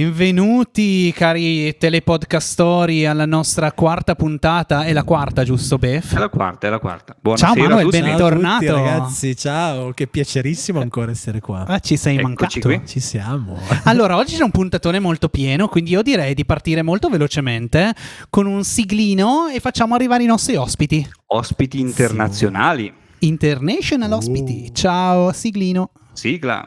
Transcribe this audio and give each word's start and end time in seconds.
Benvenuti 0.00 1.12
cari 1.12 1.76
telepodcastori 1.76 3.04
alla 3.04 3.26
nostra 3.26 3.70
quarta 3.72 4.14
puntata, 4.14 4.84
è 4.84 4.94
la 4.94 5.04
quarta 5.04 5.44
giusto 5.44 5.76
Bef? 5.76 6.14
È 6.14 6.18
la 6.18 6.30
quarta, 6.30 6.68
è 6.68 6.70
la 6.70 6.78
quarta. 6.78 7.14
Buonasera 7.20 7.52
ciao 7.52 7.62
Manuel, 7.62 7.80
a 7.80 7.90
tutti. 7.90 8.00
bentornato. 8.00 8.64
Ciao 8.64 8.76
a 8.76 8.78
tutti, 8.78 8.90
ragazzi, 8.90 9.36
ciao, 9.36 9.90
che 9.92 10.06
piacerissimo 10.06 10.80
ancora 10.80 11.10
essere 11.10 11.40
qua. 11.40 11.66
Ah, 11.66 11.80
ci 11.80 11.98
sei 11.98 12.14
Eccoci 12.16 12.26
mancato. 12.26 12.60
qui. 12.60 12.80
Ci 12.86 12.98
siamo. 12.98 13.58
Allora, 13.84 14.16
oggi 14.16 14.36
c'è 14.36 14.42
un 14.42 14.50
puntatone 14.50 15.00
molto 15.00 15.28
pieno, 15.28 15.68
quindi 15.68 15.90
io 15.90 16.00
direi 16.00 16.32
di 16.32 16.46
partire 16.46 16.80
molto 16.80 17.10
velocemente 17.10 17.92
con 18.30 18.46
un 18.46 18.64
siglino 18.64 19.48
e 19.48 19.60
facciamo 19.60 19.94
arrivare 19.94 20.22
i 20.22 20.26
nostri 20.26 20.56
ospiti. 20.56 21.06
Ospiti 21.26 21.78
internazionali. 21.78 22.90
International 23.18 24.12
ospiti. 24.12 24.68
Uh. 24.70 24.72
Ciao, 24.72 25.32
siglino. 25.32 25.90
Sigla. 26.14 26.66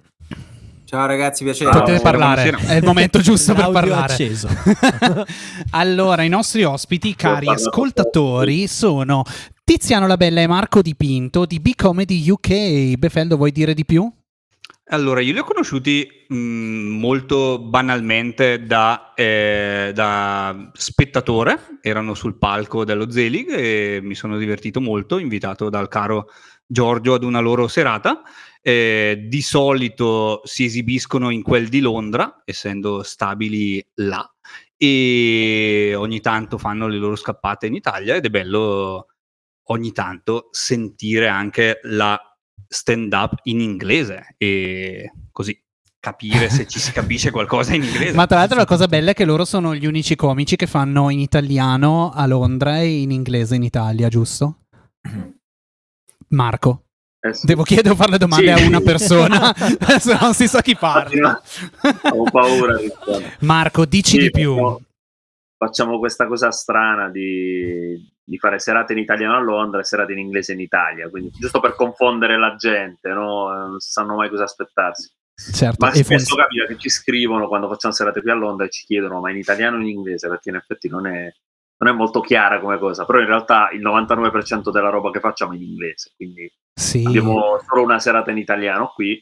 Ciao 0.91 1.05
ragazzi, 1.05 1.45
piacere. 1.45 1.69
Potete 1.69 2.01
Buonasera, 2.01 2.17
parlare, 2.17 2.49
buonasera. 2.49 2.73
è 2.73 2.77
il 2.79 2.83
momento 2.83 3.19
giusto 3.23 3.53
per 3.53 3.69
parlare. 3.69 4.11
acceso. 4.11 4.49
allora, 5.71 6.23
i 6.23 6.27
nostri 6.27 6.65
ospiti, 6.65 7.15
cari 7.15 7.47
ascoltatori, 7.47 8.67
sono 8.67 9.23
Tiziano 9.63 10.05
Labella 10.05 10.41
e 10.41 10.47
Marco 10.47 10.81
Dipinto 10.81 11.45
di 11.45 11.61
B-Comedy 11.61 12.29
UK. 12.29 12.97
Befeldo, 12.97 13.37
vuoi 13.37 13.53
dire 13.53 13.73
di 13.73 13.85
più? 13.85 14.11
Allora, 14.89 15.21
io 15.21 15.31
li 15.31 15.39
ho 15.39 15.45
conosciuti 15.45 16.05
mh, 16.27 16.35
molto 16.35 17.59
banalmente 17.59 18.65
da, 18.65 19.13
eh, 19.15 19.91
da 19.95 20.71
spettatore, 20.73 21.77
erano 21.81 22.13
sul 22.15 22.37
palco 22.37 22.83
dello 22.83 23.09
Zelig 23.09 23.49
e 23.49 24.01
mi 24.03 24.13
sono 24.13 24.37
divertito 24.37 24.81
molto, 24.81 25.19
invitato 25.19 25.69
dal 25.69 25.87
caro 25.87 26.27
Giorgio 26.67 27.13
ad 27.13 27.23
una 27.23 27.39
loro 27.39 27.69
serata. 27.69 28.23
Eh, 28.63 29.25
di 29.27 29.41
solito 29.41 30.41
si 30.43 30.65
esibiscono 30.65 31.31
in 31.31 31.41
quel 31.41 31.67
di 31.67 31.79
Londra, 31.79 32.41
essendo 32.45 33.01
stabili 33.01 33.83
là, 33.95 34.29
e 34.77 35.93
ogni 35.95 36.21
tanto 36.21 36.57
fanno 36.57 36.87
le 36.87 36.97
loro 36.97 37.15
scappate 37.15 37.67
in 37.67 37.75
Italia 37.75 38.15
ed 38.15 38.25
è 38.25 38.29
bello 38.29 39.07
ogni 39.65 39.91
tanto 39.91 40.49
sentire 40.51 41.27
anche 41.27 41.79
la 41.83 42.19
stand 42.67 43.13
up 43.13 43.39
in 43.43 43.59
inglese 43.59 44.35
e 44.37 45.11
così 45.31 45.55
capire 45.99 46.49
se 46.49 46.67
ci 46.67 46.79
si 46.79 46.91
capisce 46.93 47.31
qualcosa 47.31 47.75
in 47.75 47.83
inglese. 47.83 48.13
Ma 48.13 48.25
tra 48.25 48.39
l'altro 48.39 48.57
la 48.57 48.65
cosa 48.65 48.87
bella 48.87 49.11
è 49.11 49.13
che 49.13 49.25
loro 49.25 49.45
sono 49.45 49.75
gli 49.75 49.85
unici 49.85 50.15
comici 50.15 50.55
che 50.55 50.67
fanno 50.67 51.09
in 51.09 51.19
italiano 51.19 52.11
a 52.11 52.25
Londra 52.25 52.79
e 52.79 53.01
in 53.01 53.11
inglese 53.11 53.55
in 53.55 53.63
Italia, 53.63 54.09
giusto? 54.09 54.65
Marco, 56.29 56.85
Eh 57.23 57.33
sì. 57.33 57.45
devo 57.45 57.61
chiedere 57.63 57.89
o 57.91 57.95
fare 57.95 58.11
le 58.11 58.17
domande 58.17 58.55
Sì. 58.57 58.63
a 58.63 58.67
una 58.67 58.81
persona, 58.81 59.53
se 59.99 60.17
non 60.19 60.33
si 60.33 60.47
sa 60.47 60.61
chi 60.61 60.75
parla. 60.75 61.39
Ho 62.13 62.23
paura. 62.23 62.77
Marco, 63.41 63.85
dici 63.85 64.11
Sì, 64.17 64.17
di 64.19 64.31
più. 64.31 64.53
facciamo- 64.55 64.81
Facciamo 65.61 65.99
questa 65.99 66.25
cosa 66.25 66.49
strana 66.49 67.09
di, 67.09 67.95
di 68.23 68.37
fare 68.39 68.57
serate 68.57 68.93
in 68.93 68.97
italiano 68.99 69.35
a 69.35 69.39
Londra 69.39 69.79
e 69.81 69.83
serate 69.83 70.11
in 70.13 70.17
inglese 70.17 70.53
in 70.53 70.59
Italia, 70.59 71.07
quindi 71.07 71.29
giusto 71.37 71.59
per 71.59 71.75
confondere 71.75 72.35
la 72.39 72.55
gente, 72.55 73.09
no? 73.09 73.47
non 73.51 73.79
sanno 73.79 74.15
mai 74.15 74.29
cosa 74.29 74.45
aspettarsi. 74.45 75.11
Certo, 75.53 75.85
Ma 75.85 75.91
spesso 75.93 76.15
funziona. 76.15 76.41
capita 76.45 76.65
che 76.65 76.77
ci 76.79 76.89
scrivono 76.89 77.47
quando 77.47 77.67
facciamo 77.67 77.93
serate 77.93 78.21
qui 78.21 78.31
a 78.31 78.33
Londra 78.33 78.65
e 78.65 78.69
ci 78.71 78.85
chiedono 78.87 79.19
ma 79.19 79.29
in 79.29 79.37
italiano 79.37 79.77
o 79.77 79.81
in 79.81 79.87
inglese, 79.89 80.27
perché 80.27 80.49
in 80.49 80.55
effetti 80.55 80.89
non 80.89 81.05
è, 81.05 81.31
non 81.77 81.93
è 81.93 81.95
molto 81.95 82.21
chiara 82.21 82.59
come 82.59 82.79
cosa, 82.79 83.05
però 83.05 83.19
in 83.19 83.27
realtà 83.27 83.69
il 83.71 83.81
99% 83.83 84.71
della 84.71 84.89
roba 84.89 85.11
che 85.11 85.19
facciamo 85.19 85.53
è 85.53 85.57
in 85.57 85.61
inglese, 85.61 86.11
quindi 86.15 86.51
Sì. 86.73 87.03
abbiamo 87.05 87.59
solo 87.67 87.83
una 87.83 87.99
serata 87.99 88.31
in 88.31 88.37
italiano 88.37 88.91
qui 88.93 89.21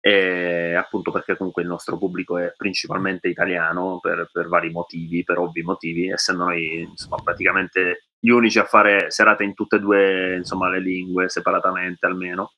e 0.00 0.74
appunto 0.74 1.10
perché 1.10 1.36
comunque 1.36 1.62
il 1.62 1.68
nostro 1.68 1.98
pubblico 1.98 2.38
è 2.38 2.52
principalmente 2.56 3.28
italiano 3.28 3.98
per, 4.00 4.28
per 4.32 4.48
vari 4.48 4.70
motivi, 4.70 5.24
per 5.24 5.38
ovvi 5.38 5.62
motivi, 5.62 6.08
essendo 6.08 6.44
noi 6.44 6.86
insomma 6.88 7.16
praticamente 7.22 8.04
gli 8.18 8.30
unici 8.30 8.58
a 8.58 8.64
fare 8.64 9.10
serate 9.10 9.44
in 9.44 9.54
tutte 9.54 9.76
e 9.76 9.80
due 9.80 10.36
insomma 10.36 10.68
le 10.70 10.80
lingue 10.80 11.28
separatamente 11.28 12.06
almeno. 12.06 12.52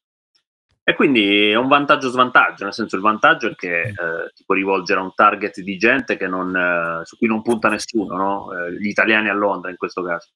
E 0.82 0.94
quindi 0.94 1.50
è 1.50 1.54
un 1.54 1.68
vantaggio 1.68 2.08
svantaggio, 2.08 2.64
nel 2.64 2.74
senso 2.74 2.96
il 2.96 3.02
vantaggio 3.02 3.48
è 3.48 3.54
che 3.54 3.80
eh, 3.80 3.94
ti 4.34 4.42
puoi 4.44 4.58
rivolgere 4.58 4.98
a 4.98 5.04
un 5.04 5.14
target 5.14 5.60
di 5.60 5.76
gente 5.76 6.16
che 6.16 6.26
non, 6.26 6.54
eh, 6.56 7.04
su 7.04 7.16
cui 7.16 7.28
non 7.28 7.42
punta 7.42 7.68
nessuno, 7.68 8.16
no? 8.16 8.48
Eh, 8.52 8.72
gli 8.72 8.88
italiani 8.88 9.28
a 9.28 9.34
Londra 9.34 9.70
in 9.70 9.76
questo 9.76 10.02
caso. 10.02 10.30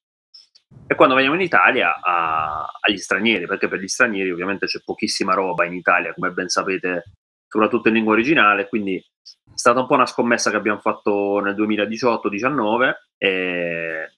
E 0.87 0.95
quando 0.95 1.15
veniamo 1.15 1.35
in 1.35 1.41
Italia 1.41 1.99
a- 1.99 2.69
agli 2.79 2.97
stranieri, 2.97 3.47
perché 3.47 3.67
per 3.67 3.79
gli 3.79 3.87
stranieri 3.87 4.31
ovviamente 4.31 4.67
c'è 4.67 4.81
pochissima 4.83 5.33
roba 5.33 5.65
in 5.65 5.73
Italia, 5.73 6.13
come 6.13 6.31
ben 6.31 6.47
sapete, 6.47 7.05
soprattutto 7.47 7.87
in 7.87 7.95
lingua 7.95 8.13
originale, 8.13 8.67
quindi 8.67 8.97
è 8.97 9.57
stata 9.57 9.79
un 9.79 9.87
po' 9.87 9.95
una 9.95 10.05
scommessa 10.05 10.51
che 10.51 10.57
abbiamo 10.57 10.79
fatto 10.79 11.39
nel 11.39 11.55
2018-19 11.55 12.93
e 13.17 14.03
è 14.03 14.09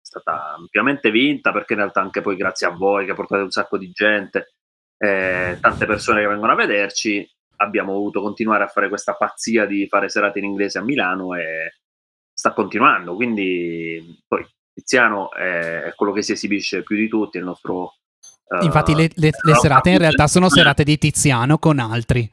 stata 0.00 0.54
ampiamente 0.54 1.10
vinta 1.10 1.52
perché 1.52 1.72
in 1.72 1.80
realtà 1.80 2.00
anche 2.00 2.20
poi 2.20 2.36
grazie 2.36 2.66
a 2.66 2.70
voi 2.70 3.04
che 3.04 3.14
portate 3.14 3.42
un 3.42 3.50
sacco 3.50 3.76
di 3.76 3.90
gente, 3.90 4.54
eh, 4.96 5.58
tante 5.60 5.86
persone 5.86 6.20
che 6.20 6.28
vengono 6.28 6.52
a 6.52 6.56
vederci, 6.56 7.28
abbiamo 7.56 7.92
voluto 7.92 8.22
continuare 8.22 8.64
a 8.64 8.68
fare 8.68 8.88
questa 8.88 9.14
pazzia 9.14 9.66
di 9.66 9.86
fare 9.88 10.08
serate 10.08 10.38
in 10.38 10.46
inglese 10.46 10.78
a 10.78 10.82
Milano 10.82 11.34
e 11.34 11.74
sta 12.32 12.52
continuando, 12.52 13.14
quindi 13.14 14.22
poi 14.26 14.46
Tiziano 14.74 15.32
è, 15.32 15.82
è 15.84 15.94
quello 15.94 16.12
che 16.12 16.22
si 16.22 16.32
esibisce 16.32 16.82
più 16.82 16.96
di 16.96 17.08
tutti, 17.08 17.38
il 17.38 17.44
nostro... 17.44 17.94
eh, 18.48 18.64
Infatti 18.64 18.94
le, 18.94 19.08
le- 19.14 19.30
le 19.40 19.54
serate 19.54 19.90
in 19.90 19.98
realtà 19.98 20.26
sono 20.26 20.46
eh, 20.46 20.50
serate 20.50 20.82
di 20.84 20.98
Tiziano 20.98 21.58
con 21.58 21.78
altri. 21.78 22.28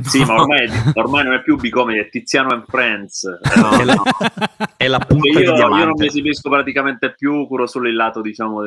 Sì, 0.00 0.24
ma 0.24 0.34
ormai, 0.34 0.68
ormai 0.94 1.24
non 1.24 1.32
è 1.34 1.42
più 1.42 1.56
Bicomedy, 1.56 1.98
è 1.98 2.08
Tiziano 2.08 2.50
and 2.50 2.64
Friends. 2.68 3.24
No, 3.56 3.70
è, 3.80 3.84
la, 3.84 4.02
è 4.76 4.86
la 4.86 4.98
punta 5.00 5.26
io, 5.28 5.52
di 5.52 5.58
io 5.58 5.66
non 5.66 5.94
mi 5.96 6.06
esibisco 6.06 6.48
praticamente 6.48 7.14
più, 7.14 7.48
curo 7.48 7.66
solo 7.66 7.88
il 7.88 7.96
lato, 7.96 8.20
diciamo, 8.20 8.60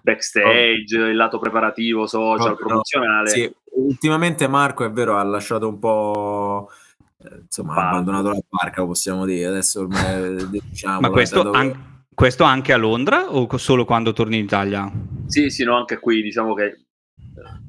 backstage, 0.00 0.96
il 0.96 1.14
lato 1.14 1.38
preparativo, 1.38 2.08
social, 2.08 2.56
però, 2.56 2.66
promozionale. 2.66 3.28
Sì, 3.28 3.54
ultimamente 3.76 4.48
Marco 4.48 4.84
è 4.84 4.90
vero, 4.90 5.16
ha 5.16 5.22
lasciato 5.22 5.68
un 5.68 5.78
po'. 5.78 6.70
eh, 7.22 7.42
Insomma, 7.42 7.76
ha 7.76 7.88
abbandonato 7.90 8.30
la 8.30 8.40
barca, 8.48 8.84
possiamo 8.84 9.24
dire. 9.24 9.46
Adesso 9.46 9.82
ormai 9.82 10.48
diciamo. 10.50 11.00
Ma 11.00 11.10
questo, 11.10 11.42
dato- 11.44 11.56
an- 11.56 12.01
questo 12.14 12.44
anche 12.44 12.72
a 12.72 12.76
Londra 12.76 13.30
o 13.30 13.56
solo 13.56 13.84
quando 13.84 14.12
torni 14.12 14.38
in 14.38 14.44
Italia? 14.44 14.90
Sì, 15.26 15.50
sì, 15.50 15.64
no, 15.64 15.76
anche 15.76 15.98
qui 15.98 16.22
diciamo 16.22 16.54
che 16.54 16.64
eh, 16.64 16.82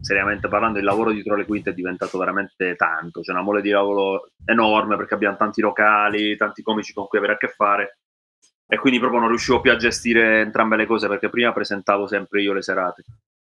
seriamente 0.02 0.48
parlando 0.48 0.80
il 0.80 0.86
lavoro 0.86 1.12
dietro 1.12 1.36
le 1.36 1.46
quinte 1.46 1.70
è 1.70 1.74
diventato 1.74 2.18
veramente 2.18 2.76
tanto, 2.76 3.22
c'è 3.22 3.32
una 3.32 3.42
mole 3.42 3.62
di 3.62 3.70
lavoro 3.70 4.32
enorme 4.46 4.98
perché 4.98 5.14
abbiamo 5.14 5.38
tanti 5.38 5.62
locali, 5.62 6.36
tanti 6.36 6.62
comici 6.62 6.94
con 6.94 7.08
cui 7.08 7.18
avere 7.18 7.34
a 7.34 7.38
che 7.38 7.48
fare. 7.48 8.00
E 8.68 8.78
quindi 8.78 9.00
proprio 9.00 9.20
non 9.20 9.30
riuscivo 9.30 9.62
più 9.62 9.72
a 9.72 9.76
gestire 9.76 10.42
entrambe 10.42 10.76
le 10.76 10.86
cose 10.86 11.08
perché 11.08 11.30
prima 11.30 11.54
presentavo 11.54 12.08
sempre 12.08 12.42
io 12.42 12.54
le 12.54 12.62
serate, 12.62 13.04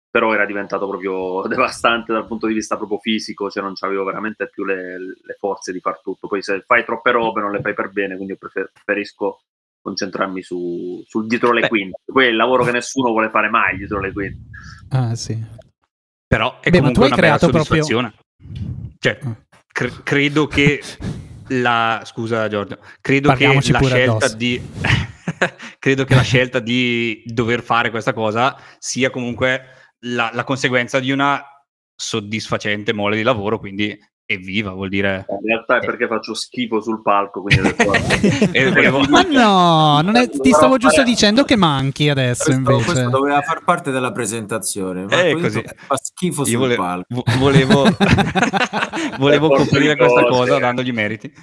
però 0.10 0.34
era 0.34 0.46
diventato 0.46 0.88
proprio 0.88 1.46
devastante 1.48 2.14
dal 2.14 2.26
punto 2.26 2.48
di 2.48 2.54
vista 2.54 2.78
proprio 2.78 3.00
fisico, 3.00 3.50
cioè 3.50 3.62
non 3.64 3.74
avevo 3.80 4.04
veramente 4.06 4.50
più 4.50 4.66
le, 4.66 4.98
le 4.98 5.36
forze 5.38 5.72
di 5.72 5.80
far 5.80 6.02
tutto, 6.02 6.28
poi 6.28 6.42
se 6.42 6.64
fai 6.66 6.84
troppe 6.86 7.12
robe 7.12 7.42
non 7.42 7.52
le 7.52 7.62
fai 7.62 7.74
per 7.74 7.90
bene, 7.90 8.16
quindi 8.16 8.38
preferisco 8.38 9.42
concentrarmi 9.82 10.42
su, 10.42 11.02
sul 11.08 11.28
dietro 11.28 11.52
le 11.52 11.62
Beh. 11.62 11.68
quinte, 11.68 12.00
poi 12.06 12.26
è 12.26 12.30
il 12.30 12.36
lavoro 12.36 12.64
che 12.64 12.72
nessuno 12.72 13.10
vuole 13.12 13.30
fare 13.30 13.50
mai 13.50 13.78
dietro 13.78 14.00
le 14.00 14.12
quinte. 14.12 14.40
Ah, 14.90 15.16
sì. 15.16 15.38
Però 16.28 16.60
è 16.60 16.70
Beh, 16.70 16.78
comunque 16.80 17.06
hai 17.06 17.12
una 17.12 17.16
bella 17.22 17.38
creato 17.38 17.50
proprio- 17.52 17.84
soddisfazione. 17.84 18.14
Cioè, 19.00 19.20
Ah. 19.24 19.36
cre- 19.72 20.04
credo 20.04 20.48
che 20.48 20.82
la 21.50 22.02
scusa 22.06 22.48
Giorgio, 22.48 22.78
credo 23.02 23.34
che 23.34 23.48
la 23.48 23.60
scelta 23.62 24.12
addosso. 24.26 24.36
di 24.36 24.62
credo 25.80 26.04
che 26.06 26.16
la 26.16 26.22
scelta 26.22 26.60
di 26.60 27.24
dover 27.26 27.64
fare 27.64 27.90
questa 27.90 28.14
cosa 28.14 28.56
sia 28.78 29.10
comunque 29.10 29.64
la, 30.02 30.30
la 30.34 30.44
conseguenza 30.44 31.00
di 31.00 31.12
una 31.12 31.42
soddisfacente 31.96 32.94
mole 32.94 33.16
di 33.16 33.24
lavoro, 33.24 33.58
quindi 33.60 33.98
evviva, 34.32 34.72
vuol 34.74 34.90
dire 34.90 35.26
In 35.28 35.48
realtà 35.48 35.78
è 35.80 35.86
perché 35.86 36.08
faccio 36.08 36.36
schifo 36.36 36.80
sul 36.82 37.02
palco, 37.02 37.42
quindi 37.42 37.68
Eh, 38.52 38.70
volevo- 38.70 39.02
Ma 39.10 39.22
no, 39.24 40.02
non 40.02 40.16
è- 40.16 40.30
ti 40.30 40.52
stavo 40.52 40.78
giusto 40.78 41.02
dicendo 41.04 41.44
che 41.44 41.56
manchi 41.56 42.10
adesso 42.10 42.44
questo, 42.44 42.60
invece. 42.72 42.84
questo 42.86 43.10
doveva 43.10 43.42
far 43.42 43.64
parte 43.64 43.90
della 43.90 44.12
presentazione. 44.12 45.06
Marco 45.06 45.16
Eh, 45.16 45.34
così. 45.42 45.64
Fa 45.76 45.96
schifo 46.00 46.44
sul 46.44 46.54
Io 46.54 46.60
vole- 46.60 46.76
palco. 46.76 47.06
vo- 47.10 47.24
volevo, 47.40 47.84
volevo 49.18 49.50
coprire 49.50 49.96
questa 49.96 50.22
cose. 50.24 50.38
cosa 50.50 50.60
dandogli 50.60 50.92
meriti. 50.92 51.34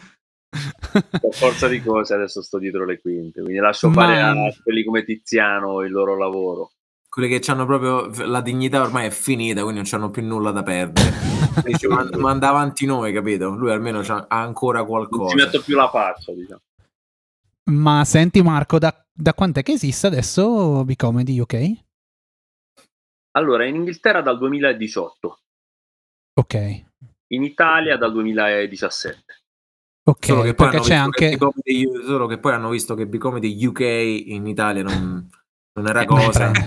Per 1.10 1.34
forza 1.34 1.66
di 1.68 1.82
cose 1.82 2.14
adesso 2.14 2.40
sto 2.40 2.58
dietro 2.58 2.84
le 2.86 3.00
quinte, 3.00 3.42
quindi 3.42 3.58
lascio 3.60 3.88
Ma- 3.88 3.94
fare 3.94 4.20
a 4.20 4.34
quelli 4.62 4.84
come 4.84 5.04
Tiziano 5.04 5.82
il 5.82 5.90
loro 5.90 6.16
lavoro. 6.16 6.70
Quelli 7.16 7.38
che 7.38 7.50
hanno 7.50 7.64
proprio 7.64 8.10
la 8.26 8.42
dignità 8.42 8.82
ormai 8.82 9.06
è 9.06 9.10
finita, 9.10 9.62
quindi 9.62 9.80
non 9.80 9.88
hanno 9.90 10.10
più 10.10 10.22
nulla 10.22 10.50
da 10.50 10.62
perdere. 10.62 11.14
Dice, 11.64 11.88
"Ma- 11.88 12.06
manda 12.18 12.50
avanti 12.50 12.84
noi, 12.84 13.10
capito? 13.10 13.48
Lui 13.54 13.70
almeno 13.70 14.02
c'ha- 14.02 14.26
ha 14.28 14.42
ancora 14.42 14.80
Non 14.80 14.84
ci 14.86 14.90
qualcosa. 14.92 15.34
metto 15.34 15.62
più 15.62 15.76
la 15.76 15.88
faccia, 15.88 16.32
diciamo. 16.34 16.60
Ma 17.70 18.04
senti 18.04 18.42
Marco, 18.42 18.78
da, 18.78 18.94
da 19.10 19.32
quant'è 19.32 19.62
che 19.62 19.72
esiste 19.72 20.06
adesso 20.08 20.84
Bicomedy 20.84 21.38
UK? 21.40 21.72
Allora, 23.30 23.64
in 23.64 23.76
Inghilterra 23.76 24.20
dal 24.20 24.36
2018, 24.36 25.38
Ok, 26.38 26.84
in 27.28 27.42
Italia 27.44 27.96
dal 27.96 28.12
2017. 28.12 29.24
ok, 30.04 30.24
Solo 30.26 30.42
che 30.42 30.52
poi 30.52 30.68
perché 30.68 30.92
hanno 30.94 31.08
c'è 31.08 31.16
visto 31.18 31.18
che 31.18 31.24
anche... 31.24 31.30
Bicomedy 31.30 32.06
solo 32.06 32.26
che 32.26 32.38
poi 32.38 32.52
hanno 32.52 32.68
visto 32.68 32.94
che 32.94 33.06
Bicomedy 33.06 33.64
UK 33.64 33.80
in 33.80 34.46
Italia 34.46 34.82
non, 34.82 35.28
non 35.76 35.86
era 35.88 36.04
cosa. 36.04 36.50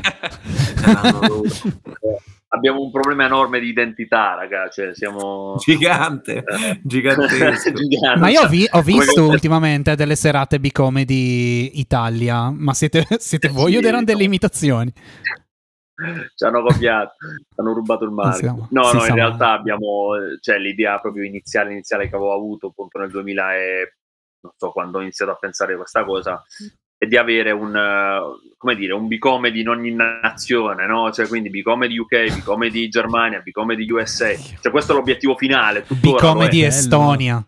Abbiamo 2.51 2.81
un 2.81 2.89
problema 2.91 3.25
enorme 3.25 3.59
di 3.59 3.67
identità, 3.67 4.33
raga, 4.33 4.69
cioè 4.69 4.95
siamo... 4.95 5.56
Gigante, 5.59 6.44
gigantesco. 6.81 7.71
Ma 8.17 8.29
io 8.29 8.41
ho, 8.41 8.47
vi- 8.47 8.67
ho 8.71 8.81
visto 8.81 9.27
ultimamente 9.27 9.95
delle 9.95 10.15
serate 10.15 10.59
Bicomedy 10.59 11.79
Italia, 11.79 12.50
ma 12.50 12.73
siete, 12.73 13.06
siete 13.19 13.50
voi 13.50 13.75
o 13.75 13.79
Sì, 13.81 13.85
erano 13.85 14.03
delle 14.03 14.23
imitazioni? 14.23 14.91
ci 16.33 16.45
hanno 16.45 16.63
copiato, 16.63 17.15
hanno 17.57 17.73
rubato 17.73 18.05
il 18.05 18.12
marchio. 18.12 18.39
siamo- 18.39 18.67
no, 18.71 18.83
si 18.85 18.95
no, 18.97 19.05
in 19.05 19.15
realtà 19.15 19.45
male. 19.45 19.59
abbiamo, 19.59 20.09
cioè 20.39 20.57
l'idea 20.57 20.97
proprio 21.00 21.25
iniziale, 21.25 21.71
iniziale 21.71 22.09
che 22.09 22.15
avevo 22.15 22.33
avuto 22.33 22.67
appunto 22.67 22.97
nel 23.00 23.12
2000 23.12 23.55
e 23.57 23.94
non 24.41 24.53
so 24.55 24.71
quando 24.71 24.97
ho 24.97 25.01
iniziato 25.01 25.31
a 25.31 25.35
pensare 25.35 25.73
a 25.73 25.77
questa 25.77 26.03
cosa, 26.05 26.41
è 27.00 27.06
di 27.06 27.16
avere 27.16 27.51
un, 27.51 27.74
eh, 27.74 28.54
come 28.57 28.75
dire, 28.75 28.92
un 28.94 29.07
bicomedy 29.07 29.62
in 29.62 29.69
ogni 29.69 29.92
nazione, 29.92 30.86
no? 30.86 31.10
Cioè 31.13 31.30
quindi 31.30 31.50
bicomedy 31.50 31.98
UK, 31.98 32.34
bicomedy 32.36 32.90
Germania, 32.90 33.40
bicomedy 33.40 33.90
USA. 33.90 34.36
Cioè 34.36 34.69
questo 34.69 34.92
è 34.92 34.96
l'obiettivo 34.96 35.38
finale, 35.38 35.86
Bicomedy. 35.88 36.62
Estonia. 36.63 37.42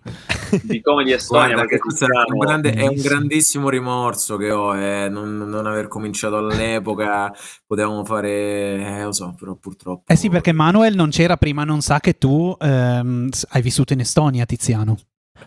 Bicomedy 0.63 1.11
Estonia, 1.11 1.55
Guarda, 1.55 1.77
questo 1.77 2.05
è 2.05 2.31
un, 2.31 2.39
grande- 2.39 2.71
è 2.71 2.87
un 2.87 2.95
grandissimo 2.95 3.67
rimorso 3.67 4.37
che 4.37 4.51
ho, 4.51 4.73
eh, 4.73 5.09
non, 5.09 5.37
non 5.37 5.65
aver 5.65 5.89
cominciato 5.89 6.37
all'epoca, 6.37 7.33
potevamo 7.67 8.05
fare, 8.05 8.29
eh, 8.29 9.03
lo 9.03 9.11
so, 9.11 9.35
però 9.37 9.55
purtroppo... 9.55 10.03
Eh 10.07 10.15
sì, 10.15 10.29
perché 10.29 10.53
Manuel 10.53 10.95
non 10.95 11.09
c'era 11.09 11.35
prima, 11.35 11.65
non 11.65 11.81
sa 11.81 11.99
che 11.99 12.17
tu 12.17 12.55
ehm, 12.57 13.29
hai 13.49 13.61
vissuto 13.61 13.91
in 13.91 13.99
Estonia, 13.99 14.45
Tiziano. 14.45 14.97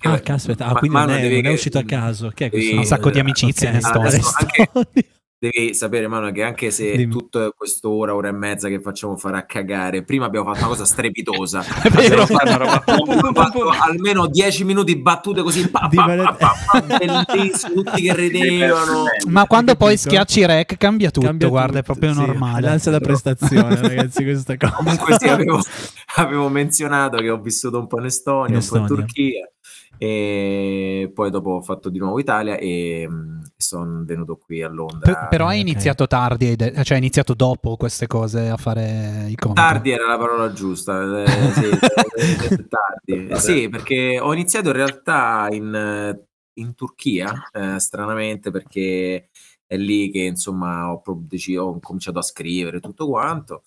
Ah, 0.02 0.18
caspita, 0.20 0.66
ah, 0.66 0.72
ma- 0.74 0.78
quindi 0.80 0.96
non 0.98 1.10
è, 1.10 1.20
devi 1.20 1.34
non 1.36 1.44
è 1.44 1.48
che- 1.48 1.52
uscito 1.54 1.78
a 1.78 1.84
caso. 1.84 2.28
Chi 2.34 2.44
è 2.44 2.48
devi- 2.48 2.62
questo? 2.62 2.78
Un 2.80 2.84
sacco 2.86 3.10
di 3.10 3.18
amicizie 3.18 3.68
in 3.68 3.74
ok. 3.76 3.82
Estonia. 3.84 4.08
Adesso 4.08 4.32
anche- 4.38 4.62
Estonia. 4.74 5.12
Devi 5.44 5.74
sapere, 5.74 6.08
Manu, 6.08 6.32
che 6.32 6.42
anche 6.42 6.70
se 6.70 6.96
Dimmi. 6.96 7.12
tutta 7.12 7.50
quest'ora, 7.50 8.14
ora 8.14 8.28
e 8.28 8.32
mezza 8.32 8.68
che 8.68 8.80
facciamo 8.80 9.14
fare 9.18 9.36
a 9.36 9.44
cagare, 9.44 10.02
prima 10.02 10.24
abbiamo 10.24 10.46
fatto 10.46 10.60
una 10.60 10.68
cosa 10.68 10.86
strepitosa. 10.86 11.60
È 11.84 11.90
vero. 11.90 12.24
Fatto, 12.24 13.68
almeno 13.78 14.26
10 14.26 14.64
minuti 14.64 14.96
battute 14.96 15.42
così, 15.42 15.68
pa, 15.68 15.90
pa, 15.92 16.04
pa, 16.16 16.32
pa, 16.38 16.54
pa, 16.66 16.80
bellissimo, 16.98 17.74
tutti 17.82 18.00
che 18.02 18.14
ridevano. 18.14 19.04
Ma 19.28 19.46
quando 19.46 19.74
poi 19.76 19.98
schiacci 19.98 20.46
rec 20.46 20.78
cambia 20.78 21.10
tutto, 21.10 21.26
Cambia 21.26 21.48
guarda, 21.48 21.80
è 21.80 21.82
tutto, 21.82 21.98
proprio 21.98 22.14
sì, 22.18 22.26
normale. 22.26 22.60
L'ansia 22.62 22.90
da 22.90 23.00
prestazione, 23.00 23.80
ragazzi, 23.82 24.22
questa 24.22 24.56
cosa. 24.56 24.72
Comunque 24.72 25.16
sì, 25.18 25.28
avevo, 25.28 25.60
avevo 26.16 26.48
menzionato 26.48 27.18
che 27.18 27.28
ho 27.28 27.38
vissuto 27.38 27.78
un 27.78 27.86
po' 27.86 27.98
in 27.98 28.06
Estonia, 28.06 28.56
In 28.56 28.62
un 28.62 28.66
po' 28.66 28.76
in 28.76 28.82
Estonia. 28.82 29.04
Turchia 29.04 29.48
e 29.98 31.10
poi 31.14 31.30
dopo 31.30 31.50
ho 31.50 31.62
fatto 31.62 31.88
di 31.88 31.98
nuovo 31.98 32.18
Italia 32.18 32.56
e 32.56 33.06
mm, 33.08 33.40
sono 33.56 34.02
venuto 34.04 34.36
qui 34.36 34.62
a 34.62 34.68
Londra. 34.68 35.26
P- 35.26 35.28
però 35.28 35.46
hai 35.46 35.60
iniziato 35.60 36.06
tardi, 36.06 36.56
cioè 36.56 36.92
hai 36.92 36.98
iniziato 36.98 37.34
dopo 37.34 37.76
queste 37.76 38.06
cose 38.06 38.48
a 38.48 38.56
fare 38.56 39.26
i 39.28 39.34
comici. 39.34 39.60
Tardi 39.60 39.90
era 39.90 40.06
la 40.06 40.18
parola 40.18 40.52
giusta, 40.52 41.22
eh, 41.22 41.26
sì, 41.52 41.68
tardi. 42.68 43.36
Sì, 43.36 43.68
perché 43.68 44.18
ho 44.20 44.32
iniziato 44.32 44.68
in 44.68 44.74
realtà 44.74 45.48
in, 45.50 46.18
in 46.54 46.74
Turchia, 46.74 47.48
eh, 47.52 47.78
stranamente, 47.78 48.50
perché 48.50 49.30
è 49.66 49.76
lì 49.76 50.10
che 50.10 50.20
insomma 50.20 50.90
ho, 50.90 51.00
pro- 51.00 51.22
deci- 51.26 51.56
ho 51.56 51.78
cominciato 51.80 52.18
a 52.18 52.22
scrivere 52.22 52.80
tutto 52.80 53.06
quanto. 53.08 53.62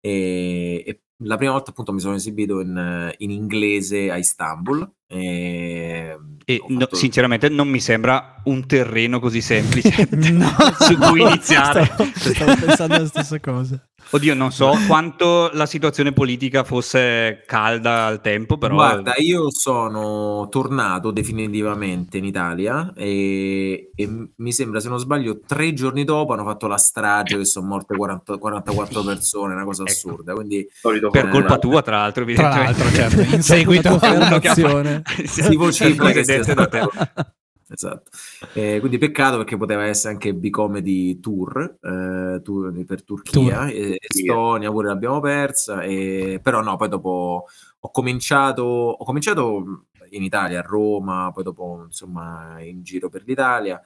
E, 0.00 0.82
e 0.86 1.00
la 1.24 1.36
prima 1.36 1.52
volta 1.52 1.70
appunto 1.70 1.92
mi 1.92 2.00
sono 2.00 2.14
esibito 2.14 2.60
in, 2.60 3.12
in 3.18 3.30
inglese 3.30 4.10
a 4.10 4.16
Istanbul. 4.16 4.90
E, 5.08 6.16
E 6.44 6.58
ho 6.60 6.66
no, 6.68 6.80
fatto- 6.80 6.96
sinceramente 6.96 7.48
non 7.48 7.68
mi 7.68 7.80
sembra 7.80 8.40
un 8.44 8.66
terreno 8.66 9.20
così 9.20 9.40
semplice 9.40 10.08
No. 10.32 10.48
su 10.78 10.96
cui 10.96 11.20
iniziare. 11.22 11.84
Stavo, 11.84 12.10
stavo 12.14 12.54
pensando 12.56 12.94
alla 12.94 13.06
stessa 13.06 13.40
cosa. 13.40 13.84
Oddio, 14.10 14.34
non 14.34 14.52
so 14.52 14.72
quanto 14.86 15.50
la 15.52 15.66
situazione 15.66 16.12
politica 16.12 16.64
fosse 16.64 17.42
calda 17.46 18.06
al 18.06 18.20
tempo, 18.20 18.58
però 18.58 18.74
Guarda, 18.74 19.14
io 19.16 19.50
sono 19.50 20.46
tornato 20.50 21.10
definitivamente 21.10 22.18
in 22.18 22.24
Italia 22.24 22.92
e, 22.94 23.90
e 23.94 24.28
mi 24.36 24.52
sembra, 24.52 24.80
se 24.80 24.88
non 24.88 24.98
sbaglio, 24.98 25.40
tre 25.46 25.72
giorni 25.72 26.04
dopo 26.04 26.32
hanno 26.32 26.44
fatto 26.44 26.66
la 26.66 26.78
strage 26.78 27.36
che 27.38 27.44
sono 27.44 27.66
morte 27.66 27.96
40 27.96 28.38
44 28.38 29.02
persone, 29.02 29.54
una 29.54 29.64
cosa 29.64 29.82
Ecco. 29.82 29.90
assurda. 29.92 30.34
Quindi 30.34 30.66
per 31.10 31.28
colpa 31.28 31.58
tua, 31.58 31.82
tra 31.82 31.98
l'altro, 31.98 32.24
Tra 32.24 32.32
evidentemente. 32.32 32.82
l'altro, 32.82 32.96
certo, 32.96 33.34
in 33.34 33.42
seguito 33.42 33.88
Una 33.88 33.98
tua 33.98 34.10
Uno 34.28 34.40
che 36.12 36.54
da 36.54 36.66
te. 36.66 36.88
Esatto. 37.68 38.10
Eh, 38.54 38.78
quindi 38.78 38.96
peccato 38.98 39.38
perché 39.38 39.56
poteva 39.56 39.84
essere 39.84 40.12
anche 40.14 40.32
Bicomedy 40.34 41.18
Tour, 41.18 41.78
eh, 41.82 42.40
tour 42.42 42.84
per 42.84 43.02
Turchia, 43.02 43.58
Tour. 43.66 43.68
eh, 43.70 43.98
Estonia 44.00 44.70
pure 44.70 44.86
l'abbiamo 44.88 45.18
persa, 45.20 45.82
e- 45.82 46.38
però 46.42 46.60
no, 46.62 46.76
poi 46.76 46.88
dopo 46.88 47.46
ho 47.80 47.90
cominciato, 47.90 48.62
ho 48.62 49.04
cominciato 49.04 49.86
in 50.10 50.22
Italia, 50.22 50.60
a 50.60 50.62
Roma, 50.62 51.30
poi 51.34 51.42
dopo 51.42 51.82
insomma 51.86 52.60
in 52.62 52.82
giro 52.84 53.08
per 53.08 53.24
l'Italia, 53.26 53.84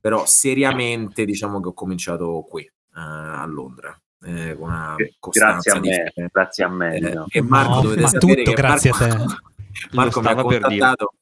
però 0.00 0.24
seriamente 0.26 1.24
diciamo 1.24 1.60
che 1.60 1.68
ho 1.68 1.72
cominciato 1.72 2.44
qui, 2.48 2.62
eh, 2.62 2.70
a 2.94 3.44
Londra, 3.46 3.96
eh, 4.22 4.56
Grazie 5.30 5.70
a 5.72 5.78
me, 5.80 6.12
di- 6.14 6.26
grazie 6.32 6.64
a 6.64 6.68
me. 6.68 6.96
eh, 6.96 7.00
diciamo. 7.00 7.26
e 7.30 7.42
Marco 7.42 7.74
No, 7.74 7.80
dovete 7.82 8.00
ma 8.00 8.08
sapere 8.08 8.34
tutto 8.34 8.50
che 8.50 8.56
grazie 8.60 8.90
Marco, 8.90 9.04
a 9.04 9.08
te. 9.08 9.14
Marco 9.94 10.20
mi 10.20 10.26
ha 10.26 10.30
stava 10.32 10.48
per 10.48 10.58
dire. 10.66 10.78
contattato 10.80 11.12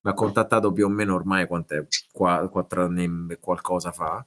mi 0.00 0.10
ha 0.10 0.14
contattato 0.14 0.72
più 0.72 0.86
o 0.86 0.88
meno 0.88 1.14
ormai 1.14 1.46
quant'è, 1.46 1.86
qua, 2.12 2.48
quattro 2.48 2.84
anni 2.84 3.26
e 3.30 3.38
qualcosa 3.38 3.92
fa 3.92 4.24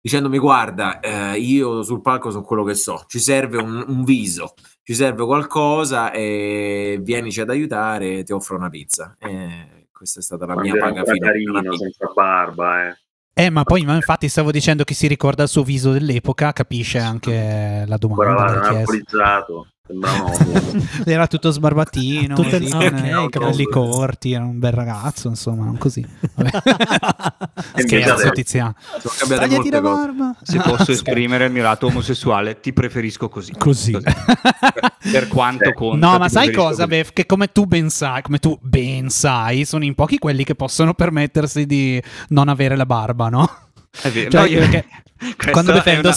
dicendomi 0.00 0.38
guarda 0.38 1.00
eh, 1.00 1.38
io 1.38 1.82
sul 1.82 2.00
palco 2.00 2.30
sono 2.30 2.44
quello 2.44 2.62
che 2.62 2.74
so 2.74 3.04
ci 3.08 3.18
serve 3.18 3.58
un, 3.58 3.84
un 3.88 4.04
viso 4.04 4.54
ci 4.82 4.94
serve 4.94 5.24
qualcosa 5.24 6.12
e 6.12 6.98
vienici 7.02 7.40
ad 7.40 7.50
aiutare 7.50 8.22
ti 8.22 8.32
offro 8.32 8.56
una 8.56 8.68
pizza 8.70 9.16
e 9.18 9.76
questa 9.96 10.20
è 10.20 10.22
stata 10.22 10.44
la 10.44 10.52
Quando 10.52 10.72
mia 10.72 10.82
paga 10.82 11.02
pizza. 11.02 11.76
senza 11.76 12.12
barba, 12.14 12.88
eh. 12.88 12.96
Eh, 13.38 13.50
ma 13.50 13.64
poi 13.64 13.84
ma 13.84 13.94
infatti 13.94 14.28
stavo 14.28 14.50
dicendo 14.50 14.84
che 14.84 14.94
si 14.94 15.06
ricorda 15.06 15.42
il 15.42 15.48
suo 15.48 15.62
viso 15.62 15.90
dell'epoca, 15.92 16.52
capisce 16.52 16.98
anche 16.98 17.84
la 17.86 17.96
domanda. 17.96 18.46
Ancora 18.46 18.84
Era 21.06 21.26
tutto 21.28 21.50
sbarbatino, 21.50 22.34
Tutte- 22.34 22.60
sì, 22.64 22.72
ah, 22.72 22.76
con 22.90 22.98
ok, 22.98 23.24
i 23.26 23.28
capelli 23.30 23.64
corti, 23.64 24.32
era 24.32 24.44
un 24.44 24.58
bel 24.58 24.72
ragazzo, 24.72 25.28
insomma, 25.28 25.64
non 25.64 25.78
così. 25.78 26.04
Scherzo, 27.76 28.30
Tiziano. 28.30 28.74
Tagliati 29.28 29.54
molte 29.54 29.70
la 29.70 29.80
cose 29.80 29.94
barba. 30.06 30.36
Se 30.42 30.58
posso 30.58 30.90
esprimere 30.92 31.46
il 31.46 31.52
mio 31.52 31.62
lato 31.62 31.86
omosessuale, 31.86 32.60
ti 32.60 32.72
preferisco 32.72 33.28
così. 33.28 33.52
Così. 33.56 33.96
Per 35.12 35.28
quanto 35.28 35.64
Eh, 35.68 35.72
conta. 35.74 36.06
No, 36.06 36.18
ma 36.18 36.28
sai 36.28 36.50
cosa, 36.52 36.84
così. 36.84 36.86
Bev? 36.88 37.12
Che 37.12 37.26
come 37.26 37.52
tu 37.52 37.64
ben 37.66 37.88
sai, 37.90 38.22
come 38.22 38.38
tu 38.38 38.58
ben 38.60 39.08
sai, 39.08 39.64
sono 39.64 39.84
in 39.84 39.94
pochi 39.94 40.18
quelli 40.18 40.44
che 40.44 40.54
possono 40.54 40.94
permettersi 40.94 41.66
di 41.66 42.02
non 42.28 42.48
avere 42.48 42.76
la 42.76 42.86
barba, 42.86 43.28
no? 43.28 43.48
È 44.02 44.10
vero. 44.10 44.30
Cioè, 44.30 44.40
No, 44.40 44.46
io- 44.46 44.58
perché 44.58 44.84
quando 45.50 45.70
è 45.72 45.74
difendo... 45.74 46.08
una- 46.08 46.16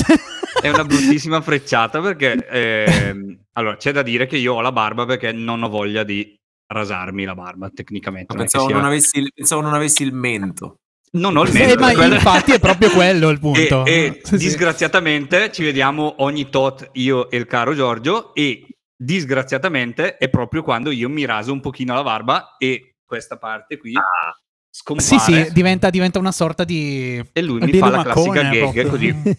È 0.61 0.69
una 0.69 0.83
bruttissima 0.83 1.41
frecciata 1.41 2.01
perché 2.01 2.45
ehm, 2.47 3.39
allora 3.53 3.77
c'è 3.77 3.91
da 3.91 4.01
dire 4.01 4.25
che 4.27 4.37
io 4.37 4.55
ho 4.55 4.61
la 4.61 4.71
barba 4.71 5.05
perché 5.05 5.31
non 5.31 5.63
ho 5.63 5.69
voglia 5.69 6.03
di 6.03 6.35
rasarmi 6.67 7.23
la 7.25 7.35
barba 7.35 7.69
tecnicamente. 7.69 8.33
non 8.33 8.43
pensavo, 8.43 8.67
sia- 8.67 8.75
non 8.75 8.85
avessi, 8.85 9.19
il- 9.19 9.31
pensavo 9.33 9.61
non 9.61 9.73
avessi 9.73 10.03
il 10.03 10.13
mento 10.13 10.75
non 11.11 11.35
ho 11.37 11.41
il 11.41 11.49
Sì, 11.49 11.57
mento, 11.57 11.79
ma 11.79 11.87
per 11.87 11.95
quello- 11.95 12.13
infatti 12.15 12.51
è 12.51 12.59
proprio 12.59 12.91
quello 12.91 13.29
il 13.29 13.39
punto. 13.41 13.83
E, 13.85 13.91
e 13.93 14.19
Sì, 14.23 14.37
sì. 14.37 14.45
disgraziatamente 14.45 15.51
ci 15.51 15.63
vediamo 15.63 16.15
ogni 16.19 16.49
tot 16.49 16.89
io 16.93 17.29
e 17.31 17.37
il 17.37 17.47
caro 17.47 17.73
Giorgio 17.73 18.33
e 18.35 18.67
disgraziatamente 18.95 20.17
è 20.17 20.29
proprio 20.29 20.61
quando 20.61 20.91
io 20.91 21.09
mi 21.09 21.25
raso 21.25 21.51
un 21.51 21.61
pochino 21.61 21.93
la 21.95 22.03
barba 22.03 22.55
e 22.57 22.95
questa 23.05 23.37
parte 23.37 23.77
qui 23.77 23.95
Ah, 23.95 24.35
scompare 24.79 25.07
Sì, 25.07 25.19
sì, 25.19 25.47
diventa, 25.51 25.89
diventa 25.89 26.19
una 26.19 26.31
sorta 26.31 26.63
di... 26.63 27.21
e 27.33 27.41
lui 27.41 27.59
mi 27.59 27.71
di 27.71 27.77
fa 27.79 27.89
la 27.89 28.03
classica 28.03 28.41
gag 28.41 28.59
proprio. 28.59 28.89
così. 28.89 29.37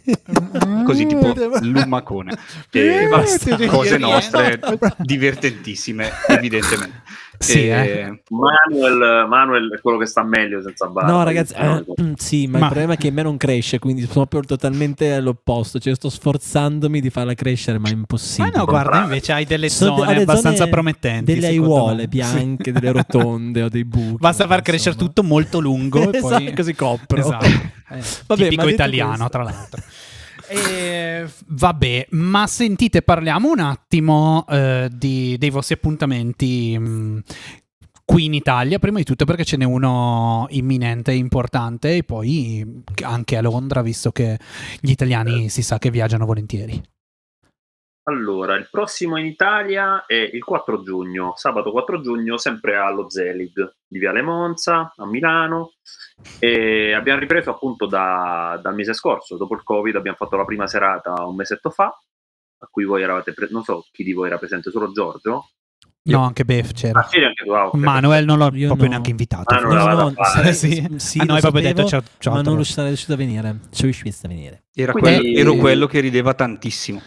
Così 0.85 1.07
tipo 1.07 1.33
lumacone 1.61 2.37
e 2.73 3.07
basta, 3.09 3.57
cose 3.67 3.97
nostre 3.97 4.59
divertentissime 4.99 6.11
evidentemente 6.27 7.03
Sì, 7.43 7.69
eh. 7.69 8.23
Manuel, 8.29 9.27
Manuel 9.27 9.73
è 9.75 9.81
quello 9.81 9.97
che 9.97 10.05
sta 10.05 10.23
meglio 10.23 10.61
senza 10.61 10.87
barba. 10.89 11.11
No, 11.11 11.23
ragazzi, 11.23 11.55
diciamo 11.55 11.79
eh, 11.97 12.03
mm, 12.03 12.13
sì, 12.17 12.47
ma, 12.47 12.59
Ma- 12.59 12.65
il 12.67 12.71
problema 12.71 12.93
è 12.93 12.97
che 12.99 13.07
in 13.07 13.15
me 13.15 13.23
non 13.23 13.39
cresce, 13.39 13.79
quindi 13.79 14.03
sono 14.03 14.27
proprio 14.27 14.43
totalmente 14.43 15.15
all'opposto. 15.15 15.79
Cioè, 15.79 15.95
sto 15.95 16.11
sforzandomi 16.11 17.01
di 17.01 17.09
farla 17.09 17.33
crescere, 17.33 17.79
ma 17.79 17.89
è 17.89 17.93
Ma 17.93 17.99
impossibile. 17.99 18.55
no, 18.59 18.65
guarda, 18.67 19.03
invece 19.05 19.33
hai 19.33 19.47
delle 19.47 19.71
Sono 19.71 19.95
zone 19.97 20.07
de- 20.07 20.13
alle 20.13 20.23
abbastanza 20.23 20.59
zone- 20.59 20.71
promettenti. 20.71 21.33
Delle 21.33 21.47
aiuole 21.47 21.97
me. 22.03 22.09
bianche, 22.09 22.73
delle 22.73 22.93
rotonde 22.93 23.63
o 23.63 23.69
dei 23.71 23.85
buchi. 23.89 24.17
Basta 24.19 24.47
far 24.47 24.61
crescere 24.61 24.95
tutto 24.97 25.23
molto 25.23 25.61
lungo 25.61 26.11
e 26.11 26.11
esatto, 26.19 26.45
poi... 26.45 26.53
così 26.55 26.75
copro. 26.75 27.19
Esatto. 27.19 27.47
Eh, 27.93 27.99
Vabbè, 28.29 28.43
tipico 28.45 28.63
ma 28.67 28.71
italiano, 28.71 29.11
questo- 29.17 29.29
tra 29.31 29.43
l'altro. 29.43 29.83
Eh, 30.53 31.29
vabbè, 31.47 32.09
ma 32.11 32.45
sentite, 32.49 33.03
parliamo 33.03 33.53
un 33.53 33.61
attimo 33.61 34.45
eh, 34.49 34.89
di- 34.93 35.37
dei 35.39 35.51
vostri 35.51 35.77
appuntamenti 35.77 36.77
mh, 36.77 37.23
qui 38.05 38.25
in 38.25 38.35
Italia. 38.35 38.81
Prima 38.81 38.99
di 38.99 39.05
tutto 39.05 39.25
perché 39.25 39.45
ce 39.45 39.57
n'è 39.57 39.65
uno 39.65 40.47
imminente 40.51 41.13
e 41.13 41.15
importante, 41.15 41.95
e 41.95 42.03
poi 42.03 42.83
anche 43.05 43.37
a 43.37 43.43
Londra, 43.43 43.81
visto 43.81 44.11
che 44.11 44.41
gli 44.81 44.91
italiani 44.91 45.49
si 45.49 45.63
sa 45.63 45.79
che 45.79 45.91
viaggiano 45.91 46.27
volentieri. 46.27 46.83
Allora, 48.09 48.57
il 48.57 48.67
prossimo 48.69 49.19
in 49.19 49.27
Italia 49.27 50.05
è 50.05 50.17
il 50.17 50.43
4 50.43 50.83
giugno, 50.83 51.35
sabato 51.37 51.71
4 51.71 52.01
giugno, 52.01 52.39
sempre 52.39 52.75
allo 52.75 53.09
Zelig 53.09 53.77
di 53.87 53.99
Viale 54.01 54.21
Monza, 54.21 54.93
a 54.97 55.07
Milano. 55.07 55.75
E 56.39 56.93
abbiamo 56.93 57.21
ripreso 57.21 57.51
appunto 57.51 57.87
da- 57.87 58.59
dal 58.63 58.75
mese 58.75 58.95
scorso, 58.95 59.37
dopo 59.37 59.55
il 59.55 59.63
Covid, 59.63 59.97
abbiamo 59.97 60.17
fatto 60.17 60.37
la 60.37 60.45
prima 60.45 60.67
serata 60.67 61.25
un 61.25 61.35
mesetto 61.37 61.71
fa, 61.71 61.87
a 61.87 62.67
cui 62.71 62.85
voi 62.85 63.03
eravate, 63.03 63.33
pre- 63.33 63.49
non 63.51 63.63
so 63.63 63.85
chi 63.91 64.03
di 64.05 64.13
voi 64.13 64.27
era 64.29 64.39
presente, 64.39 64.71
solo 64.71 64.91
Giorgio. 64.93 65.51
No, 66.03 66.25
anche 66.25 66.45
Bef 66.47 66.73
c'era. 66.73 67.01
Ah, 67.01 67.03
sì, 67.07 67.19
anche 67.19 67.45
tu, 67.45 67.51
ah. 67.53 67.71
Manuel 67.75 68.25
non 68.25 68.39
l'ho 68.39 68.51
Io 68.55 68.67
proprio 68.69 68.87
no. 68.87 68.91
neanche 68.93 69.11
invitato. 69.11 69.55
Ah, 69.55 69.61
non 69.61 69.75
No, 69.75 69.87
no, 69.87 69.95
no, 70.11 70.25
sarei- 70.25 70.55
Sì. 70.55 70.89
sì, 70.97 71.19
A 71.19 71.25
lo 71.25 71.33
noi 71.33 71.41
proprio 71.41 71.63
sapevo, 71.63 71.75
detto 71.75 71.85
ciao, 71.89 72.03
ciao, 72.19 72.35
ma 72.35 72.43
non 72.43 72.65
sarei 72.65 72.89
riuscito 72.89 73.13
a 73.13 73.17
venire. 73.17 73.61
Ci 73.71 73.83
riuscito 73.83 74.17
a 74.25 74.29
venire. 74.29 74.65
Era, 74.75 74.93
Quindi- 74.93 75.19
quello, 75.33 75.39
ero 75.39 75.55
quello 75.57 75.87
che 75.87 76.01
rideva 76.01 76.33
tantissimo. 76.35 77.01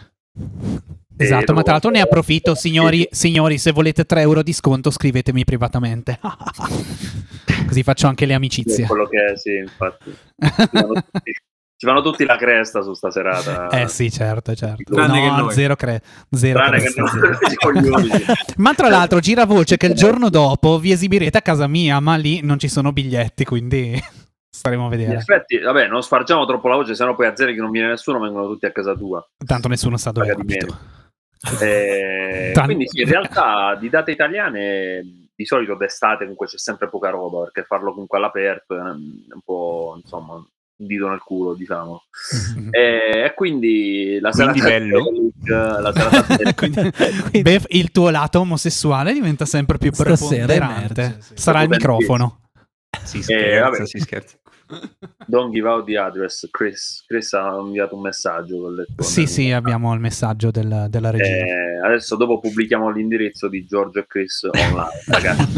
Esatto, 1.17 1.53
ma 1.53 1.61
tra 1.61 1.73
l'altro 1.73 1.89
ne 1.89 2.01
approfitto, 2.01 2.55
signori, 2.55 3.07
signori, 3.11 3.57
se 3.57 3.71
volete 3.71 4.05
3 4.05 4.21
euro 4.21 4.43
di 4.43 4.53
sconto 4.53 4.89
scrivetemi 4.91 5.43
privatamente. 5.43 6.19
Così 7.67 7.83
faccio 7.83 8.07
anche 8.07 8.25
le 8.25 8.33
amicizie. 8.33 8.83
è 8.83 8.87
quello 8.87 9.07
che 9.07 9.25
è, 9.33 9.37
sì, 9.37 9.55
infatti. 9.55 10.15
Ci 11.75 11.89
vanno 11.89 12.01
tutti, 12.01 12.23
la 12.23 12.37
cresta 12.37 12.81
su 12.81 12.93
sta 12.93 13.11
serata. 13.11 13.67
Eh 13.67 13.89
sì, 13.89 14.09
certo, 14.09 14.55
certo. 14.55 14.93
Tranne 14.93 15.19
che 15.19 15.27
no, 15.27 15.37
noi. 15.37 15.53
zero, 15.53 15.75
cre- 15.75 16.01
zero 16.31 16.59
Tranne 16.59 16.77
che 16.77 16.93
cresta, 16.93 17.01
noi, 17.01 18.09
zero. 18.09 18.33
Ma 18.55 18.73
tra 18.73 18.87
l'altro 18.87 19.19
gira 19.19 19.45
voce 19.45 19.75
che 19.75 19.87
il 19.87 19.93
giorno 19.93 20.29
dopo 20.29 20.79
vi 20.79 20.91
esibirete 20.91 21.39
a 21.39 21.41
casa 21.41 21.67
mia, 21.67 21.99
ma 21.99 22.15
lì 22.15 22.39
non 22.41 22.57
ci 22.57 22.69
sono 22.69 22.93
biglietti, 22.93 23.43
quindi 23.43 24.01
staremo 24.49 24.83
a 24.83 24.85
In 24.85 24.89
vedere. 24.91 25.17
effetti, 25.17 25.57
vabbè, 25.57 25.87
non 25.87 26.01
spargiamo 26.01 26.45
troppo 26.45 26.69
la 26.69 26.75
voce, 26.75 26.95
sennò 26.95 27.15
poi 27.15 27.25
a 27.25 27.35
zero 27.35 27.51
che 27.51 27.59
non 27.59 27.71
viene 27.71 27.89
nessuno, 27.89 28.17
vengono 28.19 28.47
tutti 28.47 28.65
a 28.65 28.71
casa 28.71 28.95
tua. 28.95 29.21
Tanto 29.45 29.67
nessuno 29.67 29.97
sa 29.97 30.11
dove 30.11 30.27
di 30.27 30.39
abito. 30.39 30.77
Eh, 31.61 32.51
quindi 32.63 32.87
sì, 32.87 33.01
in 33.01 33.09
realtà 33.09 33.75
di 33.75 33.89
date 33.89 34.11
italiane 34.11 35.27
di 35.35 35.45
solito 35.45 35.75
d'estate 35.75 36.19
comunque 36.19 36.47
c'è 36.47 36.57
sempre 36.57 36.87
poca 36.89 37.09
roba 37.09 37.41
perché 37.41 37.63
farlo 37.63 37.91
comunque 37.91 38.17
all'aperto 38.17 38.75
è 38.77 38.79
un 38.81 39.25
è 39.29 39.33
un 39.33 39.41
po' 39.43 39.99
insomma 40.01 40.35
un 40.35 40.45
dito 40.87 41.07
nel 41.09 41.19
culo 41.19 41.53
diciamo 41.53 42.03
e, 42.71 43.23
e 43.25 43.33
quindi 43.35 44.19
la 44.21 44.29
Quindi 44.31 44.59
serata 44.61 44.79
bello. 44.79 45.03
la 45.81 45.91
serata 45.93 46.53
Quindi, 46.53 47.41
Bev, 47.41 47.65
il 47.69 47.91
tuo 47.91 48.09
lato 48.09 48.39
omosessuale 48.39 49.11
diventa 49.13 49.45
sempre 49.45 49.77
più 49.77 49.91
preponderante. 49.91 51.01
emerge, 51.01 51.21
sì. 51.21 51.33
Sarà 51.35 51.61
il 51.63 51.69
microfono. 51.69 52.41
Si 53.03 53.17
Eh, 53.17 53.23
scherza, 53.23 53.69
vabbè. 53.69 53.85
si 53.85 53.99
scherza. 53.99 54.37
Don't 55.27 55.51
give 55.53 55.67
out 55.67 55.85
the 55.85 55.97
address 55.97 56.47
Chris 56.51 57.03
Chris 57.07 57.33
ha 57.33 57.57
inviato 57.59 57.95
un 57.95 58.01
messaggio 58.01 58.73
Sì, 58.97 59.25
sì, 59.27 59.51
abbiamo 59.51 59.93
il 59.93 59.99
messaggio 59.99 60.51
del- 60.51 60.87
della 60.89 61.09
regia. 61.11 61.25
Eh, 61.25 61.79
adesso 61.85 62.15
dopo 62.15 62.39
pubblichiamo 62.39 62.89
l'indirizzo 62.89 63.47
di 63.47 63.65
Giorgio 63.65 63.99
e 63.99 64.05
Chris 64.07 64.43
online 64.51 64.89
ragazzi 65.07 65.53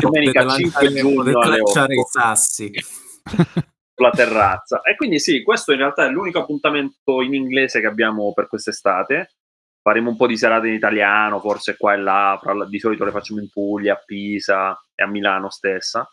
domenica 0.00 0.44
Potete 0.44 0.62
5 0.70 0.82
lanciare- 0.84 0.94
giugno 1.00 1.20
alle 1.22 1.32
8 1.32 1.48
lanciare 1.48 1.94
i 1.94 2.04
sassi. 2.10 2.72
sulla 3.94 4.10
terrazza. 4.10 4.80
E 4.82 4.94
quindi 4.96 5.18
sì, 5.18 5.42
questo 5.42 5.72
in 5.72 5.78
realtà 5.78 6.06
è 6.06 6.10
l'unico 6.10 6.38
appuntamento 6.40 7.20
in 7.22 7.34
inglese 7.34 7.80
che 7.80 7.86
abbiamo 7.86 8.32
per 8.32 8.48
quest'estate. 8.48 9.32
Faremo 9.82 10.10
un 10.10 10.16
po' 10.16 10.26
di 10.26 10.36
serate 10.36 10.68
in 10.68 10.74
italiano, 10.74 11.40
forse 11.40 11.76
qua 11.76 11.94
e 11.94 11.98
là, 11.98 12.38
fra- 12.40 12.66
di 12.66 12.78
solito 12.78 13.04
le 13.04 13.10
facciamo 13.10 13.40
in 13.40 13.48
Puglia, 13.48 13.94
a 13.94 14.02
Pisa 14.04 14.78
e 14.94 15.02
a 15.02 15.06
Milano 15.08 15.50
stessa. 15.50 16.06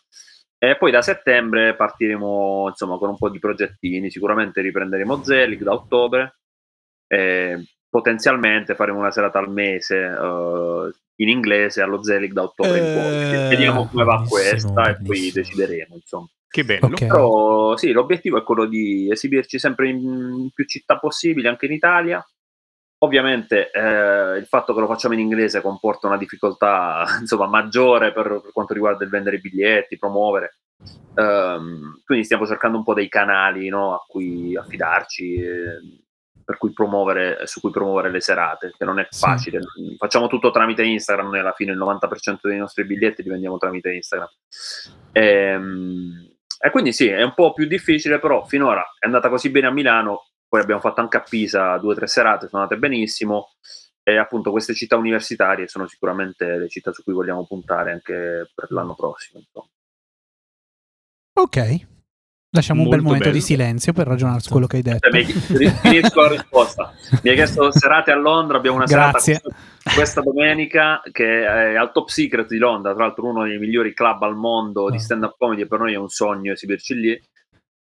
E 0.70 0.78
poi 0.78 0.92
da 0.92 1.02
settembre 1.02 1.76
partiremo 1.76 2.70
insomma 2.70 2.98
con 2.98 3.10
un 3.10 3.18
po' 3.18 3.30
di 3.30 3.40
progettini, 3.40 4.10
sicuramente 4.10 4.62
riprenderemo 4.62 5.24
Zelig 5.24 5.62
da 5.62 5.74
ottobre, 5.74 6.40
e 7.08 7.64
potenzialmente 7.88 8.74
faremo 8.74 9.00
una 9.00 9.12
serata 9.12 9.38
al 9.38 9.52
mese 9.52 9.98
eh, 9.98 10.92
in 11.18 11.30
inglese 11.30 11.82
allo 11.82 12.04
Zelig 12.04 12.32
da 12.32 12.44
ottobre 12.44 12.80
in 12.80 12.94
poi. 12.94 13.46
Eh, 13.46 13.48
Vediamo 13.48 13.88
come 13.88 14.04
va 14.04 14.16
benissimo, 14.16 14.40
questa 14.40 14.90
e 14.90 14.98
poi 15.04 15.32
decideremo 15.32 15.96
insomma. 15.96 16.28
Che 16.48 16.64
bello. 16.64 16.86
Ok. 16.88 17.06
Però 17.06 17.78
sì, 17.78 17.92
l'obiettivo 17.92 18.38
è 18.38 18.44
quello 18.44 18.66
di 18.66 19.12
esibirci 19.12 19.60
sempre 19.60 19.90
in 19.90 20.50
più 20.54 20.66
città 20.66 20.98
possibili, 20.98 21.48
anche 21.48 21.68
in 21.68 21.74
Italia. 21.74 22.26
Ovviamente 23.06 23.70
eh, 23.70 24.38
il 24.38 24.48
fatto 24.48 24.74
che 24.74 24.80
lo 24.80 24.88
facciamo 24.88 25.14
in 25.14 25.20
inglese 25.20 25.62
comporta 25.62 26.08
una 26.08 26.18
difficoltà 26.18 27.06
insomma, 27.22 27.46
maggiore 27.46 28.12
per, 28.12 28.42
per 28.42 28.52
quanto 28.52 28.74
riguarda 28.74 29.04
il 29.04 29.12
vendere 29.12 29.36
i 29.36 29.42
biglietti, 29.42 30.00
promuovere. 30.00 30.58
Ehm, 31.14 32.02
quindi 32.04 32.26
stiamo 32.26 32.48
cercando 32.48 32.78
un 32.78 32.84
po' 32.84 32.96
dei 32.96 33.08
canali 33.08 33.70
no, 33.70 33.94
a 33.94 34.04
cui 34.08 34.58
affidarci, 34.58 35.36
eh, 35.36 35.80
per 36.44 36.58
cui 36.58 36.74
promuovere, 36.74 37.46
su 37.46 37.60
cui 37.60 37.70
promuovere 37.70 38.10
le 38.10 38.22
serate, 38.22 38.74
che 38.76 38.86
non 38.86 39.00
è 39.00 39.08
Sì. 39.10 39.20
facile. 39.20 39.60
Facciamo 39.98 40.28
tutto 40.28 40.50
tramite 40.50 40.84
Instagram, 40.84 41.30
noi 41.30 41.40
alla 41.40 41.54
fine 41.54 41.72
il 41.72 41.78
90% 41.78 42.48
dei 42.48 42.58
nostri 42.58 42.86
biglietti 42.86 43.22
li 43.22 43.30
vendiamo 43.30 43.58
tramite 43.60 43.94
Instagram. 43.94 44.30
Ehm, 45.12 46.28
e 46.60 46.70
quindi 46.72 46.92
sì, 46.92 47.08
è 47.08 47.22
un 47.22 47.34
po' 47.36 47.54
più 47.54 47.68
difficile, 47.68 48.18
però 48.20 48.44
finora 48.46 48.84
è 48.98 49.06
andata 49.06 49.30
così 49.30 49.50
bene 49.52 49.68
a 49.68 49.72
Milano, 49.72 50.30
poi 50.48 50.62
abbiamo 50.62 50.82
fatto 50.82 51.02
anche 51.02 51.18
a 51.18 51.22
Pisa 51.22 51.78
due 51.78 51.94
o 51.94 51.96
tre 51.96 52.08
serate, 52.08 52.48
sono 52.48 52.64
andate 52.64 52.80
benissimo, 52.80 53.52
e 54.04 54.18
appunto 54.18 54.52
queste 54.52 54.74
città 54.76 54.96
universitarie 54.98 55.68
sono 55.68 55.88
sicuramente 55.88 56.46
le 56.58 56.70
città 56.70 56.92
su 56.94 57.04
cui 57.04 57.14
vogliamo 57.14 57.46
puntare 57.46 57.92
anche 57.92 58.50
per 58.54 58.72
l'anno 58.72 58.94
prossimo. 58.96 59.40
insomma. 59.40 59.68
Ok. 61.38 61.88
Lasciamo 62.56 62.84
un 62.84 62.88
bel 62.90 63.02
Molto 63.02 63.16
momento 63.18 63.30
di 63.38 63.44
bello. 63.44 63.46
silenzio 63.46 63.92
per 63.92 64.08
ragionare 64.08 64.40
su 64.40 64.50
quello 64.50 64.66
che 64.66 64.78
hai 64.78 64.82
detto. 64.82 65.10
Cioè, 65.10 65.12
mi 65.12 65.26
hai 65.26 65.58
ri- 65.58 65.70
finisco 65.70 66.22
la 66.22 66.28
risposta. 66.30 66.94
Mi 67.22 67.30
hai 67.32 67.36
chiesto 67.36 67.70
serate 67.72 68.12
a 68.12 68.16
Londra, 68.16 68.56
abbiamo 68.58 68.78
una 68.78 68.86
Grazie. 68.86 69.34
serata 69.42 69.58
questa, 69.82 69.94
questa 69.94 70.22
domenica 70.22 71.02
che 71.12 71.42
è 71.46 71.76
al 71.76 71.92
Top 71.92 72.08
Secret 72.08 72.48
di 72.48 72.58
Londra, 72.58 72.94
tra 72.94 73.06
l'altro 73.08 73.26
uno 73.28 73.44
dei 73.44 73.58
migliori 73.60 73.94
club 73.94 74.22
al 74.24 74.36
mondo 74.38 74.90
di 74.90 74.96
Ah. 74.96 75.00
stand-up 75.02 75.36
comedy 75.38 75.64
e 75.64 75.68
per 75.68 75.80
noi 75.80 75.92
è 75.94 75.98
un 75.98 76.08
sogno 76.08 76.54
esibirci 76.54 76.94
lì, 76.94 77.22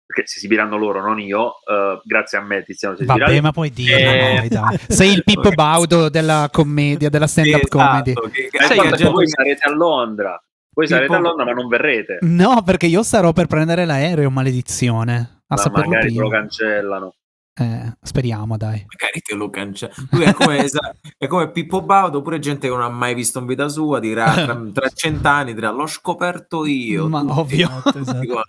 perché 0.06 0.26
si 0.26 0.38
esibiranno 0.38 0.76
loro, 0.76 1.00
non 1.00 1.18
io, 1.20 1.54
eh, 1.68 2.00
grazie 2.04 2.38
a 2.38 2.40
me 2.42 2.62
Tiziano 2.62 2.96
Vabbè, 3.00 3.40
ma 3.40 3.50
puoi 3.50 3.70
dire, 3.70 4.44
Eh, 4.44 4.48
dai. 4.48 4.78
Sei 4.88 5.12
il 5.12 5.24
Pippo 5.24 5.50
Baudo 5.54 6.08
della 6.08 6.48
commedia, 6.52 7.08
della 7.10 7.26
stand-up 7.26 7.62
Sì, 7.62 7.68
comedy. 7.68 8.10
esatto, 8.12 8.28
che- 8.30 8.48
che- 8.50 8.56
Eh, 8.58 8.66
sai 8.66 8.76
guarda 8.76 9.10
voi 9.10 9.28
sarete 9.28 9.62
a 9.68 9.72
Londra, 9.72 10.40
voi 10.72 10.86
Tipo- 10.86 10.96
sarete 10.98 11.14
a 11.14 11.18
Londra 11.18 11.44
ma 11.44 11.52
non 11.52 11.68
verrete, 11.68 12.18
No, 12.22 12.62
perché 12.64 12.86
io 12.86 13.02
sarò 13.02 13.32
per 13.32 13.46
prendere 13.46 13.84
l'aereo, 13.84 14.30
maledizione. 14.30 15.42
A 15.48 15.54
ma 15.54 15.56
saperlo 15.56 15.90
magari 15.90 16.12
te 16.12 16.20
lo 16.20 16.28
cancellano. 16.28 17.14
Eh, 17.58 17.92
speriamo, 18.02 18.56
dai. 18.58 18.84
magari 18.86 19.20
te 19.24 19.34
lo 19.34 19.48
cancella. 19.48 19.94
Lui 20.10 20.24
è 20.24 20.32
come, 20.34 20.58
è 21.18 21.26
come 21.26 21.50
Pippo 21.50 21.82
Baudo, 21.82 22.18
oppure 22.18 22.38
gente 22.38 22.68
che 22.68 22.72
non 22.74 22.82
ha 22.82 22.88
mai 22.90 23.14
visto 23.14 23.38
in 23.38 23.46
vita 23.46 23.68
sua, 23.68 23.98
dirà 23.98 24.30
tra, 24.32 24.60
tra 24.74 24.88
cent'anni, 24.88 25.54
dirà 25.54 25.70
l'ho 25.70 25.86
scoperto 25.86 26.66
io. 26.66 27.08
Ma 27.08 27.20
tutti, 27.20 27.32
ovvio. 27.38 27.66
Esatto, 27.68 27.90
tutti 27.92 27.98
esatto. 28.10 28.42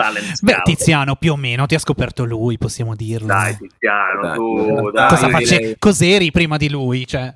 Talent 0.00 0.42
Beh. 0.42 0.60
Tiziano, 0.62 1.16
più 1.16 1.32
o 1.32 1.36
meno 1.36 1.64
ti 1.64 1.74
ha 1.74 1.78
scoperto 1.78 2.24
lui, 2.26 2.58
possiamo 2.58 2.94
dirlo. 2.94 3.26
Dai 3.28 3.56
Tiziano, 3.56 4.20
Dai, 4.20 4.36
tu, 4.36 4.90
dai. 4.90 5.08
Cosa 5.08 5.26
io 5.26 5.32
face- 5.32 5.56
direi- 5.58 5.76
Cos'eri 5.78 6.30
prima 6.30 6.58
di 6.58 6.68
lui? 6.68 7.06
Cioè, 7.06 7.32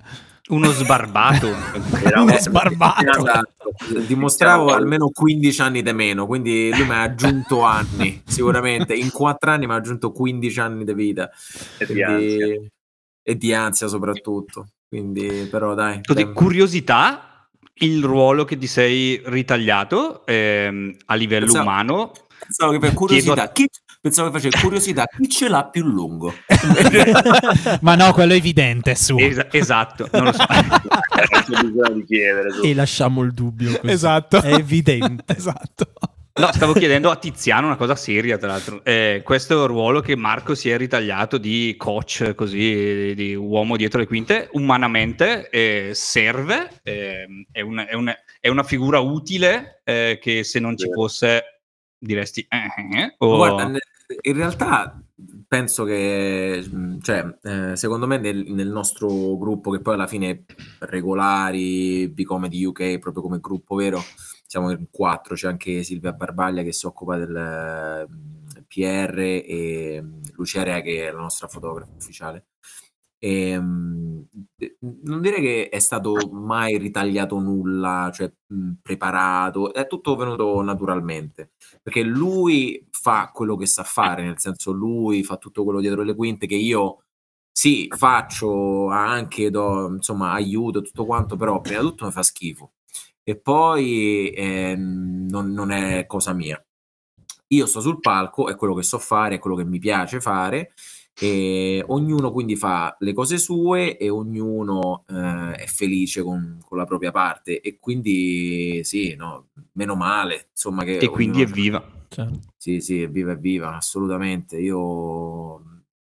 Uno 0.50 0.70
sbarbato. 0.72 1.46
Uno 2.14 2.22
un- 2.24 2.36
sbarbato. 2.38 3.08
Esatto. 3.18 4.02
Dimostravo 4.06 4.64
Tiziano- 4.64 4.82
almeno 4.82 5.08
15 5.08 5.60
anni 5.62 5.80
di 5.82 5.92
meno, 5.94 6.26
quindi 6.26 6.68
lui 6.70 6.84
mi 6.84 6.92
ha 6.92 7.00
aggiunto 7.00 7.62
anni, 7.62 8.20
sicuramente. 8.26 8.94
In 8.94 9.10
4 9.10 9.50
anni 9.52 9.66
mi 9.66 9.72
ha 9.72 9.76
aggiunto 9.76 10.12
15 10.12 10.60
anni 10.60 10.84
di 10.84 10.92
vita. 10.92 11.30
E 11.78 11.86
di 11.86 11.92
Quindi- 11.94 12.42
ansia. 12.42 12.60
E 13.22 13.36
di 13.36 13.54
ansia 13.54 13.86
soprattutto. 13.88 14.66
Quindi, 14.86 15.48
però 15.50 15.72
dai. 15.72 16.00
Così, 16.02 16.24
dai. 16.24 16.32
curiosità, 16.34 17.48
il 17.82 18.04
ruolo 18.04 18.44
che 18.44 18.58
ti 18.58 18.66
sei 18.66 19.22
ritagliato 19.24 20.26
ehm, 20.26 20.94
a 21.06 21.14
livello 21.14 21.46
Pensavo- 21.46 21.64
umano. 21.70 22.12
Pensavo 22.50 22.72
che 22.72 22.78
per 22.80 22.94
curiosità, 22.94 23.52
chi, 23.52 23.68
Pensavo 24.00 24.30
che 24.30 24.40
facevi 24.40 24.60
curiosità, 24.60 25.04
chi 25.06 25.28
ce 25.28 25.48
l'ha 25.48 25.68
più 25.68 25.84
lungo? 25.84 26.34
Ma 27.82 27.94
no, 27.94 28.12
quello 28.12 28.32
è 28.32 28.36
evidente 28.36 28.96
su. 28.96 29.16
Es- 29.16 29.46
esatto, 29.52 30.08
non 30.10 30.24
lo 30.24 30.32
so. 30.32 30.44
Chiedere. 32.06 32.48
E 32.64 32.74
lasciamo 32.74 33.22
il 33.22 33.30
dubbio. 33.32 33.78
Così. 33.78 33.92
Esatto. 33.92 34.42
È 34.42 34.52
evidente. 34.54 35.32
esatto. 35.36 35.92
No, 36.32 36.50
stavo 36.52 36.72
chiedendo 36.72 37.10
a 37.10 37.16
Tiziano 37.16 37.66
una 37.66 37.76
cosa 37.76 37.94
seria, 37.94 38.36
tra 38.36 38.48
l'altro. 38.48 38.82
Eh, 38.84 39.20
questo 39.24 39.66
ruolo 39.66 40.00
che 40.00 40.16
Marco 40.16 40.56
si 40.56 40.70
è 40.70 40.76
ritagliato 40.76 41.38
di 41.38 41.74
coach, 41.78 42.34
così, 42.34 43.12
di 43.14 43.34
uomo 43.36 43.76
dietro 43.76 44.00
le 44.00 44.06
quinte, 44.06 44.48
umanamente 44.52 45.48
eh, 45.50 45.90
serve, 45.92 46.80
eh, 46.82 47.26
è, 47.52 47.60
un- 47.60 47.84
è 47.86 47.94
un- 47.94 48.12
è 48.40 48.48
una 48.48 48.62
figura 48.64 48.98
utile 48.98 49.82
eh, 49.84 50.18
che 50.20 50.42
se 50.42 50.58
non 50.58 50.76
ci 50.76 50.90
fosse 50.90 51.59
diresti... 52.00 52.46
eh, 52.48 52.98
eh, 52.98 53.14
o- 53.18 53.36
Guarda, 53.36 53.70
in 54.22 54.34
realtà 54.34 55.00
penso 55.46 55.84
che, 55.84 56.66
mh, 56.68 56.98
cioè, 57.00 57.38
eh, 57.42 57.76
secondo 57.76 58.06
me 58.06 58.18
nel, 58.18 58.44
nel 58.52 58.68
nostro 58.68 59.36
gruppo, 59.38 59.70
che 59.70 59.80
poi 59.80 59.94
alla 59.94 60.06
fine 60.06 60.44
regolari, 60.80 62.08
Bicomedy 62.08 62.64
UK, 62.64 62.98
proprio 62.98 63.22
come 63.22 63.38
gruppo 63.40 63.74
vero, 63.76 64.00
siamo 64.46 64.70
in 64.70 64.86
quattro, 64.90 65.34
c'è 65.34 65.48
anche 65.48 65.82
Silvia 65.84 66.12
Barbaglia 66.12 66.62
che 66.62 66.72
si 66.72 66.86
occupa 66.86 67.16
del 67.16 67.36
eh, 67.36 68.06
PR 68.66 69.18
e 69.18 70.00
mh, 70.02 70.20
Lucerea 70.34 70.80
che 70.80 71.08
è 71.08 71.12
la 71.12 71.20
nostra 71.20 71.46
fotografa 71.48 71.92
ufficiale. 71.96 72.46
E, 73.22 73.60
de- 74.56 74.76
non 75.02 75.20
dire 75.20 75.40
che 75.40 75.68
è 75.68 75.78
stato 75.78 76.14
mai 76.32 76.78
ritagliato 76.78 77.38
nulla, 77.38 78.10
cioè 78.14 78.32
preparato, 78.80 79.74
è 79.74 79.86
tutto 79.86 80.16
venuto 80.16 80.62
naturalmente 80.62 81.50
perché 81.82 82.02
lui 82.02 82.86
fa 82.90 83.30
quello 83.32 83.56
che 83.56 83.66
sa 83.66 83.84
fare, 83.84 84.22
nel 84.22 84.38
senso 84.38 84.72
lui 84.72 85.22
fa 85.22 85.36
tutto 85.36 85.64
quello 85.64 85.80
dietro 85.80 86.02
le 86.02 86.14
quinte 86.14 86.46
che 86.46 86.54
io 86.56 87.02
sì, 87.52 87.88
faccio 87.94 88.88
anche, 88.88 89.50
do, 89.50 89.88
insomma, 89.94 90.32
aiuto 90.32 90.82
tutto 90.82 91.04
quanto, 91.04 91.36
però 91.36 91.60
prima 91.60 91.80
di 91.80 91.86
tutto 91.86 92.06
mi 92.06 92.12
fa 92.12 92.22
schifo 92.22 92.72
e 93.22 93.36
poi 93.36 94.32
ehm, 94.34 95.26
non, 95.28 95.52
non 95.52 95.70
è 95.70 96.06
cosa 96.06 96.32
mia. 96.32 96.62
Io 97.48 97.66
sto 97.66 97.80
sul 97.80 98.00
palco, 98.00 98.48
è 98.48 98.56
quello 98.56 98.74
che 98.74 98.82
so 98.82 98.98
fare, 98.98 99.36
è 99.36 99.38
quello 99.38 99.56
che 99.56 99.64
mi 99.64 99.78
piace 99.78 100.20
fare 100.20 100.72
e 101.22 101.84
ognuno 101.86 102.32
quindi 102.32 102.56
fa 102.56 102.96
le 103.00 103.12
cose 103.12 103.36
sue 103.36 103.98
e 103.98 104.08
ognuno 104.08 105.04
eh, 105.06 105.52
è 105.52 105.66
felice 105.66 106.22
con, 106.22 106.58
con 106.66 106.78
la 106.78 106.86
propria 106.86 107.10
parte 107.10 107.60
e 107.60 107.78
quindi 107.78 108.80
sì, 108.84 109.14
no, 109.16 109.48
meno 109.72 109.96
male, 109.96 110.48
insomma 110.50 110.82
che 110.84 110.96
e 110.96 111.08
quindi 111.10 111.42
ognuno- 111.42 111.50
evviva. 111.50 111.84
Cioè, 112.08 112.26
sì, 112.56 112.80
sì, 112.80 113.02
evviva, 113.02 113.32
evviva, 113.32 113.76
assolutamente. 113.76 114.58
Io 114.58 115.62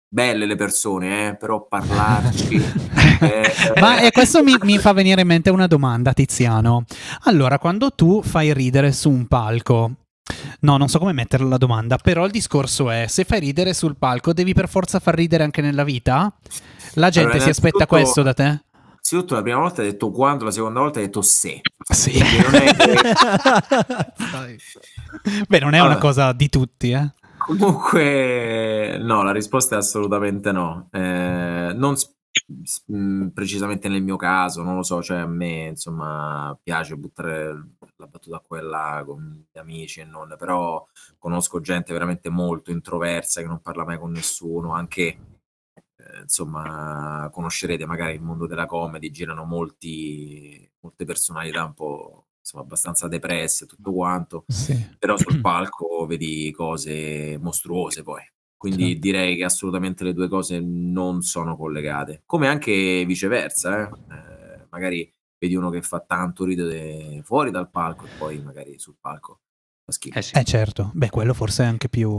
belle 0.08 0.46
le 0.46 0.56
persone, 0.56 1.28
eh, 1.28 1.36
però 1.36 1.66
parlarci 1.66 2.54
eh, 3.20 3.80
Ma 3.80 4.00
e 4.00 4.10
questo 4.10 4.42
mi, 4.42 4.54
mi 4.62 4.78
fa 4.78 4.92
venire 4.92 5.22
in 5.22 5.26
mente 5.26 5.50
una 5.50 5.66
domanda, 5.66 6.12
Tiziano. 6.12 6.84
Allora, 7.24 7.58
quando 7.58 7.90
tu 7.90 8.22
fai 8.22 8.52
ridere 8.52 8.92
su 8.92 9.10
un 9.10 9.26
palco, 9.26 9.92
no, 10.60 10.76
non 10.76 10.88
so 10.88 10.98
come 10.98 11.12
mettere 11.12 11.44
la 11.44 11.56
domanda, 11.58 11.96
però 11.96 12.24
il 12.24 12.30
discorso 12.30 12.90
è: 12.90 13.06
se 13.08 13.24
fai 13.24 13.40
ridere 13.40 13.74
sul 13.74 13.96
palco, 13.96 14.32
devi 14.32 14.54
per 14.54 14.68
forza 14.68 14.98
far 14.98 15.14
ridere 15.14 15.44
anche 15.44 15.60
nella 15.60 15.84
vita? 15.84 16.32
La 16.94 17.10
gente 17.10 17.30
Allora, 17.32 17.44
si 17.44 17.50
aspetta 17.50 17.86
questo 17.86 18.22
da 18.22 18.34
te? 18.34 18.62
Innanzitutto 19.10 19.34
la 19.34 19.42
prima 19.42 19.58
volta 19.60 19.80
hai 19.80 19.90
detto 19.90 20.10
quando, 20.10 20.44
la 20.44 20.50
seconda 20.50 20.80
volta 20.80 20.98
hai 20.98 21.06
detto 21.06 21.22
se. 21.22 21.60
Sì. 21.88 22.10
Quindi 22.10 22.38
non 22.42 22.54
è 22.54 22.76
che-. 22.76 22.96
Beh, 25.48 25.60
non 25.60 25.74
è 25.74 25.78
una 25.78 25.86
Allora. 25.92 26.00
cosa 26.00 26.32
di 26.32 26.48
tutti, 26.48 26.90
eh. 26.90 27.12
Comunque, 27.38 28.98
no, 29.00 29.22
la 29.22 29.32
risposta 29.32 29.76
è 29.76 29.78
assolutamente 29.78 30.52
no. 30.52 30.88
Eh, 30.92 31.72
non 31.74 31.94
mh, 32.86 33.28
precisamente 33.28 33.88
nel 33.88 34.02
mio 34.02 34.16
caso, 34.16 34.62
non 34.62 34.76
lo 34.76 34.82
so, 34.82 35.02
cioè 35.02 35.18
a 35.18 35.26
me 35.26 35.66
insomma 35.68 36.58
piace 36.62 36.96
buttare 36.96 37.52
la 37.96 38.06
battuta 38.06 38.40
qua 38.40 38.58
e 38.58 38.62
là 38.62 39.02
con 39.06 39.46
gli 39.52 39.58
amici 39.58 40.00
e 40.00 40.04
non, 40.04 40.34
però 40.38 40.86
conosco 41.18 41.60
gente 41.60 41.92
veramente 41.92 42.28
molto 42.30 42.70
introversa 42.70 43.40
che 43.40 43.46
non 43.46 43.60
parla 43.60 43.84
mai 43.84 43.98
con 43.98 44.10
nessuno, 44.12 44.72
anche 44.74 45.18
eh, 45.96 46.20
insomma 46.22 47.28
conoscerete 47.32 47.86
magari 47.86 48.14
il 48.14 48.22
mondo 48.22 48.46
della 48.46 48.66
comedy, 48.66 49.10
girano 49.10 49.44
molti, 49.44 50.68
molte 50.80 51.04
personalità 51.04 51.64
un 51.64 51.74
po' 51.74 52.26
insomma 52.40 52.62
abbastanza 52.64 53.08
depresse 53.08 53.66
tutto 53.66 53.92
quanto 53.92 54.44
Sì. 54.48 54.74
però 54.98 55.16
sul 55.18 55.40
palco 55.42 56.06
vedi 56.06 56.50
cose 56.52 57.36
mostruose 57.40 58.02
poi. 58.02 58.22
Quindi 58.58 58.86
Certo. 58.86 58.98
direi 59.00 59.36
che 59.36 59.44
assolutamente 59.44 60.02
le 60.04 60.12
due 60.12 60.28
cose 60.28 60.58
non 60.60 61.22
sono 61.22 61.56
collegate. 61.56 62.22
Come 62.26 62.48
anche 62.48 63.04
viceversa, 63.06 63.82
eh? 63.88 63.90
Eh, 64.12 64.66
magari 64.70 65.10
vedi 65.38 65.54
uno 65.54 65.70
che 65.70 65.80
fa 65.80 66.00
tanto 66.00 66.44
ridere 66.44 67.20
fuori 67.22 67.52
dal 67.52 67.70
palco 67.70 68.04
e 68.06 68.08
poi 68.18 68.40
magari 68.40 68.76
sul 68.78 68.96
palco 69.00 69.38
fa 69.84 69.92
schifo. 69.92 70.18
Eh 70.18 70.22
sì. 70.22 70.34
Eh 70.36 70.42
certo, 70.44 70.90
beh, 70.92 71.08
quello 71.10 71.34
forse 71.34 71.62
è 71.62 71.66
anche 71.66 71.88
più, 71.88 72.10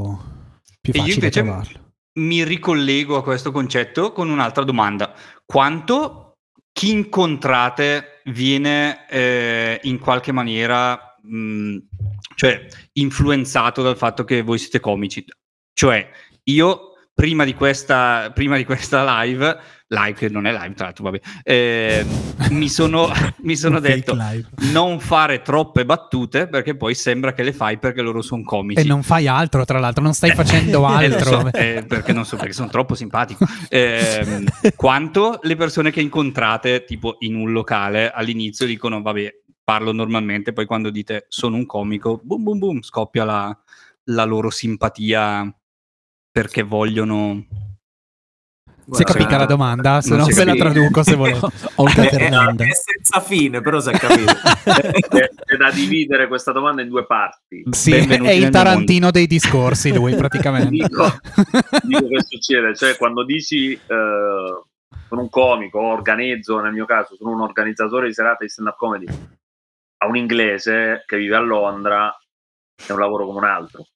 più 0.79 0.93
E 0.93 0.97
io 0.97 1.03
facile 1.03 1.13
invece 1.15 1.41
trovarlo. 1.43 1.79
mi 2.13 2.43
ricollego 2.45 3.17
a 3.17 3.23
questo 3.23 3.51
concetto 3.51 4.13
con 4.13 4.29
un'altra 4.29 4.63
domanda. 4.63 5.13
Quanto 5.45 6.37
chi 6.71 6.91
incontrate 6.91 8.21
viene 8.27 9.09
eh, 9.09 9.77
in 9.83 9.99
qualche 9.99 10.31
maniera 10.31 11.17
mh, 11.21 11.77
cioè, 12.35 12.65
influenzato 12.93 13.81
dal 13.83 13.97
fatto 13.97 14.23
che 14.23 14.41
voi 14.41 14.57
siete 14.57 14.79
comici? 14.79 15.25
Cioè, 15.73 16.09
io 16.51 16.89
prima 17.19 17.43
di 17.43 17.53
questa, 17.53 18.31
prima 18.33 18.55
di 18.55 18.63
questa 18.63 19.03
live, 19.23 19.59
live 19.87 20.13
che 20.13 20.29
non 20.29 20.45
è 20.45 20.53
live 20.53 20.73
tra 20.73 20.85
l'altro, 20.85 21.03
vabbè, 21.03 21.19
eh, 21.43 22.05
mi 22.51 22.69
sono, 22.69 23.09
mi 23.43 23.57
sono 23.57 23.81
detto 23.81 24.17
non 24.71 25.01
fare 25.01 25.41
troppe 25.41 25.83
battute 25.83 26.47
perché 26.47 26.77
poi 26.77 26.95
sembra 26.95 27.33
che 27.33 27.43
le 27.43 27.51
fai 27.51 27.77
perché 27.77 28.01
loro 28.01 28.21
sono 28.21 28.43
comici. 28.43 28.79
E 28.79 28.85
non 28.85 29.03
fai 29.03 29.27
altro, 29.27 29.65
tra 29.65 29.79
l'altro, 29.79 30.01
non 30.01 30.13
stai 30.13 30.29
Eh, 30.29 30.35
facendo 30.35 30.87
eh, 30.87 30.93
altro. 30.93 31.41
so, 31.41 31.51
eh, 31.51 31.83
perché 31.85 32.13
non 32.13 32.23
so, 32.23 32.37
perché 32.37 32.53
sono 32.53 32.69
troppo 32.69 32.95
simpatico. 32.95 33.45
Ehm, 33.67 34.45
quanto 34.77 35.39
le 35.41 35.57
persone 35.57 35.91
che 35.91 35.99
incontrate, 35.99 36.85
tipo 36.85 37.17
in 37.19 37.35
un 37.35 37.51
locale, 37.51 38.11
all'inizio 38.11 38.65
dicono, 38.65 39.01
vabbè, 39.01 39.33
parlo 39.61 39.91
normalmente, 39.91 40.53
poi 40.53 40.65
quando 40.65 40.89
dite 40.89 41.25
sono 41.27 41.57
un 41.57 41.65
comico, 41.65 42.21
boom 42.23 42.43
boom 42.43 42.57
boom, 42.59 42.81
scoppia 42.81 43.25
la, 43.25 43.57
la 44.05 44.23
loro 44.23 44.49
simpatia 44.49 45.53
perché 46.31 46.63
vogliono... 46.63 47.45
Si 48.91 49.03
è 49.03 49.05
capita 49.05 49.37
la 49.37 49.45
domanda? 49.45 50.01
Se 50.01 50.09
non 50.09 50.19
no 50.19 50.31
se 50.31 50.43
la 50.43 50.55
traduco 50.55 51.03
se 51.03 51.13
volete. 51.13 51.45
Olga 51.75 52.03
Fernanda. 52.05 52.65
è 52.65 52.71
senza 52.73 53.19
fine, 53.21 53.61
però 53.61 53.79
si 53.79 53.89
è 53.89 53.97
capito. 53.97 54.33
È, 54.65 55.29
è 55.45 55.57
da 55.57 55.71
dividere 55.71 56.27
questa 56.27 56.51
domanda 56.51 56.81
in 56.81 56.89
due 56.89 57.05
parti. 57.05 57.63
Sì, 57.69 57.91
Benvenuti 57.91 58.29
è 58.29 58.33
il 58.33 58.49
Tarantino 58.49 59.11
dei 59.11 59.27
discorsi 59.27 59.93
lui 59.93 60.15
praticamente. 60.17 60.69
Dico, 60.69 61.19
dico 61.83 62.07
che 62.07 62.23
succede, 62.27 62.75
cioè 62.75 62.97
quando 62.97 63.23
dici 63.23 63.73
eh, 63.73 64.63
sono 65.07 65.21
un 65.21 65.29
comico, 65.29 65.79
organizzo, 65.81 66.59
nel 66.59 66.73
mio 66.73 66.85
caso 66.85 67.15
sono 67.15 67.31
un 67.31 67.41
organizzatore 67.41 68.07
di 68.07 68.13
serate 68.13 68.45
di 68.45 68.49
stand-up 68.49 68.77
comedy, 68.77 69.05
a 69.97 70.07
un 70.07 70.15
inglese 70.15 71.03
che 71.05 71.17
vive 71.17 71.35
a 71.35 71.41
Londra 71.41 72.15
è 72.87 72.91
un 72.91 72.99
lavoro 72.99 73.25
come 73.25 73.39
un 73.39 73.45
altro. 73.45 73.87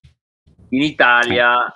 In 0.70 0.82
Italia 0.82 1.72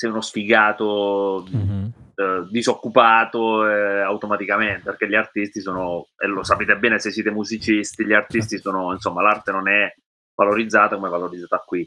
sei 0.00 0.08
uno 0.10 0.22
sfigato 0.22 1.44
Mhm. 1.50 1.92
eh, 2.14 2.46
disoccupato 2.50 3.68
eh, 3.68 4.00
automaticamente 4.00 4.82
perché 4.84 5.06
gli 5.06 5.14
artisti 5.14 5.60
sono 5.60 6.06
e 6.16 6.26
lo 6.26 6.42
sapete 6.42 6.76
bene 6.78 6.98
se 6.98 7.10
siete 7.10 7.30
musicisti 7.30 8.06
gli 8.06 8.14
artisti 8.14 8.58
sono 8.58 8.92
insomma 8.94 9.20
l'arte 9.20 9.52
non 9.52 9.68
è 9.68 9.92
valorizzata 10.34 10.94
come 10.96 11.08
è 11.08 11.10
valorizzata 11.10 11.62
qui. 11.66 11.86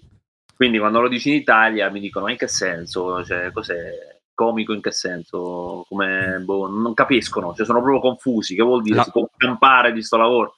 Quindi 0.55 0.77
quando 0.77 1.01
lo 1.01 1.07
dici 1.07 1.29
in 1.29 1.35
Italia 1.37 1.89
mi 1.89 1.99
dicono 1.99 2.25
"Ma 2.25 2.31
in 2.31 2.37
che 2.37 2.47
senso? 2.47 3.23
Cioè, 3.23 3.51
cos'è? 3.51 4.11
Comico 4.35 4.73
in 4.73 4.81
che 4.81 4.91
senso? 4.91 5.85
Come 5.89 6.39
boh, 6.45 6.67
non 6.67 6.93
capiscono. 6.93 7.53
Cioè, 7.55 7.65
sono 7.65 7.81
proprio 7.81 7.99
confusi. 8.01 8.53
Che 8.55 8.61
vuol 8.63 8.81
dire? 8.83 8.97
La- 8.97 9.03
si 9.03 9.11
può 9.11 9.27
campare 9.35 9.91
di 9.91 10.01
sto 10.03 10.17
lavoro. 10.17 10.57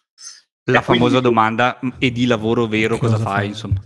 La 0.66 0.80
E 0.80 0.84
quindi- 0.84 1.04
famosa 1.04 1.20
domanda, 1.22 1.80
e 2.00 2.12
di 2.12 2.26
lavoro 2.26 2.68
vero 2.68 2.98
cosa, 2.98 3.14
Cosa 3.14 3.24
fai? 3.26 3.34
fai? 3.36 3.48
Insomma. 3.48 3.80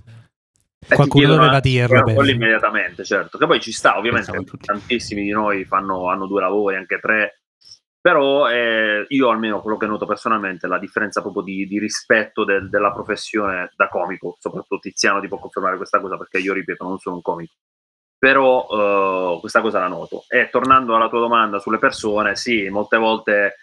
Qualcuno 0.96 1.28
doveva 1.28 1.60
dirlo, 1.60 2.04
quello 2.04 2.32
immediatamente, 2.32 3.04
certo. 3.04 3.38
Che 3.38 3.46
poi 3.46 3.60
ci 3.60 3.72
sta, 3.72 3.98
ovviamente, 3.98 4.32
tantissimi 4.62 5.24
di 5.24 5.32
noi 5.32 5.66
fanno, 5.66 6.10
hanno 6.10 6.28
due 6.28 6.42
lavori, 6.42 6.76
anche 6.76 7.00
tre. 7.00 7.42
Però 8.02 8.50
eh, 8.50 9.06
io 9.10 9.30
almeno 9.30 9.62
quello 9.62 9.78
che 9.78 9.86
noto 9.86 10.06
personalmente 10.06 10.66
è 10.66 10.70
la 10.70 10.80
differenza 10.80 11.22
proprio 11.22 11.44
di, 11.44 11.68
di 11.68 11.80
rispetto 11.80 12.46
del- 12.46 12.70
della 12.70 12.94
professione 12.94 13.72
da 13.76 13.90
comico, 13.90 14.38
soprattutto 14.40 14.80
Tiziano 14.80 15.20
ti 15.20 15.28
può 15.28 15.38
confermare 15.38 15.76
questa 15.76 16.00
cosa 16.00 16.18
perché 16.18 16.38
io 16.38 16.54
ripeto 16.54 16.86
non 16.86 16.98
sono 16.98 17.16
un 17.16 17.22
comico. 17.22 17.56
Però 18.18 18.68
eh, 19.36 19.40
questa 19.42 19.62
cosa 19.62 19.80
la 19.80 19.88
noto. 19.88 20.24
E 20.30 20.50
tornando 20.50 20.96
alla 20.96 21.10
tua 21.10 21.20
domanda 21.20 21.60
sulle 21.60 21.78
persone, 21.78 22.36
sì, 22.36 22.70
molte 22.70 22.98
volte 22.98 23.56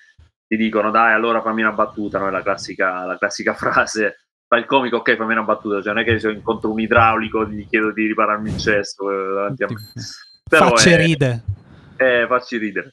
ti 0.47 0.57
dicono 0.57 0.91
dai 0.91 1.13
allora 1.13 1.41
fammi 1.41 1.63
una 1.63 1.73
battuta, 1.73 2.19
no? 2.19 2.29
È 2.29 2.31
la 2.31 2.43
classica, 2.43 3.05
la 3.05 3.19
classica 3.19 3.55
frase 3.57 4.26
fa 4.49 4.57
il 4.57 4.67
comico, 4.67 4.99
ok, 4.99 5.17
fammi 5.17 5.33
una 5.33 5.43
battuta, 5.43 5.83
cioè 5.83 5.93
non 5.93 6.03
è 6.03 6.05
che 6.05 6.19
se 6.19 6.31
incontro 6.31 6.71
un 6.71 6.81
idraulico 6.81 7.47
gli 7.47 7.67
chiedo 7.69 7.93
di 7.93 8.07
ripararmi 8.07 8.51
il 8.51 8.59
cesso 8.59 9.11
eh, 9.11 9.35
davanti 9.35 9.63
a 9.65 9.67
me. 9.69 9.75
Però 10.49 10.69
Facce 10.69 10.93
è- 10.95 10.97
ride. 10.97 11.43
eh, 11.97 12.27
facci 12.29 12.57
ridere. 12.57 12.93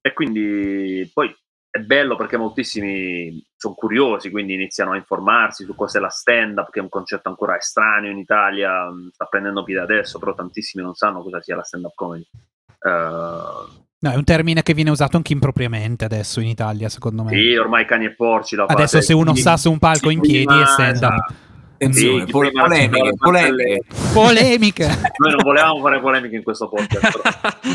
E 0.00 0.12
quindi 0.12 1.10
poi 1.12 1.34
è 1.70 1.78
bello 1.80 2.14
perché 2.14 2.36
moltissimi 2.36 3.44
sono 3.56 3.74
curiosi, 3.74 4.30
quindi 4.30 4.54
iniziano 4.54 4.92
a 4.92 4.96
informarsi 4.96 5.64
su 5.64 5.74
cos'è 5.74 5.98
la 5.98 6.10
stand-up, 6.10 6.70
che 6.70 6.78
è 6.78 6.82
un 6.82 6.88
concetto 6.88 7.28
ancora 7.28 7.56
estraneo 7.56 8.10
in 8.12 8.18
Italia, 8.18 8.84
mh, 8.90 9.10
sta 9.12 9.24
prendendo 9.24 9.64
piede 9.64 9.80
adesso, 9.80 10.18
però 10.20 10.34
tantissimi 10.34 10.84
non 10.84 10.94
sanno 10.94 11.22
cosa 11.22 11.40
sia 11.40 11.56
la 11.56 11.64
stand-up 11.64 11.94
comedy. 11.94 12.28
Eh, 12.80 13.82
No, 14.04 14.10
è 14.10 14.16
un 14.16 14.24
termine 14.24 14.62
che 14.62 14.74
viene 14.74 14.90
usato 14.90 15.16
anche 15.16 15.32
impropriamente 15.32 16.04
adesso 16.04 16.40
in 16.40 16.48
Italia, 16.48 16.90
secondo 16.90 17.22
me. 17.22 17.30
sì, 17.30 17.56
ormai 17.56 17.86
cani 17.86 18.04
e 18.04 18.14
porci 18.14 18.54
la 18.54 18.64
Adesso 18.64 19.00
se 19.00 19.14
uno 19.14 19.34
sta 19.34 19.56
su 19.56 19.70
un 19.70 19.78
palco 19.78 20.10
in 20.10 20.20
piedi 20.20 20.44
prima- 20.44 20.62
è 20.62 20.66
stand-up. 20.66 21.32
Attenzione, 21.72 22.24
Sì, 22.26 22.30
pol- 22.30 22.52
polemiche, 22.52 23.14
polemiche. 23.16 23.80
Polemiche! 24.12 24.86
Noi 25.16 25.30
non 25.30 25.42
volevamo 25.42 25.80
fare 25.80 26.00
polemiche 26.00 26.36
in 26.36 26.42
questo 26.42 26.68
podcast, 26.68 27.18
però. 27.18 27.72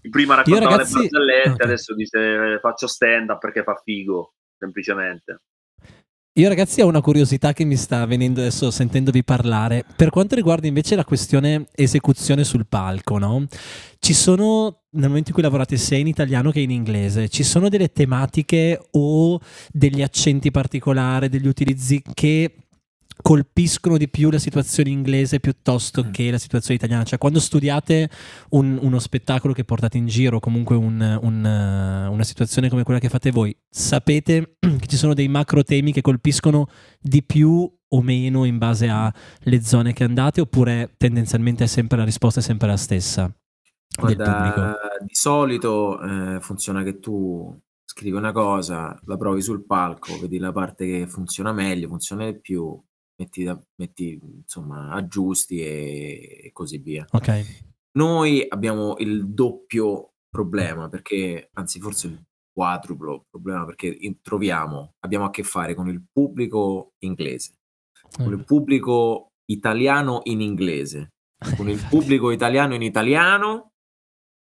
Prima 0.10 0.34
raccontava 0.36 0.70
ragazzi- 0.70 0.94
le 0.94 1.08
barzellette, 1.10 1.62
adesso 1.62 1.94
dice 1.94 2.18
eh, 2.54 2.58
faccio 2.58 2.86
stand-up 2.86 3.38
perché 3.38 3.62
fa 3.62 3.78
figo, 3.84 4.32
semplicemente. 4.56 5.42
Io 6.34 6.46
ragazzi 6.46 6.80
ho 6.80 6.86
una 6.86 7.00
curiosità 7.00 7.52
che 7.52 7.64
mi 7.64 7.74
sta 7.74 8.06
venendo 8.06 8.38
adesso 8.38 8.70
sentendovi 8.70 9.24
parlare. 9.24 9.84
Per 9.96 10.10
quanto 10.10 10.36
riguarda 10.36 10.68
invece 10.68 10.94
la 10.94 11.04
questione 11.04 11.66
esecuzione 11.74 12.44
sul 12.44 12.68
palco, 12.68 13.18
no? 13.18 13.46
Ci 13.98 14.14
sono, 14.14 14.82
nel 14.90 15.08
momento 15.08 15.30
in 15.30 15.34
cui 15.34 15.42
lavorate 15.42 15.76
sia 15.76 15.98
in 15.98 16.06
italiano 16.06 16.52
che 16.52 16.60
in 16.60 16.70
inglese, 16.70 17.28
ci 17.28 17.42
sono 17.42 17.68
delle 17.68 17.90
tematiche 17.90 18.80
o 18.92 19.40
degli 19.72 20.02
accenti 20.02 20.52
particolari, 20.52 21.28
degli 21.28 21.48
utilizzi 21.48 22.00
che 22.14 22.54
colpiscono 23.22 23.96
di 23.96 24.08
più 24.08 24.30
la 24.30 24.38
situazione 24.38 24.90
inglese 24.90 25.40
piuttosto 25.40 26.04
Mm. 26.04 26.10
che 26.10 26.30
la 26.30 26.38
situazione 26.38 26.76
italiana. 26.76 27.04
Cioè, 27.04 27.18
quando 27.18 27.38
studiate 27.40 28.08
un- 28.50 28.78
uno 28.80 28.98
spettacolo 28.98 29.52
che 29.52 29.64
portate 29.64 29.98
in 29.98 30.06
giro, 30.06 30.36
o 30.36 30.40
comunque 30.40 30.76
un- 30.76 31.18
un, 31.22 31.44
eh, 31.44 32.06
una 32.06 32.24
situazione 32.24 32.68
come 32.68 32.82
quella 32.82 33.00
che 33.00 33.08
fate 33.08 33.30
voi, 33.30 33.56
sapete 33.68 34.56
che 34.60 34.86
ci 34.86 34.96
sono 34.96 35.14
dei 35.14 35.28
macro 35.28 35.62
temi 35.62 35.92
che 35.92 36.00
colpiscono 36.00 36.68
di 37.00 37.22
più 37.22 37.70
o 37.92 38.02
meno 38.02 38.44
in 38.44 38.58
base 38.58 38.88
alle 38.88 39.62
zone 39.62 39.92
che 39.92 40.04
andate, 40.04 40.40
oppure 40.40 40.94
tendenzialmente 40.96 41.64
è 41.64 41.66
sempre 41.66 41.98
la 41.98 42.04
risposta 42.04 42.38
è 42.40 42.42
sempre 42.42 42.68
la 42.68 42.76
stessa? 42.76 43.32
Guarda, 43.98 44.74
di 45.00 45.14
solito 45.14 46.00
eh, 46.00 46.38
funziona 46.40 46.82
che 46.84 47.00
tu 47.00 47.58
scrivi 47.84 48.16
una 48.16 48.30
cosa, 48.30 48.96
la 49.06 49.16
provi 49.16 49.42
sul 49.42 49.66
palco, 49.66 50.16
vedi 50.20 50.38
la 50.38 50.52
parte 50.52 50.86
che 50.86 51.06
funziona 51.08 51.52
meglio, 51.52 51.88
funziona 51.88 52.24
di 52.30 52.38
più, 52.38 52.80
metti, 53.20 53.44
da- 53.44 53.62
metti, 53.76 54.18
insomma, 54.22 54.90
aggiusti 54.92 55.60
e, 55.60 56.40
e 56.44 56.52
così 56.52 56.78
via. 56.78 57.06
Ok. 57.10 57.68
Noi 57.92 58.44
abbiamo 58.48 58.96
il 58.98 59.28
doppio 59.28 60.14
problema, 60.28 60.88
perché, 60.88 61.50
anzi 61.52 61.80
forse 61.80 62.06
il 62.06 62.24
quadruplo 62.52 63.26
problema, 63.28 63.66
perché 63.66 63.86
in- 63.86 64.20
troviamo, 64.22 64.94
abbiamo 65.00 65.26
a 65.26 65.30
che 65.30 65.42
fare 65.42 65.74
con 65.74 65.88
il 65.88 66.02
pubblico 66.10 66.94
inglese, 67.04 67.58
con 68.16 68.32
il 68.32 68.44
pubblico 68.44 69.32
italiano 69.50 70.20
in 70.24 70.40
inglese, 70.40 71.10
con 71.56 71.68
il 71.68 71.84
pubblico 71.88 72.30
italiano 72.30 72.74
in 72.74 72.82
italiano 72.82 73.72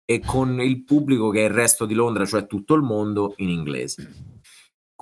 e 0.06 0.20
con 0.20 0.62
il 0.62 0.84
pubblico 0.84 1.30
che 1.30 1.42
è 1.42 1.46
il 1.46 1.54
resto 1.54 1.86
di 1.86 1.94
Londra, 1.94 2.26
cioè 2.26 2.48
tutto 2.48 2.76
il 2.76 2.84
mondo, 2.84 3.34
in 3.38 3.50
inglese. 3.50 4.31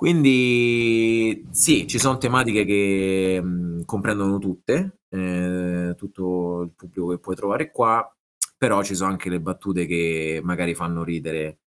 Quindi 0.00 1.46
sì, 1.50 1.86
ci 1.86 1.98
sono 1.98 2.16
tematiche 2.16 2.64
che 2.64 3.38
mh, 3.38 3.84
comprendono 3.84 4.38
tutte, 4.38 5.00
eh, 5.10 5.92
tutto 5.94 6.62
il 6.62 6.70
pubblico 6.74 7.08
che 7.08 7.18
puoi 7.18 7.36
trovare 7.36 7.70
qua, 7.70 8.10
però 8.56 8.82
ci 8.82 8.94
sono 8.94 9.10
anche 9.10 9.28
le 9.28 9.42
battute 9.42 9.84
che 9.84 10.40
magari 10.42 10.74
fanno 10.74 11.04
ridere 11.04 11.58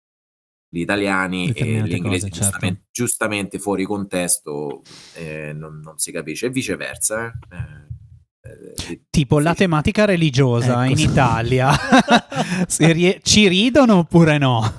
gli 0.66 0.80
italiani 0.80 1.44
e 1.44 1.52
Determinate 1.52 1.88
gli 1.88 1.94
inglesi 1.96 2.28
cose, 2.30 2.32
certo. 2.32 2.38
giustamente, 2.40 2.82
giustamente 2.90 3.58
fuori 3.58 3.84
contesto 3.84 4.80
eh, 5.16 5.52
non, 5.52 5.80
non 5.84 5.98
si 5.98 6.10
capisce, 6.10 6.46
e 6.46 6.50
viceversa. 6.50 7.26
eh. 7.50 7.90
Eh, 8.44 8.92
eh, 8.92 9.00
Tipo 9.10 9.40
la 9.40 9.52
tematica 9.54 10.06
religiosa 10.06 10.86
Ecco, 10.86 10.98
in. 10.98 11.10
Italia. 11.10 11.70
Rie- 12.78 13.20
ci 13.22 13.46
ridono 13.46 13.98
oppure 13.98 14.38
no? 14.38 14.72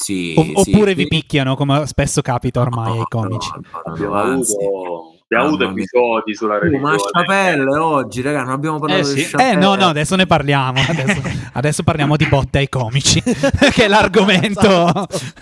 Sì, 0.00 0.34
O- 0.38 0.44
sì, 0.44 0.52
oppure 0.54 0.94
vi 0.94 1.02
sì. 1.02 1.08
picchiano 1.08 1.56
come 1.56 1.84
spesso 1.88 2.22
capita 2.22 2.60
ormai 2.60 2.92
No, 2.94 2.98
ai 3.00 3.04
comici. 3.08 3.50
no, 3.52 3.60
no, 3.84 3.92
Abbiamo 3.92 4.14
avuto, 4.14 5.14
abbiamo 5.24 5.44
avuto 5.46 5.64
episodi 5.70 6.34
sulla 6.36 6.54
Uh, 6.56 6.60
religione. 6.60 6.90
ma 6.92 6.96
Chapelle 7.10 7.78
oggi, 7.78 8.22
raga, 8.22 8.42
non 8.44 8.52
abbiamo 8.52 8.78
parlato 8.78 9.08
Eh, 9.10 9.14
di 9.14 9.20
sì. 9.22 9.30
Chapelle. 9.30 9.50
Eh 9.50 9.56
no, 9.56 9.74
no, 9.74 9.86
adesso 9.86 10.14
ne 10.14 10.26
parliamo. 10.26 10.80
Adesso, 10.80 11.20
adesso 11.54 11.82
parliamo 11.82 12.16
di 12.16 12.26
botte 12.26 12.58
ai 12.58 12.68
comici, 12.68 13.20
che 13.74 13.84
è 13.84 13.88
l'argomento. 13.88 14.92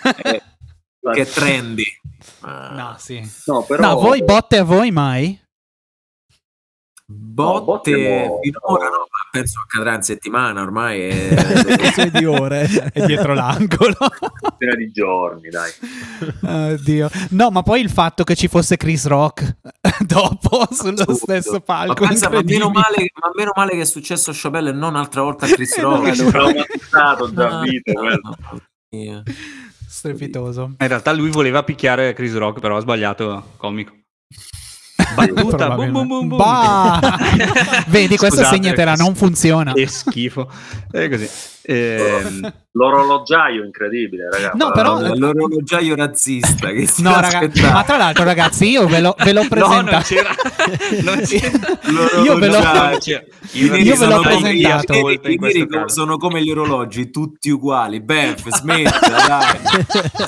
Eh, 1.07 1.13
che 1.13 1.21
è 1.21 1.25
trendy. 1.27 1.85
No, 2.41 2.95
sì. 2.97 3.21
No, 3.45 3.61
però, 3.61 3.89
No, 3.93 3.99
voi 4.01 4.23
botte 4.23 4.57
a 4.57 4.63
voi 4.63 4.89
mai? 4.91 5.39
Botte, 7.05 7.59
No, 7.59 7.63
botte 7.63 7.91
no. 8.27 8.39
finora 8.41 8.89
no, 8.89 9.05
penso 9.37 9.59
accadrà 9.61 9.95
in 9.95 10.01
settimana 10.01 10.61
ormai. 10.61 11.01
È... 11.09 12.09
Di 12.11 12.25
ore. 12.25 12.63
È 12.91 13.05
dietro 13.05 13.33
l'angolo. 13.33 13.95
Una 14.59 14.75
di 14.75 14.91
giorni, 14.91 15.49
dai. 15.49 15.71
Oddio. 16.73 17.09
No, 17.31 17.49
ma 17.51 17.61
poi 17.61 17.81
il 17.81 17.89
fatto 17.89 18.23
che 18.23 18.35
ci 18.35 18.47
fosse 18.47 18.77
Chris 18.77 19.05
Rock 19.07 19.57
dopo 20.05 20.67
sullo 20.71 21.01
Assurdo. 21.01 21.13
stesso 21.15 21.51
Ma, 21.53 21.59
palco. 21.59 22.07
pensa, 22.07 22.29
ma, 22.29 22.41
meno 22.43 22.69
male, 22.69 23.11
ma 23.21 23.31
meno 23.35 23.51
male 23.55 23.71
che 23.71 23.81
è 23.81 23.85
successo 23.85 24.31
a 24.31 24.33
Chapelle 24.35 24.69
e 24.69 24.73
non 24.73 24.95
altra 24.95 25.21
volta 25.21 25.45
a 25.45 25.49
Chris 25.49 25.77
Rock. 25.79 26.15
Sono 26.15 26.31
traumatizzato 26.31 27.33
già 27.33 27.59
Ah, 27.59 27.63
mamma 27.93 28.35
mia. 28.89 29.23
Strepitoso. 29.87 30.75
In 30.79 30.87
realtà 30.87 31.11
lui 31.13 31.29
voleva 31.29 31.63
picchiare 31.63 32.13
Chris 32.13 32.35
Rock, 32.35 32.59
però 32.59 32.77
ha 32.77 32.81
sbagliato 32.81 33.53
comico. 33.57 33.93
Battuta, 35.25 35.69
boom, 35.71 35.91
boom, 35.91 36.07
boom, 36.07 36.27
boom. 36.27 36.37
Bah! 36.37 36.99
Vedi, 37.87 38.17
questa 38.17 38.43
Scusate, 38.43 38.55
segnatela 38.55 38.93
non 38.93 39.15
funziona. 39.15 39.73
Che 39.73 39.87
schifo. 39.87 40.47
È 40.91 41.09
così. 41.09 41.27
Ehm, 41.63 42.53
L'orologiaio 42.77 43.63
incredibile, 43.63 44.29
ragazzi. 44.29 44.57
No, 44.57 44.71
però- 44.71 44.99
No, 44.99 45.15
l'orologiaio 45.15 45.95
razzista 45.95 46.69
che 46.69 46.85
si 46.87 47.01
No, 47.01 47.09
era 47.11 47.21
raga, 47.21 47.37
aspettato. 47.39 47.73
ma 47.73 47.83
tra 47.83 47.97
l'altro, 47.97 48.23
ragazzi, 48.23 48.69
io 48.69 48.87
ve 48.87 48.99
lo, 48.99 49.15
ve 49.17 49.33
l'ho 49.33 49.41
no, 49.49 49.57
non 49.67 49.85
presentato. 49.85 50.03
c'era. 50.05 50.29
Non 51.03 51.21
c'era. 51.21 51.51
Io 52.23 52.37
ve 52.37 52.47
l'ho- 52.47 52.99
Io 53.53 53.69
ve 53.71 53.83
l'ho 53.83 53.95
sono 53.95 54.15
come- 54.17 54.27
presentato. 54.41 54.93
i 54.93 55.01
neri- 55.01 55.19
in 55.23 55.31
i 55.31 55.37
questo 55.37 55.57
neri 55.59 55.69
caso. 55.69 55.87
sono 55.99 56.17
come 56.17 56.43
gli 56.43 56.49
orologi, 56.51 57.09
tutti 57.09 57.49
uguali. 57.49 58.01
Benf, 58.01 58.47
smettila, 58.47 59.17
dai. 59.27 59.59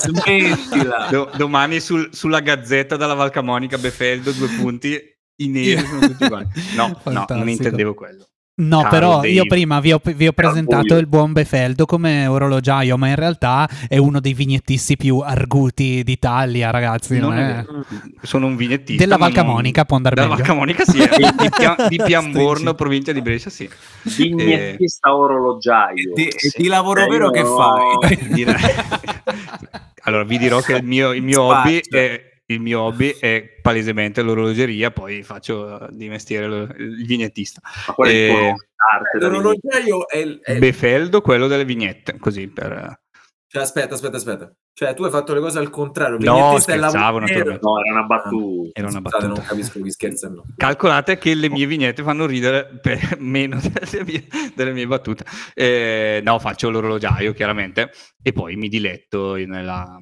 Smettila. 0.00 1.06
Do- 1.10 1.30
domani 1.36 1.80
sul- 1.80 2.08
sulla 2.12 2.40
gazzetta 2.40 2.96
dalla 2.96 3.14
Val 3.14 3.30
Camonica 3.30 3.78
Befeldo, 3.78 4.32
due 4.32 4.48
punti. 4.48 4.98
I 5.36 5.48
neri 5.48 5.86
sono 5.86 6.00
tutti 6.00 6.24
uguali. 6.24 6.46
No, 6.74 6.88
no, 6.88 6.98
Fantastico. 7.02 7.38
non 7.38 7.48
intendevo 7.48 7.94
quello. 7.94 8.26
No, 8.60 8.78
Caro 8.82 8.90
però 8.90 9.14
Dave. 9.16 9.28
io 9.30 9.44
prima 9.46 9.80
vi 9.80 9.92
ho, 9.92 10.00
vi 10.02 10.26
ho 10.26 10.32
presentato 10.32 10.96
il 10.96 11.06
buon 11.06 11.32
Befeldo 11.32 11.86
come 11.86 12.26
orologiaio, 12.26 12.98
ma 12.98 13.08
in 13.08 13.14
realtà 13.14 13.68
è 13.88 13.96
uno 13.96 14.20
dei 14.20 14.34
vignettisti 14.34 14.96
più 14.96 15.18
arguti 15.18 16.02
d'Italia, 16.04 16.70
ragazzi. 16.70 17.18
non 17.18 17.30
Non 17.30 17.38
è 17.38 17.42
è- 17.42 17.54
vero. 17.64 17.84
Sono 18.22 18.46
un 18.46 18.56
vignettista. 18.56 19.02
Della 19.02 19.16
ma 19.16 19.26
Val 19.28 19.34
non- 19.34 19.44
Camonica 19.46 19.84
può 19.84 19.96
andare 19.96 20.14
Della 20.14 20.28
meglio. 20.28 20.42
Val 20.42 20.50
Camonica 20.52 20.84
sì, 20.84 20.98
eh. 20.98 21.08
di, 21.16 21.24
di 21.38 21.48
Pia- 21.56 21.76
di 21.88 21.96
Piamborno, 22.04 22.74
provincia 22.74 23.12
di 23.12 23.22
Brescia, 23.22 23.48
sì. 23.50 23.68
Vignettista 24.02 25.14
orologiaio. 25.16 26.12
Di, 26.14 26.28
Sì. 26.36 26.52
di 26.62 26.66
lavoro 26.68 27.04
Eh, 27.04 27.08
vero 27.08 27.30
che 27.30 27.44
fai? 27.44 28.44
Allora, 30.04 30.24
vi 30.24 30.38
dirò 30.38 30.60
che 30.60 30.74
il 30.76 30.84
mio, 30.84 31.12
il 31.12 31.22
mio 31.22 31.42
hobby 31.42 31.80
è 31.88 32.28
il 32.52 32.60
mio 32.60 32.80
hobby 32.82 33.16
è 33.18 33.58
palesemente 33.62 34.22
l'orologeria, 34.22 34.90
poi 34.90 35.22
faccio 35.22 35.86
di 35.90 36.08
mestiere 36.08 36.46
il 36.78 37.04
vignettista. 37.06 37.60
Ma 37.88 37.94
qual 37.94 38.08
è 38.08 38.12
il 38.12 38.18
Eh, 38.18 38.28
tuo 38.28 38.38
arte 38.92 39.18
da 39.18 39.28
L'orologiaio 39.28 40.08
è, 40.08 40.16
il- 40.18 40.40
è 40.42 40.52
il- 40.52 40.58
Befeldo, 40.58 41.20
quello 41.20 41.46
delle 41.46 41.64
vignette, 41.64 42.16
così 42.18 42.48
per... 42.48 43.00
Cioè, 43.52 43.62
aspetta, 43.62 43.94
aspetta, 43.94 44.16
aspetta. 44.16 44.52
Cioè, 44.72 44.94
tu 44.94 45.02
hai 45.02 45.10
fatto 45.10 45.34
le 45.34 45.40
cose 45.40 45.58
al 45.58 45.70
contrario. 45.70 46.18
No, 46.20 46.56
scherzavo, 46.56 47.18
naturalmente. 47.18 47.58
No, 47.60 47.82
era 47.84 47.98
una 47.98 48.06
battuta. 48.06 48.70
Era 48.72 48.86
una 48.88 49.00
Scusate, 49.00 49.00
battuta. 49.26 49.26
non 49.26 49.44
capisco 49.44 49.82
chi 49.82 49.90
scherza 49.90 50.28
no. 50.28 50.44
Calcolate 50.56 51.18
che 51.18 51.34
le 51.34 51.50
mie 51.50 51.66
vignette 51.66 52.04
fanno 52.04 52.26
ridere 52.26 52.78
per 52.80 53.00
meno 53.18 53.58
delle 53.60 54.04
mie, 54.04 54.24
delle 54.54 54.72
mie 54.72 54.86
battute. 54.86 55.24
Eh, 55.54 56.20
no, 56.22 56.38
faccio 56.38 56.70
l'orologiaio, 56.70 57.32
chiaramente, 57.32 57.90
e 58.22 58.30
poi 58.32 58.54
mi 58.54 58.68
diletto 58.68 59.34
nella... 59.34 60.00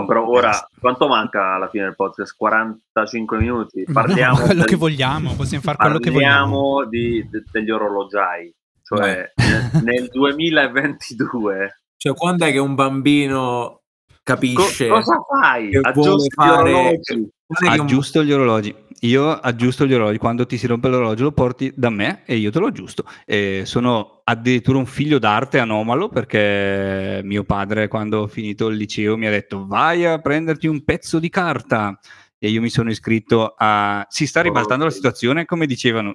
No, 0.00 0.06
però 0.06 0.26
ora 0.26 0.68
quanto 0.80 1.08
manca 1.08 1.54
alla 1.54 1.68
fine 1.68 1.84
del 1.84 1.94
podcast? 1.94 2.34
45 2.36 3.38
minuti. 3.38 3.84
Ma 3.86 4.00
no, 4.02 4.06
Parliamo, 4.06 4.36
quello 4.36 4.54
del- 4.54 4.64
che 4.64 4.76
vogliamo, 4.76 5.34
possiamo 5.34 5.62
fare 5.62 5.76
quello 5.76 5.98
che 5.98 6.10
vogliamo. 6.10 6.74
parliamo 6.76 6.84
di- 6.88 7.28
de- 7.28 7.44
degli 7.50 7.70
orologiai. 7.70 8.54
Cioè, 8.82 9.32
nel, 9.36 9.82
nel 9.82 10.08
2022, 10.12 11.80
Cioè, 11.96 12.14
quando 12.14 12.44
è 12.44 12.52
che 12.52 12.58
un 12.58 12.74
bambino 12.74 13.80
co- 14.06 14.20
capisce 14.22 14.86
cosa 14.88 15.16
fai? 15.28 15.70
che 15.70 15.80
vuole 15.92 16.26
fare 16.34 17.00
aggiusto 17.48 18.24
gli 18.24 18.32
orologi. 18.32 18.74
Io 19.00 19.30
aggiusto 19.30 19.86
gli 19.86 19.92
orologi. 19.92 20.18
Quando 20.18 20.46
ti 20.46 20.56
si 20.56 20.66
rompe 20.66 20.88
l'orologio 20.88 21.24
lo 21.24 21.32
porti 21.32 21.72
da 21.76 21.90
me 21.90 22.22
e 22.24 22.36
io 22.36 22.50
te 22.50 22.58
lo 22.58 22.66
aggiusto. 22.66 23.04
E 23.24 23.62
sono 23.64 24.22
addirittura 24.24 24.78
un 24.78 24.86
figlio 24.86 25.18
d'arte 25.18 25.58
anomalo 25.58 26.08
perché 26.08 27.20
mio 27.22 27.44
padre 27.44 27.88
quando 27.88 28.22
ho 28.22 28.26
finito 28.26 28.68
il 28.68 28.76
liceo 28.76 29.16
mi 29.16 29.26
ha 29.26 29.30
detto 29.30 29.66
vai 29.66 30.04
a 30.06 30.18
prenderti 30.18 30.66
un 30.66 30.82
pezzo 30.82 31.18
di 31.18 31.28
carta. 31.28 31.98
E 32.38 32.50
io 32.50 32.60
mi 32.60 32.68
sono 32.68 32.90
iscritto 32.90 33.54
a... 33.56 34.06
Si 34.10 34.26
sta 34.26 34.42
ribaltando 34.42 34.84
la 34.84 34.90
situazione 34.90 35.46
come 35.46 35.64
dicevano. 35.64 36.12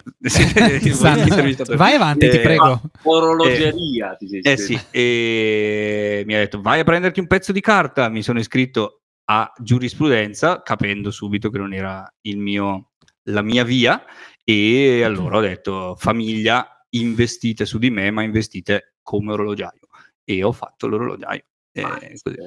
Vai 1.75 1.95
avanti, 1.95 2.29
ti 2.29 2.37
Eh, 2.37 2.41
prego. 2.41 2.79
Orologeria, 3.03 4.15
ti 4.19 4.27
sei 4.27 4.41
Eh 4.41 4.55
sì, 4.55 4.79
e 4.91 6.23
mi 6.27 6.35
ha 6.35 6.37
detto 6.37 6.61
vai 6.61 6.79
a 6.79 6.83
prenderti 6.83 7.19
un 7.19 7.25
pezzo 7.25 7.51
di 7.51 7.59
carta. 7.59 8.07
Mi 8.09 8.21
sono 8.21 8.37
iscritto 8.37 9.00
a 9.33 9.53
giurisprudenza, 9.57 10.61
capendo 10.61 11.09
subito 11.09 11.49
che 11.49 11.57
non 11.57 11.73
era 11.73 12.05
il 12.21 12.37
mio, 12.37 12.89
la 13.23 13.41
mia 13.41 13.63
via, 13.63 14.03
e 14.43 15.03
allora 15.03 15.37
ho 15.37 15.41
detto 15.41 15.95
famiglia, 15.97 16.85
investite 16.89 17.65
su 17.65 17.77
di 17.77 17.89
me, 17.89 18.11
ma 18.11 18.23
investite 18.23 18.95
come 19.01 19.31
orologiaio. 19.31 19.87
E 20.25 20.43
ho 20.43 20.51
fatto 20.51 20.87
l'orologiaio. 20.87 21.43
Eh, 21.71 22.19
così. 22.21 22.37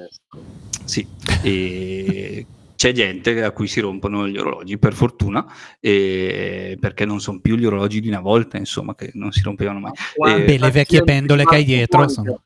Sì, 0.85 1.07
e 1.41 2.45
c'è 2.75 2.91
gente 2.91 3.43
a 3.43 3.49
cui 3.49 3.67
si 3.67 3.79
rompono 3.79 4.27
gli 4.27 4.37
orologi, 4.37 4.77
per 4.77 4.93
fortuna, 4.93 5.43
e 5.79 6.77
perché 6.79 7.05
non 7.05 7.19
sono 7.19 7.39
più 7.39 7.55
gli 7.55 7.65
orologi 7.65 7.99
di 7.99 8.09
una 8.09 8.19
volta, 8.19 8.57
insomma, 8.57 8.93
che 8.93 9.09
non 9.15 9.31
si 9.31 9.41
rompevano 9.41 9.79
mai. 9.79 9.93
Quanti- 10.13 10.43
Beh, 10.43 10.57
le 10.59 10.71
vecchie 10.71 11.03
pendole 11.03 11.45
che 11.45 11.55
hai 11.55 11.63
dietro 11.63 12.07
sono- 12.07 12.39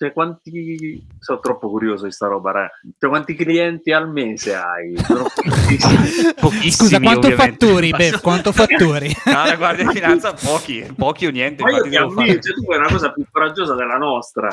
Cioè, 0.00 0.14
quanti... 0.14 1.06
Sono 1.18 1.40
troppo 1.40 1.68
curioso 1.68 2.06
di 2.06 2.10
sta 2.10 2.26
roba, 2.26 2.52
re. 2.52 2.70
Cioè, 2.98 3.10
quanti 3.10 3.34
clienti 3.34 3.92
al 3.92 4.10
mese 4.10 4.54
hai? 4.54 4.94
Pochissimi. 4.94 6.32
Pochissimi, 6.40 6.70
Scusa, 6.70 7.00
quanto 7.00 7.26
ovviamente. 7.26 7.66
fatturi, 7.66 7.90
Bev? 7.90 8.20
Quanto 8.22 8.52
fatturi? 8.52 9.12
Cara 9.22 9.56
Guardia 9.56 9.84
di 9.84 9.92
Finanza, 9.92 10.32
pochi, 10.32 10.90
pochi 10.96 11.26
o 11.26 11.30
niente. 11.30 11.62
Ma 11.62 11.72
io 11.72 11.82
ti 11.82 11.94
ammiro, 11.96 12.40
cioè, 12.40 12.54
tu 12.54 12.64
fai 12.64 12.78
una 12.78 12.88
cosa 12.88 13.12
più 13.12 13.26
coraggiosa 13.30 13.74
della 13.74 13.98
nostra. 13.98 14.48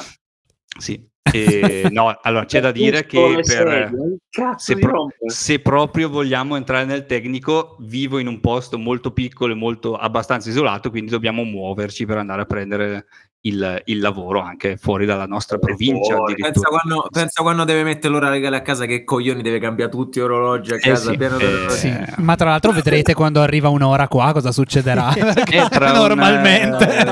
Sì. 0.77 1.01
E, 1.31 1.88
no, 1.91 2.13
allora 2.21 2.43
c'è 2.43 2.60
da 2.60 2.71
dire 2.71 3.05
che 3.05 3.39
per, 3.45 3.89
se, 4.57 4.77
pro- 4.77 5.07
se 5.27 5.60
proprio 5.60 6.10
vogliamo 6.10 6.57
entrare 6.57 6.83
nel 6.83 7.05
tecnico, 7.05 7.77
vivo 7.79 8.19
in 8.19 8.27
un 8.27 8.41
posto 8.41 8.77
molto 8.77 9.12
piccolo 9.12 9.53
e 9.53 9.55
molto 9.55 9.95
abbastanza 9.95 10.49
isolato, 10.49 10.89
quindi 10.89 11.10
dobbiamo 11.10 11.43
muoverci 11.43 12.05
per 12.05 12.17
andare 12.17 12.41
a 12.41 12.45
prendere 12.45 13.05
il, 13.41 13.82
il 13.86 14.00
lavoro 14.00 14.41
anche 14.41 14.78
fuori 14.78 15.06
dalla 15.06 15.26
nostra 15.26 15.58
provincia. 15.58 16.15
Pensa 16.15 16.23
addirittura. 16.32 16.69
quando, 16.69 17.08
pensa 17.12 17.41
quando 17.43 17.63
deve 17.63 17.84
mettere 17.84 18.12
l'ora 18.13 18.30
legale 18.30 18.58
a 18.58 18.62
casa, 18.62 18.86
che 18.86 19.04
coglioni 19.04 19.41
deve 19.41 19.60
cambiare 19.60 19.91
tutti 19.91 20.19
gli 20.19 20.23
orologi 20.23 20.71
a 20.73 20.76
Eh 20.76 20.80
casa. 20.80 21.12
sì, 21.12 21.17
pieno 21.17 21.38
di 21.38 21.43
eh. 21.45 21.69
Sì, 21.69 21.93
ma 22.17 22.36
tra 22.36 22.50
l'altro 22.50 22.71
vedrete 22.71 23.13
quando 23.15 23.41
arriva 23.41 23.69
un'ora 23.69 24.08
qua 24.08 24.32
cosa 24.34 24.52
succederà. 24.52 25.13
Eh, 25.13 25.67
tra 25.69 25.91
un- 25.91 25.97
Normalmente. 25.97 26.97
eh, 26.97 27.04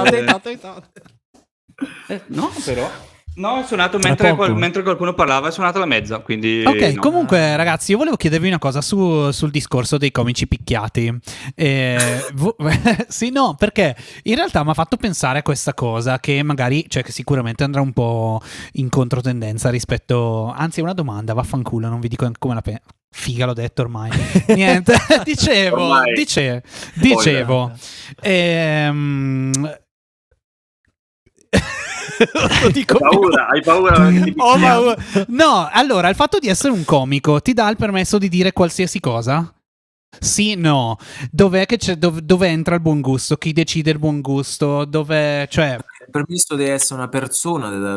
Eh, 2.07 2.21
no, 2.27 2.51
però. 2.63 2.89
No, 3.35 3.59
è 3.59 3.63
suonato 3.65 3.97
mentre, 3.99 4.33
qual- 4.33 4.55
mentre 4.55 4.81
qualcuno 4.81 5.13
parlava, 5.13 5.49
è 5.49 5.51
suonata 5.51 5.77
la 5.79 5.85
mezza. 5.85 6.19
Quindi 6.19 6.63
Ok, 6.65 6.93
no. 6.95 7.01
comunque 7.01 7.55
ragazzi, 7.57 7.91
io 7.91 7.97
volevo 7.97 8.15
chiedervi 8.15 8.47
una 8.47 8.59
cosa 8.59 8.81
su- 8.81 9.29
sul 9.31 9.51
discorso 9.51 9.97
dei 9.97 10.11
comici 10.11 10.47
picchiati. 10.47 11.13
Eh, 11.53 12.25
vo- 12.33 12.55
sì, 13.09 13.31
no, 13.31 13.55
perché 13.57 13.95
in 14.23 14.35
realtà 14.35 14.63
mi 14.63 14.69
ha 14.69 14.73
fatto 14.73 14.95
pensare 14.97 15.39
a 15.39 15.43
questa 15.43 15.73
cosa 15.73 16.19
che 16.19 16.41
magari, 16.43 16.85
cioè 16.87 17.03
che 17.03 17.11
sicuramente 17.11 17.63
andrà 17.63 17.81
un 17.81 17.91
po' 17.91 18.41
in 18.73 18.89
controtendenza 18.89 19.69
rispetto... 19.69 20.53
Anzi, 20.55 20.79
è 20.79 20.83
una 20.83 20.93
domanda, 20.93 21.33
vaffanculo, 21.33 21.89
non 21.89 21.99
vi 21.99 22.07
dico 22.07 22.29
come 22.39 22.53
la 22.53 22.61
penso. 22.61 22.81
Figa, 23.09 23.45
l'ho 23.45 23.53
detto 23.53 23.81
ormai. 23.81 24.11
Niente, 24.47 24.93
dicevo, 25.23 25.81
Ormai. 25.83 26.13
dice- 26.13 26.63
dicevo. 26.95 27.71
Ehm... 28.21 29.77
Lo 32.63 32.69
dico 32.69 32.97
Hai 32.97 33.09
paura, 33.09 33.47
hai 33.47 33.61
paura 33.61 34.07
Oh, 34.37 34.57
ma- 34.57 34.95
No, 35.27 35.69
allora, 35.71 36.09
il 36.09 36.15
fatto 36.15 36.39
di 36.39 36.47
essere 36.47 36.71
un 36.73 36.85
comico 36.85 37.41
ti 37.41 37.53
dà 37.53 37.69
il 37.69 37.75
permesso 37.77 38.17
di 38.17 38.29
dire 38.29 38.53
qualsiasi 38.53 38.99
cosa? 38.99 39.49
Sì, 40.17 40.55
no. 40.55 40.97
Dov'è 41.29 41.65
che 41.65 41.75
c'è, 41.77 41.95
dov- 41.97 42.19
dove 42.21 42.47
entra 42.47 42.75
il 42.75 42.81
buon 42.81 43.01
gusto? 43.01 43.35
Chi 43.35 43.51
decide 43.51 43.91
il 43.91 43.99
buon 43.99 44.21
gusto? 44.21 44.85
Dove, 44.85 45.45
cioè, 45.49 45.73
Il 45.75 46.11
permesso 46.11 46.55
di 46.55 46.63
essere 46.63 46.99
una 46.99 47.09
persona, 47.09 47.69
ti 47.69 47.79
dà 47.79 47.93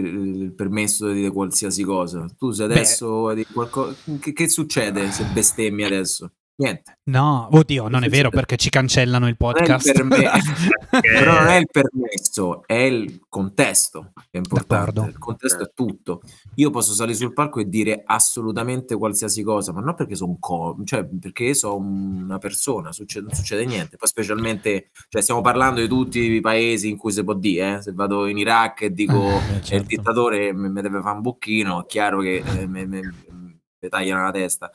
il- 0.00 0.52
permesso 0.56 1.08
di 1.08 1.14
dire 1.14 1.30
qualsiasi 1.30 1.82
cosa. 1.82 2.24
Tu 2.38 2.50
se 2.52 2.66
Beh. 2.66 2.72
adesso 2.72 3.34
dire 3.34 3.48
qualcosa, 3.52 3.94
che, 4.18 4.32
che 4.32 4.48
succede 4.48 5.10
se 5.10 5.24
bestemmi 5.24 5.84
adesso? 5.84 6.30
Niente. 6.54 6.98
no, 7.04 7.48
oddio, 7.50 7.88
non 7.88 8.04
è 8.04 8.08
vero 8.10 8.28
perché 8.28 8.56
ci 8.56 8.68
cancellano 8.68 9.26
il 9.26 9.36
Non 9.38 9.48
è 9.56 9.60
il 9.60 9.64
podcast. 9.66 9.92
Però 11.00 11.32
non 11.38 11.46
è 11.48 11.56
il 11.56 11.66
permesso, 11.70 12.62
è 12.66 12.74
il 12.74 13.22
contesto 13.28 14.12
che 14.14 14.28
è 14.32 14.36
importante. 14.36 14.92
D'accordo. 14.92 15.10
Il 15.10 15.18
contesto 15.18 15.62
è 15.62 15.70
tutto. 15.74 16.20
Io 16.56 16.70
posso 16.70 16.92
salire 16.92 17.16
sul 17.16 17.32
palco 17.32 17.58
e 17.60 17.68
dire 17.68 18.02
assolutamente 18.04 18.94
qualsiasi 18.96 19.42
cosa, 19.42 19.72
ma 19.72 19.80
non 19.80 19.94
perché 19.94 20.14
sono 20.14 20.32
un 20.32 20.38
co- 20.38 20.76
cioè 20.84 21.04
perché 21.06 21.54
sono 21.54 21.76
una 21.76 22.38
persona, 22.38 22.92
succede- 22.92 23.26
non 23.26 23.34
succede 23.34 23.64
niente. 23.64 23.96
Poi 23.96 24.08
specialmente, 24.08 24.90
cioè 25.08 25.22
stiamo 25.22 25.40
parlando 25.40 25.80
di 25.80 25.88
tutti 25.88 26.18
i 26.20 26.40
paesi 26.40 26.90
in 26.90 26.98
cui 26.98 27.12
si 27.12 27.24
può 27.24 27.34
dire, 27.34 27.76
eh. 27.78 27.82
se 27.82 27.92
vado 27.92 28.26
in 28.26 28.36
Iraq 28.36 28.82
e 28.82 28.90
dico 28.92 29.14
Eh, 29.22 29.48
"È 29.52 29.54
il 29.56 29.62
certo. 29.64 29.86
dittatore 29.86 30.52
mi, 30.52 30.70
deve 30.82 31.00
fare 31.00 31.16
un 31.16 31.22
bocchino, 31.22 31.82
è 31.82 31.86
chiaro 31.86 32.20
che 32.20 32.42
eh, 32.44 32.66
mi- 32.66 32.86
mi 32.86 33.88
tagliano 33.88 34.22
la 34.24 34.30
testa. 34.30 34.70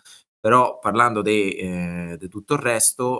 Però 0.47 0.79
parlando 0.79 1.21
di 1.21 1.55
eh, 1.57 2.17
tutto 2.29 2.53
il 2.53 2.61
resto, 2.61 3.19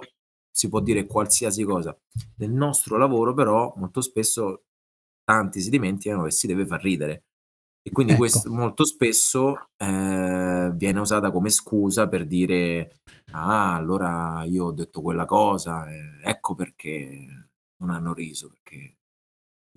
si 0.49 0.69
può 0.69 0.79
dire 0.79 1.05
qualsiasi 1.05 1.65
cosa. 1.65 1.93
Nel 2.37 2.51
nostro 2.51 2.95
lavoro, 2.95 3.33
però, 3.33 3.73
molto 3.75 3.99
spesso 3.99 4.63
tanti 5.25 5.59
si 5.59 5.69
dimenticano 5.69 6.23
che 6.23 6.31
si 6.31 6.47
deve 6.47 6.65
far 6.65 6.81
ridere. 6.81 7.25
E 7.81 7.91
quindi 7.91 8.13
Ecco. 8.13 8.21
questo 8.21 8.49
molto 8.49 8.85
spesso 8.85 9.71
eh, 9.75 10.71
viene 10.73 10.99
usata 11.01 11.29
come 11.29 11.49
scusa 11.49 12.07
per 12.07 12.25
dire: 12.25 13.01
Ah, 13.31 13.75
allora 13.75 14.45
io 14.45 14.67
ho 14.67 14.71
detto 14.71 15.01
quella 15.01 15.25
cosa, 15.25 15.85
eh, 15.91 16.21
ecco 16.23 16.55
perché 16.55 17.49
non 17.81 17.89
hanno 17.89 18.13
riso, 18.13 18.47
perché 18.47 18.99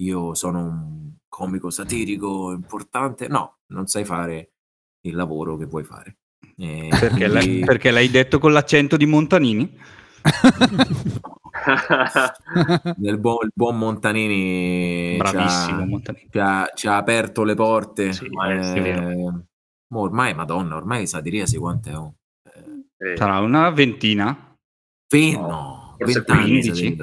io 0.03 0.35
sono 0.35 0.61
un 0.61 1.15
comico 1.27 1.69
satirico 1.69 2.53
importante. 2.53 3.27
No, 3.27 3.59
non 3.73 3.89
sai 3.89 4.05
fare 4.05 4.53
il 5.01 5.17
lavoro 5.17 5.57
che 5.57 5.65
vuoi 5.65 5.83
fare. 5.83 6.20
E 6.57 6.89
Perché, 6.91 7.27
l'hai, 7.27 7.61
perché 7.61 7.91
l'hai 7.91 8.09
detto 8.11 8.39
con 8.39 8.53
l'accento 8.53 8.97
di 8.97 9.07
Montanini? 9.07 9.79
nel 12.99 13.19
buon, 13.19 13.39
il 13.47 13.53
buon 13.55 13.79
Montanini 13.79 15.17
Bravissimo 15.17 15.79
ci 15.79 15.83
ha- 15.83 15.87
Montanini. 15.87 16.29
ci 16.31 16.39
ha, 16.39 16.71
ci 16.75 16.87
ha 16.89 16.97
aperto 16.97 17.43
le 17.45 17.55
porte. 17.55 18.13
Sì, 18.13 18.27
eh, 18.27 18.63
sì, 18.63 18.77
è 18.79 18.83
vero. 18.83 19.45
mo 19.89 20.01
ormai, 20.01 20.35
madonna, 20.35 20.77
ormai 20.77 21.07
satiriasi 21.07 21.57
quante 21.59 21.95
ho. 21.95 22.15
Eh, 22.45 23.13
Eh, 23.13 23.17
Sarà 23.17 23.39
una 23.41 23.71
ventina? 23.71 24.55
ve- 25.09 25.33
No, 25.33 25.41
no, 25.49 25.95
forse 25.99 26.23
20 26.25 26.31
anni 26.33 26.49
15. 26.51 26.69
satiriasi. 26.69 27.03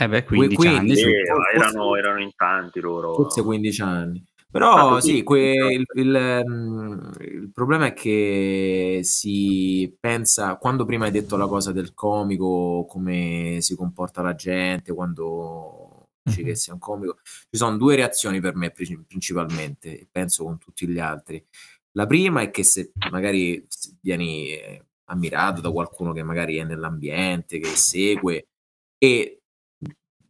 Eh 0.00 0.08
beh, 0.08 0.24
15 0.24 0.54
quindi- 0.56 0.76
anni. 0.78 0.94
sì, 0.96 1.02
su. 1.02 1.08
forse- 1.10 1.56
erano, 1.56 1.96
erano 1.96 2.20
in 2.22 2.30
tanti 2.36 2.80
loro. 2.80 3.14
Forse 3.14 3.42
15 3.42 3.82
anni. 3.82 4.24
Ah, 4.50 4.50
Però 4.50 4.88
così, 4.88 5.16
sì, 5.16 5.22
que- 5.24 5.52
però. 5.54 5.68
il, 5.70 5.84
il, 5.94 6.42
mm, 6.48 7.10
il 7.20 7.50
problema 7.52 7.86
è 7.86 7.92
che 7.92 9.00
si 9.02 9.94
pensa, 10.00 10.56
quando 10.56 10.86
prima 10.86 11.04
hai 11.04 11.10
detto 11.10 11.36
la 11.36 11.46
cosa 11.46 11.70
del 11.70 11.92
comico, 11.92 12.86
come 12.88 13.58
si 13.60 13.76
comporta 13.76 14.22
la 14.22 14.34
gente, 14.34 14.94
quando 14.94 16.08
dici 16.22 16.42
che 16.44 16.54
sia 16.54 16.72
un 16.72 16.78
comico, 16.78 17.18
ci 17.22 17.58
sono 17.58 17.76
due 17.76 17.96
reazioni 17.96 18.40
per 18.40 18.54
me 18.56 18.70
pri- 18.70 18.98
principalmente, 19.06 19.98
e 20.00 20.08
penso 20.10 20.44
con 20.44 20.56
tutti 20.58 20.86
gli 20.88 20.98
altri. 20.98 21.44
La 21.92 22.06
prima 22.06 22.40
è 22.40 22.50
che 22.50 22.62
se 22.64 22.92
magari 23.10 23.66
vieni 24.00 24.48
eh, 24.52 24.84
ammirato 25.10 25.60
da 25.60 25.70
qualcuno 25.70 26.12
che 26.12 26.22
magari 26.22 26.56
è 26.56 26.64
nell'ambiente, 26.64 27.58
che 27.58 27.68
segue 27.76 28.48
e 28.98 29.40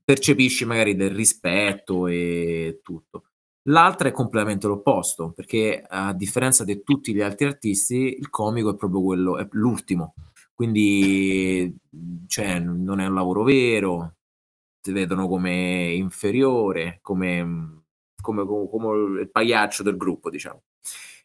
percepisci 0.05 0.65
magari 0.65 0.97
del 0.97 1.11
rispetto 1.15 2.07
e 2.09 2.81
tutto. 2.83 3.25
L'altra 3.69 4.09
è 4.09 4.13
completamente 4.13 4.67
l'opposto, 4.67 5.33
perché 5.33 5.85
a 5.87 6.15
differenza 6.15 6.65
di 6.65 6.83
tutti 6.83 7.15
gli 7.15 7.21
altri 7.21 7.47
artisti, 7.47 8.17
il 8.19 8.31
comico 8.31 8.71
è 8.71 8.77
proprio 8.77 9.03
quello, 9.03 9.39
è 9.39 9.47
l'ultimo. 9.53 10.15
Quindi 10.55 11.77
cioè, 12.27 12.59
non 12.61 13.01
è 13.01 13.07
un 13.07 13.15
lavoro 13.15 13.43
vero, 13.43 14.15
ti 14.81 14.91
vedono 14.93 15.29
come 15.29 15.93
inferiore, 15.93 16.99
come, 17.03 17.85
come, 18.21 18.47
come- 18.47 19.21
il 19.21 19.31
pagliaccio 19.31 19.83
del 19.83 19.97
gruppo, 19.97 20.31
diciamo. 20.31 20.63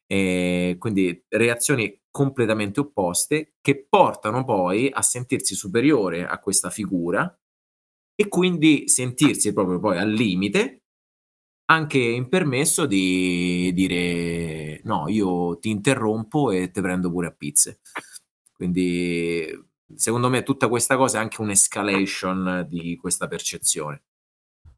E 0.06 0.76
quindi 0.80 1.24
reazioni 1.30 2.02
completamente 2.12 2.82
opposte 2.82 3.54
che 3.62 3.86
portano 3.90 4.44
poi 4.44 4.90
a 4.92 5.02
sentirsi 5.02 5.56
superiore 5.56 6.26
a 6.28 6.40
questa 6.40 6.70
figura 6.70 7.36
e 8.16 8.28
quindi 8.28 8.88
sentirsi 8.90 9.54
proprio 9.54 9.80
poi 9.80 9.98
al 9.98 10.12
limite 10.12 10.83
anche 11.66 11.98
in 12.00 12.28
permesso 12.30 12.86
di 12.86 13.72
dire 13.74 14.82
no, 14.84 15.08
io 15.08 15.58
ti 15.60 15.70
interrompo 15.70 16.52
e 16.52 16.72
te 16.72 16.82
prendo 16.82 17.10
pure 17.12 17.28
a 17.28 17.32
pizze. 17.32 17.80
Quindi 18.54 19.48
secondo 19.96 20.30
me 20.30 20.44
tutta 20.44 20.68
questa 20.68 20.96
cosa 20.98 21.18
è 21.18 21.22
anche 21.22 21.42
un'escalation 21.42 22.66
di 22.70 22.96
questa 22.98 23.28
percezione. 23.28 24.04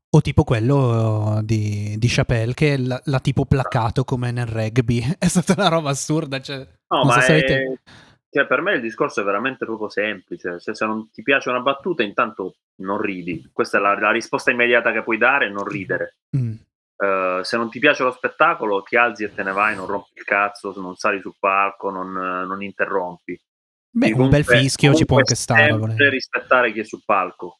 O 0.09 0.21
tipo 0.21 0.43
quello 0.45 1.41
di, 1.43 1.95
di 1.97 2.07
Chappelle 2.07 2.53
che 2.53 2.77
l'ha, 2.77 3.01
l'ha 3.03 3.19
tipo 3.19 3.45
placato 3.45 4.05
come 4.05 4.31
nel 4.31 4.45
rugby. 4.45 5.03
È 5.19 5.27
stata 5.27 5.53
una 5.57 5.67
roba 5.67 5.89
assurda. 5.89 6.39
Cioè, 6.39 6.57
No, 6.87 6.97
non 6.99 7.07
ma 7.07 7.13
so 7.15 7.19
se 7.21 7.27
è- 7.27 7.31
avete- 7.31 7.81
cioè, 8.29 8.47
per 8.47 8.61
me 8.61 8.73
il 8.75 8.81
discorso 8.81 9.21
è 9.21 9.23
veramente 9.23 9.63
proprio 9.65 9.89
semplice. 9.89 10.59
Cioè, 10.59 10.75
se 10.75 10.85
non 10.85 11.09
ti 11.09 11.21
piace 11.21 11.49
una 11.49 11.61
battuta, 11.61 12.03
intanto 12.03 12.57
non 12.81 12.99
ridi. 12.99 13.49
Questa 13.51 13.77
è 13.77 13.81
la, 13.81 13.97
la 13.97 14.11
risposta 14.11 14.51
immediata 14.51 14.91
che 14.91 15.03
puoi 15.03 15.17
dare, 15.17 15.49
non 15.49 15.65
ridere. 15.65 16.17
Mm. 16.35 16.53
Eh, 16.97 17.39
se 17.43 17.57
non 17.57 17.69
ti 17.69 17.79
piace 17.79 18.03
lo 18.03 18.11
spettacolo, 18.11 18.81
ti 18.83 18.95
alzi 18.95 19.23
e 19.23 19.33
te 19.33 19.43
ne 19.43 19.51
vai, 19.51 19.75
non 19.75 19.85
rompi 19.85 20.11
il 20.15 20.23
cazzo, 20.23 20.73
non 20.77 20.95
sali 20.95 21.19
sul 21.21 21.35
palco, 21.39 21.89
non, 21.89 22.11
non 22.11 22.63
interrompi. 22.63 23.39
Beh, 23.89 24.07
Quindi 24.11 24.21
un 24.21 24.29
bel 24.29 24.43
comunque- 24.43 24.57
fischio 24.67 24.93
ci 24.93 25.05
può 25.05 25.17
comunque 25.17 25.33
anche 25.33 25.35
stare. 25.35 25.69
Sempre 25.69 26.09
rispettare 26.09 26.71
chi 26.71 26.79
è 26.79 26.83
sul 26.83 27.03
palco. 27.05 27.59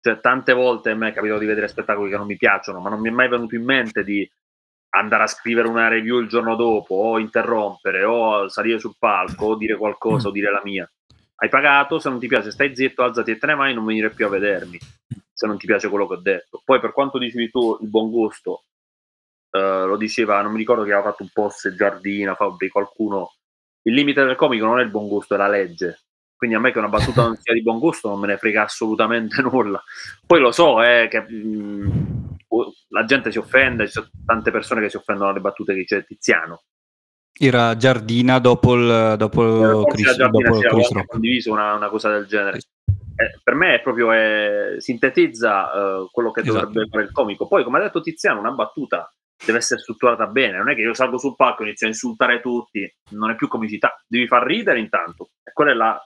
Cioè, 0.00 0.20
tante 0.20 0.52
volte 0.52 0.90
a 0.90 0.94
me 0.94 1.08
è 1.08 1.12
capitato 1.12 1.40
di 1.40 1.46
vedere 1.46 1.68
spettacoli 1.68 2.10
che 2.10 2.16
non 2.16 2.26
mi 2.26 2.36
piacciono, 2.36 2.80
ma 2.80 2.90
non 2.90 3.00
mi 3.00 3.08
è 3.08 3.12
mai 3.12 3.28
venuto 3.28 3.54
in 3.56 3.64
mente 3.64 4.04
di 4.04 4.28
andare 4.90 5.24
a 5.24 5.26
scrivere 5.26 5.66
una 5.68 5.88
review 5.88 6.20
il 6.20 6.28
giorno 6.28 6.54
dopo, 6.54 6.94
o 6.94 7.18
interrompere, 7.18 8.04
o 8.04 8.48
salire 8.48 8.78
sul 8.78 8.94
palco, 8.98 9.46
o 9.46 9.56
dire 9.56 9.76
qualcosa, 9.76 10.28
o 10.28 10.30
dire 10.30 10.50
la 10.50 10.60
mia. 10.62 10.88
Hai 11.38 11.48
pagato, 11.48 11.98
se 11.98 12.08
non 12.08 12.18
ti 12.20 12.28
piace 12.28 12.50
stai 12.52 12.74
zitto, 12.74 13.02
alzati 13.02 13.32
e 13.32 13.38
te 13.38 13.46
ne 13.46 13.54
vai, 13.56 13.74
non 13.74 13.84
venire 13.84 14.10
più 14.10 14.26
a 14.26 14.30
vedermi, 14.30 14.78
se 15.32 15.46
non 15.46 15.58
ti 15.58 15.66
piace 15.66 15.88
quello 15.88 16.06
che 16.06 16.14
ho 16.14 16.20
detto. 16.20 16.62
Poi 16.64 16.80
per 16.80 16.92
quanto 16.92 17.18
dicevi 17.18 17.50
tu, 17.50 17.76
il 17.82 17.88
buon 17.88 18.10
gusto, 18.10 18.62
eh, 19.56 19.86
lo 19.86 19.96
diceva, 19.96 20.40
non 20.42 20.52
mi 20.52 20.58
ricordo 20.58 20.82
che 20.82 20.92
aveva 20.92 21.10
fatto 21.10 21.22
un 21.22 21.30
post 21.32 21.74
Giardina, 21.74 22.34
Fabri, 22.34 22.68
qualcuno, 22.68 23.34
il 23.82 23.94
limite 23.94 24.24
del 24.24 24.36
comico 24.36 24.66
non 24.66 24.80
è 24.80 24.82
il 24.82 24.90
buon 24.90 25.08
gusto, 25.08 25.34
è 25.34 25.38
la 25.38 25.48
legge. 25.48 26.00
Quindi 26.36 26.56
a 26.56 26.60
me 26.60 26.70
che 26.70 26.78
una 26.78 26.88
battuta 26.88 27.22
non 27.22 27.36
sia 27.36 27.54
di 27.54 27.62
buon 27.62 27.78
gusto 27.78 28.08
non 28.08 28.20
me 28.20 28.26
ne 28.26 28.36
frega 28.36 28.64
assolutamente 28.64 29.40
nulla. 29.42 29.82
Poi 30.26 30.40
lo 30.40 30.52
so 30.52 30.82
eh, 30.82 31.08
che 31.10 31.20
mh, 31.20 32.36
la 32.88 33.04
gente 33.04 33.30
si 33.30 33.38
offende, 33.38 33.86
ci 33.86 33.92
sono 33.92 34.08
tante 34.24 34.50
persone 34.50 34.80
che 34.82 34.90
si 34.90 34.96
offendono 34.96 35.30
alle 35.30 35.40
battute 35.40 35.72
che 35.72 35.80
dice 35.80 36.04
Tiziano. 36.04 36.62
Era 37.38 37.76
Giardina 37.76 38.38
dopo 38.38 38.74
il 38.74 39.14
dopo 39.18 39.42
Forse 39.42 39.84
Chris, 39.92 40.06
la 40.06 40.14
Giardina 40.14 40.48
dopo 40.50 40.60
Chris 40.60 40.90
Rock. 40.90 41.06
condiviso 41.06 41.52
una, 41.52 41.74
una 41.74 41.88
cosa 41.88 42.10
del 42.10 42.26
genere. 42.26 42.58
Eh, 43.18 43.40
per 43.42 43.54
me 43.54 43.74
è 43.76 43.80
proprio 43.80 44.12
eh, 44.12 44.76
sintetizza 44.78 45.72
eh, 45.72 46.08
quello 46.10 46.30
che 46.32 46.40
Esatto. 46.40 46.66
dovrebbe 46.66 46.88
fare 46.88 47.04
il 47.04 47.12
comico. 47.12 47.46
Poi, 47.46 47.64
come 47.64 47.78
ha 47.78 47.82
detto 47.82 48.00
Tiziano, 48.00 48.40
una 48.40 48.52
battuta 48.52 49.10
deve 49.44 49.58
essere 49.58 49.80
strutturata 49.80 50.26
bene. 50.26 50.58
Non 50.58 50.70
è 50.70 50.74
che 50.74 50.80
io 50.82 50.94
salgo 50.94 51.18
sul 51.18 51.36
palco 51.36 51.62
e 51.62 51.66
inizio 51.66 51.86
a 51.86 51.90
insultare 51.90 52.40
tutti, 52.40 52.90
non 53.10 53.30
è 53.30 53.34
più 53.36 53.48
comicità, 53.48 54.00
devi 54.06 54.26
far 54.26 54.44
ridere 54.44 54.78
intanto. 54.78 55.30
E 55.42 55.52
quella 55.52 55.70
è 55.72 55.74
la, 55.74 56.02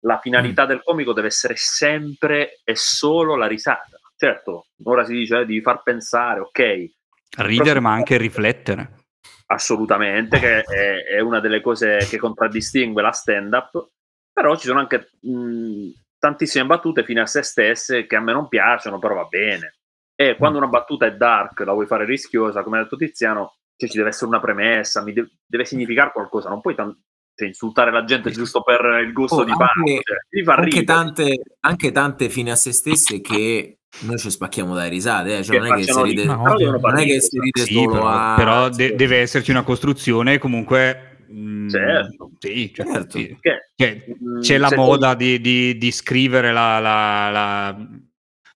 la 0.00 0.18
finalità 0.18 0.66
del 0.66 0.82
comico, 0.82 1.12
deve 1.12 1.28
essere 1.28 1.54
sempre 1.56 2.60
e 2.64 2.74
solo 2.76 3.36
la 3.36 3.46
risata. 3.46 3.98
Certo, 4.16 4.66
ora 4.84 5.04
si 5.04 5.12
dice 5.14 5.40
eh, 5.40 5.46
devi 5.46 5.62
far 5.62 5.82
pensare, 5.82 6.40
ok, 6.40 6.90
Ridere 7.38 7.80
ma 7.80 7.92
anche 7.92 8.16
riflettere. 8.16 9.04
assolutamente, 9.46 10.38
che 10.38 10.62
è, 10.62 11.04
è 11.16 11.20
una 11.20 11.40
delle 11.40 11.60
cose 11.60 11.98
che 12.08 12.18
contraddistingue 12.18 13.02
la 13.02 13.12
stand-up, 13.12 13.88
però 14.32 14.56
ci 14.56 14.66
sono 14.66 14.80
anche 14.80 15.10
mh, 15.20 15.90
tantissime 16.18 16.66
battute 16.66 17.04
fine 17.04 17.20
a 17.20 17.26
se 17.26 17.42
stesse 17.42 18.06
che 18.06 18.16
a 18.16 18.20
me 18.20 18.32
non 18.32 18.48
piacciono, 18.48 18.98
però 18.98 19.14
va 19.14 19.24
bene. 19.24 19.79
E 20.20 20.36
quando 20.36 20.58
una 20.58 20.66
battuta 20.66 21.06
è 21.06 21.16
dark, 21.16 21.60
la 21.60 21.72
vuoi 21.72 21.86
fare 21.86 22.04
rischiosa, 22.04 22.62
come 22.62 22.78
ha 22.78 22.82
detto 22.82 22.96
Tiziano, 22.96 23.54
cioè 23.74 23.88
ci 23.88 23.96
deve 23.96 24.10
essere 24.10 24.26
una 24.26 24.38
premessa, 24.40 25.02
mi 25.02 25.14
de- 25.14 25.30
deve 25.46 25.64
significare 25.64 26.10
qualcosa, 26.12 26.50
non 26.50 26.60
puoi 26.60 26.74
tan- 26.74 26.94
cioè, 27.34 27.48
insultare 27.48 27.90
la 27.90 28.04
gente 28.04 28.30
giusto 28.30 28.60
per 28.62 29.02
il 29.02 29.14
gusto 29.14 29.36
Oh, 29.36 29.44
di 29.44 29.50
anche- 29.52 29.64
parte, 29.64 30.00
cioè, 30.02 30.54
Anche 30.56 30.84
tante, 30.84 31.40
anche 31.60 31.90
tante 31.92 32.28
fine 32.28 32.50
a 32.50 32.54
se 32.56 32.72
stesse 32.72 33.22
che 33.22 33.78
noi 34.00 34.18
ci 34.18 34.30
spacchiamo 34.30 34.74
dalle 34.74 34.90
risate, 34.90 35.38
eh. 35.38 35.42
cioè, 35.42 35.58
Che 35.58 35.62
non 35.62 35.72
è 35.72 35.76
che 35.78 35.82
si 35.90 36.02
ride, 36.02 36.22
devono 36.26 36.42
non 36.42 36.80
far 36.80 36.94
è 36.98 37.04
che 37.06 37.20
si 37.22 37.38
ride 37.40 37.60
Sì, 37.62 37.72
solo 37.72 37.92
però, 37.92 38.06
a... 38.08 38.34
però 38.36 38.68
de- 38.68 38.94
deve 38.94 39.16
esserci 39.20 39.50
una 39.50 39.62
costruzione 39.62 40.36
comunque 40.36 41.16
mm, 41.32 41.68
Certo. 41.68 42.30
sì, 42.40 42.70
cioè, 42.74 42.86
Certo. 42.86 43.16
sì. 43.16 43.38
Che, 43.40 43.70
Cioè, 43.74 44.04
mh, 44.18 44.40
c'è 44.40 44.58
la 44.58 44.70
moda 44.76 45.14
di, 45.14 45.40
di- 45.40 45.78
di 45.78 45.90
scrivere 45.90 46.52
la, 46.52 46.78
la- 46.78 47.30
la 47.30 47.76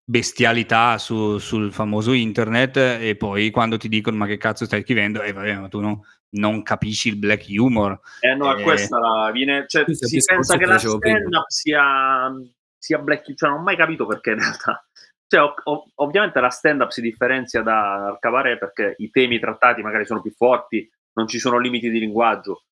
bestialità 0.05 0.99
su- 0.99 1.39
sul 1.39 1.73
famoso 1.73 2.13
internet 2.13 2.77
e 2.77 3.17
poi 3.17 3.51
quando 3.51 3.79
ti 3.79 3.89
dicono 3.89 4.17
ma 4.19 4.27
che 4.27 4.37
cazzo 4.37 4.67
stai 4.67 4.83
scrivendo 4.83 5.23
e 5.23 5.33
vabbè 5.33 5.55
ma 5.57 5.69
tu 5.69 5.81
no- 5.81 6.05
non 6.35 6.63
capisci 6.63 7.09
il 7.09 7.17
black 7.17 7.47
humor 7.49 7.99
Eh 8.21 8.35
no, 8.35 8.55
Eh, 8.57 8.63
questa 8.63 8.99
la 8.99 9.31
viene, 9.33 9.65
cioè, 9.69 9.85
si 9.89 10.21
pensa 10.25 10.57
che 10.59 10.67
la 10.67 10.77
prima. 10.77 10.97
stand-up 10.99 11.45
sia, 11.49 12.33
sia 12.77 12.99
black, 12.99 13.35
cioè 13.35 13.49
non 13.51 13.61
ho 13.61 13.63
mai 13.63 13.77
capito 13.77 14.05
perché 14.07 14.31
in 14.31 14.39
realtà. 14.41 14.85
Cioè, 15.27 15.41
ov- 15.41 15.61
ov- 15.65 15.91
ovviamente 15.97 16.41
la 16.41 16.51
stand-up 16.51 16.91
si 16.91 17.01
differenzia 17.01 17.63
da- 17.63 18.03
dal 18.05 18.19
cabaret 18.19 18.59
perché 18.59 18.95
i 18.99 19.11
temi 19.11 19.39
trattati 19.39 19.81
magari 19.83 20.05
sono 20.05 20.21
più 20.21 20.33
forti, 20.33 20.87
non 21.15 21.27
ci 21.29 21.39
sono 21.39 21.59
limiti 21.59 21.89
di 21.89 21.99
linguaggio, 21.99 22.65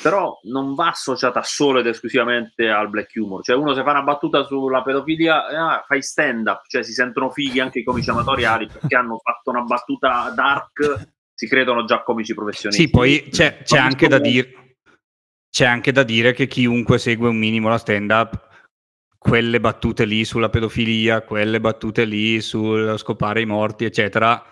però 0.00 0.38
non 0.44 0.74
va 0.74 0.88
associata 0.88 1.42
solo 1.42 1.80
ed 1.80 1.86
esclusivamente 1.86 2.68
al 2.68 2.88
black 2.88 3.12
humor. 3.16 3.42
Cioè, 3.42 3.56
uno 3.56 3.74
se 3.74 3.82
fa 3.82 3.90
una 3.90 4.02
battuta 4.02 4.44
sulla 4.44 4.82
pedofilia, 4.82 5.46
ah, 5.46 5.84
fai 5.86 6.02
stand-up, 6.02 6.62
cioè 6.66 6.82
si 6.82 6.92
sentono 6.92 7.30
fighi 7.30 7.60
anche 7.60 7.80
i 7.80 7.84
comici 7.84 8.10
amatoriali 8.10 8.66
perché 8.66 8.96
hanno 8.96 9.18
fatto 9.22 9.50
una 9.50 9.62
battuta 9.62 10.32
dark, 10.34 11.08
si 11.40 11.46
credono 11.48 11.84
già 11.84 12.02
comici 12.02 12.34
professionisti. 12.34 12.82
sì 12.82 12.90
poi 12.90 13.28
c'è, 13.30 13.62
c'è 13.62 13.78
anche 13.78 14.08
da 14.08 14.18
dire 14.18 14.76
c'è 15.48 15.64
anche 15.64 15.90
da 15.90 16.02
dire 16.02 16.34
che 16.34 16.46
chiunque 16.46 16.98
segue 16.98 17.30
un 17.30 17.38
minimo 17.38 17.70
la 17.70 17.78
stand 17.78 18.10
up 18.10 18.48
quelle 19.16 19.58
battute 19.58 20.04
lì 20.04 20.26
sulla 20.26 20.50
pedofilia 20.50 21.22
quelle 21.22 21.58
battute 21.58 22.04
lì 22.04 22.42
sul 22.42 22.94
scopare 22.98 23.40
i 23.40 23.46
morti 23.46 23.86
eccetera 23.86 24.44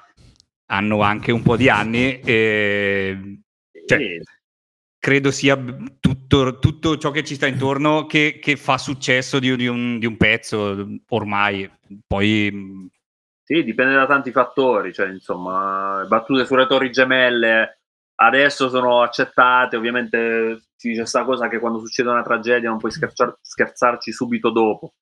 hanno 0.71 1.03
anche 1.03 1.31
un 1.31 1.43
po' 1.43 1.59
di 1.59 1.69
anni 1.69 2.21
e 2.21 3.41
cioè. 3.87 4.19
Credo 5.09 5.31
sia 5.31 5.57
tutto, 6.01 6.59
tutto 6.59 6.99
ciò 6.99 7.11
che 7.11 7.25
ci 7.25 7.35
sta 7.35 7.47
intorno 7.47 8.05
che, 8.05 8.39
che 8.43 8.57
fa 8.57 8.77
successo 8.77 9.39
di, 9.39 9.57
di 9.57 9.67
un, 9.67 9.99
di 9.99 10.05
un 10.05 10.19
pezzo 10.19 10.87
ormai. 11.09 11.71
Poi 12.07 12.51
mh, 12.53 12.89
Sì, 13.43 13.65
dipende 13.65 13.95
da 13.95 14.07
tanti 14.07 14.31
fattori, 14.33 14.93
cioè 14.93 15.09
insomma, 15.09 16.05
battute 16.07 16.45
sulle 16.45 16.67
torri 16.67 16.91
gemelle 16.91 17.79
adesso 18.17 18.69
sono 18.69 19.01
accettate, 19.01 19.77
ovviamente 19.77 20.65
ci 20.77 20.91
dice 20.91 21.07
sta 21.07 21.25
cosa 21.25 21.49
che 21.49 21.59
quando 21.59 21.79
succede 21.79 22.11
una 22.11 22.23
tragedia 22.23 22.69
non 22.69 22.79
puoi 22.79 22.93
scherciar- 22.93 23.39
scherzarci 23.41 24.13
subito 24.13 24.51
dopo. 24.51 24.93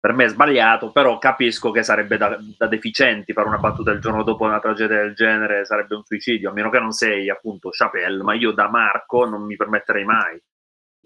Per 0.00 0.14
me 0.14 0.24
è 0.24 0.28
sbagliato, 0.28 0.92
però 0.92 1.18
capisco 1.18 1.70
che 1.70 1.82
sarebbe 1.82 2.16
da, 2.16 2.38
da 2.56 2.66
deficienti 2.66 3.34
fare 3.34 3.48
una 3.48 3.58
battuta 3.58 3.90
il 3.90 4.00
giorno 4.00 4.22
dopo 4.22 4.44
una 4.44 4.58
tragedia 4.58 5.02
del 5.02 5.14
genere, 5.14 5.66
sarebbe 5.66 5.94
un 5.94 6.04
suicidio, 6.04 6.48
a 6.48 6.52
meno 6.54 6.70
che 6.70 6.78
non 6.78 6.92
sei 6.92 7.28
appunto 7.28 7.68
Chappelle, 7.68 8.22
ma 8.22 8.32
io 8.34 8.52
da 8.52 8.70
Marco 8.70 9.26
non 9.26 9.44
mi 9.44 9.56
permetterei 9.56 10.04
mai. 10.04 10.40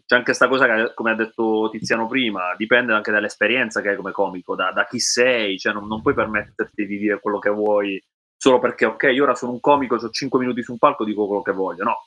C'è 0.07 0.15
anche 0.15 0.27
questa 0.27 0.47
cosa 0.47 0.67
che, 0.67 0.95
come 0.95 1.11
ha 1.11 1.15
detto 1.17 1.71
Tiziano 1.73 2.07
prima, 2.07 2.55
dipende 2.57 2.93
anche 2.93 3.11
dall'esperienza 3.11 3.81
che 3.81 3.89
hai 3.89 3.97
come 3.97 4.13
comico, 4.13 4.55
da, 4.55 4.71
da 4.71 4.87
chi 4.87 5.01
sei, 5.01 5.59
cioè 5.59 5.73
non, 5.73 5.89
non 5.89 6.01
puoi 6.01 6.15
permetterti 6.15 6.87
di 6.87 6.99
dire 6.99 7.19
quello 7.21 7.41
che 7.41 7.51
vuoi 7.51 8.01
solo 8.37 8.59
perché, 8.61 8.85
ok, 8.85 9.05
io 9.05 9.25
ora 9.25 9.35
sono 9.35 9.53
un 9.53 9.61
comico, 9.61 9.95
ho 9.97 10.11
5 10.11 10.39
minuti 10.39 10.63
su 10.63 10.73
un 10.73 10.79
palco, 10.79 11.05
dico 11.05 11.27
quello 11.27 11.43
che 11.43 11.53
voglio. 11.53 11.83
No, 11.83 12.07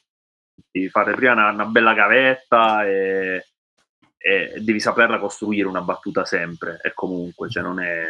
devi 0.71 0.88
fare 0.89 1.13
prima 1.15 1.34
una, 1.34 1.50
una 1.50 1.65
bella 1.65 1.93
gavetta 1.93 2.86
e, 2.86 3.45
e 4.27 4.59
devi 4.59 4.81
saperla 4.81 5.19
costruire 5.19 5.69
una 5.69 5.79
battuta 5.79 6.25
sempre 6.25 6.81
e 6.83 6.93
comunque, 6.93 7.49
cioè 7.49 7.63
non 7.63 7.79
è, 7.79 8.03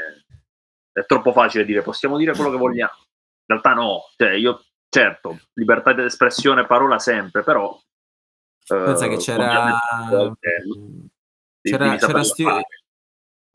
è 0.92 1.06
troppo 1.06 1.32
facile 1.32 1.64
dire 1.64 1.84
possiamo 1.84 2.18
dire 2.18 2.34
quello 2.34 2.50
che 2.50 2.58
vogliamo. 2.58 2.94
In 2.96 3.46
realtà 3.46 3.74
no, 3.74 4.10
cioè 4.16 4.32
io, 4.32 4.66
certo, 4.90 5.42
libertà 5.54 5.94
di 5.94 6.02
espressione, 6.02 6.66
parola 6.66 6.98
sempre, 6.98 7.44
però... 7.44 7.72
eh, 7.72 8.84
Pensa 8.84 9.08
che 9.08 9.18
c'era... 9.18 9.80
C'era, 11.62 11.96
c'era 11.98 12.24
fare. 12.24 12.66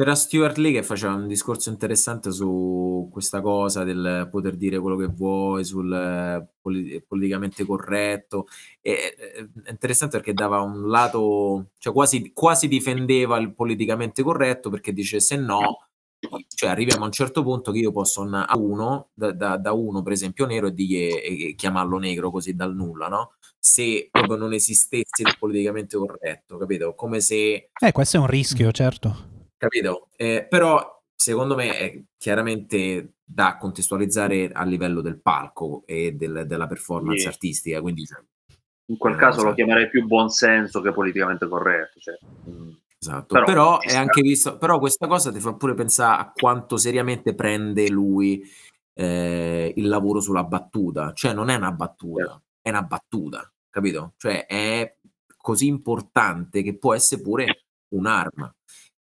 C'era 0.02 0.16
Stuart 0.16 0.56
Lee 0.56 0.72
che 0.72 0.82
faceva 0.82 1.14
un 1.14 1.28
discorso 1.28 1.70
interessante 1.70 2.32
su 2.32 3.08
questa 3.12 3.40
cosa 3.40 3.84
del 3.84 4.26
poter 4.30 4.56
dire 4.56 4.80
quello 4.80 4.96
che 4.96 5.06
vuoi, 5.06 5.64
sul 5.64 5.92
eh, 5.92 6.44
poli- 6.60 7.00
politicamente 7.06 7.64
corretto. 7.64 8.46
Eh, 8.80 9.14
è 9.64 9.70
interessante 9.70 10.16
perché 10.16 10.34
dava 10.34 10.60
un 10.60 10.88
lato, 10.88 11.70
cioè 11.78 11.92
quasi, 11.92 12.32
quasi 12.34 12.66
difendeva 12.66 13.38
il 13.38 13.54
politicamente 13.54 14.24
corretto 14.24 14.70
perché 14.70 14.92
dice 14.92 15.20
se 15.20 15.36
no, 15.36 15.86
cioè 16.48 16.70
arriviamo 16.70 17.04
a 17.04 17.06
un 17.06 17.12
certo 17.12 17.44
punto 17.44 17.70
che 17.70 17.78
io 17.78 17.92
posso 17.92 18.22
a 18.22 18.56
uno, 18.58 19.10
da, 19.14 19.30
da- 19.30 19.56
da 19.56 19.72
uno 19.72 20.02
per 20.02 20.12
esempio 20.12 20.46
nero 20.46 20.66
e, 20.66 20.72
digli, 20.74 20.96
e 20.96 21.54
chiamarlo 21.56 21.98
negro 21.98 22.32
così 22.32 22.54
dal 22.54 22.74
nulla, 22.74 23.06
no? 23.06 23.34
Se 23.56 24.08
proprio 24.10 24.36
non 24.36 24.52
esistesse 24.52 25.22
il 25.22 25.36
politicamente 25.38 25.96
corretto, 25.96 26.56
capito? 26.56 26.94
Come 26.96 27.20
se 27.20 27.70
Eh, 27.78 27.92
questo 27.92 28.16
è 28.16 28.20
un 28.20 28.26
rischio, 28.26 28.72
certo. 28.72 29.30
Capito? 29.66 30.08
Eh, 30.16 30.44
però 30.48 31.00
secondo 31.14 31.54
me 31.54 31.78
è 31.78 32.02
chiaramente 32.18 33.12
da 33.22 33.56
contestualizzare 33.58 34.50
a 34.52 34.64
livello 34.64 35.00
del 35.00 35.20
palco 35.20 35.84
e 35.86 36.12
del- 36.14 36.46
della 36.48 36.66
performance 36.66 37.20
Sì. 37.20 37.26
artistica, 37.28 37.80
quindi 37.80 38.04
cioè, 38.04 38.20
In 38.86 38.96
quel 38.98 39.14
Eh, 39.14 39.18
caso 39.18 39.44
lo 39.44 39.54
chiamerei 39.54 39.88
più 39.88 40.04
buonsenso 40.04 40.80
che 40.80 40.90
politicamente 40.92 41.46
corretto. 41.46 42.00
Cioè, 42.00 42.18
mm, 42.50 42.70
Esatto, 42.98 43.34
Però 43.34 43.44
però, 43.46 43.78
ci 43.80 43.86
è 43.86 43.90
sta. 43.90 44.00
anche 44.00 44.20
visto, 44.20 44.58
però 44.58 44.78
questa 44.80 45.06
cosa 45.06 45.30
ti 45.32 45.38
fa 45.40 45.54
pure 45.54 45.74
pensare 45.74 46.20
a 46.22 46.32
quanto 46.32 46.76
seriamente 46.76 47.34
prende 47.34 47.88
lui 47.88 48.42
eh, 48.94 49.72
il 49.76 49.88
lavoro 49.88 50.20
sulla 50.20 50.42
battuta, 50.44 51.12
cioè 51.12 51.32
non 51.32 51.48
è 51.50 51.54
una 51.56 51.72
battuta, 51.72 52.24
Certo. 52.24 52.42
è 52.60 52.68
una 52.70 52.82
battuta, 52.82 53.52
capito? 53.70 54.14
Cioè 54.18 54.46
è 54.46 54.96
così 55.36 55.66
importante 55.68 56.62
che 56.62 56.76
può 56.76 56.94
essere 56.94 57.22
pure 57.22 57.64
un'arma. 57.94 58.52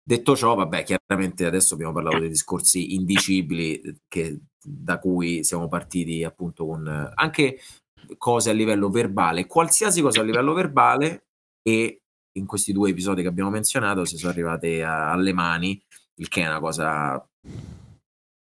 Detto 0.08 0.36
ciò, 0.36 0.54
vabbè, 0.54 0.84
chiaramente 0.84 1.46
adesso 1.46 1.74
abbiamo 1.74 1.92
parlato 1.92 2.20
dei 2.20 2.28
discorsi 2.28 2.94
indicibili 2.94 3.80
eh, 3.80 3.96
che- 4.06 4.38
da 4.64 5.00
cui 5.00 5.42
siamo 5.42 5.66
partiti 5.66 6.22
appunto 6.22 6.64
con 6.64 6.86
eh, 6.86 7.10
anche 7.14 7.58
cose 8.16 8.50
a 8.50 8.52
livello 8.52 8.88
verbale, 8.88 9.46
qualsiasi 9.46 10.00
cosa 10.02 10.20
a 10.20 10.22
livello 10.22 10.52
verbale 10.52 11.26
e 11.60 12.02
in 12.38 12.46
questi 12.46 12.72
due 12.72 12.90
episodi 12.90 13.22
che 13.22 13.28
abbiamo 13.28 13.50
menzionato 13.50 14.04
si 14.04 14.16
sono 14.16 14.30
arrivate 14.30 14.84
a- 14.84 15.10
alle 15.10 15.32
mani, 15.32 15.82
il 16.18 16.28
che 16.28 16.42
è 16.42 16.46
una 16.46 16.60
cosa 16.60 17.28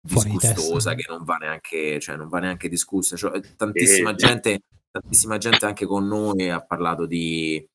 disgustosa 0.01 0.95
che 0.95 1.05
non 1.07 1.23
va 1.23 1.35
neanche, 1.37 1.97
cioè, 2.01 2.17
non 2.17 2.27
va 2.27 2.39
neanche 2.39 2.67
discussa. 2.67 3.15
Cioè, 3.15 3.39
tantissima, 3.55 4.09
Sì. 4.09 4.25
gente, 4.25 4.59
tantissima 4.91 5.37
gente 5.37 5.65
anche 5.65 5.85
con 5.85 6.07
noi 6.07 6.49
ha 6.49 6.59
parlato 6.61 7.05
di 7.05 7.65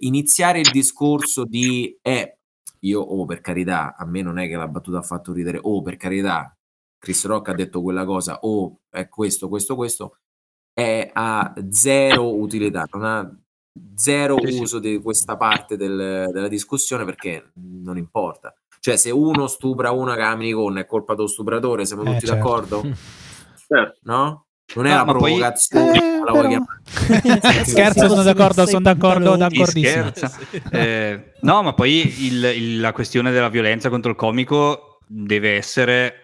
iniziare 0.00 0.60
il 0.60 0.70
discorso 0.70 1.44
di 1.44 1.96
eh, 2.02 2.37
io, 2.80 3.00
oh, 3.00 3.24
per 3.24 3.40
carità, 3.40 3.96
a 3.96 4.04
me 4.06 4.22
non 4.22 4.38
è 4.38 4.48
che 4.48 4.56
la 4.56 4.68
battuta 4.68 4.98
ha 4.98 5.02
fatto 5.02 5.32
ridere, 5.32 5.58
oh, 5.60 5.82
per 5.82 5.96
carità, 5.96 6.56
Chris 6.98 7.24
Rock 7.26 7.48
ha 7.48 7.54
detto 7.54 7.82
quella 7.82 8.04
cosa, 8.04 8.38
oh, 8.42 8.80
è 8.90 9.08
questo, 9.08 9.48
questo, 9.48 9.74
questo, 9.76 10.18
è 10.72 11.10
a 11.12 11.52
zero 11.70 12.36
utilità, 12.36 12.86
non 12.92 13.04
ha 13.04 13.38
zero 13.94 14.36
uso 14.40 14.78
di 14.78 15.00
questa 15.00 15.36
parte 15.36 15.76
del- 15.76 16.30
della 16.32 16.48
discussione 16.48 17.04
perché 17.04 17.52
non 17.54 17.96
importa. 17.96 18.52
Cioè, 18.80 18.96
se 18.96 19.10
uno 19.10 19.46
stupra 19.48 19.90
una 19.90 20.14
che 20.14 20.22
ha 20.22 20.30
la 20.30 20.36
minigonna 20.36 20.80
è 20.80 20.86
colpa 20.86 21.14
dello 21.14 21.26
stupratore, 21.26 21.84
siamo 21.84 22.02
Eh, 22.02 22.06
tutti 22.06 22.26
certo. 22.26 22.34
d'accordo? 22.34 22.82
certo. 23.66 23.98
No? 24.04 24.46
Non 24.74 24.86
è 24.86 24.94
ma 24.94 25.04
poi- 25.04 25.36
provocazione, 25.36 25.98
Eh, 25.98 26.18
la 26.24 26.30
vuoi 26.32 26.48
però- 26.48 26.48
chiamare? 26.48 27.64
Scherzo, 27.64 28.08
sono 28.08 28.22
d'accordo, 28.22 28.66
sono 28.66 28.80
d'accordo, 28.80 29.36
d'accordissimo. 29.36 30.12
Eh, 30.72 31.32
no, 31.40 31.62
ma 31.62 31.72
poi 31.72 32.26
il- 32.26 32.44
il- 32.44 32.80
la 32.80 32.92
questione 32.92 33.30
della 33.30 33.48
violenza 33.48 33.88
contro 33.88 34.10
il 34.10 34.16
comico 34.16 34.98
deve 35.06 35.56
essere 35.56 36.14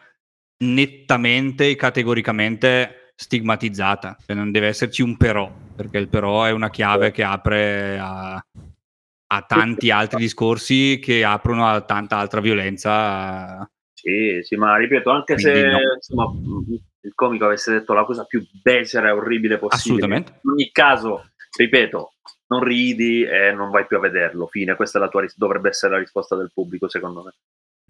nettamente 0.64 1.70
e 1.70 1.74
categoricamente 1.76 3.12
stigmatizzata, 3.16 4.16
cioè 4.26 4.36
non 4.36 4.50
deve 4.50 4.66
esserci 4.68 5.00
un 5.02 5.16
però, 5.16 5.50
perché 5.74 5.98
il 5.98 6.08
però 6.08 6.44
è 6.44 6.50
una 6.50 6.68
chiave 6.70 7.12
che 7.12 7.22
apre 7.22 7.98
a, 7.98 8.34
a 8.34 9.42
tanti 9.46 9.90
altri 9.90 10.18
discorsi 10.20 10.98
che 11.02 11.24
aprono 11.24 11.66
a 11.66 11.80
tanta 11.80 12.18
altra 12.18 12.40
violenza. 12.40 13.66
Sì, 13.94 14.40
sì, 14.42 14.56
ma 14.56 14.76
ripeto, 14.76 15.10
anche 15.10 15.38
se 15.38 15.50
Quindi 15.50 15.70
no. 15.70 15.78
insomma, 15.94 16.80
il 17.04 17.12
comico 17.14 17.44
avesse 17.44 17.70
detto 17.72 17.92
la 17.92 18.04
cosa 18.04 18.24
più 18.24 18.44
becera 18.62 19.08
e 19.08 19.12
orribile 19.12 19.58
possibile, 19.58 20.04
Assolutamente. 20.04 20.40
in 20.42 20.50
ogni 20.50 20.70
caso, 20.72 21.30
ripeto, 21.56 22.12
non 22.46 22.62
ridi 22.64 23.22
e 23.24 23.52
non 23.52 23.70
vai 23.70 23.86
più 23.86 23.96
a 23.96 24.00
vederlo. 24.00 24.46
Fine, 24.46 24.74
questa 24.74 24.98
è 24.98 25.00
la 25.02 25.08
tua 25.08 25.20
ris- 25.22 25.36
dovrebbe 25.36 25.68
essere 25.68 25.92
la 25.92 25.98
risposta 25.98 26.34
del 26.36 26.50
pubblico, 26.52 26.88
secondo 26.88 27.22
me. 27.22 27.34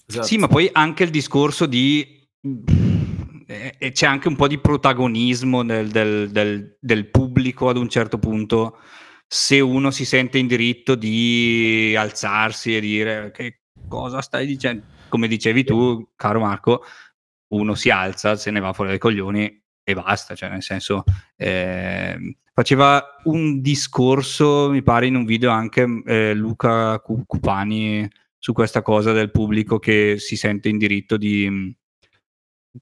Esatto. 0.06 0.26
Sì, 0.26 0.36
ma 0.36 0.48
poi 0.48 0.68
anche 0.72 1.04
il 1.04 1.10
discorso 1.10 1.66
di... 1.66 2.28
e 3.46 3.90
c'è 3.92 4.06
anche 4.06 4.28
un 4.28 4.36
po' 4.36 4.48
di 4.48 4.58
protagonismo 4.58 5.64
del, 5.64 5.88
del- 5.88 6.30
del- 6.30 6.76
del 6.80 7.10
pubblico 7.10 7.68
ad 7.68 7.76
un 7.76 7.88
certo 7.88 8.18
punto 8.18 8.78
se 9.26 9.60
uno 9.60 9.90
si 9.90 10.04
sente 10.04 10.38
in 10.38 10.46
diritto 10.46 10.94
di 10.94 11.94
alzarsi 11.96 12.76
e 12.76 12.80
dire 12.80 13.30
che 13.32 13.60
cosa 13.88 14.20
stai 14.20 14.46
dicendo 14.46 14.84
come 15.08 15.28
dicevi 15.28 15.64
tu 15.64 16.08
caro 16.16 16.40
Marco 16.40 16.84
uno 17.54 17.74
si 17.74 17.90
alza 17.90 18.36
se 18.36 18.50
ne 18.50 18.60
va 18.60 18.72
fuori 18.72 18.90
dai 18.90 18.98
coglioni 18.98 19.62
e 19.82 19.94
basta 19.94 20.34
cioè 20.34 20.48
nel 20.48 20.62
senso 20.62 21.04
ehm, 21.36 22.34
faceva 22.52 23.20
un 23.24 23.60
discorso 23.60 24.70
mi 24.70 24.82
pare 24.82 25.06
in 25.06 25.14
un 25.14 25.24
video 25.24 25.50
anche 25.50 25.86
eh, 26.06 26.34
Luca 26.34 26.98
Cu- 27.00 27.24
Cupani 27.26 28.08
su 28.38 28.52
questa 28.52 28.82
cosa 28.82 29.12
del 29.12 29.30
pubblico 29.30 29.78
che 29.78 30.16
si 30.18 30.36
sente 30.36 30.68
in 30.68 30.78
diritto 30.78 31.16
di 31.16 31.48
mh, 31.48 31.74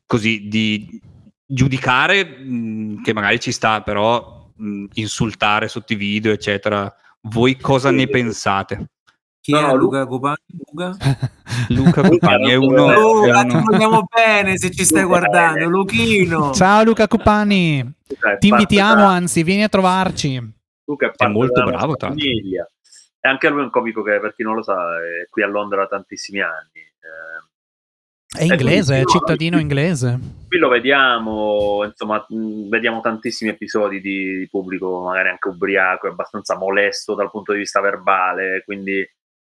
così 0.06 0.48
di 0.48 1.00
giudicare 1.46 2.24
mh, 2.24 3.02
che 3.02 3.12
magari 3.12 3.38
ci 3.38 3.52
sta 3.52 3.82
però 3.82 4.50
mh, 4.56 4.86
insultare 4.94 5.68
sotto 5.68 5.92
i 5.92 5.96
video 5.96 6.32
eccetera. 6.32 6.92
Voi 7.26 7.56
cosa 7.58 7.90
ne 7.92 8.08
pensate 8.08 8.91
Chi 9.43 9.51
No, 9.51 9.59
è 9.59 9.62
no, 9.62 9.74
Luca 9.74 10.07
Copani? 10.07 10.36
Luca? 10.70 10.97
Luca 11.70 12.03
Cupani 12.09 12.49
è 12.51 12.55
uno, 12.55 12.90
è 12.93 12.95
Luca, 12.97 13.43
ti 13.45 13.57
vogliamo 13.61 14.03
bene 14.09 14.57
se 14.57 14.70
ci 14.70 14.84
stai 14.84 15.03
Luca, 15.03 15.18
guardando, 15.18 15.59
bene. 15.59 15.66
Luchino. 15.70 16.53
Ciao 16.53 16.84
Luca 16.84 17.05
è 17.05 17.09
ti 18.38 18.49
invitiamo, 18.49 19.01
da- 19.03 19.11
anzi, 19.11 19.43
vieni 19.43 19.64
a 19.64 19.68
trovarci. 19.68 20.53
Luca 20.84 21.07
è, 21.07 21.12
parte 21.16 21.32
molto 21.32 21.64
bravo, 21.64 21.97
famiglia. 21.99 22.66
E 23.20 23.28
anche 23.28 23.49
lui 23.49 23.61
è 23.61 23.64
un 23.64 23.70
comico 23.70 24.03
che, 24.03 24.20
per 24.20 24.32
chi 24.34 24.43
non 24.45 24.55
lo 24.55 24.62
sa, 24.62 24.97
è 24.99 25.26
qui 25.28 25.43
a 25.43 25.47
Londra 25.49 25.82
da 25.82 25.88
tantissimi 25.88 26.40
anni. 26.40 26.78
Eh, 26.78 28.38
È 28.38 28.45
inglese, 28.45 29.01
è 29.01 29.05
cittadino 29.05 29.59
inglese. 29.59 30.18
qui 30.47 30.59
lo 30.59 30.68
vediamo, 30.68 31.82
insomma, 31.84 32.24
mh, 32.28 32.68
vediamo 32.68 33.01
tantissimi 33.01 33.51
episodi 33.51 34.01
di, 34.01 34.38
di 34.38 34.49
pubblico, 34.49 35.03
magari 35.03 35.30
anche 35.30 35.49
ubriaco, 35.49 36.07
e 36.07 36.11
abbastanza 36.11 36.57
molesto 36.57 37.14
dal 37.16 37.30
punto 37.30 37.53
di 37.53 37.59
vista 37.59 37.80
verbale, 37.80 38.62
quindi 38.64 39.05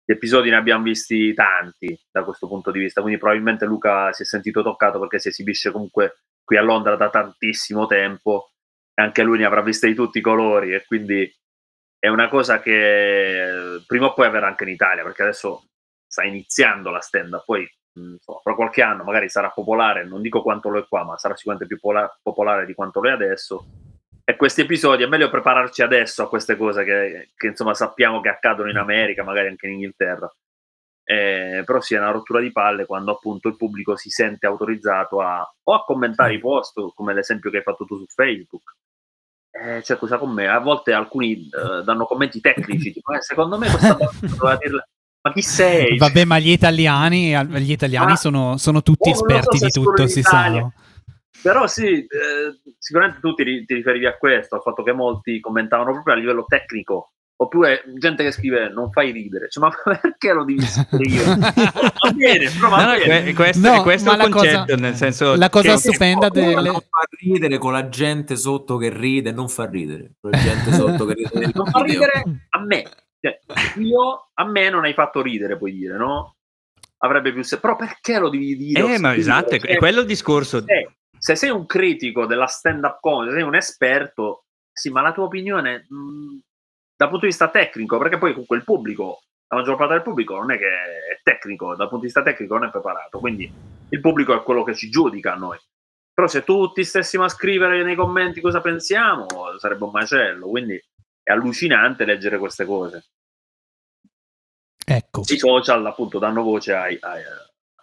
gli 0.04 0.12
episodi 0.12 0.50
ne 0.50 0.56
abbiamo 0.56 0.82
visti 0.82 1.32
tanti 1.34 1.98
da 2.10 2.24
questo 2.24 2.48
punto 2.48 2.70
di 2.70 2.80
vista, 2.80 3.00
quindi 3.00 3.18
probabilmente 3.18 3.64
Luca 3.64 4.12
si 4.12 4.22
è 4.22 4.24
sentito 4.24 4.62
toccato 4.62 4.98
perché 4.98 5.18
si 5.18 5.28
esibisce 5.28 5.70
comunque 5.70 6.22
qui 6.44 6.56
a 6.56 6.62
Londra 6.62 6.96
da 6.96 7.08
tantissimo 7.08 7.86
tempo 7.86 8.50
e 8.94 9.02
anche 9.02 9.22
lui 9.22 9.38
ne 9.38 9.44
avrà 9.44 9.62
viste 9.62 9.86
di 9.86 9.94
tutti 9.94 10.18
i 10.18 10.22
colori 10.22 10.74
e 10.74 10.84
quindi 10.84 11.32
è 11.98 12.08
una 12.08 12.28
cosa 12.28 12.60
che 12.60 13.74
eh, 13.76 13.82
prima 13.86 14.06
o 14.06 14.12
poi 14.12 14.26
avverrà 14.26 14.48
anche 14.48 14.64
in 14.64 14.70
Italia, 14.70 15.04
perché 15.04 15.22
adesso 15.22 15.68
sta 16.04 16.24
iniziando 16.24 16.90
la 16.90 17.00
stand-up, 17.00 17.44
poi 17.44 17.64
insomma, 17.94 18.40
fra 18.42 18.54
qualche 18.56 18.82
anno 18.82 19.04
magari 19.04 19.28
sarà 19.28 19.50
popolare, 19.50 20.04
non 20.04 20.20
dico 20.20 20.42
quanto 20.42 20.68
lo 20.68 20.80
è 20.80 20.86
qua, 20.88 21.04
ma 21.04 21.16
sarà 21.16 21.36
sicuramente 21.36 21.72
più 21.72 21.80
pola- 21.80 22.12
popolare 22.20 22.66
di 22.66 22.74
quanto 22.74 23.00
lo 23.00 23.08
è 23.08 23.12
adesso. 23.12 23.64
E 24.24 24.36
questi 24.36 24.60
episodi 24.60 25.02
è 25.02 25.06
meglio 25.06 25.30
prepararci 25.30 25.82
adesso 25.82 26.22
a 26.22 26.28
queste 26.28 26.56
cose 26.56 26.84
che, 26.84 27.30
che, 27.36 27.48
insomma 27.48 27.74
sappiamo 27.74 28.20
che 28.20 28.28
accadono 28.28 28.70
in 28.70 28.76
America, 28.76 29.24
magari 29.24 29.48
anche 29.48 29.66
in 29.66 29.74
Inghilterra. 29.74 30.32
Eh, 31.04 31.62
però 31.66 31.80
sì, 31.80 31.94
è 31.94 31.98
una 31.98 32.12
rottura 32.12 32.40
di 32.40 32.52
palle 32.52 32.86
quando 32.86 33.10
appunto 33.10 33.48
il 33.48 33.56
pubblico 33.56 33.96
si 33.96 34.08
sente 34.08 34.46
autorizzato 34.46 35.20
a 35.20 35.44
o 35.64 35.74
a 35.74 35.84
commentare 35.84 36.34
i 36.34 36.38
post, 36.38 36.74
come 36.94 37.12
l'esempio 37.12 37.50
che 37.50 37.58
hai 37.58 37.62
fatto 37.62 37.84
tu 37.84 37.98
su 37.98 38.06
Facebook. 38.06 38.76
Eh, 39.50 39.82
cioè, 39.82 39.98
cosa 39.98 40.16
con 40.16 40.32
me? 40.32 40.46
A 40.48 40.60
volte 40.60 40.92
alcuni 40.92 41.48
eh, 41.48 41.82
danno 41.84 42.06
commenti 42.06 42.40
tecnici, 42.40 42.92
tipo, 42.92 43.12
eh, 43.12 43.20
secondo 43.20 43.58
me 43.58 43.68
questa 43.68 43.96
doveva 44.20 44.56
dirla. 44.56 44.86
Ma 45.24 45.32
chi 45.32 45.42
sei? 45.42 45.98
Vabbè, 45.98 46.24
ma 46.24 46.38
gli 46.38 46.50
italiani, 46.50 47.36
gli 47.60 47.70
italiani 47.70 48.12
Ah. 48.12 48.16
sono, 48.16 48.56
sono 48.56 48.82
tutti 48.82 49.10
Oh, 49.10 49.14
so 49.14 49.26
esperti 49.26 49.58
se 49.58 49.66
di 49.66 49.70
tutto, 49.72 50.06
si 50.06 50.20
Italia. 50.20 50.72
Però 51.42 51.66
sì, 51.66 51.86
eh, 52.06 52.06
sicuramente 52.78 53.20
tu 53.20 53.34
ti, 53.34 53.64
ti 53.64 53.74
riferivi 53.74 54.06
a 54.06 54.16
questo, 54.16 54.54
al 54.56 54.62
fatto 54.62 54.82
che 54.82 54.92
molti 54.92 55.40
commentavano 55.40 55.92
proprio 55.92 56.14
a 56.14 56.16
livello 56.18 56.44
tecnico, 56.46 57.12
oppure 57.36 57.82
gente 57.98 58.22
che 58.22 58.30
scrive 58.30 58.68
non 58.68 58.92
fai 58.92 59.10
ridere, 59.10 59.48
cioè, 59.50 59.64
ma 59.64 59.72
perché 60.00 60.32
lo 60.32 60.44
devi 60.44 60.62
scrivere? 60.62 61.34
va 61.40 62.10
bene, 62.14 62.48
però 62.50 62.68
va 62.68 62.84
No, 62.84 62.98
bene. 62.98 63.22
que- 63.24 63.34
questo, 63.34 63.68
No, 63.72 63.82
questo 63.82 64.10
ma 64.10 64.16
è 64.16 64.24
il 64.24 64.30
la 64.30 64.36
cosa- 64.36 64.56
concetto, 64.58 64.80
nel 64.80 64.94
senso 64.94 65.34
la 65.34 65.48
cosa 65.50 65.76
stupenda 65.76 66.28
Qualcuno 66.30 66.54
delle- 66.54 66.70
non 66.70 66.80
fa 66.80 67.06
ridere 67.20 67.58
con 67.58 67.72
la 67.72 67.88
gente 67.88 68.36
sotto 68.36 68.76
che 68.76 68.90
ride, 68.90 69.32
non 69.32 69.48
fa 69.48 69.68
ridere. 69.68 70.12
Con 70.20 70.30
la 70.30 70.38
gente 70.38 70.72
sotto 70.72 71.04
che 71.06 71.14
ride. 71.14 71.50
non 71.54 71.66
fa 71.66 71.82
ridere 71.82 72.22
a 72.50 72.60
me. 72.60 72.84
Cioè, 73.20 73.38
io 73.78 74.30
a 74.34 74.44
me 74.44 74.68
non 74.70 74.84
hai 74.84 74.94
fatto 74.94 75.20
ridere, 75.22 75.56
puoi 75.58 75.72
dire, 75.72 75.96
no? 75.96 76.36
Avrebbe 76.98 77.32
più 77.32 77.42
se- 77.42 77.58
però 77.58 77.74
perché 77.74 78.18
lo 78.20 78.28
devi 78.28 78.56
dire? 78.56 78.94
Eh, 78.94 78.98
ma 79.00 79.14
esatto, 79.16 79.54
è, 79.56 79.76
quello 79.76 80.00
il 80.00 80.06
discorso. 80.06 80.60
se, 80.64 80.88
se 81.22 81.36
sei 81.36 81.50
un 81.50 81.66
critico 81.66 82.26
della 82.26 82.46
stand-up 82.46 82.98
comedy, 82.98 83.30
se 83.30 83.36
sei 83.36 83.46
un 83.46 83.54
esperto, 83.54 84.46
sì, 84.72 84.90
ma 84.90 85.02
la 85.02 85.12
tua 85.12 85.26
opinione 85.26 85.86
mh, 85.88 86.38
dal 86.96 87.08
punto 87.08 87.26
di 87.26 87.30
vista 87.30 87.48
tecnico, 87.48 87.96
perché 87.96 88.18
poi 88.18 88.32
comunque 88.32 88.56
il 88.56 88.64
pubblico, 88.64 89.22
la 89.46 89.58
maggior 89.58 89.76
parte 89.76 89.92
del 89.92 90.02
pubblico 90.02 90.34
non 90.34 90.50
è 90.50 90.58
che 90.58 90.66
è 90.66 91.20
tecnico, 91.22 91.76
dal 91.76 91.86
punto 91.86 91.98
di 91.98 92.06
vista 92.06 92.24
tecnico 92.24 92.54
non 92.58 92.66
è 92.66 92.70
preparato, 92.72 93.20
quindi 93.20 93.48
il 93.88 94.00
pubblico 94.00 94.34
è 94.34 94.42
quello 94.42 94.64
che 94.64 94.74
ci 94.74 94.90
giudica 94.90 95.34
a 95.34 95.36
noi. 95.36 95.58
Però 96.12 96.26
se 96.26 96.42
tutti 96.42 96.82
stessimo 96.82 97.22
a 97.22 97.28
scrivere 97.28 97.84
nei 97.84 97.94
commenti 97.94 98.40
cosa 98.40 98.60
pensiamo, 98.60 99.28
sarebbe 99.58 99.84
un 99.84 99.92
macello, 99.92 100.48
quindi 100.48 100.74
è 101.22 101.30
allucinante 101.30 102.04
leggere 102.04 102.38
queste 102.38 102.64
cose. 102.64 103.04
Ecco. 104.84 105.20
I 105.20 105.38
social 105.38 105.86
appunto 105.86 106.18
danno 106.18 106.42
voce 106.42 106.74
ai- 106.74 106.98
ai- 107.00 107.22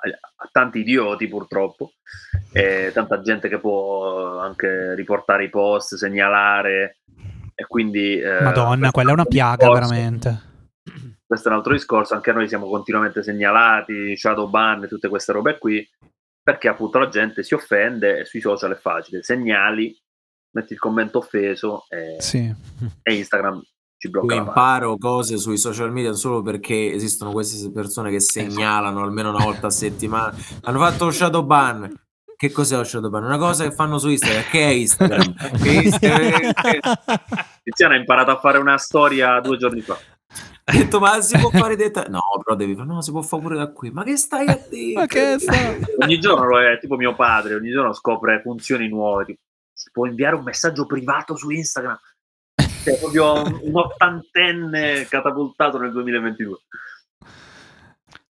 a 0.02 0.50
tanti 0.52 0.80
idioti 0.80 1.28
purtroppo, 1.28 1.94
e 2.54 2.92
tanta 2.94 3.22
gente 3.22 3.50
che 3.50 3.60
può 3.60 4.40
anche 4.40 4.96
riportare 4.96 5.44
i 5.46 5.50
post, 5.50 5.96
segnalare 5.96 7.00
e 7.54 7.66
quindi... 7.68 8.20
eh, 8.20 8.42
Madonna, 8.42 8.92
quella 8.92 9.10
è 9.12 9.14
una 9.14 9.26
piaga 9.26 9.68
discorso. 9.68 9.90
veramente. 9.90 10.42
Questo 11.26 11.48
è 11.48 11.52
un 11.52 11.58
altro 11.58 11.74
discorso, 11.74 12.16
anche 12.16 12.32
noi 12.32 12.48
siamo 12.48 12.68
continuamente 12.68 13.22
segnalati, 13.22 14.16
shadow 14.16 14.50
ban 14.50 14.84
e 14.84 14.88
tutte 14.88 15.10
queste 15.10 15.32
robe 15.32 15.58
qui, 15.58 15.88
perché 16.42 16.68
appunto 16.68 16.98
la 16.98 17.10
gente 17.10 17.44
si 17.44 17.54
offende 17.54 18.20
e 18.20 18.26
sui 18.26 18.40
social 18.42 18.72
è 18.72 18.78
facile, 18.78 19.22
segnali, 19.22 19.96
metti 20.52 20.74
il 20.74 20.80
commento 20.80 21.20
offeso 21.20 21.86
e, 21.90 22.16
Sì. 22.20 22.52
e 23.04 23.14
Instagram 23.14 23.62
ci 24.00 24.08
Io 24.08 24.12
blocca 24.14 24.28
pagina. 24.28 24.48
imparo 24.48 24.98
cose 24.98 25.38
sui 25.38 25.58
social 25.58 25.92
media 25.92 26.14
solo 26.14 26.42
perché 26.42 26.94
esistono 26.94 27.32
queste 27.32 27.70
persone 27.70 28.10
che 28.10 28.22
segnalano 28.22 29.04
almeno 29.04 29.30
una 29.30 29.44
volta 29.44 29.68
a 29.68 29.72
settimana. 29.72 30.34
Hanno 30.64 30.80
fatto 30.80 31.06
lo 31.06 31.12
shadow 31.12 31.44
ban. 31.44 31.94
Che 32.38 32.52
cos'è 32.52 32.78
lo 32.78 32.86
shadow 32.86 33.10
ban? 33.10 33.26
Una 33.26 33.38
cosa 33.38 33.66
che 33.66 33.72
fanno 33.76 33.98
su 33.98 34.08
Instagram. 34.08 34.44
Che 34.50 34.60
è 34.62 34.70
Instagram? 34.70 35.34
Che 35.62 35.70
Instagram- 35.70 36.52
Tiziana 37.64 37.96
ha 37.96 37.98
imparato 37.98 38.32
a 38.32 38.40
fare 38.40 38.58
una 38.58 38.78
storia 38.78 39.40
due 39.42 39.58
giorni 39.58 39.82
fa. 39.82 39.98
Ha 40.64 40.72
detto, 40.72 41.00
ma 41.00 41.20
si 41.20 41.38
può 41.38 41.50
fare 41.50 41.76
detta? 41.76 42.04
No, 42.08 42.22
però 42.44 42.56
devi 42.56 42.76
fare, 42.76 42.88
no, 42.88 43.02
si 43.02 43.12
può 43.12 43.22
fare 43.22 43.42
pure 43.42 43.56
da 43.58 43.72
qui. 43.72 43.92
Ma 43.92 44.04
che 44.04 44.16
stai 44.16 44.48
a 44.48 44.58
dire? 44.70 44.94
Ma 44.94 45.06
che 45.08 45.36
sta- 45.40 45.76
Ogni 46.00 46.20
giorno 46.20 46.46
lo 46.46 46.60
è 46.62 46.80
tipo 46.80 46.96
mio 46.96 47.16
padre, 47.16 47.56
ogni 47.56 47.72
giorno 47.72 47.92
scopre 47.92 48.40
funzioni 48.42 48.88
nuove. 48.88 49.26
Tipo, 49.26 49.40
si 49.74 49.90
può 49.92 50.06
inviare 50.06 50.36
un 50.36 50.44
messaggio 50.44 50.86
privato 50.86 51.36
su 51.36 51.50
Instagram. 51.50 52.00
Cioè, 52.90 52.98
proprio 52.98 53.44
un 53.44 53.76
ottantenne 53.76 55.06
catapultato 55.08 55.78
nel 55.78 55.92
2022. 55.92 56.58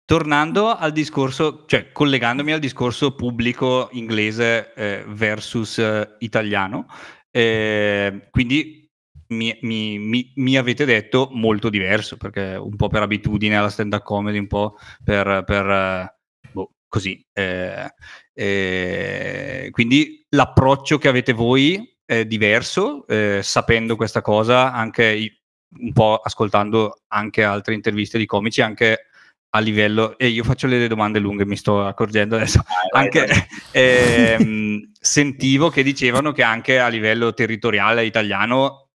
Tornando 0.03 0.75
al 0.75 0.91
discorso, 0.91 1.65
cioè 1.67 1.91
collegandomi 1.91 2.51
al 2.51 2.59
discorso 2.59 3.13
pubblico 3.13 3.89
inglese 3.91 4.73
eh, 4.73 5.03
versus 5.07 5.77
eh, 5.77 6.15
italiano, 6.19 6.87
eh, 7.29 8.27
quindi 8.31 8.89
mi, 9.27 9.55
mi- 9.61 9.99
mi- 9.99 10.31
mi 10.35 10.57
avete 10.57 10.83
detto 10.85 11.29
molto 11.31 11.69
diverso, 11.69 12.17
perché 12.17 12.55
un 12.59 12.75
po' 12.75 12.87
per 12.87 13.03
abitudine 13.03 13.55
alla 13.55 13.69
stand-up 13.69 14.01
comedy, 14.01 14.39
un 14.39 14.47
po' 14.47 14.77
per, 15.03 15.43
per, 15.45 15.69
eh, 15.69 16.15
boh, 16.51 16.73
così. 16.87 17.23
eh, 17.33 17.93
eh, 18.33 19.67
quindi 19.71 20.25
l'approccio 20.29 20.97
che 20.97 21.07
avete 21.07 21.33
voi 21.33 21.97
è 22.09 22.25
diverso, 22.25 23.05
eh, 23.05 23.41
sapendo 23.43 23.95
questa 23.95 24.21
cosa, 24.23 24.73
anche 24.73 25.41
un 25.77 25.93
po' 25.93 26.15
ascoltando 26.15 27.01
anche 27.09 27.43
altre 27.43 27.75
interviste 27.75 28.17
di 28.17 28.25
comici, 28.25 28.63
anche 28.63 29.09
a 29.51 29.59
livello, 29.59 30.17
e 30.17 30.29
io 30.29 30.43
faccio 30.43 30.65
le 30.65 30.87
domande 30.87 31.19
lunghe, 31.19 31.45
mi 31.45 31.55
sto 31.55 31.85
accorgendo 31.85 32.35
adesso, 32.35 32.63
anche 32.95 33.27
ehm, 33.71 34.89
sentivo 34.99 35.69
che 35.69 35.83
dicevano 35.83 36.31
che 36.31 36.41
anche 36.41 36.79
a 36.79 36.87
livello 36.87 37.31
territoriale 37.35 38.03
italiano 38.05 38.87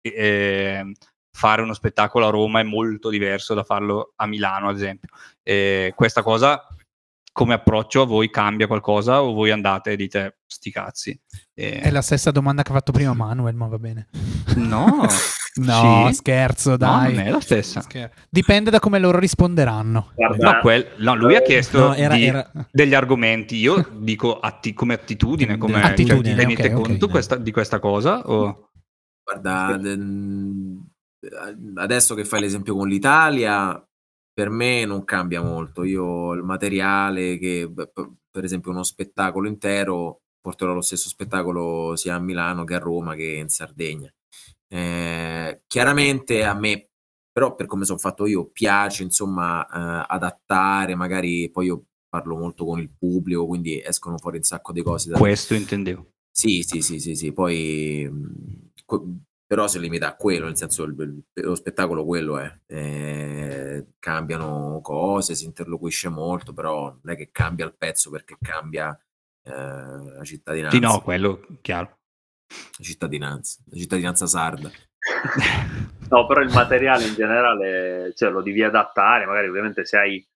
ehm, 0.00 0.94
fare 1.30 1.60
uno 1.60 1.74
spettacolo 1.74 2.26
a 2.26 2.30
Roma 2.30 2.60
è 2.60 2.62
molto 2.62 3.10
diverso 3.10 3.52
da 3.52 3.64
farlo 3.64 4.14
a 4.16 4.26
Milano, 4.26 4.70
ad 4.70 4.76
esempio. 4.76 5.10
E 5.42 5.92
questa 5.94 6.22
cosa 6.22 6.66
come 7.34 7.54
approccio 7.54 8.02
a 8.02 8.06
voi 8.06 8.30
cambia 8.30 8.68
qualcosa 8.68 9.20
o 9.20 9.32
voi 9.32 9.50
andate 9.50 9.90
e 9.90 9.96
dite 9.96 10.38
sti 10.46 10.70
cazzi? 10.70 11.20
E- 11.52 11.80
È 11.80 11.90
la 11.90 12.00
stessa 12.00 12.30
domanda 12.30 12.62
che 12.62 12.70
ha 12.70 12.74
fatto 12.74 12.92
prima 12.92 13.12
Manuel, 13.12 13.56
ma 13.56 13.66
va 13.66 13.78
bene. 13.78 14.08
No, 14.56 15.04
No, 15.56 16.06
Sì? 16.08 16.14
scherzo, 16.14 16.70
No, 16.70 16.76
dai. 16.76 17.14
non 17.14 17.26
è 17.26 17.30
la 17.30 17.40
stessa. 17.40 17.84
Dipende 18.28 18.70
da 18.70 18.80
come 18.80 18.98
loro 18.98 19.18
risponderanno. 19.18 20.10
Guarda, 20.14 20.52
No, 20.54 20.60
quel- 20.60 20.86
no, 20.98 21.14
lui 21.14 21.36
ha 21.36 21.42
chiesto 21.42 21.78
No, 21.78 21.94
era- 21.94 22.14
di- 22.14 22.24
era- 22.24 22.50
degli 22.70 22.94
argomenti. 22.94 23.56
Io 23.56 23.84
dico 23.98 24.38
atti- 24.40 24.72
come 24.72 24.94
attitudine, 24.94 25.56
come 25.58 25.80
Attitudine, 25.82 26.34
cioè, 26.34 26.44
tenete 26.56 26.72
ok, 26.72 26.78
ok. 26.78 26.86
conto 26.86 27.08
questa- 27.08 27.36
di 27.36 27.50
questa 27.52 27.78
cosa? 27.78 28.20
O... 28.28 28.70
Guarda, 29.22 29.76
de- 29.76 29.98
adesso 31.76 32.14
che 32.14 32.24
fai 32.24 32.40
l'esempio 32.40 32.74
con 32.76 32.88
l'Italia, 32.88 33.80
per 34.34 34.50
me 34.50 34.84
non 34.84 35.04
cambia 35.04 35.40
molto. 35.40 35.84
Io 35.84 36.32
il 36.34 36.42
materiale 36.42 37.38
che, 37.38 37.70
p- 37.72 38.10
per 38.30 38.44
esempio, 38.44 38.72
uno 38.72 38.82
spettacolo 38.82 39.48
intero, 39.48 40.22
porterò 40.40 40.74
lo 40.74 40.80
stesso 40.82 41.08
spettacolo 41.08 41.94
sia 41.96 42.16
a 42.16 42.18
Milano 42.20 42.64
che 42.64 42.74
a 42.74 42.78
Roma 42.78 43.14
che 43.14 43.24
in 43.24 43.48
Sardegna. 43.48 44.12
Eh, 44.68 45.62
chiaramente 45.66 46.44
a 46.44 46.52
me, 46.54 46.88
però, 47.30 47.54
per 47.54 47.66
come 47.66 47.84
sono 47.84 47.98
fatto 47.98 48.26
io, 48.26 48.50
piace 48.50 49.04
insomma 49.04 49.64
eh, 49.66 50.06
adattare, 50.08 50.96
magari 50.96 51.48
poi 51.50 51.66
io 51.66 51.84
parlo 52.08 52.36
molto 52.36 52.64
con 52.64 52.80
il 52.80 52.90
pubblico, 52.90 53.46
quindi 53.46 53.80
escono 53.80 54.18
fuori 54.18 54.38
un 54.38 54.42
sacco 54.42 54.72
di 54.72 54.82
cose 54.82 55.10
da 55.10 55.18
Questo 55.18 55.54
intendevo. 55.54 56.10
sì, 56.30 56.62
sì, 56.62 56.80
sì, 56.80 56.98
sì, 56.98 57.14
sì, 57.14 57.32
poi 57.32 58.10
que- 58.84 59.02
però 59.46 59.66
si 59.68 59.78
limita 59.78 60.08
a 60.08 60.16
quello, 60.16 60.46
nel 60.46 60.56
senso 60.56 60.84
il- 60.84 61.22
lo 61.32 61.54
spettacolo 61.54 62.04
quello 62.04 62.38
è, 62.38 62.52
Eh, 62.66 63.86
cambiano 63.98 64.80
cose, 64.82 65.34
si 65.34 65.44
interloquisce 65.44 66.08
molto, 66.08 66.52
però 66.52 66.84
non 67.02 67.12
è 67.14 67.16
che 67.16 67.30
cambia 67.32 67.64
il 67.66 67.74
pezzo 67.76 68.10
perché 68.10 68.36
cambia 68.40 68.96
eh, 69.46 69.50
la 69.50 70.22
cittadinanza, 70.24 70.76
Sì, 70.76 70.82
no, 70.82 71.00
quello 71.02 71.40
chiaro. 71.60 71.98
la 72.48 72.84
cittadinanza, 72.84 73.60
la 73.70 73.76
cittadinanza 73.76 74.26
sarda. 74.26 74.70
No, 76.10 76.26
però 76.26 76.40
il 76.42 76.50
materiale 76.52 77.06
in 77.06 77.14
generale 77.14 78.12
cioè, 78.14 78.30
lo 78.30 78.42
devi 78.42 78.62
adattare, 78.62 79.24
magari 79.26 79.48
ovviamente 79.48 79.84
se 79.84 79.96
hai 79.96 80.28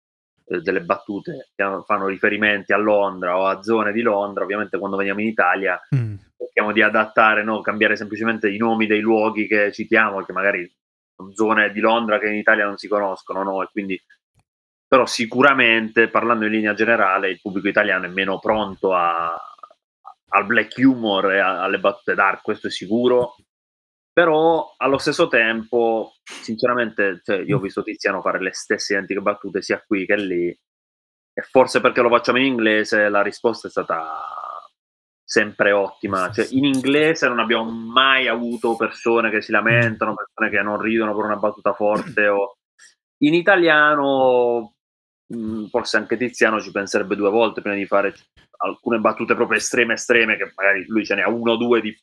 eh, 0.46 0.60
delle 0.62 0.80
battute 0.82 1.50
che 1.54 1.64
fanno 1.86 2.06
riferimenti 2.06 2.72
a 2.72 2.78
Londra 2.78 3.36
o 3.38 3.46
a 3.46 3.62
zone 3.62 3.92
di 3.92 4.00
Londra, 4.00 4.44
ovviamente 4.44 4.78
quando 4.78 4.96
veniamo 4.96 5.20
in 5.20 5.28
Italia 5.28 5.78
Mm. 5.94 6.16
Cerchiamo 6.58 6.72
di 6.72 6.82
adattare, 6.82 7.44
no? 7.44 7.60
cambiare 7.60 7.96
semplicemente 7.96 8.50
i 8.50 8.56
nomi 8.56 8.86
dei 8.86 9.00
luoghi 9.00 9.46
che 9.46 9.72
citiamo, 9.72 10.24
che 10.24 10.32
magari 10.32 10.70
sono 11.14 11.32
zone 11.34 11.70
di 11.72 11.80
Londra 11.80 12.18
che 12.18 12.28
in 12.28 12.34
Italia 12.34 12.64
non 12.64 12.76
si 12.76 12.88
conoscono, 12.88 13.42
no? 13.42 13.62
E 13.62 13.68
quindi, 13.70 14.00
però 14.86 15.06
sicuramente, 15.06 16.08
parlando 16.08 16.46
in 16.46 16.52
linea 16.52 16.74
generale, 16.74 17.30
il 17.30 17.40
pubblico 17.40 17.68
italiano 17.68 18.06
è 18.06 18.08
meno 18.08 18.38
pronto 18.38 18.94
a- 18.94 19.36
al 20.30 20.46
black 20.46 20.76
humor 20.78 21.32
e 21.32 21.38
a- 21.38 21.62
alle 21.62 21.78
battute 21.78 22.14
dark, 22.14 22.42
questo 22.42 22.66
è 22.66 22.70
sicuro. 22.70 23.36
Però 24.12 24.74
allo 24.78 24.98
stesso 24.98 25.28
tempo, 25.28 26.14
sinceramente, 26.24 27.20
cioè, 27.24 27.38
io 27.38 27.58
ho 27.58 27.60
visto 27.60 27.82
Tiziano 27.84 28.20
fare 28.20 28.40
le 28.40 28.52
stesse 28.52 28.94
identiche 28.94 29.20
battute 29.20 29.62
sia 29.62 29.82
qui 29.86 30.06
che 30.06 30.16
lì, 30.16 30.48
e 30.48 31.42
forse 31.42 31.80
perché 31.80 32.00
lo 32.00 32.08
facciamo 32.08 32.38
in 32.38 32.46
inglese 32.46 33.08
la 33.08 33.22
risposta 33.22 33.68
è 33.68 33.70
stata 33.70 34.47
sempre 35.28 35.72
ottima. 35.72 36.30
Cioè, 36.32 36.46
in 36.52 36.64
inglese 36.64 37.28
non 37.28 37.38
abbiamo 37.38 37.70
mai 37.70 38.28
avuto 38.28 38.76
persone 38.76 39.28
che 39.28 39.42
si 39.42 39.52
lamentano, 39.52 40.14
persone 40.14 40.48
che 40.48 40.62
non 40.62 40.80
ridono 40.80 41.14
per 41.14 41.26
una 41.26 41.36
battuta 41.36 41.74
forte. 41.74 42.28
O... 42.28 42.56
In 43.18 43.34
italiano, 43.34 44.72
mh, 45.26 45.66
forse 45.66 45.98
anche 45.98 46.16
Tiziano 46.16 46.60
ci 46.60 46.70
penserebbe 46.70 47.14
due 47.14 47.28
volte 47.28 47.60
prima 47.60 47.76
di 47.76 47.84
fare 47.84 48.14
alcune 48.64 49.00
battute 49.00 49.34
proprio 49.34 49.58
estreme, 49.58 49.94
estreme, 49.94 50.38
che 50.38 50.50
magari 50.56 50.86
lui 50.86 51.04
ce 51.04 51.14
ne 51.14 51.22
ha 51.22 51.28
uno 51.28 51.52
o 51.52 51.56
due 51.56 51.82
di 51.82 51.94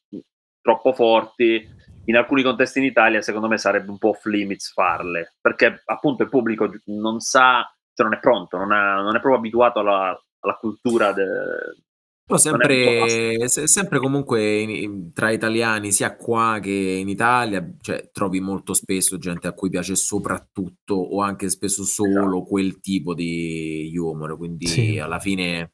troppo 0.62 0.94
forti. 0.94 1.68
In 2.06 2.18
alcuni 2.18 2.44
contesti 2.44 2.78
in 2.78 2.86
Italia, 2.86 3.24
secondo 3.24 3.48
me, 3.48 3.58
sarebbe 3.58 3.90
un 3.90 3.98
po' 3.98 4.10
off 4.10 4.24
limits 4.26 4.72
farle, 4.72 5.34
perché 5.42 5.82
appunto 5.86 6.22
il 6.22 6.30
pubblico 6.30 6.72
non 6.86 7.20
sa, 7.22 7.68
cioè 7.92 8.06
non 8.06 8.14
è 8.14 8.20
pronto, 8.20 8.58
non, 8.58 8.72
ha- 8.72 9.02
non 9.02 9.16
è 9.16 9.20
proprio 9.20 9.38
abituato 9.38 9.80
alla, 9.80 10.16
alla 10.42 10.58
cultura 10.58 11.12
de- 11.12 11.85
Però 12.26 12.40
sempre, 12.40 13.48
se- 13.48 13.68
sempre 13.68 14.00
comunque 14.00 14.60
in- 14.62 14.70
in- 14.72 15.14
tra 15.14 15.30
italiani, 15.32 15.92
sia 15.92 16.16
qua 16.16 16.58
che 16.60 16.72
in 16.72 17.08
Italia, 17.08 17.64
cioè, 17.82 18.10
trovi 18.12 18.40
molto 18.40 18.74
spesso 18.74 19.18
gente 19.20 19.46
a 19.48 19.54
cui 19.54 19.70
piace 19.70 19.96
soprattutto 19.96 20.96
o 20.96 21.22
anche 21.22 21.50
spesso 21.50 21.84
solo 21.84 22.10
Esatto. 22.22 22.44
quel 22.46 22.80
tipo 22.80 23.14
di 23.14 23.94
humor. 23.96 24.38
Quindi 24.38 24.66
Sì. 24.68 24.98
alla 24.98 25.20
fine, 25.20 25.74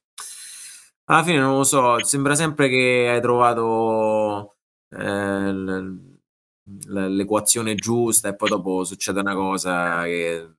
alla 1.05 1.23
fine 1.23 1.39
non 1.39 1.55
lo 1.57 1.63
so, 1.63 2.03
sembra 2.03 2.35
sempre 2.35 2.67
che 2.69 3.07
hai 3.09 3.21
trovato 3.21 4.55
eh, 4.93 5.53
l- 5.53 6.17
l- 6.87 7.15
l'equazione 7.15 7.75
giusta 7.75 8.27
e 8.29 8.35
poi 8.35 8.49
dopo 8.49 8.83
succede 8.83 9.21
una 9.21 9.35
cosa 9.35 10.03
che, 10.03 10.49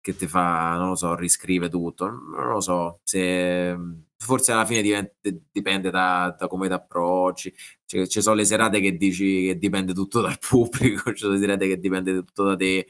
che 0.00 0.16
ti 0.16 0.26
fa, 0.26 0.76
non 0.78 0.88
lo 0.90 0.94
so, 0.94 1.14
riscrive 1.14 1.68
tutto. 1.68 2.06
Non 2.08 2.48
lo 2.52 2.60
so, 2.60 3.00
se 3.04 3.76
forse 4.22 4.52
alla 4.52 4.64
fine 4.64 4.82
diventa- 4.82 5.12
dipende 5.50 5.90
da, 5.90 6.34
da 6.38 6.46
come 6.46 6.68
ti 6.68 6.72
approcci. 6.72 7.52
Cioè, 7.84 8.06
ci 8.06 8.22
sono 8.22 8.36
le 8.36 8.44
serate 8.44 8.80
che 8.80 8.96
dici 8.96 9.46
che 9.46 9.58
dipende 9.58 9.92
tutto 9.92 10.20
dal 10.20 10.38
pubblico, 10.40 11.12
ci 11.12 11.22
sono 11.22 11.34
le 11.34 11.40
serate 11.40 11.66
che 11.68 11.78
dipende 11.78 12.14
tutto 12.14 12.44
da 12.44 12.56
te. 12.56 12.88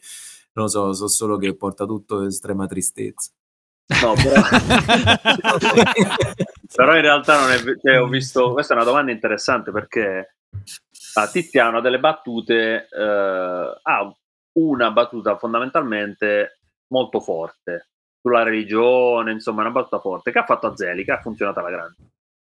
Non 0.53 0.67
lo 0.67 0.71
so, 0.71 0.93
so 0.93 1.09
solo 1.09 1.39
che 1.39 1.57
porta 1.57 1.87
tutto 1.87 2.27
estrema 2.27 2.67
tristezza. 2.67 3.31
No, 4.03 4.15
però... 4.15 4.43
però 6.75 6.95
in 6.95 7.03
realtà 7.03 7.41
non 7.41 7.51
è 7.51 7.59
cioè, 7.59 8.01
ho 8.01 8.07
visto 8.07 8.53
questa 8.53 8.75
è 8.75 8.77
una 8.77 8.87
domanda 8.87 9.13
interessante 9.13 9.71
perché 9.71 10.37
ah, 11.15 11.29
Tiziano 11.29 11.79
ha 11.79 11.81
delle 11.81 11.99
battute 11.99 12.89
eh, 12.89 13.81
ha 13.83 14.17
una 14.53 14.91
battuta 14.91 15.37
fondamentalmente 15.37 16.59
molto 16.89 17.21
forte 17.21 17.92
sulla 18.23 18.45
religione, 18.45 19.33
insomma, 19.33 19.63
una 19.63 19.73
battuta 19.73 19.99
forte 19.99 20.31
che 20.31 20.39
ha 20.39 20.45
fatto 20.45 20.69
a 20.69 20.77
Zeli, 20.77 21.05
che 21.05 21.11
ha 21.11 21.21
funzionato 21.21 21.59
alla 21.59 21.71
grande. 21.71 21.97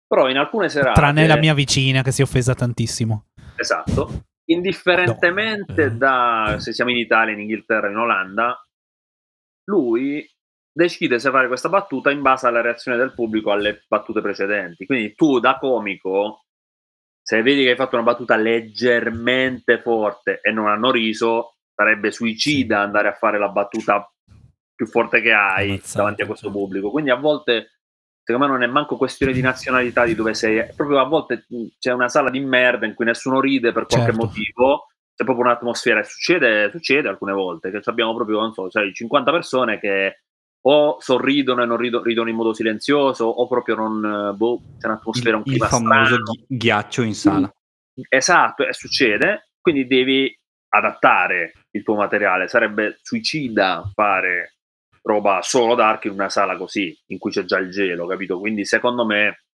Però 0.07 0.31
in 0.31 0.39
alcune 0.39 0.69
serate... 0.69 0.95
Tranne 1.01 1.27
la 1.27 1.37
mia 1.37 1.53
vicina 1.53 2.03
che 2.03 2.13
si 2.13 2.21
è 2.21 2.25
offesa 2.25 2.55
tantissimo. 2.55 3.27
Esatto. 3.57 4.27
Indifferentemente 4.45 5.89
No. 5.89 5.97
da 5.97 6.57
se 6.61 6.73
siamo 6.73 6.93
in 6.93 6.99
Italia, 6.99 7.35
in 7.35 7.41
Inghilterra, 7.41 7.91
in 7.91 7.97
Olanda, 7.97 8.65
lui 9.65 10.25
decide 10.73 11.19
se 11.19 11.31
fare 11.31 11.49
questa 11.49 11.69
battuta 11.69 12.13
in 12.13 12.23
base 12.23 12.47
alla 12.47 12.61
reazione 12.61 12.97
del 12.97 13.13
pubblico 13.13 13.51
alle 13.51 13.85
battute 13.89 14.21
precedenti. 14.21 14.87
Quindi 14.87 15.15
tu 15.17 15.41
da 15.41 15.59
comico, 15.59 16.45
se 17.21 17.43
vedi 17.43 17.65
che 17.65 17.71
hai 17.71 17.77
fatto 17.77 17.97
una 17.97 18.05
battuta 18.05 18.37
leggermente 18.37 19.81
forte 19.81 20.39
e 20.41 20.53
non 20.53 20.69
hanno 20.69 20.93
riso, 20.93 21.57
sarebbe 21.75 22.13
suicida 22.13 22.81
andare 22.81 23.09
a 23.09 23.15
fare 23.15 23.39
la 23.39 23.49
battuta 23.49 24.09
più 24.77 24.87
forte 24.87 25.21
che 25.21 25.33
hai 25.33 25.71
Ammazzata, 25.71 25.99
davanti 25.99 26.23
a 26.23 26.27
questo 26.27 26.51
pubblico. 26.51 26.91
Quindi 26.91 27.11
a 27.11 27.17
volte 27.17 27.71
secondo 28.23 28.47
me 28.47 28.53
non 28.53 28.63
è 28.63 28.67
manco 28.67 28.97
questione 28.97 29.33
di 29.33 29.41
nazionalità 29.41 30.05
di 30.05 30.17
dove 30.17 30.35
sei, 30.35 30.57
è 30.57 30.73
proprio 30.75 30.99
a 30.99 31.05
volte 31.05 31.47
c'è 31.79 31.93
una 31.93 32.09
sala 32.09 32.29
di 32.29 32.41
merda 32.41 32.85
in 32.85 32.95
cui 32.95 33.05
nessuno 33.05 33.41
ride 33.41 33.73
per 33.73 33.87
qualche 33.87 34.11
Certo. 34.11 34.27
motivo, 34.27 34.87
c'è 35.15 35.25
proprio 35.25 35.47
un'atmosfera 35.47 36.01
e 36.01 36.05
succede, 36.05 36.71
succede 36.71 37.09
alcune 37.09 37.33
volte 37.33 37.71
che 37.71 37.81
abbiamo 37.85 38.15
proprio, 38.15 38.41
non 38.41 38.53
so, 38.53 38.69
sai, 38.69 38.93
50 38.93 39.31
persone 39.31 39.79
che 39.79 40.23
o 40.69 40.97
sorridono 40.99 41.63
e 41.63 41.67
non 41.67 41.77
rido- 41.77 42.03
ridono 42.03 42.29
in 42.29 42.35
modo 42.35 42.53
silenzioso 42.53 43.25
o 43.25 43.47
proprio 43.47 43.77
non, 43.77 44.35
boh, 44.37 44.61
c'è 44.79 44.89
un'atmosfera, 44.89 45.37
un 45.37 45.43
il, 45.47 45.53
il 45.55 45.63
famoso 45.63 46.17
ghi- 46.17 46.45
ghiaccio 46.49 47.03
in 47.03 47.15
sala. 47.15 47.55
Esatto, 48.09 48.67
e 48.67 48.73
succede, 48.73 49.51
quindi 49.61 49.87
devi 49.87 50.37
adattare 50.71 51.53
il 51.71 51.85
tuo 51.85 51.95
materiale. 51.95 52.49
Sarebbe 52.49 52.99
suicida 53.01 53.89
fare 53.95 54.56
roba 55.07 55.41
solo 55.41 55.75
dark 55.75 56.07
in 56.07 56.13
una 56.13 56.29
sala 56.29 56.57
così, 56.57 56.97
in 57.07 57.19
cui 57.19 57.31
c'è 57.31 57.45
già 57.45 57.59
il 57.59 57.71
gelo, 57.71 58.07
capito? 58.07 58.39
Quindi 58.39 58.65
secondo 58.65 59.07
me 59.07 59.45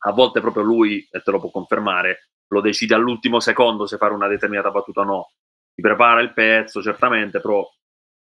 a 0.00 0.12
volte 0.12 0.40
proprio 0.40 0.64
lui, 0.64 1.06
e 1.10 1.20
te 1.22 1.30
lo 1.30 1.38
può 1.38 1.50
confermare, 1.50 2.30
lo 2.48 2.60
decide 2.60 2.94
all'ultimo 2.94 3.40
secondo 3.40 3.86
se 3.86 3.96
fare 3.96 4.14
una 4.14 4.28
determinata 4.28 4.70
battuta 4.70 5.00
o 5.00 5.04
no. 5.04 5.30
Ti 5.74 5.82
prepara 5.82 6.20
il 6.20 6.32
pezzo, 6.32 6.82
certamente, 6.82 7.40
però 7.40 7.64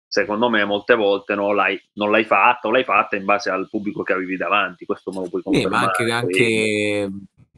secondo 0.06 0.48
me 0.48 0.64
molte 0.64 0.94
volte 0.94 1.34
no, 1.34 1.52
l'hai, 1.52 1.80
non 1.94 2.10
l'hai 2.10 2.24
fatta 2.24 2.68
o 2.68 2.70
l'hai 2.70 2.84
fatta 2.84 3.16
in 3.16 3.24
base 3.24 3.50
al 3.50 3.68
pubblico 3.68 4.02
che 4.02 4.12
avevi 4.12 4.36
davanti. 4.36 4.84
Questo 4.84 5.10
me 5.10 5.20
lo 5.20 5.28
puoi 5.28 5.42
confermare. 5.42 5.86
ma 5.86 5.92
anche, 5.96 6.12
anche 6.12 7.10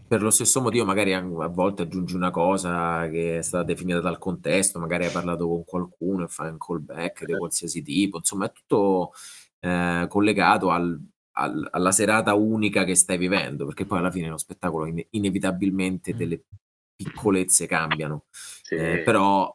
per 0.06 0.22
lo 0.22 0.30
stesso 0.30 0.60
motivo, 0.60 0.84
magari 0.84 1.12
a 1.14 1.20
volte 1.22 1.82
aggiungi 1.82 2.14
una 2.14 2.30
cosa 2.30 3.08
che 3.08 3.38
è 3.38 3.42
stata 3.42 3.64
definita 3.64 4.00
dal 4.00 4.18
contesto, 4.18 4.78
magari 4.78 5.06
hai 5.06 5.10
parlato 5.12 5.46
con 5.48 5.64
qualcuno 5.64 6.24
e 6.24 6.28
fai 6.28 6.50
un 6.50 6.58
callback 6.58 7.24
di 7.24 7.36
qualsiasi 7.36 7.82
tipo, 7.82 8.18
insomma, 8.18 8.46
è 8.46 8.52
tutto 8.52 9.12
eh, 9.60 10.06
collegato 10.08 10.70
al- 10.70 11.00
al- 11.38 11.68
alla 11.72 11.90
serata 11.92 12.34
unica 12.34 12.84
che 12.84 12.94
stai 12.94 13.18
vivendo, 13.18 13.64
perché 13.66 13.84
poi 13.86 13.98
alla 13.98 14.10
fine 14.10 14.28
lo 14.28 14.36
spettacolo 14.38 14.86
in- 14.86 15.04
inevitabilmente 15.10 16.14
Mm. 16.14 16.16
delle 16.16 16.44
piccolezze 16.94 17.66
cambiano, 17.66 18.26
Sì. 18.30 18.74
eh, 18.76 19.02
però 19.04 19.54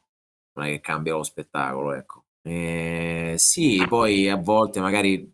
non 0.54 0.66
è 0.66 0.70
che 0.72 0.80
cambia 0.82 1.14
lo 1.16 1.24
spettacolo, 1.24 1.93
ecco. 1.93 2.26
Eh, 2.43 3.36
sì, 3.38 3.86
poi 3.88 4.28
a 4.30 4.36
volte 4.36 4.80
magari 4.82 5.32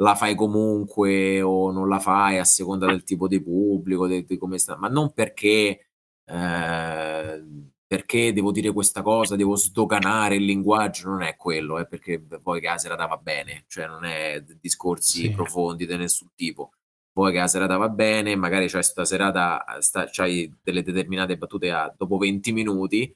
la 0.00 0.14
fai 0.14 0.34
comunque 0.34 1.42
o 1.42 1.70
non 1.70 1.88
la 1.88 1.98
fai 1.98 2.38
a 2.38 2.44
seconda 2.44 2.86
del 2.86 3.04
tipo 3.04 3.28
di 3.28 3.40
pubblico, 3.42 4.06
de- 4.06 4.24
di 4.24 4.38
come 4.38 4.58
sta, 4.58 4.76
ma 4.76 4.88
non 4.88 5.12
perché, 5.12 5.88
eh, 6.24 7.44
perché 7.86 8.32
devo 8.32 8.50
dire 8.52 8.72
questa 8.72 9.02
cosa, 9.02 9.36
devo 9.36 9.56
sdoganare 9.56 10.36
il 10.36 10.44
linguaggio, 10.44 11.08
non 11.10 11.22
è 11.22 11.36
quello, 11.36 11.78
è 11.78 11.86
perché 11.86 12.20
poi 12.20 12.60
che 12.60 12.66
la 12.68 12.78
serata 12.78 13.06
va 13.06 13.16
bene, 13.16 13.64
cioè 13.68 13.86
non 13.86 14.04
è 14.04 14.42
discorsi 14.60 15.22
Sì. 15.22 15.30
profondi 15.32 15.86
di 15.86 15.96
nessun 15.96 16.28
tipo. 16.34 16.72
Poi 17.12 17.32
che 17.32 17.38
la 17.38 17.48
serata 17.48 17.76
va 17.76 17.88
bene, 17.88 18.36
magari 18.36 18.68
c'hai 18.68 18.82
sta 18.84 19.04
serata, 19.04 19.64
sta, 19.80 20.08
c'hai 20.10 20.50
delle 20.62 20.82
determinate 20.82 21.36
battute 21.36 21.70
a- 21.72 21.92
dopo 21.96 22.16
20 22.16 22.52
minuti, 22.52 23.12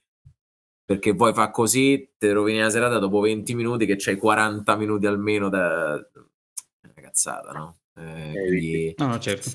perché 0.84 1.12
vuoi 1.12 1.32
fa 1.32 1.50
così, 1.50 2.10
te 2.18 2.32
rovini 2.32 2.58
la 2.58 2.68
serata 2.70 2.98
dopo 2.98 3.20
20 3.20 3.54
minuti 3.54 3.86
che 3.86 3.94
c'hai 3.96 4.16
40 4.18 4.76
minuti 4.76 5.06
almeno 5.06 5.48
da... 5.48 5.98
Cazzata, 7.14 7.52
no? 7.52 7.78
Eh, 7.96 8.32
Eh, 8.32 8.48
quindi, 8.48 8.94
No, 8.98 9.06
no, 9.06 9.18
certo. 9.20 9.50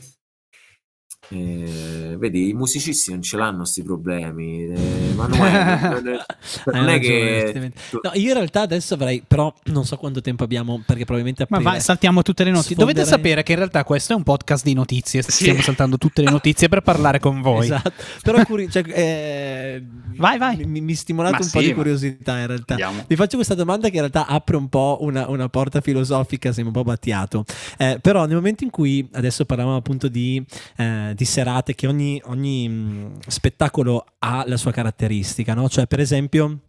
Eh, 1.31 2.15
vedi, 2.17 2.49
i 2.49 2.53
musicisti 2.53 3.11
non 3.11 3.21
ce 3.21 3.37
l'hanno 3.37 3.57
questi 3.59 3.83
problemi. 3.83 4.65
Eh, 4.65 5.11
Manuele, 5.15 5.79
non- 5.89 6.03
non- 6.03 6.19
Hai 6.65 6.73
non 6.81 6.89
è 6.89 6.99
che... 6.99 7.71
No, 8.01 8.11
io 8.13 8.27
in 8.29 8.33
realtà 8.33 8.61
adesso 8.61 8.93
avrei, 8.95 9.23
però 9.25 9.53
non 9.65 9.85
so 9.85 9.97
quanto 9.97 10.21
tempo 10.21 10.43
abbiamo, 10.43 10.81
perché 10.85 11.03
probabilmente 11.05 11.45
Ma 11.49 11.57
aprire- 11.57 11.73
vai, 11.75 11.81
saltiamo 11.81 12.21
tutte 12.21 12.43
le 12.43 12.51
notizie. 12.51 12.75
Sfonderei- 12.75 13.03
Dovete 13.03 13.15
sapere 13.15 13.43
che 13.43 13.51
in 13.51 13.57
realtà 13.59 13.83
questo 13.83 14.13
è 14.13 14.15
un 14.15 14.23
podcast 14.23 14.63
di 14.63 14.73
notizie. 14.73 15.21
Sì. 15.21 15.31
Stiamo 15.31 15.61
saltando 15.61 15.97
tutte 15.97 16.21
le 16.21 16.31
notizie 16.31 16.67
per 16.69 16.81
parlare 16.81 17.19
con 17.19 17.41
voi. 17.41 17.65
Esatto. 17.65 17.91
Però 18.23 18.43
curi- 18.45 18.69
cioè, 18.69 18.83
eh, 18.87 19.83
Vai, 20.19 20.37
vai. 20.37 20.65
Mi, 20.65 20.81
mi 20.81 20.95
stimolate 20.95 21.37
Ma 21.37 21.43
un 21.45 21.49
po' 21.51 21.59
sì, 21.59 21.65
di 21.65 21.69
ma- 21.71 21.75
curiosità 21.77 22.39
in 22.39 22.47
realtà. 22.47 22.73
Andiamo. 22.73 23.03
Vi 23.07 23.15
faccio 23.15 23.35
questa 23.37 23.55
domanda 23.55 23.87
che 23.87 23.93
in 23.95 23.99
realtà 24.01 24.25
apre 24.25 24.57
un 24.57 24.67
po' 24.67 24.97
una, 25.01 25.29
una 25.29 25.47
porta 25.47 25.79
filosofica, 25.79 26.51
sembra 26.51 26.77
un 26.77 26.83
po' 26.83 26.89
battiato. 26.91 27.45
Eh, 27.77 27.99
però 28.01 28.25
nel 28.25 28.35
momento 28.35 28.63
in 28.65 28.69
cui 28.69 29.07
adesso 29.13 29.45
parlavamo 29.45 29.77
appunto 29.77 30.07
di, 30.09 30.43
eh, 30.75 31.13
di 31.19 31.25
serate, 31.25 31.75
che 31.75 31.85
ogni, 31.85 32.21
ogni, 32.27 32.69
mh, 32.69 33.19
spettacolo 33.27 34.05
ha 34.19 34.45
la 34.47 34.55
sua 34.55 34.71
caratteristica, 34.71 35.53
no? 35.53 35.67
Cioè, 35.67 35.85
per 35.85 35.99
esempio, 35.99 36.59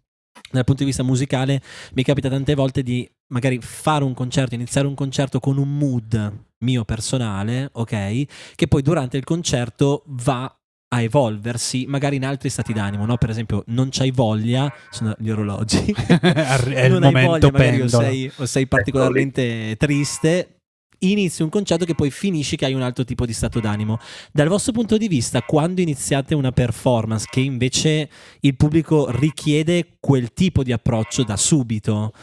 dal 0.51 0.65
punto 0.65 0.81
di 0.81 0.89
vista 0.89 1.03
musicale, 1.03 1.61
mi 1.93 2.03
capita 2.03 2.27
tante 2.27 2.53
volte 2.53 2.83
di 2.83 3.09
magari 3.27 3.59
fare 3.61 4.03
un 4.03 4.13
concerto, 4.13 4.53
iniziare 4.53 4.87
un 4.87 4.93
concerto 4.93 5.39
con 5.39 5.57
un 5.57 5.77
mood 5.77 6.45
mio 6.65 6.83
personale, 6.83 7.69
ok? 7.71 8.25
Che 8.55 8.67
poi 8.67 8.81
durante 8.81 9.15
il 9.15 9.23
concerto 9.23 10.03
va 10.07 10.53
a 10.93 11.01
evolversi 11.01 11.85
magari 11.87 12.17
in 12.17 12.25
altri 12.25 12.49
stati 12.49 12.73
d'animo, 12.73 13.05
no? 13.05 13.15
Per 13.15 13.29
esempio, 13.29 13.63
non 13.67 13.87
c'hai 13.89 14.11
voglia, 14.11 14.69
sono 14.89 15.15
gli 15.17 15.29
orologi. 15.29 15.95
è 15.95 16.83
il 16.83 16.91
non 16.91 17.03
hai 17.03 17.13
momento 17.13 17.49
voglia, 17.49 17.51
magari 17.51 17.81
o 17.83 17.87
sei, 17.87 18.31
o 18.35 18.45
sei 18.45 18.67
particolarmente 18.67 19.77
triste. 19.77 20.57
Inizi 21.03 21.41
un 21.41 21.49
concerto 21.49 21.85
che 21.85 21.95
poi 21.95 22.11
finisci 22.11 22.55
che 22.55 22.65
hai 22.65 22.75
un 22.75 22.83
altro 22.83 23.03
tipo 23.03 23.25
di 23.25 23.33
stato 23.33 23.59
d'animo. 23.59 23.97
Dal 24.31 24.47
vostro 24.47 24.71
punto 24.71 24.97
di 24.97 25.07
vista, 25.07 25.41
quando 25.41 25.81
iniziate 25.81 26.35
una 26.35 26.51
performance 26.51 27.25
che 27.27 27.39
invece 27.39 28.07
il 28.41 28.55
pubblico 28.55 29.09
richiede 29.09 29.97
quel 29.99 30.31
tipo 30.31 30.61
di 30.61 30.71
approccio 30.71 31.23
da 31.23 31.37
subito, 31.37 32.13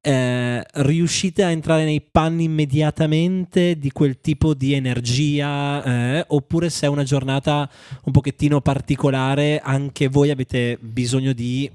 eh, 0.00 0.64
riuscite 0.74 1.42
a 1.42 1.50
entrare 1.50 1.82
nei 1.82 2.00
panni 2.00 2.44
immediatamente 2.44 3.76
di 3.76 3.90
quel 3.90 4.20
tipo 4.20 4.54
di 4.54 4.72
energia? 4.72 5.82
eh? 5.82 6.24
oppure 6.28 6.70
se 6.70 6.86
è 6.86 6.88
una 6.88 7.02
giornata 7.02 7.68
un 8.04 8.12
pochettino 8.12 8.60
particolare, 8.60 9.58
anche 9.58 10.06
voi 10.06 10.30
avete 10.30 10.78
bisogno 10.80 11.32
di 11.32 11.68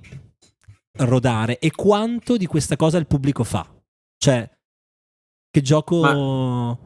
rodare? 0.99 1.59
E 1.59 1.71
quanto 1.71 2.37
di 2.37 2.45
questa 2.45 2.77
cosa 2.77 2.97
il 2.97 3.07
pubblico 3.07 3.43
fa? 3.43 3.67
Cioè, 4.17 4.49
che 5.53 5.61
gioco... 5.61 6.79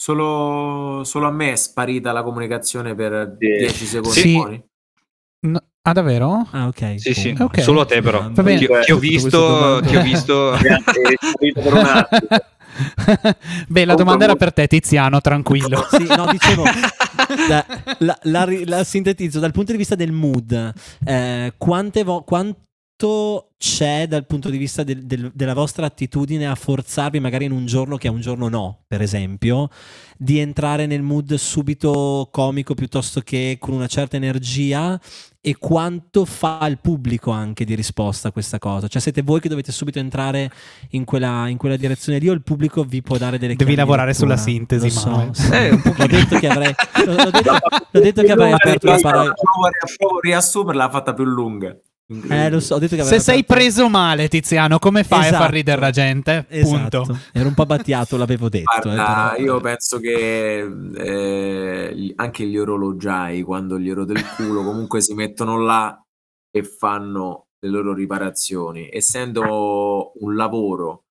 Solo, 0.00 1.02
solo 1.04 1.26
a 1.26 1.30
me 1.32 1.52
è 1.52 1.56
sparita 1.56 2.12
la 2.12 2.22
comunicazione 2.22 2.94
per 2.94 3.36
Sì. 3.40 3.46
10 3.46 3.84
secondi. 3.86 4.18
Sì. 4.20 4.32
buoni? 4.34 4.62
No- 5.46 5.62
ah, 5.82 5.92
davvero? 5.92 6.46
Ah, 6.52 6.66
ok. 6.66 7.00
Sì, 7.00 7.14
sì, 7.14 7.34
Ok. 7.38 7.60
solo 7.62 7.80
a 7.80 7.86
te 7.86 8.02
però. 8.02 8.28
Va 8.30 8.42
bene. 8.42 8.58
Ti, 8.58 8.66
ti 8.84 8.92
ho 8.92 8.98
visto, 8.98 9.80
ti 9.80 9.96
ho 9.96 10.02
visto... 10.02 10.52
Beh, 13.66 13.84
la 13.86 13.94
domanda 13.94 14.24
era 14.24 14.36
per 14.36 14.52
te, 14.52 14.66
Tiziano, 14.68 15.20
tranquillo. 15.22 15.84
Sì, 15.90 16.04
no, 16.14 16.26
dicevo, 16.30 16.62
la, 17.48 17.64
la- 18.00 18.18
la 18.22 18.46
la 18.66 18.84
sintetizzo 18.84 19.40
dal 19.40 19.52
punto 19.52 19.72
di 19.72 19.78
vista 19.78 19.94
del 19.96 20.12
mood. 20.12 20.72
eh, 21.04 21.54
quante 21.56 22.04
vo- 22.04 22.22
quanto 23.08 23.50
c'è 23.58 24.06
dal 24.08 24.26
punto 24.26 24.50
di 24.50 24.58
vista 24.58 24.82
del- 24.82 25.04
del- 25.04 25.30
della 25.32 25.54
vostra 25.54 25.86
attitudine 25.86 26.46
a 26.48 26.54
forzarvi 26.56 27.20
magari 27.20 27.44
in 27.44 27.52
un 27.52 27.64
giorno 27.66 27.96
che 27.96 28.08
è 28.08 28.10
un 28.10 28.20
giorno 28.20 28.48
no, 28.48 28.80
per 28.88 29.00
esempio, 29.02 29.68
di 30.16 30.38
entrare 30.38 30.86
nel 30.86 31.02
mood 31.02 31.34
subito 31.34 32.28
comico 32.32 32.74
piuttosto 32.74 33.20
che 33.20 33.56
con 33.60 33.74
una 33.74 33.86
certa 33.86 34.16
energia 34.16 35.00
e 35.40 35.56
quanto 35.58 36.24
fa 36.24 36.66
il 36.68 36.78
pubblico 36.80 37.30
anche 37.30 37.64
di 37.64 37.74
risposta 37.76 38.28
a 38.28 38.32
questa 38.32 38.58
cosa? 38.58 38.88
Cioè 38.88 39.00
siete 39.00 39.22
voi 39.22 39.38
che 39.40 39.48
dovete 39.48 39.70
subito 39.70 40.00
entrare 40.00 40.50
in 40.90 41.04
quella, 41.04 41.46
in 41.48 41.56
quella 41.56 41.76
direzione 41.76 42.18
lì 42.18 42.28
o 42.28 42.32
il 42.32 42.42
pubblico 42.42 42.82
vi 42.82 43.00
può 43.02 43.16
dare 43.16 43.38
delle 43.38 43.54
Devi 43.54 43.76
lavorare 43.76 44.12
sulla 44.12 44.36
sintesi, 44.36 44.90
so, 44.90 45.08
Manuel. 45.08 45.34
sì. 45.36 45.52
Eh, 45.52 45.70
L'ho 45.70 46.06
detto 46.06 46.38
che 46.38 46.48
avrei, 46.48 46.74
l'ho, 47.06 47.14
detto, 47.30 47.52
l'ho 47.92 48.00
detto 48.00 48.22
che 48.22 48.32
avrei 48.32 48.52
aperto 48.58 48.86
la 48.88 48.98
parola. 49.00 49.32
Provo 49.32 49.66
a 49.66 49.70
provo 49.96 50.16
a 50.16 50.20
riassumerla, 50.22 50.84
l'ha 50.84 50.90
fatta 50.90 51.14
più 51.14 51.24
lunga. 51.24 51.76
Eh, 52.10 52.48
lo 52.48 52.58
so, 52.60 52.76
ho 52.76 52.78
detto 52.78 52.96
che 52.96 53.02
Se 53.04 53.20
sei 53.20 53.44
preso 53.44 53.90
male, 53.90 54.28
Tiziano, 54.28 54.78
come 54.78 55.04
fai 55.04 55.24
a 55.24 55.26
Esatto. 55.26 55.42
far 55.42 55.52
ridere 55.52 55.78
la 55.78 55.90
gente? 55.90 56.46
Esatto. 56.48 57.02
Punto. 57.02 57.18
Ero 57.34 57.48
un 57.48 57.54
po' 57.54 57.66
battiato, 57.66 58.16
l'avevo 58.16 58.48
detto. 58.48 58.70
eh, 58.88 58.94
Guarda, 58.94 59.32
però- 59.36 59.42
io 59.44 59.60
penso 59.60 59.98
che 59.98 60.66
eh, 60.96 62.12
anche 62.16 62.46
gli 62.46 62.56
orologiai, 62.56 63.42
quando 63.42 63.78
gli 63.78 63.90
ero 63.90 64.06
del 64.06 64.24
culo, 64.36 64.64
comunque 64.64 65.02
si 65.02 65.12
mettono 65.12 65.58
là 65.60 66.00
e 66.50 66.62
fanno 66.62 67.48
le 67.60 67.68
loro 67.68 67.92
riparazioni. 67.92 68.88
Essendo 68.90 70.12
un 70.20 70.34
lavoro 70.34 71.02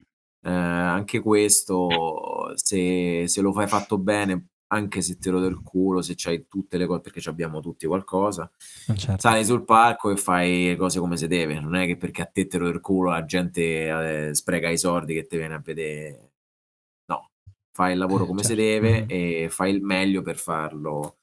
Eh, 0.44 0.50
anche 0.50 1.20
questo, 1.20 2.52
se, 2.56 3.26
se 3.28 3.42
lo 3.42 3.52
fai 3.52 3.68
fatto 3.68 3.98
bene, 3.98 4.46
anche 4.68 5.02
se 5.02 5.18
te 5.18 5.30
lo 5.30 5.40
del 5.40 5.62
culo, 5.64 6.02
se 6.02 6.14
c'hai 6.16 6.48
tutte 6.48 6.78
le 6.78 6.86
cose, 6.86 7.02
perché 7.02 7.28
abbiamo 7.30 7.60
tutti 7.62 7.86
qualcosa, 7.88 8.50
Certo. 8.96 9.18
sali 9.20 9.46
sul 9.46 9.64
palco 9.64 10.10
e 10.12 10.18
fai 10.18 10.68
le 10.68 10.76
cose 10.76 11.00
come 11.00 11.18
si 11.18 11.28
deve. 11.28 11.60
Non 11.60 11.76
è 11.76 11.86
che 11.86 11.98
perché 11.98 12.22
a 12.24 12.26
te 12.26 12.48
te 12.48 12.58
lo 12.58 12.66
del 12.68 12.82
culo 12.82 13.10
la 13.12 13.26
gente 13.26 14.28
eh, 14.30 14.34
spreca 14.36 14.70
i 14.70 14.78
soldi 14.78 15.14
che 15.14 15.26
te 15.28 15.38
viene 15.38 15.54
a 15.56 15.60
vedere. 15.64 16.32
No, 17.08 17.32
fai 17.72 17.94
il 17.94 18.00
lavoro 18.00 18.24
Eh, 18.26 18.28
come 18.28 18.44
si 18.44 18.56
certo. 18.56 18.62
deve 18.64 19.02
Mhm. 19.02 19.06
e 19.10 19.48
fai 19.50 19.74
il 19.74 19.82
meglio 19.84 20.22
per 20.22 20.38
farlo, 20.38 21.18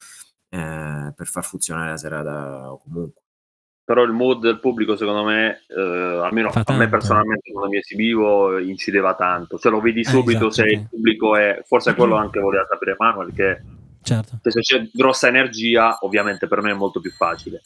eh, 0.49 1.13
per 1.15 1.27
far 1.27 1.43
funzionare 1.45 1.91
la 1.91 1.97
serata 1.97 2.77
comunque. 2.83 3.21
Però 3.85 4.01
il 4.01 4.11
mood 4.11 4.41
del 4.41 4.59
pubblico, 4.59 4.95
secondo 4.95 5.23
me, 5.23 5.61
eh, 5.67 5.79
almeno 5.79 6.49
Fa 6.49 6.63
a 6.65 6.73
me 6.73 6.89
personalmente 6.89 7.51
quando 7.51 7.69
mi 7.69 7.77
esibivo, 7.77 8.57
incideva 8.57 9.13
tanto. 9.13 9.59
Cioè 9.59 9.71
lo 9.71 9.79
vedi 9.79 9.99
Eh, 9.99 10.05
subito 10.05 10.47
esatto, 10.47 10.51
se 10.51 10.61
ok. 10.63 10.71
il 10.71 10.87
pubblico 10.89 11.35
è... 11.35 11.61
Forse 11.65 11.93
quello 11.93 12.15
anche 12.15 12.39
voleva 12.39 12.65
sapere 12.67 12.95
Manuel, 12.97 13.31
che 13.31 13.61
Certo. 14.01 14.39
se 14.41 14.59
c'è 14.59 14.89
grossa 14.91 15.27
energia, 15.27 15.97
ovviamente 16.01 16.47
per 16.47 16.61
me 16.61 16.71
è 16.71 16.73
molto 16.73 16.99
più 16.99 17.11
facile. 17.11 17.61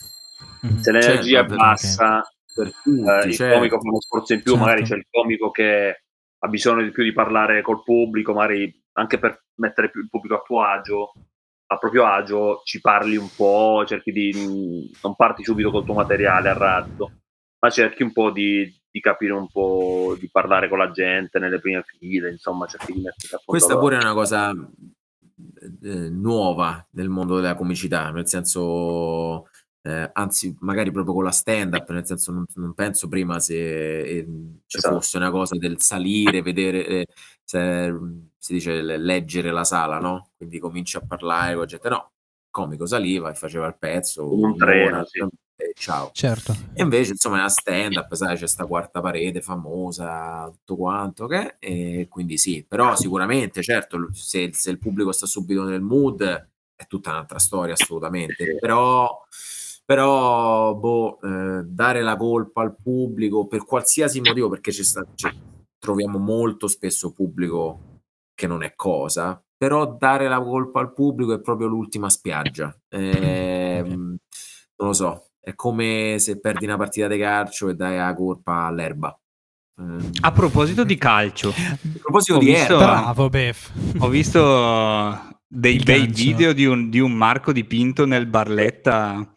Mhm. 0.62 0.78
Se 0.80 0.92
l'energia 0.92 1.40
Certo, 1.40 1.54
è 1.54 1.56
bassa, 1.56 2.34
Per 2.54 2.72
tutti, 2.84 3.10
eh, 3.10 3.26
il 3.28 3.34
certo. 3.36 3.56
comico 3.56 3.80
fa 3.80 3.88
uno 3.88 4.02
sforzo 4.02 4.34
in 4.34 4.42
più, 4.42 4.52
Certo. 4.52 4.66
magari 4.66 4.84
c'è 4.86 4.96
il 4.96 5.06
comico 5.10 5.52
che 5.52 6.04
ha 6.38 6.48
bisogno 6.50 6.82
di 6.84 6.92
più 6.92 7.04
di 7.04 7.14
parlare 7.14 7.62
col 7.62 7.82
pubblico, 7.84 8.34
magari 8.34 8.78
anche 8.94 9.18
per 9.20 9.44
mettere 9.56 9.90
più 9.90 10.02
il 10.02 10.10
pubblico 10.10 10.36
a 10.36 10.44
tuo 10.46 10.64
agio, 10.64 11.14
a 11.72 11.78
proprio 11.78 12.06
agio, 12.06 12.62
ci 12.64 12.82
parli 12.82 13.16
un 13.16 13.30
po', 13.36 13.84
cerchi 13.86 14.12
di 14.12 14.92
non 15.04 15.16
parti 15.16 15.44
subito 15.44 15.70
col 15.70 15.86
tuo 15.86 15.94
materiale 15.94 16.50
a 16.50 16.58
razzo, 16.58 17.12
ma 17.60 17.70
cerchi 17.70 18.02
un 18.02 18.12
po' 18.12 18.32
di, 18.32 18.74
di 18.90 19.00
capire 19.00 19.34
un 19.34 19.48
po', 19.48 20.16
di 20.20 20.30
parlare 20.32 20.68
con 20.68 20.80
la 20.80 20.90
gente 20.90 21.38
nelle 21.38 21.60
prime 21.60 21.84
file, 21.86 22.32
insomma, 22.32 22.66
cerchi 22.66 22.94
di 22.94 23.02
mettere 23.02 23.36
appunto 23.36 23.52
Questa 23.52 23.78
pure 23.78 23.98
è 23.98 24.02
una 24.02 24.14
cosa 24.14 24.50
eh, 24.50 26.10
nuova 26.10 26.88
nel 26.94 27.10
mondo 27.10 27.36
della 27.36 27.56
comicità, 27.56 28.10
nel 28.10 28.28
senso, 28.28 29.48
eh, 29.84 30.10
anzi, 30.12 30.56
magari 30.62 30.90
proprio 30.90 31.14
con 31.14 31.24
la 31.24 31.32
stand-up, 31.32 31.88
nel 31.92 32.06
senso, 32.08 32.32
non, 32.32 32.46
non 32.56 32.74
penso 32.74 33.08
prima 33.08 33.40
se 33.40 34.00
eh, 34.00 34.28
ci 34.66 34.78
Esatto. 34.78 34.96
fosse 34.96 35.18
una 35.18 35.30
cosa 35.30 35.56
del 35.56 35.80
salire, 35.80 36.42
vedere, 36.42 36.88
eh, 36.88 37.06
se, 37.44 37.94
si 38.40 38.54
dice 38.54 38.82
le- 38.82 38.98
leggere 38.98 39.52
la 39.52 39.66
sala, 39.66 40.00
no? 40.00 40.30
Quindi 40.38 40.60
cominci 40.60 40.96
a 40.98 41.02
parlare 41.06 41.52
con 41.52 41.62
la 41.62 41.68
gente, 41.68 41.90
no, 41.90 42.12
il 42.42 42.48
comico 42.50 42.86
saliva 42.86 43.30
e 43.30 43.36
faceva 43.36 43.68
il 43.68 43.76
pezzo, 43.78 44.34
un 44.34 44.56
treno, 44.56 45.06
sì. 45.06 45.20
e 45.58 45.74
ciao. 45.76 46.10
Certo. 46.14 46.56
E 46.74 46.82
invece, 46.82 47.12
insomma, 47.12 47.36
nella 47.36 47.50
stand-up, 47.50 48.14
sai, 48.14 48.38
c'è 48.38 48.48
sta 48.48 48.66
quarta 48.66 49.02
parete 49.02 49.42
famosa, 49.42 50.50
tutto 50.52 50.78
quanto, 50.78 51.28
che, 51.28 51.58
e 51.60 52.08
quindi 52.10 52.38
sì, 52.38 52.66
però 52.66 52.96
sicuramente, 52.96 53.62
certo, 53.62 54.10
se, 54.14 54.52
se 54.54 54.72
il 54.72 54.80
pubblico 54.80 55.12
sta 55.12 55.26
subito 55.26 55.64
nel 55.64 55.82
mood, 55.82 56.24
è 56.76 56.88
tutta 56.88 57.10
un'altra 57.10 57.40
storia, 57.40 57.74
assolutamente, 57.74 58.56
però, 58.58 59.22
però 59.84 60.74
boh, 60.76 61.20
eh, 61.22 61.64
dare 61.66 62.02
la 62.02 62.16
colpa 62.16 62.62
al 62.62 62.78
pubblico 62.82 63.48
per 63.48 63.66
qualsiasi 63.66 64.22
motivo, 64.22 64.48
perché 64.48 64.72
ci 64.72 64.86
sta, 64.86 65.06
cioè, 65.14 65.34
troviamo 65.78 66.18
molto 66.20 66.68
spesso 66.68 67.12
pubblico 67.12 67.89
che 68.40 68.48
non 68.48 68.64
è 68.64 68.74
cosa, 68.74 69.44
però 69.58 69.98
dare 70.00 70.30
la 70.30 70.40
colpa 70.42 70.80
al 70.80 70.94
pubblico 70.94 71.34
è 71.34 71.42
proprio 71.42 71.68
l'ultima 71.68 72.10
spiaggia. 72.10 72.74
Ehm, 72.90 74.18
Non 74.78 74.88
lo 74.88 74.94
so, 74.94 75.32
è 75.42 75.54
come 75.56 76.16
se 76.20 76.40
perdi 76.40 76.64
una 76.64 76.78
partita 76.78 77.08
di 77.10 77.18
calcio 77.18 77.68
e 77.68 77.76
dai 77.76 77.98
la 77.98 78.14
colpa 78.16 78.64
all'erba. 78.68 79.14
Ehm, 79.78 80.10
A 80.22 80.32
proposito 80.32 80.86
di 80.86 80.96
calcio, 80.98 81.50
a 81.52 81.78
proposito 82.02 82.38
ho 82.38 82.40
di 82.40 82.46
visto- 82.46 82.80
erba, 82.80 82.86
Bravo, 83.02 83.28
Bef. 83.30 83.72
ho 84.00 84.08
visto 84.08 84.40
dei 85.46 85.76
Il 85.76 85.84
bei 85.84 86.06
gancio. 86.06 86.24
video 86.24 86.54
di 86.54 86.66
un, 86.66 86.90
di 86.90 87.00
un 87.02 87.12
Marco 87.12 87.52
dipinto 87.52 88.06
nel 88.06 88.26
Barletta 88.26 89.36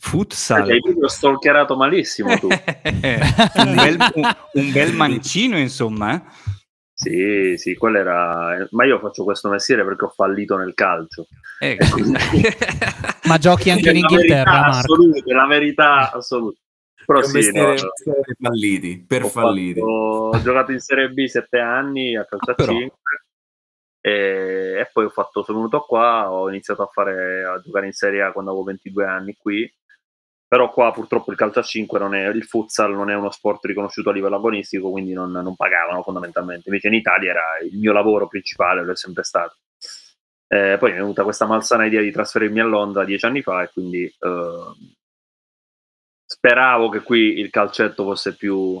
futsal. 0.00 0.68
Hai 0.68 0.80
proprio 0.80 1.06
stalkerato 1.06 1.76
malissimo 1.76 2.36
tu. 2.38 2.48
un, 2.50 3.74
bel, 3.76 3.96
un- 4.14 4.36
un 4.54 4.72
bel 4.72 4.94
mancino, 4.96 5.56
insomma. 5.56 6.20
Sì, 7.02 7.54
sì, 7.56 7.74
quello 7.76 7.98
era. 7.98 8.66
Ma 8.70 8.84
io 8.84 9.00
faccio 9.00 9.24
questo 9.24 9.48
mestiere 9.48 9.84
perché 9.84 10.04
ho 10.04 10.10
fallito 10.10 10.56
nel 10.56 10.74
calcio. 10.74 11.26
Eh, 11.58 11.76
Ma 13.26 13.38
giochi 13.38 13.70
anche 13.70 13.90
in 13.90 13.96
Inghilterra, 13.96 14.50
Marco. 14.50 14.76
assoluta, 14.78 15.18
è 15.24 15.32
la 15.32 15.46
verità 15.46 16.12
assoluta. 16.12 16.58
Però 17.04 17.22
sì, 17.22 17.36
mestiere, 17.36 17.66
no, 17.66 17.72
mestiere 17.72 18.20
per 18.24 18.36
falliti, 18.40 19.04
per 19.06 19.22
ho, 19.24 19.28
falliti. 19.28 19.80
fatto- 19.80 19.90
ho 19.90 20.42
giocato 20.42 20.72
in 20.72 20.78
Serie 20.78 21.08
B 21.10 21.26
sette 21.26 21.58
anni 21.58 22.16
a 22.16 22.24
calcio 22.24 22.50
a 22.50 22.52
Ah, 22.52 22.56
però. 22.56 22.72
5 22.72 22.96
e, 24.00 24.78
e 24.80 24.90
poi 24.92 25.04
ho 25.04 25.10
fatto, 25.10 25.42
sono 25.42 25.58
venuto 25.58 25.80
qua, 25.80 26.30
ho 26.30 26.48
iniziato 26.48 26.82
a, 26.82 26.86
fare, 26.86 27.44
a 27.44 27.60
giocare 27.60 27.86
in 27.86 27.92
Serie 27.92 28.22
A 28.22 28.32
quando 28.32 28.50
avevo 28.50 28.66
22 28.66 29.04
anni 29.04 29.36
qui. 29.36 29.72
Però 30.52 30.70
qua 30.70 30.92
purtroppo 30.92 31.30
il 31.30 31.38
calcio 31.38 31.60
a 31.60 31.62
5 31.62 31.98
non 31.98 32.14
è, 32.14 32.28
il 32.28 32.44
futsal 32.44 32.92
non 32.92 33.08
è 33.08 33.14
uno 33.14 33.30
sport 33.30 33.64
riconosciuto 33.64 34.10
a 34.10 34.12
livello 34.12 34.36
agonistico, 34.36 34.90
quindi 34.90 35.14
non, 35.14 35.30
non 35.30 35.56
pagavano 35.56 36.02
fondamentalmente. 36.02 36.64
Invece 36.66 36.88
in 36.88 36.92
Italia 36.92 37.30
era 37.30 37.42
il 37.62 37.78
mio 37.78 37.94
lavoro 37.94 38.28
principale, 38.28 38.84
lo 38.84 38.92
è 38.92 38.96
sempre 38.96 39.22
stato. 39.22 39.56
Eh, 40.46 40.76
poi 40.78 40.90
mi 40.90 40.98
è 40.98 41.00
venuta 41.00 41.22
questa 41.22 41.46
malsana 41.46 41.86
idea 41.86 42.02
di 42.02 42.10
trasferirmi 42.10 42.60
a 42.60 42.64
Londra 42.64 43.06
dieci 43.06 43.24
anni 43.24 43.40
fa 43.40 43.62
e 43.62 43.70
quindi 43.72 44.04
eh, 44.04 44.74
speravo 46.26 46.90
che 46.90 47.00
qui 47.00 47.38
il 47.38 47.48
calcetto 47.48 48.04
fosse 48.04 48.36
più 48.36 48.78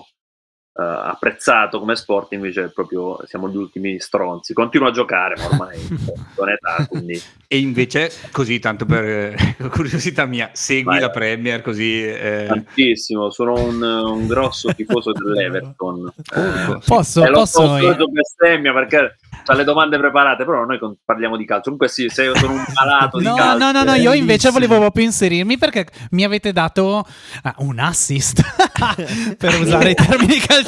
eh, 0.74 0.82
apprezzato 0.82 1.78
come 1.78 1.96
sport, 1.96 2.32
invece 2.32 2.70
proprio 2.72 3.18
siamo 3.26 3.48
gli 3.48 3.56
ultimi 3.56 4.00
stronzi. 4.00 4.52
Continuo 4.54 4.88
a 4.88 4.90
giocare, 4.92 5.34
ma 5.36 5.46
ormai 5.46 5.78
sono 5.78 6.48
in 6.48 6.54
età, 6.54 6.86
quindi 6.88 7.20
e 7.46 7.58
invece, 7.58 8.10
così, 8.30 8.58
tanto 8.58 8.86
per 8.86 9.04
eh, 9.04 9.56
curiosità 9.70 10.24
mia, 10.24 10.48
segui 10.54 10.84
Vai. 10.94 11.00
la 11.00 11.10
Premier 11.10 11.60
così... 11.60 12.02
eh, 12.02 12.46
tantissimo. 12.48 13.30
Sono 13.30 13.52
un, 13.62 13.82
un 13.82 14.26
grosso 14.26 14.72
tifoso 14.74 15.12
dell'Everton. 15.12 16.12
porco. 16.24 16.80
Posso, 16.86 17.22
Eh, 17.24 17.28
lo 17.28 17.44
so, 17.44 17.60
posso 17.62 18.08
bestemmia 18.08 18.72
perché 18.72 19.16
ha 19.44 19.54
le 19.54 19.64
domande 19.64 19.98
preparate, 19.98 20.46
però 20.46 20.64
noi 20.64 20.78
con- 20.78 20.96
parliamo 21.04 21.36
di 21.36 21.44
calcio. 21.44 21.64
Comunque 21.64 21.88
sì, 21.88 22.08
se 22.08 22.22
io 22.22 22.34
sono 22.36 22.52
un 22.54 22.64
malato 22.74 23.18
di 23.18 23.24
No, 23.24 23.34
calcio. 23.34 23.58
no, 23.58 23.72
no, 23.72 23.82
no, 23.84 23.94
io 23.96 24.14
invece 24.14 24.50
volevo 24.50 24.78
proprio 24.78 25.04
inserirmi 25.04 25.58
perché 25.58 25.86
mi 26.12 26.24
avete 26.24 26.52
dato 26.52 27.04
ah, 27.42 27.54
un 27.58 27.78
assist 27.80 28.40
per 29.36 29.60
usare 29.60 29.90
i 29.90 29.94
termini 29.94 30.38
calcistici. 30.38 30.60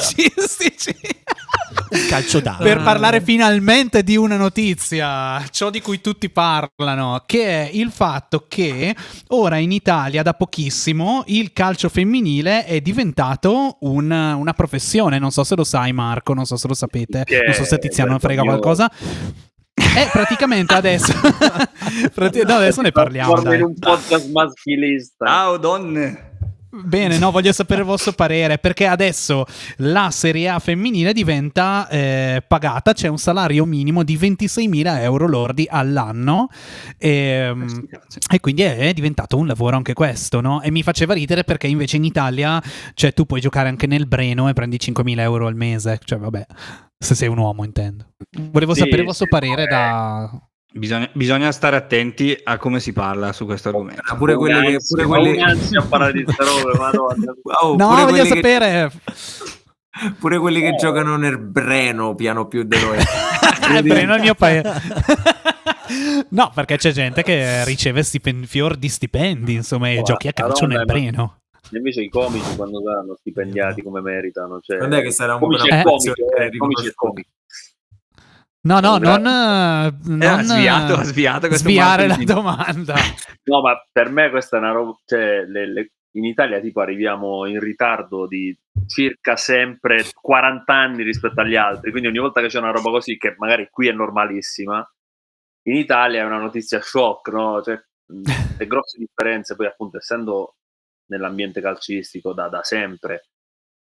Calcio 2.09 2.39
d'arte. 2.39 2.63
per 2.63 2.81
parlare 2.81 3.21
finalmente 3.21 4.03
di 4.03 4.17
una 4.17 4.37
notizia, 4.37 5.41
ciò 5.51 5.69
di 5.69 5.81
cui 5.81 6.01
tutti 6.01 6.29
parlano, 6.29 7.21
che 7.25 7.45
è 7.45 7.69
il 7.71 7.91
fatto 7.91 8.45
che 8.47 8.95
ora 9.29 9.57
in 9.57 9.71
Italia 9.71 10.21
da 10.23 10.33
pochissimo 10.33 11.23
il 11.27 11.53
calcio 11.53 11.87
femminile 11.89 12.65
è 12.65 12.81
diventato 12.81 13.77
un- 13.81 14.11
una 14.11 14.53
professione. 14.53 15.19
Non 15.19 15.31
so 15.31 15.43
se 15.43 15.55
lo 15.55 15.63
sai, 15.63 15.93
Marco, 15.93 16.33
non 16.33 16.45
so 16.45 16.57
se 16.57 16.67
lo 16.67 16.73
sapete, 16.73 17.23
Che 17.23 17.41
non 17.45 17.53
so 17.53 17.63
se 17.63 17.77
Tiziano 17.77 18.19
frega 18.19 18.41
mio- 18.41 18.51
qualcosa. 18.51 18.89
E 19.77 20.09
praticamente 20.11 20.73
adesso, 20.73 21.13
no, 21.23 22.53
adesso 22.55 22.81
ne 22.81 22.91
parliamo. 22.91 23.41
Dai. 23.41 23.55
in 23.57 23.63
un 23.63 23.73
podcast 23.79 24.29
maschilista. 24.31 25.25
Ciao 25.25 25.57
donne! 25.57 26.34
Bene, 26.83 27.17
no, 27.17 27.31
voglio 27.31 27.53
sapere 27.53 27.81
il 27.81 27.87
vostro 27.87 28.11
parere 28.13 28.57
perché 28.57 28.85
adesso 28.85 29.45
la 29.77 30.09
Serie 30.11 30.49
A 30.49 30.59
femminile 30.59 31.13
diventa 31.13 31.87
eh, 31.87 32.43
pagata, 32.45 32.93
c'è 32.93 33.07
un 33.07 33.17
salario 33.17 33.65
minimo 33.65 34.03
di 34.03 34.17
26.000 34.17 34.99
euro 35.01 35.27
lordi 35.27 35.67
all'anno 35.69 36.49
ehm, 36.97 37.87
e 38.31 38.39
quindi 38.39 38.63
è 38.63 38.93
diventato 38.93 39.37
un 39.37 39.47
lavoro 39.47 39.77
anche 39.77 39.93
questo, 39.93 40.41
no? 40.41 40.61
E 40.61 40.71
mi 40.71 40.83
faceva 40.83 41.13
ridere 41.13 41.43
perché 41.43 41.67
invece 41.67 41.95
in 41.97 42.03
Italia, 42.03 42.61
cioè 42.93 43.13
tu 43.13 43.25
puoi 43.25 43.39
giocare 43.39 43.69
anche 43.69 43.87
nel 43.87 44.07
Breno 44.07 44.49
e 44.49 44.53
prendi 44.53 44.77
5.000 44.77 45.19
euro 45.19 45.47
al 45.47 45.55
mese, 45.55 45.99
cioè 46.03 46.19
vabbè, 46.19 46.45
se 46.97 47.15
sei 47.15 47.27
un 47.29 47.37
uomo 47.37 47.63
intendo. 47.63 48.13
Volevo 48.51 48.73
Sì, 48.73 48.81
sapere 48.81 49.01
il 49.01 49.07
vostro 49.07 49.27
parere 49.27 49.63
eh. 49.63 49.67
da... 49.67 50.29
Bisogna, 50.77 51.09
bisogna 51.13 51.51
stare 51.53 51.77
attenti 51.77 52.37
a 52.43 52.57
come 52.57 52.81
si 52.81 52.91
parla 52.91 53.31
su 53.31 53.45
questo 53.45 53.69
argomento. 53.69 54.01
Ah, 54.05 54.17
pure 54.17 54.35
quelle 54.35 54.71
che, 54.71 54.77
pure 54.85 55.05
quelle, 55.05 55.41
a 55.41 55.81
parlare 55.87 56.11
di 56.11 56.23
queste 56.23 56.43
robe, 56.43 56.77
madonna. 56.77 57.33
Oh, 57.61 57.75
No, 57.77 57.87
voglio 57.87 58.03
quelli 58.09 58.21
che- 58.21 58.35
sapere... 58.35 58.91
pure 60.19 60.37
quelli 60.37 60.59
che 60.59 60.67
Eh. 60.67 60.75
giocano 60.75 61.15
nel 61.15 61.37
Breno 61.39 62.13
piano 62.15 62.47
più 62.47 62.63
di 62.63 62.77
noi. 62.77 62.97
Eh, 63.77 63.81
Breno 63.83 64.13
è 64.13 64.17
il 64.17 64.21
mio 64.23 64.35
paese. 64.35 64.73
no, 66.31 66.51
perché 66.53 66.75
c'è 66.75 66.91
gente 66.91 67.23
che 67.23 67.63
riceve 67.63 68.03
stipen- 68.03 68.43
fior 68.45 68.75
di 68.75 68.89
stipendi, 68.89 69.53
insomma, 69.53 69.89
e 69.91 69.99
Oh, 69.99 70.03
giochi 70.03 70.27
a 70.27 70.33
calcio 70.33 70.65
nel 70.65 70.79
ma- 70.79 70.83
Breno. 70.85 71.37
Invece 71.71 72.01
i 72.01 72.09
comici 72.09 72.53
quando 72.57 72.81
saranno 72.83 73.15
stipendiati 73.17 73.81
come 73.81 74.01
meritano. 74.01 74.59
Cioè, 74.61 74.77
Quando 74.77 74.97
è 74.97 75.01
che 75.01 75.11
sarà 75.11 75.35
un 75.35 75.39
comici 75.39 75.67
buona 75.67 75.79
e 75.79 75.83
comici, 75.85 76.09
operazione 76.09 76.45
eh, 76.53 76.57
comici 76.57 76.87
e 76.87 76.91
comici. 76.93 77.29
No, 78.65 78.79
no, 78.79 78.97
Gra- 78.97 79.17
non, 79.17 79.27
eh, 80.21 80.25
Eh, 80.25 80.27
ha 80.27 80.35
non 80.37 80.43
sviato, 80.43 80.93
eh, 80.93 80.99
ha 80.99 81.03
sviato 81.03 81.47
questo 81.47 81.67
sviare 81.69 82.07
la 82.07 82.17
domanda. 82.23 82.95
No, 83.47 83.61
ma 83.61 83.79
per 83.91 84.09
me 84.09 84.31
questa 84.31 84.57
è 84.57 84.59
una 84.59 84.71
roba. 84.71 84.97
Cioè, 85.05 85.43
le- 85.45 85.71
le- 85.71 85.91
in 86.15 86.25
Italia 86.25 86.59
tipo 86.59 86.81
arriviamo 86.81 87.45
in 87.45 87.59
ritardo 87.59 88.25
di 88.25 88.57
circa 88.87 89.35
sempre 89.35 90.03
40 90.19 90.73
anni 90.73 91.03
rispetto 91.03 91.41
agli 91.41 91.55
altri, 91.55 91.91
quindi 91.91 92.07
ogni 92.09 92.17
volta 92.17 92.41
che 92.41 92.47
c'è 92.47 92.57
una 92.57 92.71
roba 92.71 92.89
così 92.89 93.17
che 93.17 93.35
magari 93.37 93.67
qui 93.69 93.87
è 93.87 93.91
normalissima, 93.91 94.83
in 95.67 95.75
Italia 95.75 96.21
è 96.21 96.25
una 96.25 96.39
notizia 96.39 96.81
shock, 96.81 97.27
no? 97.31 97.61
Cioè, 97.61 97.79
le 98.57 98.67
grosse 98.67 98.97
differenze, 98.97 99.55
poi 99.55 99.67
appunto 99.67 99.97
essendo 99.97 100.55
nell'ambiente 101.11 101.61
calcistico 101.61 102.33
da, 102.33 102.47
da 102.47 102.63
sempre, 102.63 103.25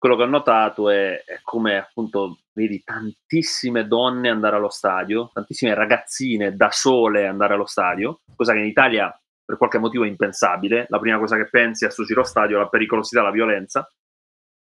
quello 0.05 0.19
che 0.19 0.25
ho 0.25 0.27
notato 0.27 0.91
è, 0.91 1.25
è 1.25 1.41
come 1.43 1.79
appunto 1.79 2.41
vedi 2.53 2.83
tantissime 2.85 3.87
donne 3.87 4.29
andare 4.29 4.57
allo 4.57 4.69
stadio, 4.69 5.31
tantissime 5.33 5.73
ragazzine 5.73 6.55
da 6.55 6.71
sole 6.71 7.27
andare 7.27 7.55
allo 7.55 7.65
stadio, 7.65 8.21
cosa 8.37 8.53
che 8.53 8.59
in 8.59 8.67
Italia 8.67 9.19
per 9.43 9.57
qualche 9.57 9.79
motivo 9.79 10.05
è 10.05 10.09
impensabile. 10.09 10.85
La 10.91 10.99
prima 10.99 11.17
cosa 11.17 11.37
che 11.37 11.49
pensi 11.49 11.87
associare 11.87 12.21
allo 12.21 12.29
stadio 12.29 12.57
è 12.57 12.59
la 12.59 12.69
pericolosità, 12.69 13.23
la 13.23 13.31
violenza. 13.31 13.91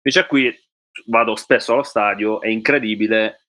Invece 0.04 0.28
qui 0.28 0.54
vado 1.06 1.34
spesso 1.36 1.72
allo 1.72 1.84
stadio, 1.84 2.42
è 2.42 2.48
incredibile 2.48 3.46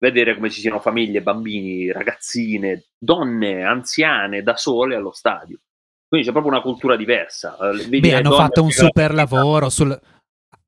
vedere 0.00 0.34
come 0.34 0.50
ci 0.50 0.60
siano 0.60 0.80
famiglie, 0.80 1.22
bambini, 1.22 1.92
ragazzine, 1.92 2.86
donne, 2.98 3.62
anziane 3.62 4.42
da 4.42 4.56
sole 4.56 4.96
allo 4.96 5.12
stadio. 5.12 5.60
Quindi 6.08 6.26
c'è 6.26 6.32
proprio 6.32 6.54
una 6.54 6.62
cultura 6.62 6.96
diversa. 6.96 7.56
Eh, 7.56 7.86
vedi 7.86 8.00
Beh, 8.00 8.14
hanno 8.16 8.32
fatto 8.32 8.64
un 8.64 8.70
super 8.70 9.14
lavoro 9.14 9.68
sul... 9.68 9.96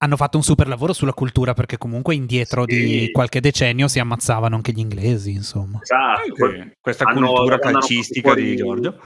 Hanno 0.03 0.16
fatto 0.16 0.36
un 0.36 0.42
super 0.42 0.66
lavoro 0.66 0.92
sulla 0.92 1.12
cultura 1.12 1.55
perché 1.55 1.78
comunque 1.78 2.16
indietro 2.16 2.64
Sì. 2.66 2.74
di 2.74 3.11
qualche 3.12 3.40
decennio 3.40 3.86
si 3.86 4.00
ammazzavano 4.00 4.57
anche 4.57 4.72
gli 4.72 4.80
inglesi, 4.80 5.30
insomma. 5.30 5.78
Esatto, 5.80 6.44
Anche 6.44 6.76
questa 6.80 7.05
hanno- 7.05 7.28
cultura 7.32 7.59
calcistica 7.61 8.34
di 8.34 8.57
Giorgio. 8.57 9.00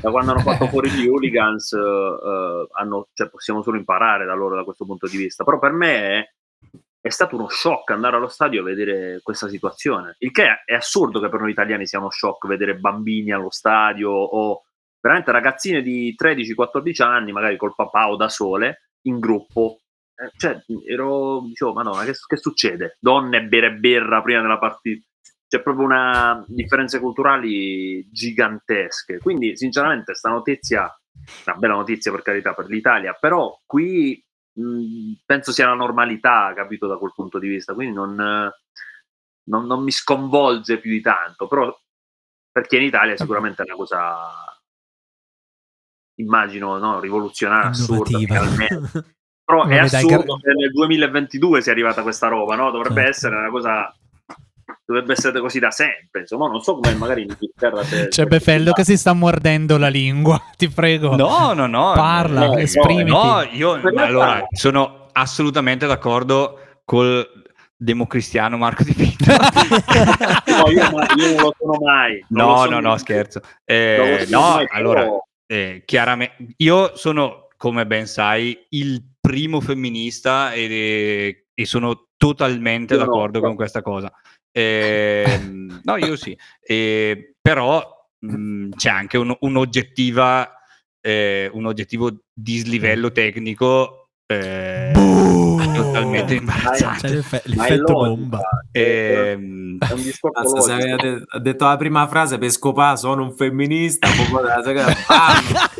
da 0.00 0.10
quando 0.10 0.32
hanno 0.32 0.40
fatto 0.40 0.66
fuori 0.68 0.90
gli 0.90 1.06
hooligans, 1.06 1.72
eh, 1.72 2.66
hanno- 2.72 3.08
cioè, 3.12 3.28
possiamo 3.30 3.62
solo 3.62 3.76
imparare 3.78 4.24
da 4.26 4.34
loro 4.34 4.56
da 4.56 4.64
questo 4.64 4.84
punto 4.84 5.06
di 5.06 5.16
vista. 5.18 5.44
Però 5.44 5.60
per 5.60 5.70
me 5.70 5.94
è, 6.18 6.30
è 7.00 7.08
stato 7.10 7.36
uno 7.36 7.48
shock 7.48 7.90
andare 7.92 8.16
allo 8.16 8.26
stadio 8.28 8.60
e 8.60 8.64
vedere 8.64 9.20
questa 9.22 9.48
situazione. 9.48 10.16
Il 10.18 10.32
che 10.32 10.46
è, 10.46 10.62
è 10.64 10.74
assurdo 10.74 11.20
che 11.20 11.28
per 11.28 11.38
noi 11.40 11.52
italiani 11.52 11.86
sia 11.86 12.00
uno 12.00 12.10
shock 12.10 12.48
vedere 12.48 12.74
bambini 12.76 13.30
allo 13.30 13.50
stadio 13.50 14.10
o 14.10 14.62
veramente 15.00 15.30
ragazzine 15.30 15.80
di 15.80 16.12
13-14 16.20 17.02
anni, 17.04 17.30
magari 17.30 17.56
col 17.56 17.72
papà 17.76 18.08
o 18.10 18.16
da 18.16 18.28
sole, 18.28 18.88
in 19.02 19.20
gruppo. 19.20 19.78
Eh, 20.20 20.30
cioè, 20.36 20.62
ero, 20.86 21.40
dicevo, 21.46 21.72
madonna, 21.72 22.04
che, 22.04 22.12
che 22.26 22.36
succede? 22.36 22.98
Donne 23.00 23.44
bere 23.44 23.72
birra 23.72 24.20
prima 24.20 24.42
della 24.42 24.58
partita. 24.58 25.06
C'è 25.48 25.62
proprio 25.62 25.86
una 25.86 26.44
differenze 26.46 27.00
culturali 27.00 28.06
gigantesche. 28.10 29.18
Quindi, 29.18 29.56
sinceramente, 29.56 30.14
sta 30.14 30.28
notizia, 30.28 30.82
una 31.46 31.56
bella 31.56 31.74
notizia 31.74 32.12
per 32.12 32.22
carità 32.22 32.52
per 32.54 32.66
l'Italia, 32.66 33.16
però 33.18 33.58
qui 33.64 34.22
mh, 34.52 35.12
penso 35.24 35.52
sia 35.52 35.66
la 35.66 35.74
normalità, 35.74 36.52
capito 36.54 36.86
da 36.86 36.98
quel 36.98 37.12
punto 37.14 37.38
di 37.38 37.48
vista. 37.48 37.72
Quindi 37.74 37.94
non, 37.94 38.14
non- 38.14 39.66
non 39.66 39.82
mi 39.82 39.90
sconvolge 39.90 40.78
più 40.78 40.90
di 40.90 41.00
tanto. 41.00 41.48
Però, 41.48 41.74
perché 42.52 42.76
in 42.76 42.82
Italia 42.82 43.16
sicuramente 43.16 43.62
è 43.62 43.66
una 43.66 43.74
cosa, 43.74 44.28
immagino, 46.16 46.76
no, 46.78 47.00
rivoluzionaria, 47.00 47.70
assurda. 47.70 48.18
Però 49.50 49.64
è 49.64 49.76
Vabbè, 49.76 49.88
dai, 49.90 50.04
assurdo 50.04 50.36
gar- 50.36 50.40
che 50.42 50.52
nel 50.54 50.70
2022 50.72 51.60
sia 51.62 51.72
arrivata 51.72 52.02
questa 52.02 52.28
roba, 52.28 52.54
no? 52.56 52.70
Dovrebbe 52.70 52.94
Certo. 53.02 53.10
essere 53.10 53.36
una 53.36 53.50
cosa. 53.50 53.94
Dovrebbe 54.84 55.12
essere 55.12 55.40
così 55.40 55.58
da 55.60 55.70
sempre. 55.70 56.20
Insomma, 56.22 56.48
non 56.48 56.60
so 56.62 56.74
come 56.74 56.92
magari 56.94 57.22
in 57.22 57.28
Inghilterra. 57.30 57.82
C'è 58.08 58.24
Befello 58.26 58.72
che 58.72 58.82
si 58.84 58.96
sta 58.96 59.12
mordendo 59.12 59.78
la 59.78 59.88
lingua, 59.88 60.40
ti 60.56 60.68
prego. 60.68 61.14
No, 61.14 61.52
no, 61.52 61.66
no. 61.66 61.92
Parla, 61.94 62.46
no, 62.46 62.56
esprimiti. 62.56 63.10
No, 63.10 63.42
io 63.52 63.72
allora 63.96 64.44
sono 64.50 65.06
assolutamente 65.12 65.86
d'accordo 65.86 66.58
col 66.84 67.24
democristiano 67.76 68.56
Marco 68.56 68.82
Di 68.82 68.92
Pinto. 68.94 69.24
No, 70.50 70.68
io, 70.70 70.82
io 71.16 71.34
non 71.34 71.42
lo 71.42 71.54
sono 71.56 71.78
mai. 71.84 72.24
Non 72.28 72.48
no, 72.48 72.56
sono 72.56 72.70
no, 72.70 72.80
no, 72.80 72.88
mai. 72.90 72.98
scherzo. 72.98 73.40
Non 73.42 73.52
Eh, 73.64 74.26
no, 74.28 74.40
mai, 74.40 74.66
allora, 74.72 75.00
però- 75.02 75.24
eh, 75.46 75.82
chiaramente, 75.86 76.36
io 76.56 76.96
sono, 76.96 77.46
come 77.56 77.86
ben 77.86 78.06
sai, 78.06 78.58
il 78.70 79.02
primo 79.20 79.60
femminista 79.60 80.52
e, 80.52 81.46
e 81.54 81.64
sono 81.66 82.06
totalmente 82.16 82.94
Io 82.94 83.00
no, 83.00 83.06
d'accordo 83.06 83.32
però- 83.38 83.46
con 83.46 83.56
questa 83.56 83.82
cosa. 83.82 84.12
Ehm, 84.52 85.80
no, 85.84 85.96
io 85.96 86.16
sì. 86.16 86.36
Eh, 86.60 87.32
però 87.40 88.08
mh, 88.18 88.70
c'è 88.76 88.90
anche 88.90 89.18
un, 89.18 89.36
un'oggettiva, 89.40 90.52
eh, 91.00 91.50
un 91.52 91.66
oggettivo 91.66 92.22
dislivello 92.32 93.12
tecnico 93.12 94.08
eh, 94.26 94.92
totalmente 95.82 96.34
imbarazzante. 96.34 97.08
l'effe- 97.08 97.42
Ma 97.46 97.64
è 97.66 97.70
l'effetto 97.70 97.92
bomba. 97.92 98.40
Ehm, 98.72 99.78
È 99.78 99.92
un 99.92 100.02
discorso 100.02 100.54
Basta, 100.54 100.76
de- 100.76 101.22
ha 101.26 101.38
detto 101.38 101.64
la 101.66 101.76
prima 101.76 102.06
frase 102.08 102.38
per 102.38 102.50
scopare 102.50 102.96
sono 102.96 103.22
un 103.24 103.32
femminista! 103.34 104.08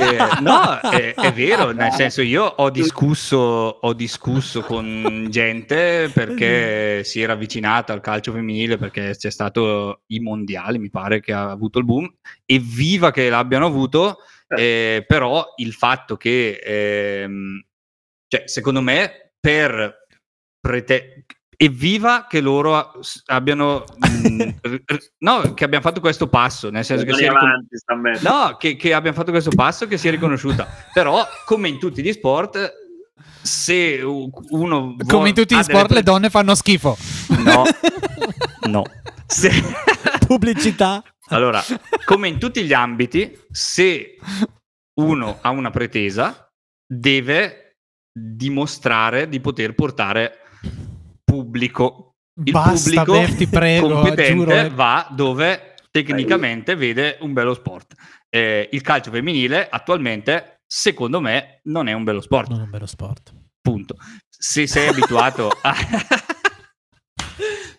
Eh, 0.01 0.16
no, 0.40 0.78
è, 0.80 1.14
è 1.14 1.32
vero, 1.32 1.72
nel 1.72 1.92
senso 1.92 2.22
io 2.22 2.44
ho 2.44 2.70
discusso, 2.70 3.36
ho 3.36 3.92
discusso 3.92 4.62
con 4.62 5.26
gente 5.28 6.11
perché 6.12 7.03
si 7.05 7.20
era 7.20 7.34
avvicinata 7.34 7.92
al 7.92 8.01
calcio 8.01 8.32
femminile 8.32 8.78
perché 8.78 9.14
c'è 9.16 9.30
stato 9.30 10.03
i 10.07 10.20
mondiali, 10.20 10.78
mi 10.78 10.88
pare 10.90 11.20
che 11.20 11.32
ha 11.32 11.51
avuto 11.51 11.78
il 11.78 11.84
boom, 11.84 12.11
evviva 12.46 13.11
che 13.11 13.28
l'abbiano 13.28 13.66
avuto, 13.66 14.18
eh, 14.48 15.05
però 15.07 15.44
il 15.57 15.72
fatto 15.74 16.16
che, 16.16 16.61
ehm, 16.64 17.62
cioè, 18.26 18.44
secondo 18.46 18.80
me, 18.80 19.30
per 19.41 20.07
prete- 20.61 21.24
evviva 21.57 22.26
che 22.28 22.41
loro 22.41 22.93
abbiano, 23.26 23.84
mh, 23.99 24.55
r- 24.62 24.82
no, 25.18 25.55
che 25.55 25.64
abbiano 25.64 25.82
fatto 25.84 26.01
questo 26.01 26.28
passo, 26.28 26.70
nel 26.70 26.84
senso 26.84 27.05
che 27.05 27.14
sia 27.14 27.32
ricon-. 27.32 28.18
No, 28.22 28.57
che, 28.59 28.76
che 28.76 28.93
abbiamo 28.95 29.16
fatto 29.16 29.30
questo 29.30 29.51
passo 29.51 29.86
che 29.86 29.99
sia 29.99 30.11
riconosciuta. 30.11 30.66
Però, 30.93 31.26
come 31.45 31.68
in 31.68 31.78
tutti 31.78 32.03
gli 32.03 32.12
sport, 32.12 32.72
se 33.43 34.01
uno 34.03 34.41
vuole- 34.49 35.05
Come 35.07 35.28
in 35.30 35.34
tutti 35.34 35.55
gli 35.57 35.62
sport, 35.62 35.88
le 35.88 35.95
pre- 35.97 36.03
donne 36.03 36.30
fanno 36.30 36.55
schifo. 36.55 36.97
No, 37.45 37.64
no. 38.68 38.82
Se- 39.26 39.51
Pubblicità. 40.26 41.03
allora, 41.28 41.62
come 42.05 42.28
in 42.28 42.38
tutti 42.38 42.62
gli 42.64 42.72
ambiti, 42.72 43.36
se 43.51 44.16
uno 45.01 45.38
ha 45.41 45.51
una 45.51 45.70
pretesa, 45.70 46.49
deve 46.86 47.69
dimostrare 48.12 49.28
di 49.28 49.40
poter 49.40 49.74
portare 49.74 50.38
pubblico. 51.24 52.16
Il 52.44 52.52
Basta, 52.52 53.04
pubblico 53.04 53.12
Bev, 53.12 53.36
ti 53.36 53.46
prego, 53.46 53.88
competente 53.88 54.32
giuro, 54.32 54.52
eh. 54.52 54.70
va 54.70 55.08
dove 55.11 55.74
tecnicamente 55.90 56.74
vede 56.74 57.18
un 57.20 57.32
bello 57.32 57.54
sport. 57.54 57.94
Eh, 58.28 58.68
il 58.72 58.80
calcio 58.80 59.11
femminile 59.11 59.68
attualmente, 59.68 60.62
secondo 60.66 61.20
me, 61.20 61.61
non 61.64 61.88
è 61.88 61.92
un 61.92 62.04
bello 62.04 62.20
sport. 62.20 62.48
Non 62.48 62.61
è 62.61 62.62
un 62.62 62.70
bello 62.70 62.86
sport. 62.86 63.34
Punto. 63.61 63.96
Se 64.28 64.66
sei 64.66 64.88
abituato 64.88 65.50
a... 65.62 65.74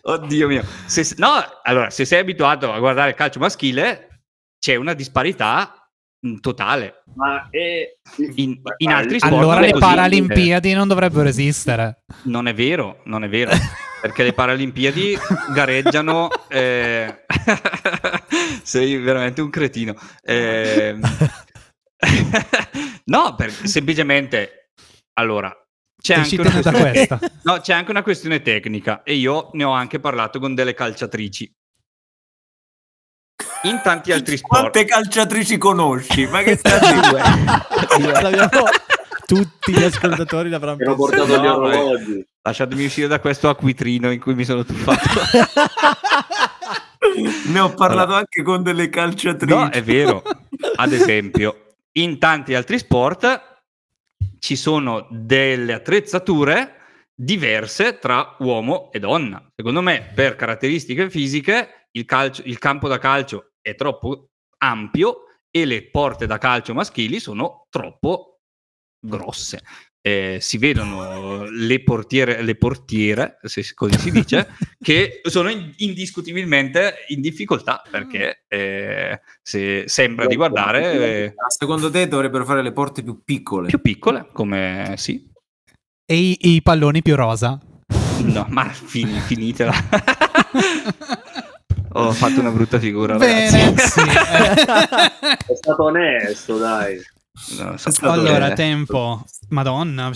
Oddio 0.04 0.48
mio. 0.48 0.64
Se, 0.86 1.14
no, 1.18 1.30
allora, 1.62 1.90
se 1.90 2.04
sei 2.04 2.20
abituato 2.20 2.72
a 2.72 2.78
guardare 2.78 3.10
il 3.10 3.16
calcio 3.16 3.38
maschile, 3.38 4.24
c'è 4.58 4.76
una 4.76 4.94
disparità 4.94 5.81
totale. 6.40 7.02
Ma 7.14 7.48
è... 7.50 7.96
In, 8.36 8.60
in 8.78 8.90
altri 8.90 9.18
sport 9.18 9.34
Allora 9.34 9.60
le. 9.60 9.72
Paralimpiadi 9.72 10.72
non 10.72 10.88
dovrebbero 10.88 11.28
esistere. 11.28 12.04
Non 12.24 12.46
è 12.46 12.54
vero, 12.54 13.00
non 13.04 13.24
è 13.24 13.28
vero. 13.28 13.50
Perché 14.00 14.24
le 14.24 14.32
Paralimpiadi 14.32 15.16
gareggiano. 15.52 16.28
eh, 16.48 17.24
Sei 18.62 18.96
veramente 18.96 19.40
un 19.40 19.50
cretino. 19.50 19.94
Eh, 20.22 20.98
no, 23.06 23.34
per- 23.34 23.50
semplicemente. 23.50 24.70
Allora, 25.14 25.54
c'è 26.00 26.14
anche, 26.14 26.36
questione, 26.36 26.80
questa. 26.80 27.18
no, 27.42 27.60
c'è 27.60 27.74
anche 27.74 27.90
una 27.90 28.02
questione 28.02 28.40
tecnica 28.40 29.02
e 29.02 29.14
io 29.14 29.50
ne 29.52 29.64
ho 29.64 29.72
anche 29.72 30.00
parlato 30.00 30.38
con 30.38 30.54
delle 30.54 30.74
calciatrici. 30.74 31.52
In 33.64 33.80
tanti 33.82 34.12
altri 34.12 34.36
sport. 34.36 34.60
Quante 34.60 34.84
calciatrici 34.84 35.56
conosci? 35.58 36.26
Ma 36.26 36.42
che 36.42 36.56
stai 36.56 36.78
a 36.80 37.96
dire? 37.96 38.12
L'abbiamo- 38.22 38.68
Tutti 39.24 39.72
gli 39.72 39.82
ascoltatori 39.82 40.48
l'avranno 40.50 40.76
pensato. 40.78 40.96
portato 40.96 41.26
gli 41.40 41.44
No, 41.46 41.54
orologi. 41.56 42.26
Lasciatemi 42.42 42.84
uscire 42.84 43.06
da 43.06 43.20
questo 43.20 43.48
acquitrino 43.48 44.10
in 44.10 44.18
cui 44.20 44.34
mi 44.34 44.44
sono 44.44 44.64
tuffato. 44.64 45.08
Ne 47.46 47.58
ho 47.60 47.74
parlato 47.74 48.14
anche 48.14 48.42
con 48.42 48.62
delle 48.62 48.88
calciatrici. 48.88 49.52
No, 49.54 49.68
è 49.70 49.82
vero. 49.82 50.22
Ad 50.76 50.92
esempio, 50.92 51.74
in 51.92 52.18
tanti 52.18 52.54
altri 52.54 52.78
sport 52.78 53.60
ci 54.38 54.56
sono 54.56 55.06
delle 55.10 55.74
attrezzature 55.74 56.76
diverse 57.14 57.98
tra 57.98 58.36
uomo 58.38 58.90
e 58.92 58.98
donna. 58.98 59.44
Secondo 59.54 59.82
me, 59.82 60.10
per 60.14 60.36
caratteristiche 60.36 61.10
fisiche, 61.10 61.88
il, 61.92 62.04
calcio- 62.06 62.42
il 62.46 62.58
campo 62.58 62.88
da 62.88 62.98
calcio 62.98 63.50
è 63.62 63.74
troppo 63.74 64.28
ampio 64.58 65.22
e 65.50 65.64
le 65.64 65.88
porte 65.90 66.26
da 66.26 66.38
calcio 66.38 66.74
maschili 66.74 67.20
sono 67.20 67.66
troppo 67.70 68.40
grosse. 69.04 69.62
eh, 70.04 70.38
si 70.40 70.58
vedono 70.58 71.44
le 71.48 71.82
portiere, 71.84 72.42
le 72.42 72.56
portiere, 72.56 73.38
se 73.42 73.62
così 73.74 73.96
si 73.98 74.10
dice, 74.10 74.48
che 74.82 75.20
sono 75.24 75.48
in- 75.48 75.72
indiscutibilmente 75.76 77.04
in 77.08 77.20
difficoltà 77.20 77.80
perché 77.88 78.44
eh, 78.48 79.20
se 79.40 79.84
sembra 79.86 80.26
di 80.26 80.34
guardare 80.34 80.92
eh, 80.92 81.34
Secondo 81.48 81.88
te 81.90 82.08
dovrebbero 82.08 82.44
fare 82.44 82.62
le 82.62 82.72
porte 82.72 83.02
più 83.04 83.22
piccole? 83.24 83.68
più 83.68 83.80
piccole, 83.80 84.28
come 84.32 84.94
sì. 84.96 85.24
E 86.04 86.16
i, 86.16 86.36
i 86.54 86.62
palloni 86.62 87.00
più 87.02 87.14
rosa. 87.14 87.60
No, 88.24 88.46
ma 88.50 88.64
fin- 88.70 89.20
finitela. 89.20 89.72
Ho 91.94 92.12
fatto 92.12 92.40
una 92.40 92.50
brutta 92.50 92.78
figura, 92.78 93.16
Bene, 93.16 93.74
sì, 93.78 94.00
eh. 94.00 94.52
È 95.46 95.54
stato 95.54 95.84
onesto, 95.84 96.58
dai. 96.58 97.00
No, 97.58 97.74
Allora, 98.10 98.38
bene. 98.40 98.54
tempo. 98.54 99.24
Madonna, 99.48 100.10
Eh, 100.10 100.14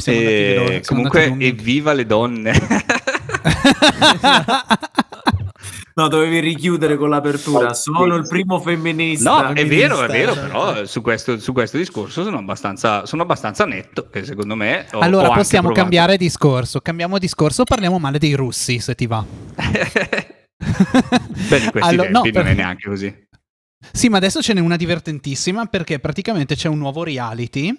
siamo 0.83 0.85
comunque, 0.87 1.35
evviva 1.39 1.93
le 1.93 2.07
donne. 2.07 2.53
No, 5.99 6.09
dovevi 6.09 6.41
richiudere 6.41 6.99
con 6.99 7.09
l'apertura. 7.09 7.73
Sono 7.73 8.17
il 8.17 8.27
primo 8.29 8.61
femminista. 8.61 9.49
No, 9.49 9.55
è 9.55 9.67
vero, 9.67 10.03
è 10.03 10.09
vero, 10.09 10.35
però 10.35 10.85
su 10.85 11.01
questo, 11.01 11.39
su 11.39 11.55
questo 11.55 11.79
discorso 11.79 12.23
sono 12.23 12.37
abbastanza, 12.37 13.07
sono 13.07 13.23
abbastanza 13.23 13.65
netto, 13.65 14.11
che 14.11 14.23
secondo 14.23 14.55
me... 14.57 14.85
ho- 14.93 14.99
allora 14.99 15.31
ho 15.31 15.33
possiamo 15.33 15.73
cambiare 15.73 16.19
discorso. 16.19 16.83
Cambiamo 16.83 17.19
discorso, 17.19 17.65
parliamo 17.65 17.99
male 17.99 18.19
dei 18.19 18.35
russi, 18.35 18.79
se 18.79 18.95
ti 18.95 19.07
va. 19.07 19.25
Beh, 21.49 21.59
in 21.59 21.71
questi 21.71 21.91
Allora, 21.91 22.09
no, 22.11 22.21
tempi 22.23 22.33
per- 22.33 22.43
non 22.45 22.53
è 22.53 22.55
neanche 22.57 22.89
così. 22.89 23.25
Sì, 23.93 24.09
ma 24.09 24.17
adesso 24.17 24.43
ce 24.43 24.53
n'è 24.55 24.59
una 24.61 24.75
divertentissima 24.77 25.67
perché 25.67 26.01
praticamente 26.01 26.57
c'è 26.57 26.67
un 26.67 26.79
nuovo 26.79 27.05
reality 27.05 27.73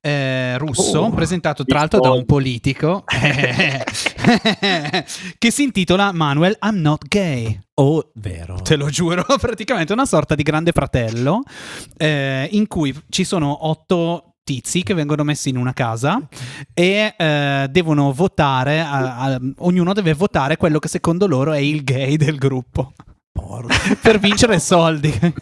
eh, 0.00 0.56
russo 0.58 1.00
Oh, 1.00 1.10
presentato 1.10 1.64
tra 1.64 1.78
l'altro 1.80 2.00
da 2.00 2.10
un 2.12 2.26
politico 2.26 3.02
eh, 3.08 3.82
che 5.38 5.50
si 5.50 5.62
intitola 5.64 6.12
Manuel 6.12 6.56
I'm 6.62 6.76
not 6.80 7.06
gay. 7.08 7.58
Oh, 7.74 8.10
vero. 8.16 8.56
Te 8.62 8.76
lo 8.76 8.88
giuro, 8.90 9.24
praticamente 9.40 9.92
una 9.92 10.06
sorta 10.06 10.34
di 10.34 10.42
grande 10.42 10.70
fratello 10.72 11.42
eh, 11.96 12.48
in 12.52 12.66
cui 12.68 12.94
ci 13.08 13.24
sono 13.24 13.66
otto 13.66 14.34
tizi 14.44 14.82
che 14.82 14.94
vengono 14.94 15.24
messi 15.24 15.48
in 15.48 15.56
una 15.56 15.72
casa 15.72 16.20
e 16.72 17.14
eh, 17.16 17.66
devono 17.70 18.12
votare, 18.12 18.80
a- 18.80 19.16
a- 19.18 19.40
ognuno 19.58 19.92
deve 19.92 20.14
votare 20.14 20.56
quello 20.56 20.78
che 20.78 20.88
secondo 20.88 21.26
loro 21.26 21.52
è 21.52 21.58
il 21.58 21.82
gay 21.84 22.16
del 22.16 22.36
gruppo 22.36 22.92
Porco. 23.40 23.68
per 24.00 24.18
vincere 24.18 24.58
soldi. 24.58 25.34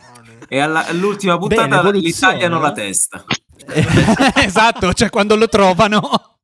E 0.49 0.59
alla- 0.61 0.86
all'ultima 0.86 1.36
Bene, 1.38 1.55
puntata 1.66 1.90
gli 1.92 2.12
tagliano 2.12 2.57
no? 2.57 2.61
la 2.61 2.72
testa. 2.72 3.24
esatto, 4.36 4.92
cioè 4.92 5.11
quando 5.11 5.34
lo 5.36 5.49
trovano 5.49 6.36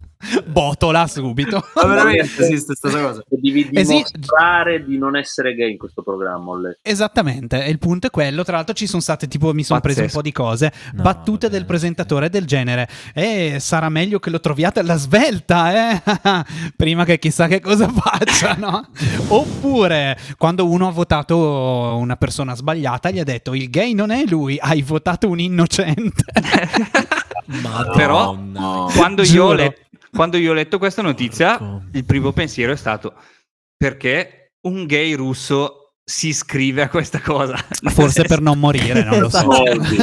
botola 0.46 1.06
subito. 1.06 1.64
Ma 1.74 1.86
veramente 1.86 2.42
esiste 2.42 2.74
questa 2.78 3.00
cosa? 3.00 3.22
Devi 3.28 3.68
Eh 3.72 3.82
dimostrare 3.84 4.84
di 4.84 4.98
non 4.98 5.16
essere 5.16 5.54
gay 5.54 5.72
in 5.72 5.78
questo 5.78 6.02
programma. 6.02 6.58
letto. 6.58 6.78
Esattamente, 6.82 7.64
e 7.64 7.70
il 7.70 7.78
punto 7.78 8.06
è 8.06 8.10
quello. 8.10 8.44
Tra 8.44 8.56
l'altro, 8.56 8.74
ci 8.74 8.86
sono 8.86 9.00
state 9.02 9.28
tipo, 9.28 9.52
mi 9.52 9.64
sono 9.64 9.80
presi 9.80 10.00
un 10.00 10.10
po' 10.10 10.22
di 10.22 10.32
cose, 10.32 10.72
No, 10.92 11.02
battute 11.02 11.46
vabbè, 11.46 11.58
del 11.58 11.66
presentatore 11.66 12.28
del 12.30 12.46
genere. 12.46 12.88
E 13.14 13.56
sarà 13.60 13.88
meglio 13.88 14.18
che 14.18 14.30
lo 14.30 14.40
troviate 14.40 14.80
alla 14.80 14.96
svelta, 14.96 15.92
eh? 15.94 16.02
Prima 16.76 17.04
che 17.04 17.18
chissà 17.18 17.46
che 17.48 17.60
cosa 17.60 17.88
facciano. 17.88 18.88
Oppure, 19.28 20.16
quando 20.36 20.66
uno 20.68 20.88
ha 20.88 20.92
votato 20.92 21.96
una 21.98 22.16
persona 22.16 22.54
sbagliata, 22.54 23.10
gli 23.10 23.18
ha 23.18 23.24
detto: 23.24 23.54
Il 23.54 23.70
gay 23.70 23.92
non 23.92 24.10
è 24.10 24.24
lui, 24.26 24.58
hai 24.60 24.82
votato 24.82 25.28
un 25.28 25.40
innocente. 25.40 26.24
Madonna. 27.62 27.92
Però, 27.92 28.34
No. 28.34 28.88
Quando 28.94 29.22
io, 29.22 29.44
ho 29.46 29.52
let- 29.52 29.80
quando 30.14 30.36
io 30.36 30.50
ho 30.50 30.54
letto 30.54 30.78
questa 30.78 31.02
notizia, 31.02 31.56
Porco. 31.58 31.82
il 31.92 32.04
primo 32.04 32.32
pensiero 32.32 32.72
è 32.72 32.76
stato 32.76 33.14
perché 33.76 34.52
un 34.66 34.84
gay 34.86 35.14
russo 35.14 35.94
si 36.04 36.28
iscrive 36.28 36.82
a 36.82 36.88
questa 36.88 37.20
cosa? 37.20 37.56
Forse 37.90 38.24
per 38.24 38.40
non 38.40 38.58
morire, 38.58 39.02
non 39.04 39.20
lo 39.20 39.28
so. 39.30 39.50
Soldi, 39.50 39.96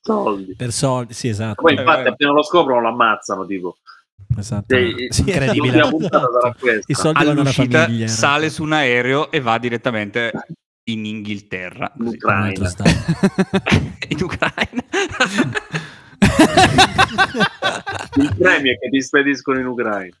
soldi. 0.00 0.54
Per 0.56 0.72
soldi, 0.72 1.12
sì, 1.14 1.28
esatto. 1.28 1.62
Poi 1.62 1.74
Eh, 1.76 1.80
infatti 1.80 2.08
appena 2.08 2.30
lo 2.32 2.42
scoprono 2.42 2.80
lo 2.80 2.88
ammazzano 2.88 3.44
tipo. 3.46 3.76
esatto. 4.38 4.74
Sì, 4.76 5.06
Sì, 5.08 5.20
incredibile. 5.22 5.78
I 6.86 6.94
soldi 6.94 7.24
vanno 7.24 7.30
alla 7.30 7.40
All'uscita 7.40 7.82
famiglia. 7.84 8.06
sale 8.08 8.50
su 8.50 8.62
un 8.62 8.72
aereo 8.72 9.30
e 9.30 9.40
va 9.40 9.58
direttamente 9.58 10.30
in 10.88 11.04
Inghilterra, 11.04 11.92
In. 11.98 12.06
Ucraina. 12.06 12.70
In 14.08 14.18
Ucraina. 14.22 14.84
Il 18.16 18.34
premio 18.38 18.72
è 18.72 18.78
che 18.78 18.88
ti 18.90 19.02
spediscono 19.02 19.58
in 19.58 19.66
Ucraina. 19.66 20.16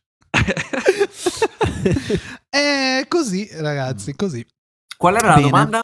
È 2.48 3.04
così, 3.08 3.48
ragazzi, 3.58 4.14
così. 4.14 4.44
Qual 4.96 5.16
era 5.16 5.28
la 5.28 5.34
Bene. 5.34 5.46
domanda? 5.46 5.80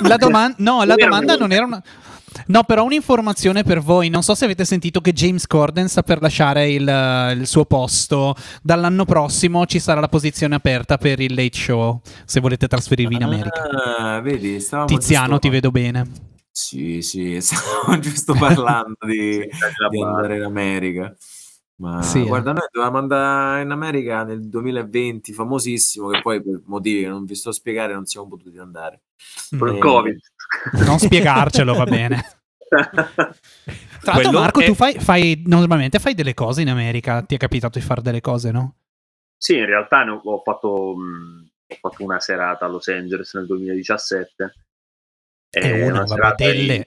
La 0.00 0.16
domanda, 0.16 0.56
no, 0.58 0.84
la 0.84 0.94
domanda 0.94 1.36
non 1.36 1.52
era 1.52 1.64
una. 1.64 1.82
No, 2.48 2.64
però 2.64 2.84
un'informazione 2.84 3.62
per 3.62 3.80
voi. 3.80 4.10
Non 4.10 4.22
so 4.22 4.34
se 4.34 4.44
avete 4.44 4.66
sentito 4.66 5.00
che 5.00 5.12
James 5.12 5.46
Corden 5.46 5.88
sta 5.88 6.02
per 6.02 6.20
lasciare 6.20 6.70
il, 6.70 7.32
il 7.38 7.46
suo 7.46 7.64
posto. 7.64 8.34
Dall'anno 8.62 9.06
prossimo 9.06 9.64
ci 9.64 9.78
sarà 9.78 10.00
la 10.00 10.08
posizione 10.08 10.54
aperta 10.54 10.98
per 10.98 11.20
il 11.20 11.34
Late 11.34 11.56
Show. 11.56 12.02
Se 12.26 12.40
volete 12.40 12.68
trasferirvi 12.68 13.14
in 13.14 13.22
America. 13.22 13.62
Ah, 13.98 14.20
vedi, 14.20 14.62
Tiziano, 14.86 15.38
ti 15.38 15.48
vedo 15.48 15.70
bene. 15.70 16.34
Sì, 16.58 17.02
sì, 17.02 17.38
stavamo 17.42 17.98
giusto 18.00 18.32
parlando 18.32 18.96
di, 19.06 19.46
di 19.90 20.02
andare 20.02 20.36
in 20.36 20.42
America. 20.42 21.14
Ma 21.80 22.00
Sì, 22.00 22.22
eh. 22.22 22.26
guarda, 22.26 22.52
noi 22.52 22.66
dovevamo 22.72 22.96
andare 22.96 23.60
in 23.60 23.70
America 23.70 24.24
nel 24.24 24.48
2020, 24.48 25.34
famosissimo, 25.34 26.08
che 26.08 26.22
poi 26.22 26.42
per 26.42 26.62
motivi 26.64 27.02
che 27.02 27.08
non 27.08 27.26
vi 27.26 27.34
sto 27.34 27.50
a 27.50 27.52
spiegare 27.52 27.92
non 27.92 28.06
siamo 28.06 28.26
potuti 28.28 28.56
andare. 28.56 29.02
Per 29.50 29.68
il 29.68 29.74
Eh, 29.74 29.78
Covid. 29.78 30.18
Non 30.86 30.98
spiegarcelo, 30.98 31.74
va 31.74 31.84
bene. 31.84 32.24
Tra 32.70 34.12
l'altro, 34.12 34.12
Quello 34.14 34.40
Marco, 34.40 34.60
è- 34.60 34.64
tu 34.64 34.74
fai, 34.74 34.94
fai- 34.98 35.42
normalmente 35.44 35.98
fai 35.98 36.14
delle 36.14 36.32
cose 36.32 36.62
in 36.62 36.70
America. 36.70 37.20
Ti 37.20 37.34
è 37.34 37.38
capitato 37.38 37.78
di 37.78 37.84
fare 37.84 38.00
delle 38.00 38.22
cose, 38.22 38.50
no? 38.50 38.76
Sì, 39.36 39.58
in 39.58 39.66
realtà 39.66 40.04
ne 40.04 40.12
ho, 40.12 40.20
ho 40.24 40.40
fatto, 40.42 40.94
mh, 40.96 41.48
ho 41.68 41.76
fatto 41.78 42.02
una 42.02 42.18
serata 42.18 42.64
a 42.64 42.68
Los 42.68 42.88
Angeles 42.88 43.34
nel 43.34 43.44
2017. 43.44 44.54
È 45.56 45.60
È 45.60 45.86
una, 45.88 45.98
vabbè, 46.00 46.08
serata 46.08 46.44
delle. 46.44 46.74
in- 46.74 46.84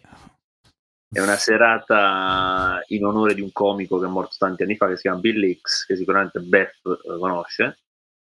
è 1.12 1.20
una 1.22 1.36
serata 1.38 2.84
in 2.90 3.04
onore 3.04 3.34
di 3.34 3.42
un 3.42 3.52
comico 3.52 3.98
che 3.98 4.06
è 4.06 4.10
morto 4.10 4.36
tanti 4.38 4.62
anni 4.62 4.76
fa 4.76 4.88
che 4.88 4.96
si 4.96 5.02
chiama 5.04 5.20
Bill 5.20 5.42
Hicks, 5.44 5.86
che 5.88 5.96
sicuramente 5.96 6.40
Beth 6.40 6.76
eh, 6.86 7.18
conosce. 7.20 7.80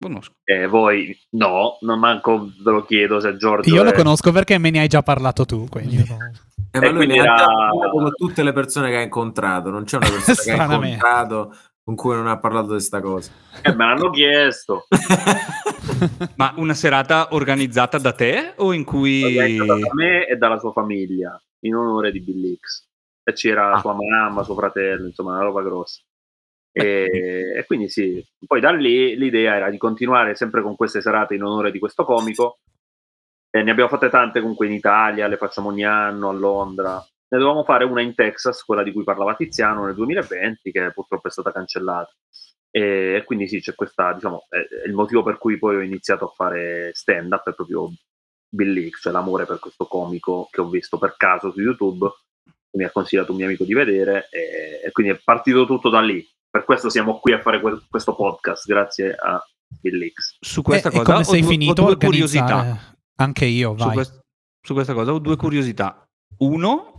Conosco. 0.00 0.34
E 0.44 0.66
voi 0.68 1.18
no, 1.30 1.78
non 1.80 1.98
manco 1.98 2.52
ve 2.62 2.70
lo 2.70 2.84
chiedo 2.84 3.18
se 3.18 3.36
Giorgio 3.36 3.74
Io 3.74 3.82
lo 3.82 3.90
è- 3.90 3.94
conosco 3.94 4.30
perché 4.30 4.56
me 4.58 4.70
ne 4.70 4.78
hai 4.78 4.86
già 4.86 5.02
parlato 5.02 5.44
tu. 5.44 5.66
Quindi 5.68 5.96
Eh, 6.70 6.78
ma 6.80 6.86
E 6.86 6.90
lui 6.90 7.06
ne 7.08 7.18
ha 7.18 7.22
era- 7.24 7.34
parlato 7.34 7.90
con 7.90 8.10
tutte 8.14 8.42
le 8.44 8.52
persone 8.52 8.90
che 8.90 8.96
ha 8.98 9.00
incontrato, 9.00 9.70
non 9.70 9.82
c'è 9.84 9.96
una 9.96 10.08
persona 10.10 10.66
che 10.68 10.72
ha 10.72 10.74
incontrato 10.86 11.56
con 11.88 11.96
cui 11.96 12.14
non 12.14 12.26
ha 12.26 12.38
parlato 12.38 12.66
di 12.66 12.72
questa 12.72 13.00
cosa. 13.00 13.32
Eh, 13.62 13.74
me 13.74 13.86
l'hanno 13.86 14.10
chiesto. 14.10 14.84
Ma 16.36 16.52
una 16.56 16.74
serata 16.74 17.28
organizzata 17.30 17.96
da 17.96 18.12
te 18.12 18.52
o 18.56 18.74
in 18.74 18.84
cui... 18.84 19.24
Organizzata 19.24 19.78
da 19.78 19.94
me 19.94 20.26
e 20.26 20.36
dalla 20.36 20.58
sua 20.58 20.72
famiglia 20.72 21.42
in 21.60 21.74
onore 21.74 22.12
di 22.12 22.20
Bill 22.20 22.44
Hicks. 22.44 22.86
E 23.24 23.32
c'era 23.32 23.72
Ah. 23.72 23.78
sua 23.78 23.94
mamma, 23.94 24.42
suo 24.42 24.54
fratello, 24.54 25.06
insomma, 25.06 25.30
una 25.30 25.44
roba 25.44 25.62
grossa. 25.62 26.02
E, 26.70 27.54
e 27.56 27.64
quindi 27.64 27.88
sì, 27.88 28.22
poi 28.46 28.60
da 28.60 28.70
lì 28.70 29.16
l'idea 29.16 29.56
era 29.56 29.70
di 29.70 29.78
continuare 29.78 30.34
sempre 30.34 30.60
con 30.60 30.76
queste 30.76 31.00
serate 31.00 31.36
in 31.36 31.42
onore 31.42 31.70
di 31.70 31.78
questo 31.78 32.04
comico. 32.04 32.58
E 33.50 33.62
ne 33.62 33.70
abbiamo 33.70 33.88
fatte 33.88 34.10
tante 34.10 34.42
comunque 34.42 34.66
in 34.66 34.72
Italia, 34.72 35.26
le 35.26 35.38
facciamo 35.38 35.68
ogni 35.68 35.86
anno 35.86 36.28
a 36.28 36.32
Londra. 36.32 37.02
Ne 37.30 37.38
dovevamo 37.38 37.64
fare 37.64 37.84
una 37.84 38.00
in 38.00 38.14
Texas, 38.14 38.62
quella 38.62 38.82
di 38.82 38.92
cui 38.92 39.04
parlava 39.04 39.34
Tiziano 39.34 39.84
nel 39.84 39.94
2020, 39.94 40.70
che 40.70 40.92
purtroppo 40.92 41.28
è 41.28 41.30
stata 41.30 41.52
cancellata. 41.52 42.10
E 42.70 43.22
quindi 43.26 43.48
sì, 43.48 43.60
c'è 43.60 43.74
questa, 43.74 44.12
diciamo, 44.12 44.46
è, 44.48 44.86
il 44.86 44.94
motivo 44.94 45.22
per 45.22 45.38
cui 45.38 45.58
poi 45.58 45.76
ho 45.76 45.80
iniziato 45.80 46.26
a 46.26 46.32
fare 46.34 46.90
stand 46.94 47.32
up, 47.32 47.48
è 47.48 47.54
proprio 47.54 47.90
Bill 48.48 48.76
Hicks, 48.76 49.00
cioè 49.02 49.12
l'amore 49.12 49.44
per 49.46 49.58
questo 49.58 49.86
comico 49.86 50.48
che 50.50 50.60
ho 50.60 50.68
visto 50.68 50.96
per 50.98 51.16
caso 51.16 51.50
su 51.52 51.60
YouTube, 51.60 52.08
che 52.44 52.78
mi 52.78 52.84
ha 52.84 52.90
consigliato 52.90 53.32
un 53.32 53.38
mio 53.38 53.46
amico 53.46 53.64
di 53.64 53.74
vedere, 53.74 54.28
e, 54.30 54.80
e 54.86 54.92
quindi 54.92 55.12
è 55.12 55.20
partito 55.22 55.66
tutto 55.66 55.88
da 55.90 56.00
lì. 56.00 56.26
Per 56.50 56.64
questo 56.64 56.88
siamo 56.88 57.18
qui 57.18 57.32
a 57.32 57.40
fare 57.40 57.60
que- 57.60 57.80
questo 57.90 58.14
podcast, 58.14 58.66
grazie 58.66 59.14
a 59.14 59.42
Bill 59.80 60.00
Hicks. 60.02 60.36
Su 60.40 60.62
questa 60.62 60.88
Eh, 60.88 60.92
cosa 60.92 61.04
come 61.04 61.18
ho 61.18 61.24
sei 61.24 61.40
due, 61.40 61.50
finito 61.50 61.82
ho 61.82 61.86
due 61.86 61.96
curiosità. 61.96 62.96
Anche 63.16 63.44
io, 63.44 63.76
Su, 63.76 63.84
vai. 63.84 63.94
quest- 63.94 64.20
su 64.62 64.72
questa 64.72 64.94
cosa 64.94 65.12
ho 65.12 65.18
due 65.18 65.36
curiosità. 65.36 66.06
Uno, 66.38 66.97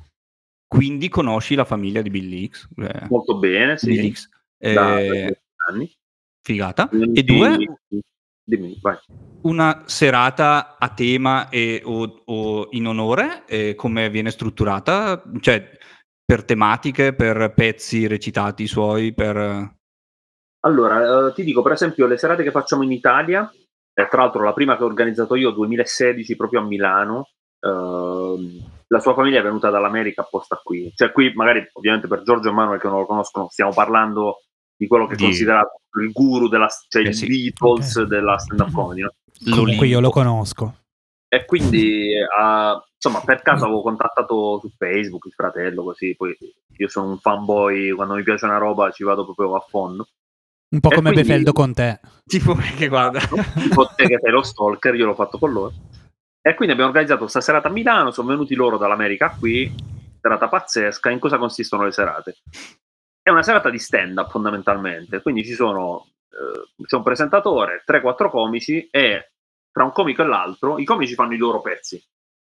quindi 0.69 1.09
conosci 1.09 1.55
la 1.55 1.65
famiglia 1.65 2.01
di 2.01 2.09
Bill 2.11 2.31
Hicks? 2.31 2.69
Eh, 2.77 3.07
Molto 3.09 3.37
bene, 3.39 3.77
sì, 3.77 3.87
Bill 3.87 4.03
Hicks. 4.05 4.29
da, 4.57 4.99
Eh, 4.99 5.25
da 5.25 5.35
anni. 5.73 5.91
figata. 6.41 6.87
Quindi- 6.87 7.19
E 7.19 7.23
due, 7.23 7.57
dimmi, 8.43 8.77
vai. 8.81 8.97
una 9.41 9.83
serata 9.87 10.77
a 10.77 10.89
tema 10.93 11.49
e, 11.49 11.81
o, 11.83 12.21
o 12.25 12.67
in 12.71 12.85
onore, 12.87 13.45
e 13.47 13.73
come 13.75 14.09
viene 14.09 14.29
strutturata? 14.31 15.23
Cioè, 15.39 15.77
per 16.23 16.43
tematiche, 16.45 17.13
per 17.13 17.53
pezzi 17.55 18.05
recitati 18.05 18.67
suoi, 18.67 19.11
per... 19.13 19.75
Allora, 20.61 21.29
eh, 21.29 21.33
ti 21.33 21.43
dico 21.43 21.61
per 21.63 21.71
esempio 21.71 22.05
le 22.05 22.17
serate 22.17 22.43
che 22.43 22.51
facciamo 22.51 22.83
in 22.83 22.91
Italia, 22.91 23.49
eh, 23.93 24.07
tra 24.07 24.21
l'altro 24.21 24.43
la 24.43 24.53
prima 24.53 24.77
che 24.77 24.83
ho 24.83 24.87
organizzato 24.87 25.35
io 25.35 25.49
2016 25.51 26.35
proprio 26.35 26.59
a 26.59 26.63
Milano, 26.63 27.29
ehm, 27.61 28.78
la 28.91 28.99
sua 28.99 29.13
famiglia 29.13 29.39
è 29.39 29.43
venuta 29.43 29.69
dall'America 29.69 30.21
apposta 30.21 30.59
qui, 30.63 30.91
cioè 30.95 31.11
qui 31.11 31.31
magari 31.33 31.67
ovviamente 31.73 32.07
per 32.07 32.23
Giorgio 32.23 32.49
e 32.49 32.51
Manuel 32.51 32.79
che 32.79 32.87
non 32.87 32.99
lo 32.99 33.05
conoscono 33.05 33.47
stiamo 33.49 33.71
parlando 33.71 34.41
di 34.75 34.87
quello 34.87 35.05
che 35.07 35.13
è 35.13 35.17
Di- 35.17 35.23
considerato 35.25 35.81
il 36.01 36.11
guru 36.11 36.47
della, 36.47 36.67
cioè 36.87 37.03
Eh 37.03 37.09
il 37.09 37.15
sì. 37.15 37.27
Beatles 37.27 37.95
Ok. 37.97 38.07
della 38.07 38.37
stand-up 38.37 38.71
comedy, 38.71 39.01
no? 39.01 39.13
Comunque 39.49 39.87
io 39.87 39.99
lo 39.99 40.09
conosco. 40.09 40.75
E 41.27 41.45
quindi, 41.45 42.11
eh, 42.13 42.81
insomma, 42.95 43.21
per 43.23 43.41
caso 43.41 43.65
avevo 43.65 43.81
contattato 43.81 44.59
su 44.59 44.71
Facebook 44.75 45.25
il 45.25 45.33
fratello, 45.33 45.83
così, 45.83 46.15
poi 46.15 46.35
io 46.77 46.87
sono 46.89 47.09
un 47.09 47.19
fanboy, 47.19 47.91
quando 47.91 48.15
mi 48.15 48.23
piace 48.23 48.45
una 48.45 48.57
roba 48.57 48.89
ci 48.91 49.03
vado 49.03 49.25
proprio 49.25 49.53
a 49.55 49.59
fondo. 49.59 50.07
Un 50.71 50.79
po' 50.79 50.89
E 50.91 50.95
come 50.95 51.11
quindi- 51.11 51.27
Befeldo 51.27 51.51
con 51.51 51.73
te. 51.73 51.99
Tipo 52.25 52.55
che 52.77 52.87
guarda. 52.87 53.19
Tipo 53.19 53.85
te 53.95 54.05
che 54.07 54.17
sei 54.21 54.31
lo 54.31 54.41
stalker, 54.43 54.95
io 54.95 55.05
l'ho 55.07 55.15
fatto 55.15 55.37
con 55.37 55.51
loro. 55.51 55.73
E 56.41 56.55
quindi 56.55 56.73
abbiamo 56.73 56.91
organizzato 56.91 57.21
questa 57.21 57.41
serata 57.41 57.67
a 57.67 57.71
Milano, 57.71 58.11
sono 58.11 58.29
venuti 58.29 58.55
loro 58.55 58.77
dall'America 58.77 59.35
qui, 59.37 59.73
serata 60.21 60.47
pazzesca. 60.47 61.09
In 61.09 61.19
cosa 61.19 61.37
consistono 61.37 61.83
le 61.83 61.91
serate? 61.91 62.37
È 63.21 63.29
una 63.29 63.43
serata 63.43 63.69
di 63.69 63.77
stand-up 63.77 64.29
fondamentalmente, 64.29 65.21
quindi 65.21 65.43
ci 65.43 65.53
sono, 65.53 66.07
eh, 66.29 66.83
c'è 66.85 66.95
un 66.95 67.03
presentatore, 67.03 67.83
3-4 67.85 68.29
comici 68.29 68.87
e 68.89 69.31
tra 69.71 69.83
un 69.83 69.91
comico 69.91 70.23
e 70.23 70.25
l'altro 70.25 70.79
i 70.79 70.85
comici 70.85 71.13
fanno 71.13 71.33
i 71.33 71.37
loro 71.37 71.61
pezzi. 71.61 72.01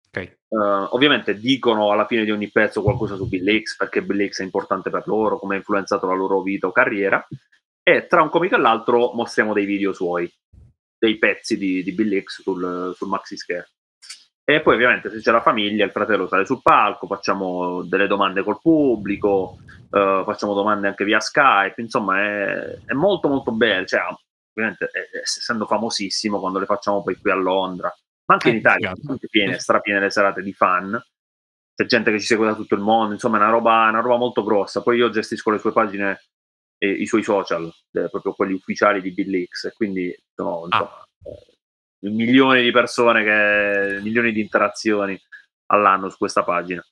Ok. 0.07 0.17
Eh, 0.17 0.37
ovviamente 0.49 1.37
dicono 1.37 1.91
alla 1.91 2.05
fine 2.05 2.23
di 2.23 2.31
ogni 2.31 2.49
pezzo 2.49 2.81
qualcosa 2.81 3.15
su 3.15 3.27
Bill 3.27 3.61
X 3.61 3.75
perché 3.75 4.01
Bill 4.03 4.29
X 4.29 4.41
è 4.41 4.43
importante 4.43 4.89
per 4.89 5.07
loro, 5.07 5.37
come 5.37 5.55
ha 5.55 5.57
influenzato 5.57 6.07
la 6.07 6.15
loro 6.15 6.41
vita 6.41 6.67
o 6.67 6.71
carriera 6.71 7.25
e 7.83 8.07
tra 8.07 8.21
un 8.21 8.29
comico 8.29 8.55
e 8.55 8.59
l'altro 8.59 9.11
mostriamo 9.13 9.53
dei 9.53 9.65
video 9.65 9.93
suoi, 9.93 10.31
dei 10.97 11.17
pezzi 11.17 11.57
di, 11.57 11.83
di 11.83 11.91
Bill 11.91 12.21
X 12.23 12.41
sul, 12.41 12.93
sul 12.95 13.07
maxi 13.07 13.35
schermo. 13.35 13.77
E 14.49 14.61
poi 14.61 14.73
ovviamente 14.73 15.11
se 15.11 15.19
c'è 15.19 15.31
la 15.31 15.43
famiglia, 15.43 15.85
il 15.85 15.91
fratello 15.91 16.27
sale 16.27 16.43
sul 16.43 16.63
palco, 16.63 17.05
facciamo 17.05 17.83
delle 17.83 18.07
domande 18.07 18.41
col 18.41 18.59
pubblico, 18.59 19.59
eh, 19.91 20.23
facciamo 20.25 20.55
domande 20.55 20.87
anche 20.87 21.05
via 21.05 21.19
Skype, 21.19 21.79
insomma 21.79 22.19
è, 22.19 22.79
è 22.83 22.93
molto 22.93 23.27
molto 23.27 23.51
bello, 23.51 23.85
cioè, 23.85 24.01
ovviamente 24.51 24.85
eh, 24.85 25.19
essendo 25.21 25.67
famosissimo 25.67 26.39
quando 26.39 26.57
le 26.57 26.65
facciamo 26.65 27.03
poi 27.03 27.15
qui 27.17 27.29
a 27.29 27.35
Londra, 27.35 27.93
ma 28.25 28.33
anche 28.33 28.49
in 28.49 28.55
Eh, 28.55 28.57
Italia, 28.57 28.93
piene, 29.29 29.59
strapiene 29.59 29.99
le 29.99 30.09
serate 30.09 30.41
di 30.41 30.51
fan, 30.51 30.99
c'è 31.75 31.85
gente 31.85 32.09
che 32.09 32.19
ci 32.19 32.25
segue 32.25 32.47
da 32.47 32.55
tutto 32.55 32.73
il 32.73 32.81
mondo, 32.81 33.13
insomma 33.13 33.37
è 33.37 33.41
una 33.41 33.51
roba, 33.51 33.87
una 33.89 34.01
roba 34.01 34.17
molto 34.17 34.43
grossa, 34.43 34.81
poi 34.81 34.97
io 34.97 35.11
gestisco 35.11 35.51
le 35.51 35.59
sue 35.59 35.73
pagine 35.73 36.23
e 36.79 36.89
i 36.89 37.05
suoi 37.05 37.21
social, 37.21 37.71
eh, 37.91 38.09
proprio 38.09 38.33
quelli 38.33 38.53
ufficiali 38.53 38.99
di 38.99 39.13
Bill 39.13 39.45
X, 39.45 39.65
e 39.65 39.73
quindi 39.73 40.11
sono 40.33 40.63
insomma, 40.65 41.03
eh, 41.23 41.57
milioni 42.01 42.63
di 42.63 42.71
persone, 42.71 43.23
che, 43.23 44.01
milioni 44.01 44.31
di 44.31 44.41
interazioni 44.41 45.19
all'anno 45.67 46.09
su 46.09 46.17
questa 46.17 46.43
pagina. 46.43 46.83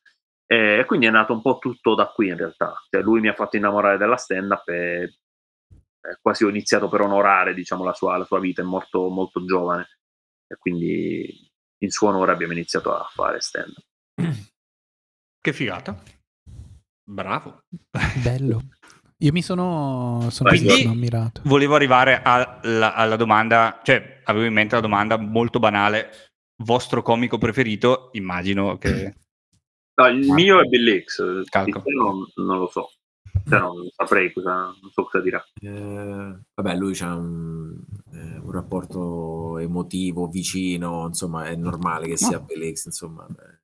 E 0.45 0.84
quindi 0.88 1.08
è 1.08 1.10
nato 1.10 1.34
un 1.34 1.41
po' 1.41 1.58
tutto 1.58 1.93
da 1.93 2.08
qui 2.08 2.30
in 2.30 2.38
realtà. 2.38 2.74
Cioè, 2.89 3.01
lui 3.01 3.20
mi 3.20 3.28
ha 3.28 3.34
fatto 3.34 3.58
innamorare 3.58 3.97
della 3.97 4.16
stand-up 4.16 4.68
e 4.70 5.14
quasi 6.22 6.45
ho 6.45 6.49
iniziato 6.49 6.88
per 6.88 7.01
onorare 7.01 7.53
diciamo, 7.53 7.84
la, 7.84 7.93
sua, 7.93 8.18
la 8.18 8.24
sua 8.24 8.39
vita, 8.39 8.62
è 8.62 8.66
morto 8.66 9.10
molto 9.10 9.43
giovane 9.43 9.99
e 10.47 10.55
quindi 10.58 11.51
in 11.80 11.89
suo 11.89 12.10
onore 12.10 12.32
abbiamo 12.32 12.53
iniziato 12.53 12.95
a 12.95 13.03
fare 13.12 13.41
stand-up. 13.41 13.84
Che 15.39 15.53
figata. 15.53 16.01
Bravo. 17.03 17.64
Bello. 18.22 18.62
Io 19.20 19.32
mi 19.32 19.41
sono, 19.41 20.28
sono, 20.30 20.49
Quindi- 20.49 20.84
ammirato. 20.86 21.41
Volevo 21.45 21.74
arrivare 21.74 22.22
alla, 22.22 22.93
alla 22.93 23.15
domanda, 23.15 23.80
cioè 23.84 24.22
avevo 24.26 24.45
in 24.45 24.53
mente 24.53 24.76
la 24.76 24.82
domanda 24.82 25.18
molto 25.18 25.57
banale. 25.57 26.11
Vostro 26.63 27.01
comico 27.01 27.38
preferito? 27.38 28.09
Immagino 28.13 28.78
che... 28.78 29.15
No, 29.95 30.07
il 30.07 30.32
mio 30.32 30.61
è 30.61 30.65
Bill 30.65 31.03
X, 31.03 31.43
Calco. 31.49 31.82
non, 31.86 32.24
non 32.36 32.59
lo 32.59 32.68
so, 32.68 32.91
cioè, 33.49 33.59
non 33.59 33.88
saprei 33.95 34.32
cosa, 34.32 34.65
non 34.80 34.91
so 34.91 35.03
cosa 35.03 35.22
dirà. 35.22 35.43
Eh, 35.59 36.38
vabbè, 36.53 36.76
lui 36.76 36.93
c'ha 36.93 37.15
un, 37.15 37.76
eh, 38.13 38.38
un 38.38 38.51
rapporto 38.51 39.57
emotivo, 39.57 40.28
vicino, 40.28 41.07
insomma, 41.07 41.47
è 41.47 41.55
normale 41.55 42.07
che 42.07 42.18
sia 42.18 42.39
Belix, 42.39 42.86
insomma. 42.86 43.26
beh. 43.28 43.59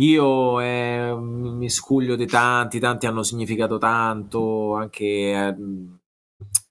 Io 0.00 0.60
eh, 0.60 1.14
mi 1.16 1.68
scuglio 1.70 2.16
di 2.16 2.26
tanti, 2.26 2.78
tanti 2.80 3.06
hanno 3.06 3.22
significato 3.22 3.76
tanto, 3.78 4.74
anche 4.74 5.54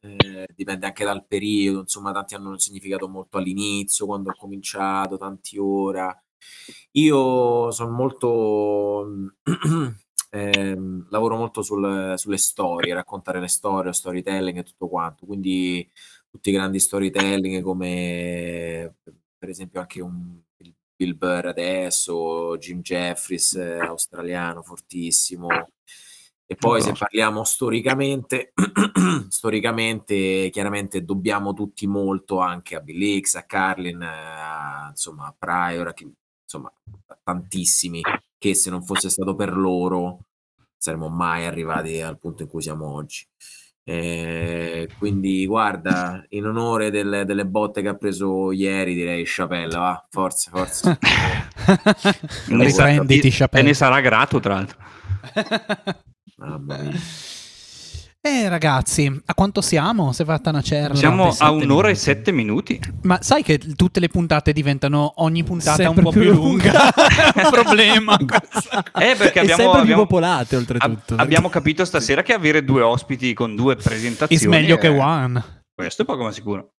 eh, 0.01 0.47
dipende 0.55 0.85
anche 0.87 1.03
dal 1.05 1.25
periodo, 1.27 1.81
insomma, 1.81 2.11
tanti 2.11 2.35
hanno 2.35 2.57
significato 2.57 3.07
molto 3.07 3.37
all'inizio, 3.37 4.05
quando 4.05 4.31
ho 4.31 4.35
cominciato, 4.35 5.17
tanti 5.17 5.57
ora. 5.57 6.15
Io 6.93 7.71
sono 7.71 7.91
molto 7.91 9.05
ehm, 10.31 11.07
lavoro 11.09 11.37
molto 11.37 11.61
sul- 11.61 12.13
sulle 12.17 12.37
storie, 12.37 12.93
raccontare 12.93 13.39
le 13.39 13.47
storie, 13.47 13.93
storytelling 13.93 14.57
e 14.59 14.63
tutto 14.63 14.87
quanto. 14.89 15.25
Quindi 15.25 15.87
tutti 16.29 16.49
i 16.49 16.53
grandi 16.53 16.79
storytelling 16.79 17.61
come 17.61 18.95
per 19.37 19.49
esempio 19.49 19.79
anche 19.79 20.01
un 20.01 20.39
il 20.57 20.75
Bill 20.99 21.15
Burr 21.15 21.45
adesso, 21.45 22.57
Jim 22.57 22.81
Jeffries 22.81 23.53
eh, 23.53 23.79
australiano 23.79 24.61
fortissimo. 24.61 25.47
E 26.45 26.55
poi 26.55 26.81
se 26.81 26.91
parliamo 26.91 27.45
storicamente, 27.45 28.51
storicamente 29.29 30.49
chiaramente 30.51 31.05
dobbiamo 31.05 31.53
tutti 31.53 31.87
molto 31.87 32.39
anche 32.39 32.75
a 32.75 32.81
Bill 32.81 33.21
X, 33.21 33.35
a 33.35 33.45
Carlin, 33.45 34.01
a, 34.01 34.87
insomma 34.89 35.27
a 35.27 35.35
Pryor, 35.37 35.87
a 35.87 35.93
chi- 35.93 36.13
insomma 36.43 36.69
a 37.05 37.19
tantissimi 37.23 38.01
che 38.37 38.53
se 38.53 38.69
non 38.69 38.83
fosse 38.83 39.09
stato 39.09 39.35
per 39.35 39.55
loro 39.55 40.25
saremmo 40.75 41.07
mai 41.07 41.45
arrivati 41.45 42.01
al 42.01 42.19
punto 42.19 42.41
in 42.41 42.49
cui 42.49 42.61
siamo 42.61 42.91
oggi. 42.93 43.25
Eh, 43.91 44.87
quindi 44.99 45.47
guarda, 45.47 46.23
in 46.29 46.45
onore 46.45 46.91
del- 46.91 47.23
delle 47.25 47.45
botte 47.47 47.81
che 47.81 47.87
ha 47.87 47.95
preso 47.95 48.51
ieri 48.51 48.93
direi 48.93 49.23
Chappelle, 49.25 49.75
va, 49.75 50.05
forza, 50.11 50.51
forza. 50.53 50.95
Riprenditi, 52.47 53.27
e 53.27 53.31
Chappelle. 53.31 53.63
ne 53.67 53.73
sarà 53.73 53.99
grato 53.99 54.39
tra 54.39 54.53
l'altro. 54.53 54.77
Mamma 56.37 56.77
mia. 56.77 56.91
Eh 58.21 58.49
ragazzi, 58.49 59.05
a 59.27 59.33
quanto 59.33 59.61
siamo? 59.61 60.11
Si 60.11 60.23
è 60.23 60.25
fatta 60.25 60.49
una 60.49 60.61
certa. 60.61 60.93
Siamo 60.95 61.23
a 61.37 61.49
97 61.51 61.63
un'ora 61.63 61.87
e 61.87 61.91
minuti. 61.91 61.95
sette 61.95 62.31
minuti. 62.33 62.79
Ma 63.03 63.17
sai 63.21 63.43
che 63.43 63.57
tutte 63.57 64.01
le 64.01 64.09
puntate 64.09 64.51
diventano 64.51 65.13
ogni 65.17 65.41
puntata 65.45 65.83
Sempre 65.83 65.99
un 65.99 66.03
po' 66.03 66.11
più 66.11 66.21
più 66.23 66.33
lunga? 66.33 66.93
È 66.93 67.43
un 67.45 67.49
problema. 67.49 68.17
Eh, 68.99 69.15
perché 69.15 69.39
e 69.39 69.41
abbiamo, 69.43 69.61
sempre 69.63 69.85
più 69.85 69.95
popolate 69.95 70.55
ab- 70.55 70.61
oltretutto. 70.61 71.15
abbiamo 71.15 71.47
capito 71.47 71.85
stasera 71.85 72.21
che 72.21 72.33
avere 72.33 72.65
due 72.65 72.81
ospiti 72.81 73.33
con 73.33 73.55
due 73.55 73.77
presentazioni 73.77 74.33
Is 74.33 74.43
meglio 74.45 74.75
che 74.77 74.87
è- 74.87 74.99
one. 74.99 75.63
Questo 75.73 76.01
è 76.01 76.05
poco 76.05 76.23
ma 76.23 76.31
sicuro. 76.33 76.71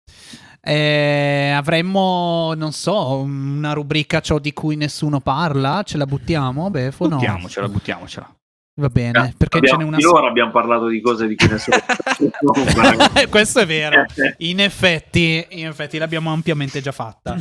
Eh, 0.60 1.54
avremmo, 1.56 2.52
non 2.54 2.72
so, 2.72 3.16
una 3.20 3.72
rubrica 3.72 4.20
ciò 4.20 4.38
di 4.38 4.52
cui 4.52 4.76
nessuno 4.76 5.20
parla. 5.20 5.82
Ce 5.84 5.96
la 5.96 6.04
buttiamo? 6.04 6.68
Beh, 6.68 6.92
no? 6.98 7.06
Buttiamocela, 7.08 7.68
buttiamocela. 7.68 8.34
Va 8.80 8.88
bene, 8.88 9.28
Eh, 9.28 9.34
perché 9.36 9.58
abbiamo, 9.58 9.78
ce 9.78 9.82
n'è 9.84 9.88
una 9.88 9.98
finora 9.98 10.26
abbiamo 10.28 10.50
parlato 10.50 10.86
di 10.86 11.02
cose 11.02 11.26
di 11.26 11.36
cui 11.36 11.48
nessuno 11.48 11.76
Questo 13.28 13.60
è 13.60 13.66
vero. 13.66 14.04
In 14.38 14.58
effetti, 14.60 15.44
in 15.50 15.66
effetti 15.66 15.98
l'abbiamo 15.98 16.32
ampiamente 16.32 16.80
già 16.80 16.92
fatta. 16.92 17.36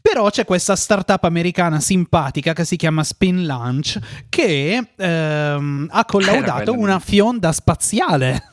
Però 0.00 0.30
c'è 0.30 0.44
questa 0.44 0.76
startup 0.76 1.24
americana 1.24 1.80
simpatica 1.80 2.52
che 2.52 2.64
si 2.64 2.76
chiama 2.76 3.02
Spin 3.02 3.46
Launch 3.46 3.98
che 4.28 4.92
ehm, 4.96 5.88
ha 5.90 6.04
collaudato 6.04 6.72
una 6.72 7.00
fionda 7.00 7.50
spaziale. 7.50 8.50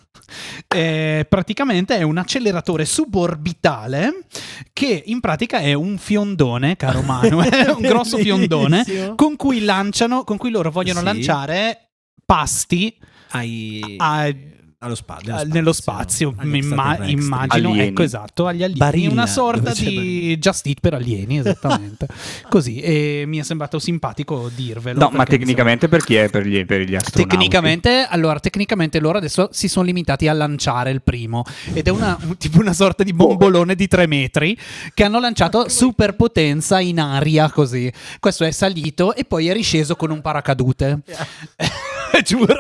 Eh, 0.68 1.28
praticamente 1.30 1.96
è 1.98 2.02
un 2.02 2.18
acceleratore 2.18 2.86
suborbitale 2.86 4.26
che 4.72 5.04
in 5.06 5.20
pratica 5.20 5.60
è 5.60 5.74
un 5.74 5.98
fiondone, 6.00 6.76
caro 6.78 7.02
Manu, 7.04 7.40
è 7.42 7.70
un 7.70 7.82
grosso 7.82 8.18
fiondone 8.18 8.84
con 9.16 9.36
cui 9.36 9.64
lanciano, 9.64 10.24
con 10.24 10.38
cui 10.38 10.50
loro 10.50 10.72
vogliono 10.72 11.00
Sì. 11.00 11.06
lanciare 11.06 11.90
pasti 12.26 12.96
Ai- 13.32 13.96
a- 13.98 14.62
allo 14.84 14.96
spa- 14.96 15.20
eh, 15.20 15.46
nello 15.46 15.72
spazio, 15.72 16.34
agli 16.38 16.50
mi 16.50 16.58
imma- 16.60 16.98
immagino, 17.06 17.70
Alieni. 17.70 17.88
ecco 17.88 18.04
esatto, 18.04 18.48
agli 18.48 18.64
alieni, 18.64 18.78
Barilla, 18.80 19.12
una 19.12 19.28
sorta 19.28 19.72
di. 19.74 20.38
Just 20.38 20.68
Eat 20.68 20.80
per 20.82 20.94
alieni, 20.94 21.40
esattamente. 21.40 22.08
Così, 22.50 22.80
e 22.82 23.24
mi 23.26 23.38
è 23.40 23.44
sembrato 23.44 23.80
simpatico 23.80 24.50
dirvelo. 24.54 25.00
No, 25.00 25.10
ma 25.14 25.24
tecnicamente 25.24 25.88
per 25.88 26.04
chi 26.04 26.16
è? 26.16 26.30
Per 26.30 26.46
gli, 26.46 26.66
per 26.66 26.82
gli 26.82 26.96
astronauti? 26.96 27.30
Tecnicamente, 27.30 28.06
allora, 28.10 28.40
tecnicamente 28.40 29.00
loro 29.00 29.18
adesso 29.20 29.48
si 29.52 29.68
sono 29.70 29.86
limitati 29.86 30.28
a 30.28 30.34
lanciare 30.34 30.92
il 30.92 31.02
primo 31.02 31.44
ed 31.74 31.88
è 31.88 31.90
una, 31.90 32.18
un- 32.22 32.36
tipo 32.38 32.60
una 32.60 32.74
sorta 32.74 33.04
di 33.04 33.14
bombolone 33.14 33.76
di 33.76 33.88
tre 33.88 34.06
metri 34.06 34.58
che 34.94 35.04
hanno 35.06 35.20
lanciato 35.20 35.70
superpotenza 35.70 36.80
in 36.82 37.00
aria 37.00 37.50
così. 37.50 37.92
Questo 38.20 38.44
è 38.44 38.52
salito 38.52 39.16
e 39.16 39.24
poi 39.24 39.48
è 39.48 39.54
risceso 39.54 39.96
con 39.96 40.12
un 40.12 40.20
paracadute. 40.22 41.00
giuro, 42.24 42.56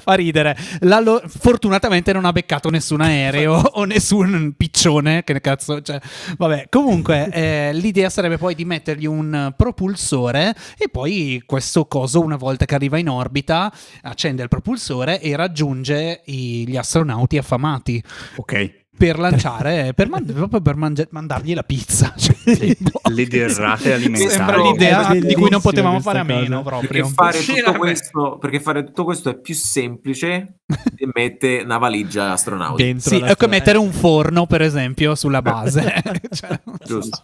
fa 0.00 0.14
ridere. 0.14 0.56
La 0.80 0.98
lo- 1.00 1.20
fortunatamente 1.48 2.12
non 2.12 2.26
ha 2.26 2.32
beccato 2.32 2.68
nessun 2.68 3.00
aereo 3.00 3.54
o 3.80 3.84
nessun 3.84 4.52
piccione, 4.54 5.24
che 5.24 5.40
cazzo, 5.40 5.80
cioè, 5.80 5.98
vabbè, 6.36 6.66
comunque 6.68 7.30
eh, 7.32 7.70
l'idea 7.72 8.10
sarebbe 8.10 8.36
poi 8.36 8.54
di 8.54 8.66
mettergli 8.66 9.06
un 9.06 9.54
propulsore 9.56 10.54
e 10.76 10.90
poi 10.90 11.42
questo 11.46 11.86
coso 11.86 12.20
una 12.20 12.36
volta 12.36 12.66
che 12.66 12.74
arriva 12.74 12.98
in 12.98 13.08
orbita 13.08 13.72
accende 14.02 14.42
il 14.42 14.48
propulsore 14.48 15.22
e 15.22 15.34
raggiunge 15.36 16.20
i- 16.26 16.68
gli 16.68 16.76
astronauti 16.76 17.38
affamati 17.38 18.02
Ok. 18.36 18.86
Per 18.98 19.18
lanciare, 19.18 19.94
per, 19.94 20.08
man- 20.08 20.24
proprio 20.24 20.60
per 20.60 20.74
mangia- 20.74 21.06
mandargli 21.10 21.54
la 21.54 21.62
pizza. 21.62 22.12
Cioè. 22.18 22.76
Le 23.10 23.26
derrate 23.26 23.92
alimentari. 23.94 24.30
Sembra 24.30 24.60
l'idea 24.60 25.14
di 25.14 25.34
cui 25.34 25.48
non 25.48 25.60
potevamo 25.60 26.00
fare 26.00 26.18
a 26.18 26.24
meno 26.24 26.62
Perché 26.62 26.78
proprio. 26.78 27.06
fare, 27.06 27.38
Sì, 27.38 27.54
tutto 27.54 27.78
questo, 27.78 28.38
perché 28.38 28.60
fare 28.60 28.84
tutto 28.84 29.04
questo 29.04 29.30
è 29.30 29.38
più 29.40 29.54
semplice 29.54 30.60
di 30.94 31.08
mettere 31.14 31.62
una 31.62 31.78
valigia 31.78 32.32
astronautica. 32.32 32.82
Dentro 32.82 33.16
Sì, 33.16 33.22
è 33.22 33.36
come 33.36 33.56
mettere 33.56 33.78
un 33.78 33.92
forno, 33.92 34.46
per 34.46 34.62
esempio, 34.62 35.14
sulla 35.14 35.42
base. 35.42 35.82
Cioè, 36.30 36.60
non 36.64 36.76
so. 36.80 36.86
Giusto. 36.86 37.20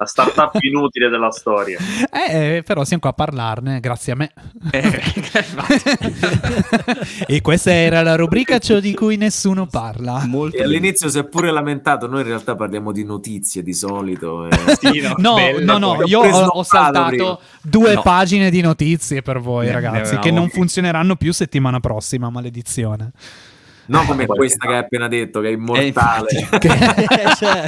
La 0.00 0.06
startup 0.06 0.52
inutile 0.60 1.08
della 1.08 1.30
storia. 1.32 1.76
Eh, 2.30 2.62
però 2.64 2.84
siamo 2.84 3.00
qua 3.00 3.10
a 3.10 3.14
parlarne, 3.14 3.80
grazie 3.80 4.12
a 4.12 4.16
me. 4.16 4.30
Eh, 4.70 5.00
e 7.26 7.40
questa 7.40 7.72
era 7.72 8.02
la 8.02 8.14
rubrica 8.16 8.58
ciò 8.58 8.80
di 8.80 8.94
cui 8.94 9.16
nessuno 9.16 9.66
parla. 9.66 10.24
Molto 10.26 10.56
E 10.56 10.62
all'inizio 10.62 11.08
si 11.08 11.18
è 11.18 11.24
pure 11.24 11.50
lamentato, 11.50 12.06
noi 12.06 12.20
in 12.20 12.26
realtà 12.26 12.54
parliamo 12.54 12.92
di 12.92 13.02
notizie 13.04 13.62
di 13.62 13.72
solito. 13.72 14.46
eh. 14.46 14.76
Sì, 14.78 15.00
no, 15.00 15.14
No, 15.16 15.36
no, 15.60 15.78
no, 15.78 16.02
io 16.04 16.20
Ho 16.20 16.46
ho, 16.46 16.62
saltato 16.62 17.06
prima. 17.08 17.38
due 17.62 17.94
No. 17.94 18.02
pagine 18.02 18.50
di 18.50 18.60
notizie 18.60 19.22
per 19.22 19.40
voi, 19.40 19.66
Ne- 19.66 19.72
ne 19.72 19.80
ragazzi, 19.80 20.10
che 20.12 20.16
avevamo- 20.18 20.38
non 20.40 20.48
funzioneranno 20.50 21.16
più 21.16 21.32
settimana 21.32 21.80
prossima, 21.80 22.28
maledizione. 22.30 23.10
Non 23.86 24.04
come 24.06 24.26
questa 24.26 24.66
che 24.66 24.72
hai 24.74 24.78
appena 24.80 25.08
detto, 25.08 25.40
che 25.40 25.48
è 25.48 25.52
immortale. 25.52 26.28
Cioè, 27.38 27.64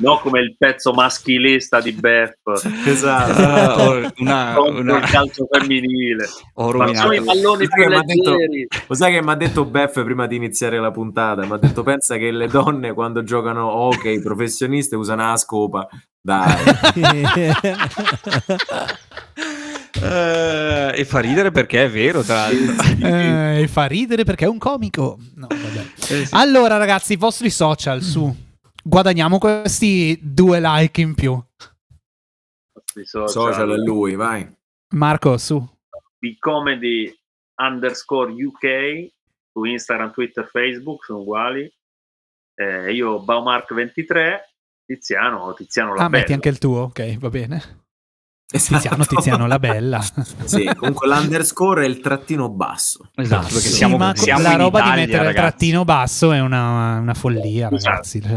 Non 0.00 0.18
come 0.20 0.40
il 0.40 0.56
pezzo 0.56 0.92
maschilista 0.92 1.80
di 1.80 1.92
Beff 1.92 2.34
esatto. 2.86 3.82
Ho- 3.82 4.10
una, 4.18 4.52
contro 4.56 4.80
una- 4.80 4.98
il 4.98 5.04
calcio 5.04 5.46
femminile. 5.50 6.26
ho 6.54 6.72
Ma 6.72 6.94
sono 6.94 7.12
i 7.12 7.22
palloni 7.22 7.68
più 7.68 7.88
detto- 7.88 8.30
leggeri. 8.34 8.66
Lo 8.86 8.94
sai 8.94 9.12
che 9.12 9.22
mi 9.22 9.30
ha 9.30 9.34
detto 9.34 9.64
Beff 9.64 10.02
prima 10.02 10.26
di 10.26 10.36
iniziare 10.36 10.78
la 10.80 10.90
puntata? 10.90 11.44
Mi 11.44 11.52
ha 11.52 11.56
detto: 11.58 11.82
Pensa 11.82 12.16
che 12.16 12.30
le 12.30 12.48
donne 12.48 12.92
quando 12.94 13.22
giocano 13.22 13.68
hockey 13.70 14.20
professioniste 14.22 14.96
usano 14.96 15.26
la 15.28 15.36
scopa. 15.36 15.86
Dai, 16.22 16.54
Eh, 20.02 20.92
e 20.94 21.04
fa 21.04 21.18
ridere 21.18 21.50
perché 21.50 21.84
è 21.84 21.90
vero, 21.90 22.22
tra 22.22 22.48
l'altro. 22.48 23.06
Eh, 23.06 23.66
fa 23.68 23.84
ridere 23.86 24.24
perché 24.24 24.46
è 24.46 24.48
un 24.48 24.56
comico. 24.58 25.18
No, 25.34 25.46
vabbè. 25.48 25.84
Eh, 26.20 26.26
sì. 26.26 26.34
Allora, 26.34 26.76
ragazzi, 26.78 27.14
i 27.14 27.16
vostri 27.16 27.50
social 27.50 28.00
su. 28.00 28.34
Guadagniamo 28.82 29.38
questi 29.38 30.18
due 30.22 30.60
like 30.60 31.00
in 31.00 31.14
più. 31.14 31.42
Social. 33.02 33.28
social 33.28 33.70
è 33.70 33.76
lui, 33.76 34.14
vai. 34.14 34.48
Marco, 34.90 35.38
su. 35.38 35.64
Bcomedy 36.18 37.16
underscore 37.56 38.32
UK 38.32 39.10
su 39.52 39.64
Instagram, 39.64 40.12
Twitter, 40.12 40.48
Facebook 40.48 41.04
sono 41.04 41.20
uguali. 41.20 41.72
Eh, 42.54 42.92
io 42.92 43.22
Baumark23, 43.22 44.38
Tiziano, 44.84 45.54
Tiziano 45.54 45.94
la 45.94 46.04
Ah, 46.04 46.08
metti 46.08 46.32
anche 46.32 46.48
il 46.48 46.58
tuo, 46.58 46.82
ok, 46.82 47.18
va 47.18 47.28
bene. 47.30 47.79
Tiziano, 48.50 48.78
Esatto. 49.02 49.14
Tiziano, 49.14 49.46
la 49.46 49.58
bella. 49.58 50.00
Sì, 50.44 50.64
comunque 50.76 51.06
l'underscore 51.06 51.84
è 51.84 51.88
il 51.88 52.00
trattino 52.00 52.48
basso. 52.48 53.10
Esatto, 53.14 53.44
perché 53.44 53.60
Sì, 53.60 53.68
siamo, 53.74 53.96
ma 53.96 54.14
siamo 54.16 54.42
la 54.42 54.52
in 54.52 54.56
roba 54.58 54.78
Italia, 54.80 54.94
di 54.94 55.00
mettere 55.02 55.18
il 55.18 55.26
ragazzi. 55.28 55.48
trattino 55.56 55.84
basso 55.84 56.32
è 56.32 56.40
una, 56.40 56.98
una 56.98 57.14
follia, 57.14 57.68
Esatto. 57.70 57.76
ragazzi. 57.90 58.20
Sì, 58.20 58.28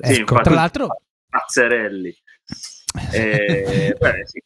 Ecco, 0.00 0.20
infatti- 0.20 0.42
tra 0.42 0.54
l'altro, 0.54 0.86
Pazzerelli. 1.28 2.14
Eh, 3.12 3.94
beh, 3.98 4.22
sì, 4.26 4.42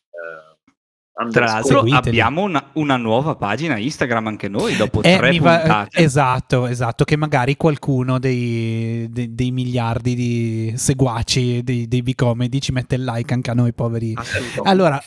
Tra 1.32 1.46
l'altro 1.46 1.78
Seguiteli. 1.78 2.08
abbiamo 2.08 2.42
una, 2.42 2.70
una 2.74 2.96
nuova 2.96 3.34
pagina 3.34 3.76
Instagram 3.76 4.28
anche 4.28 4.46
noi 4.48 4.76
dopo 4.76 5.02
Eh, 5.02 5.16
tre 5.16 5.36
va- 5.40 5.58
puntate. 5.58 5.98
esatto, 6.00 6.66
esatto, 6.66 7.04
che 7.04 7.16
magari 7.16 7.56
qualcuno 7.56 8.20
dei, 8.20 9.08
dei- 9.10 9.34
dei 9.34 9.50
miliardi 9.50 10.14
di 10.14 10.72
seguaci 10.76 11.64
dei, 11.64 11.88
dei 11.88 12.02
B-comedy 12.02 12.60
ci 12.60 12.70
mette 12.70 12.94
il 12.94 13.02
like 13.04 13.34
anche 13.34 13.50
a 13.50 13.54
noi 13.54 13.72
poveri. 13.72 14.14
Allora, 14.62 15.02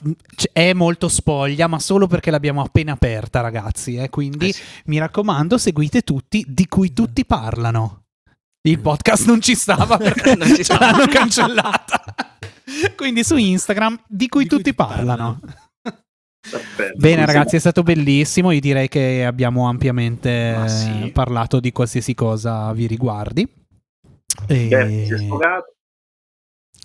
è 0.52 0.74
molto 0.74 1.08
spoglia, 1.08 1.68
ma 1.68 1.80
solo 1.80 2.08
perché 2.08 2.30
l'abbiamo 2.30 2.62
appena 2.62 2.92
aperta, 2.92 3.40
ragazzi. 3.40 3.96
eh, 3.96 4.10
Quindi 4.10 4.50
Eh 4.50 4.54
sì. 4.54 4.62
mi 4.88 4.98
raccomando, 5.00 5.58
seguite 5.58 6.02
tutti, 6.02 6.44
di 6.46 6.68
cui 6.68 6.92
tutti 6.92 7.26
parlano. 7.26 8.00
Il 8.64 8.80
podcast 8.80 9.26
non 9.28 9.40
ci 9.40 9.56
stava 9.56 9.96
perché 9.98 10.36
Non 10.36 10.54
ci 10.54 10.64
stava. 10.66 10.92
l'hanno 10.92 11.08
cancellata. 11.08 12.04
Quindi 12.98 13.24
su 13.24 13.38
Instagram, 13.38 13.98
di 14.08 14.28
cui 14.28 14.44
Di 14.44 14.50
cui 14.50 14.58
tutti 14.58 14.72
tutti 14.72 14.76
parlano. 14.76 15.40
parlano. 15.40 15.40
Bene 16.96 17.26
ragazzi, 17.26 17.56
è 17.56 17.60
stato 17.60 17.84
bellissimo, 17.84 18.52
io 18.52 18.60
direi 18.60 18.88
che 18.88 19.24
abbiamo 19.26 19.68
ampiamente 19.68 20.68
sì. 20.68 21.12
parlato 21.14 21.60
di 21.60 21.72
qualsiasi 21.72 22.14
cosa 22.16 22.74
vi 22.74 22.88
riguardi. 22.88 23.48
E... 24.48 24.68
Beff 24.68 25.06
si 25.06 25.14
è 25.14 25.18
sfogato. 25.18 25.76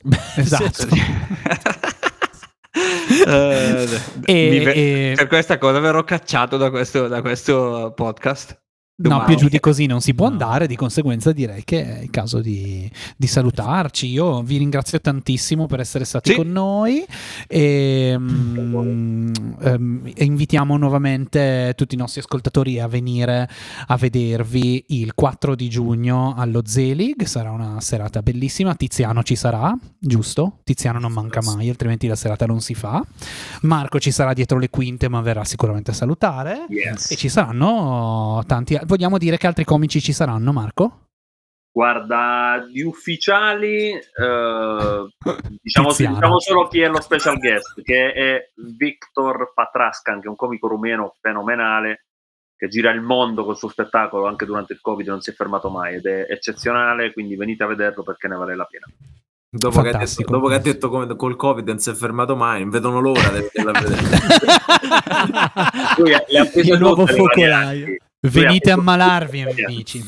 Esatto. 0.37 0.87
Eh, 3.27 3.89
E- 4.27 4.49
mi 4.51 4.65
e- 4.65 5.13
Per 5.17 5.27
questa 5.29 5.57
cosa 5.59 5.81
verrò 5.81 6.05
cacciato 6.05 6.57
da 6.59 6.71
questo, 6.71 7.09
da 7.09 7.23
questo 7.23 7.93
podcast. 7.97 8.61
No, 8.99 9.09
Domani. 9.11 9.27
più 9.27 9.37
giù 9.37 9.49
di 9.51 9.61
così 9.61 9.85
non 9.85 10.01
si 10.01 10.15
può 10.15 10.25
No. 10.27 10.33
andare, 10.33 10.67
di 10.67 10.75
conseguenza 10.75 11.31
direi 11.33 11.65
che 11.65 11.99
è 11.99 12.03
il 12.03 12.09
caso 12.11 12.41
di, 12.41 12.91
di 13.15 13.27
salutarci. 13.27 14.07
Io 14.07 14.41
vi 14.43 14.57
ringrazio 14.57 14.99
tantissimo 15.03 15.67
per 15.67 15.81
essere 15.81 16.07
stati 16.07 16.31
Sì. 16.31 16.37
con 16.37 16.51
noi 16.51 17.05
e 17.47 18.17
mm, 18.19 19.35
e 20.15 20.25
invitiamo 20.25 20.77
nuovamente 20.79 21.75
tutti 21.77 21.95
i 21.95 21.99
nostri 21.99 22.21
ascoltatori 22.21 22.81
a 22.81 22.87
venire 22.87 23.49
a 23.87 23.97
vedervi 23.97 24.85
il 24.89 25.13
4 25.15 25.55
di 25.55 25.69
giugno 25.69 26.35
allo 26.35 26.63
Zelig, 26.65 27.25
sarà 27.25 27.51
una 27.51 27.81
serata 27.83 28.23
bellissima, 28.23 28.75
Tiziano 28.75 29.23
ci 29.23 29.37
sarà, 29.37 29.77
giusto? 29.99 30.61
Tiziano 30.65 30.99
non 30.99 31.13
manca 31.13 31.41
mai, 31.43 31.69
altrimenti 31.69 32.07
la 32.07 32.17
serata 32.17 32.47
non 32.47 32.61
si 32.61 32.75
fa. 32.75 33.05
Marco 33.63 33.99
ci 34.01 34.11
sarà 34.11 34.33
dietro 34.33 34.59
le 34.59 34.71
quinte 34.71 35.09
ma 35.09 35.21
verrà 35.21 35.45
sicuramente 35.45 35.91
a 35.91 35.95
salutare. 35.95 36.65
Yes. 36.71 37.11
E 37.11 37.17
ci 37.17 37.29
saranno 37.29 38.43
tanti. 38.47 38.79
Vogliamo 38.87 39.19
dire 39.19 39.37
che 39.37 39.47
altri 39.47 39.65
comici 39.65 40.01
ci 40.01 40.13
saranno, 40.13 40.53
Marco? 40.53 41.01
Guarda, 41.73 42.65
di 42.73 42.83
ufficiali, 42.83 43.91
eh, 43.91 45.09
diciamo, 45.61 45.89
diciamo 45.89 46.41
solo 46.41 46.69
chi 46.69 46.81
è 46.81 46.89
lo 46.89 47.01
special 47.01 47.39
guest, 47.39 47.83
che 47.83 48.13
è 48.13 48.51
Victor 48.55 49.53
Patrascan, 49.53 50.21
che 50.21 50.27
è 50.27 50.31
un 50.31 50.37
comico 50.37 50.69
rumeno 50.69 51.15
fenomenale, 51.21 52.07
che 52.57 52.69
gira 52.69 52.91
il 52.93 53.03
mondo 53.03 53.45
col 53.45 53.59
suo 53.59 53.69
spettacolo 53.69 54.27
anche 54.27 54.47
durante 54.47 54.73
il 54.73 54.81
Covid, 54.81 55.07
non 55.07 55.21
si 55.21 55.31
è 55.31 55.35
fermato 55.35 55.69
mai 55.69 55.97
ed 55.97 56.07
è 56.07 56.27
eccezionale, 56.31 57.13
quindi 57.13 57.37
venite 57.37 57.65
a 57.65 57.67
vederlo 57.67 58.03
perché 58.03 58.29
ne 58.29 58.37
vale 58.37 58.57
la 58.57 58.65
pena. 58.65 58.87
Dopo 59.49 59.83
che, 59.83 59.91
ha 59.91 59.99
detto, 59.99 60.23
dopo 60.27 60.49
che 60.49 60.55
ha 60.55 60.59
detto 60.59 60.89
come 60.89 61.15
col 61.17 61.37
Covid 61.37 61.67
non 61.67 61.79
si 61.79 61.91
è 61.91 61.95
fermato 61.95 62.37
mai, 62.37 62.61
non 62.61 62.71
vedono 62.71 63.01
l'ora 63.01 63.29
di 63.31 63.49
vederla 63.53 63.81
vedere. 63.81 64.03
Lui 65.99 66.15
ha 66.15 66.45
prese 66.51 66.73
Il 66.73 66.79
nuovo 66.79 67.07
focolaio. 67.07 67.97
Venite 68.21 68.71
a 68.71 68.75
ammalarvi, 68.75 69.43
amici. 69.67 70.03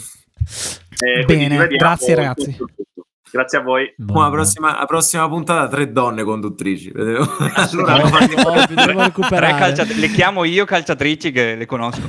Eh, 1.01 1.24
Bene, 1.24 1.66
grazie, 1.68 2.14
ragazzi. 2.14 2.56
tutto, 2.56 2.72
tutto. 2.76 3.02
Grazie 3.30 3.59
a 3.59 3.60
voi. 3.60 3.93
Poi 3.94 4.22
la 4.22 4.30
prossima, 4.30 4.78
la 4.78 4.86
prossima 4.86 5.28
puntata 5.28 5.68
tre 5.68 5.93
donne 5.93 6.24
conduttrici. 6.24 6.90
Allora, 6.94 7.98
No, 8.01 8.09
no, 8.09 9.14
calciat- 9.59 9.93
le 9.93 10.10
chiamo 10.10 10.44
io 10.44 10.64
calciatrici 10.64 11.30
che 11.30 11.55
le 11.55 11.66
conosco. 11.66 12.09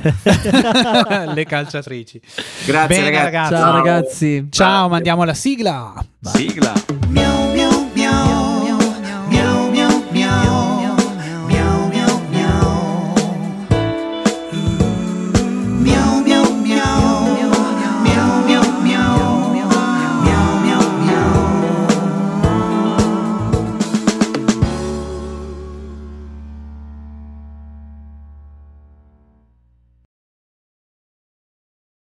Le 1.34 1.44
calciatrici. 1.44 2.20
Grazie 2.64 3.02
Bene, 3.02 3.10
ragazzi. 3.10 3.52
ragazzi. 3.52 3.54
Ciao 3.54 3.72
ragazzi. 3.76 4.46
Ciao, 4.50 4.88
mandiamo 4.88 5.24
la 5.24 5.34
sigla. 5.34 5.92
Sigla. 6.22 6.72
Miau 7.08 7.49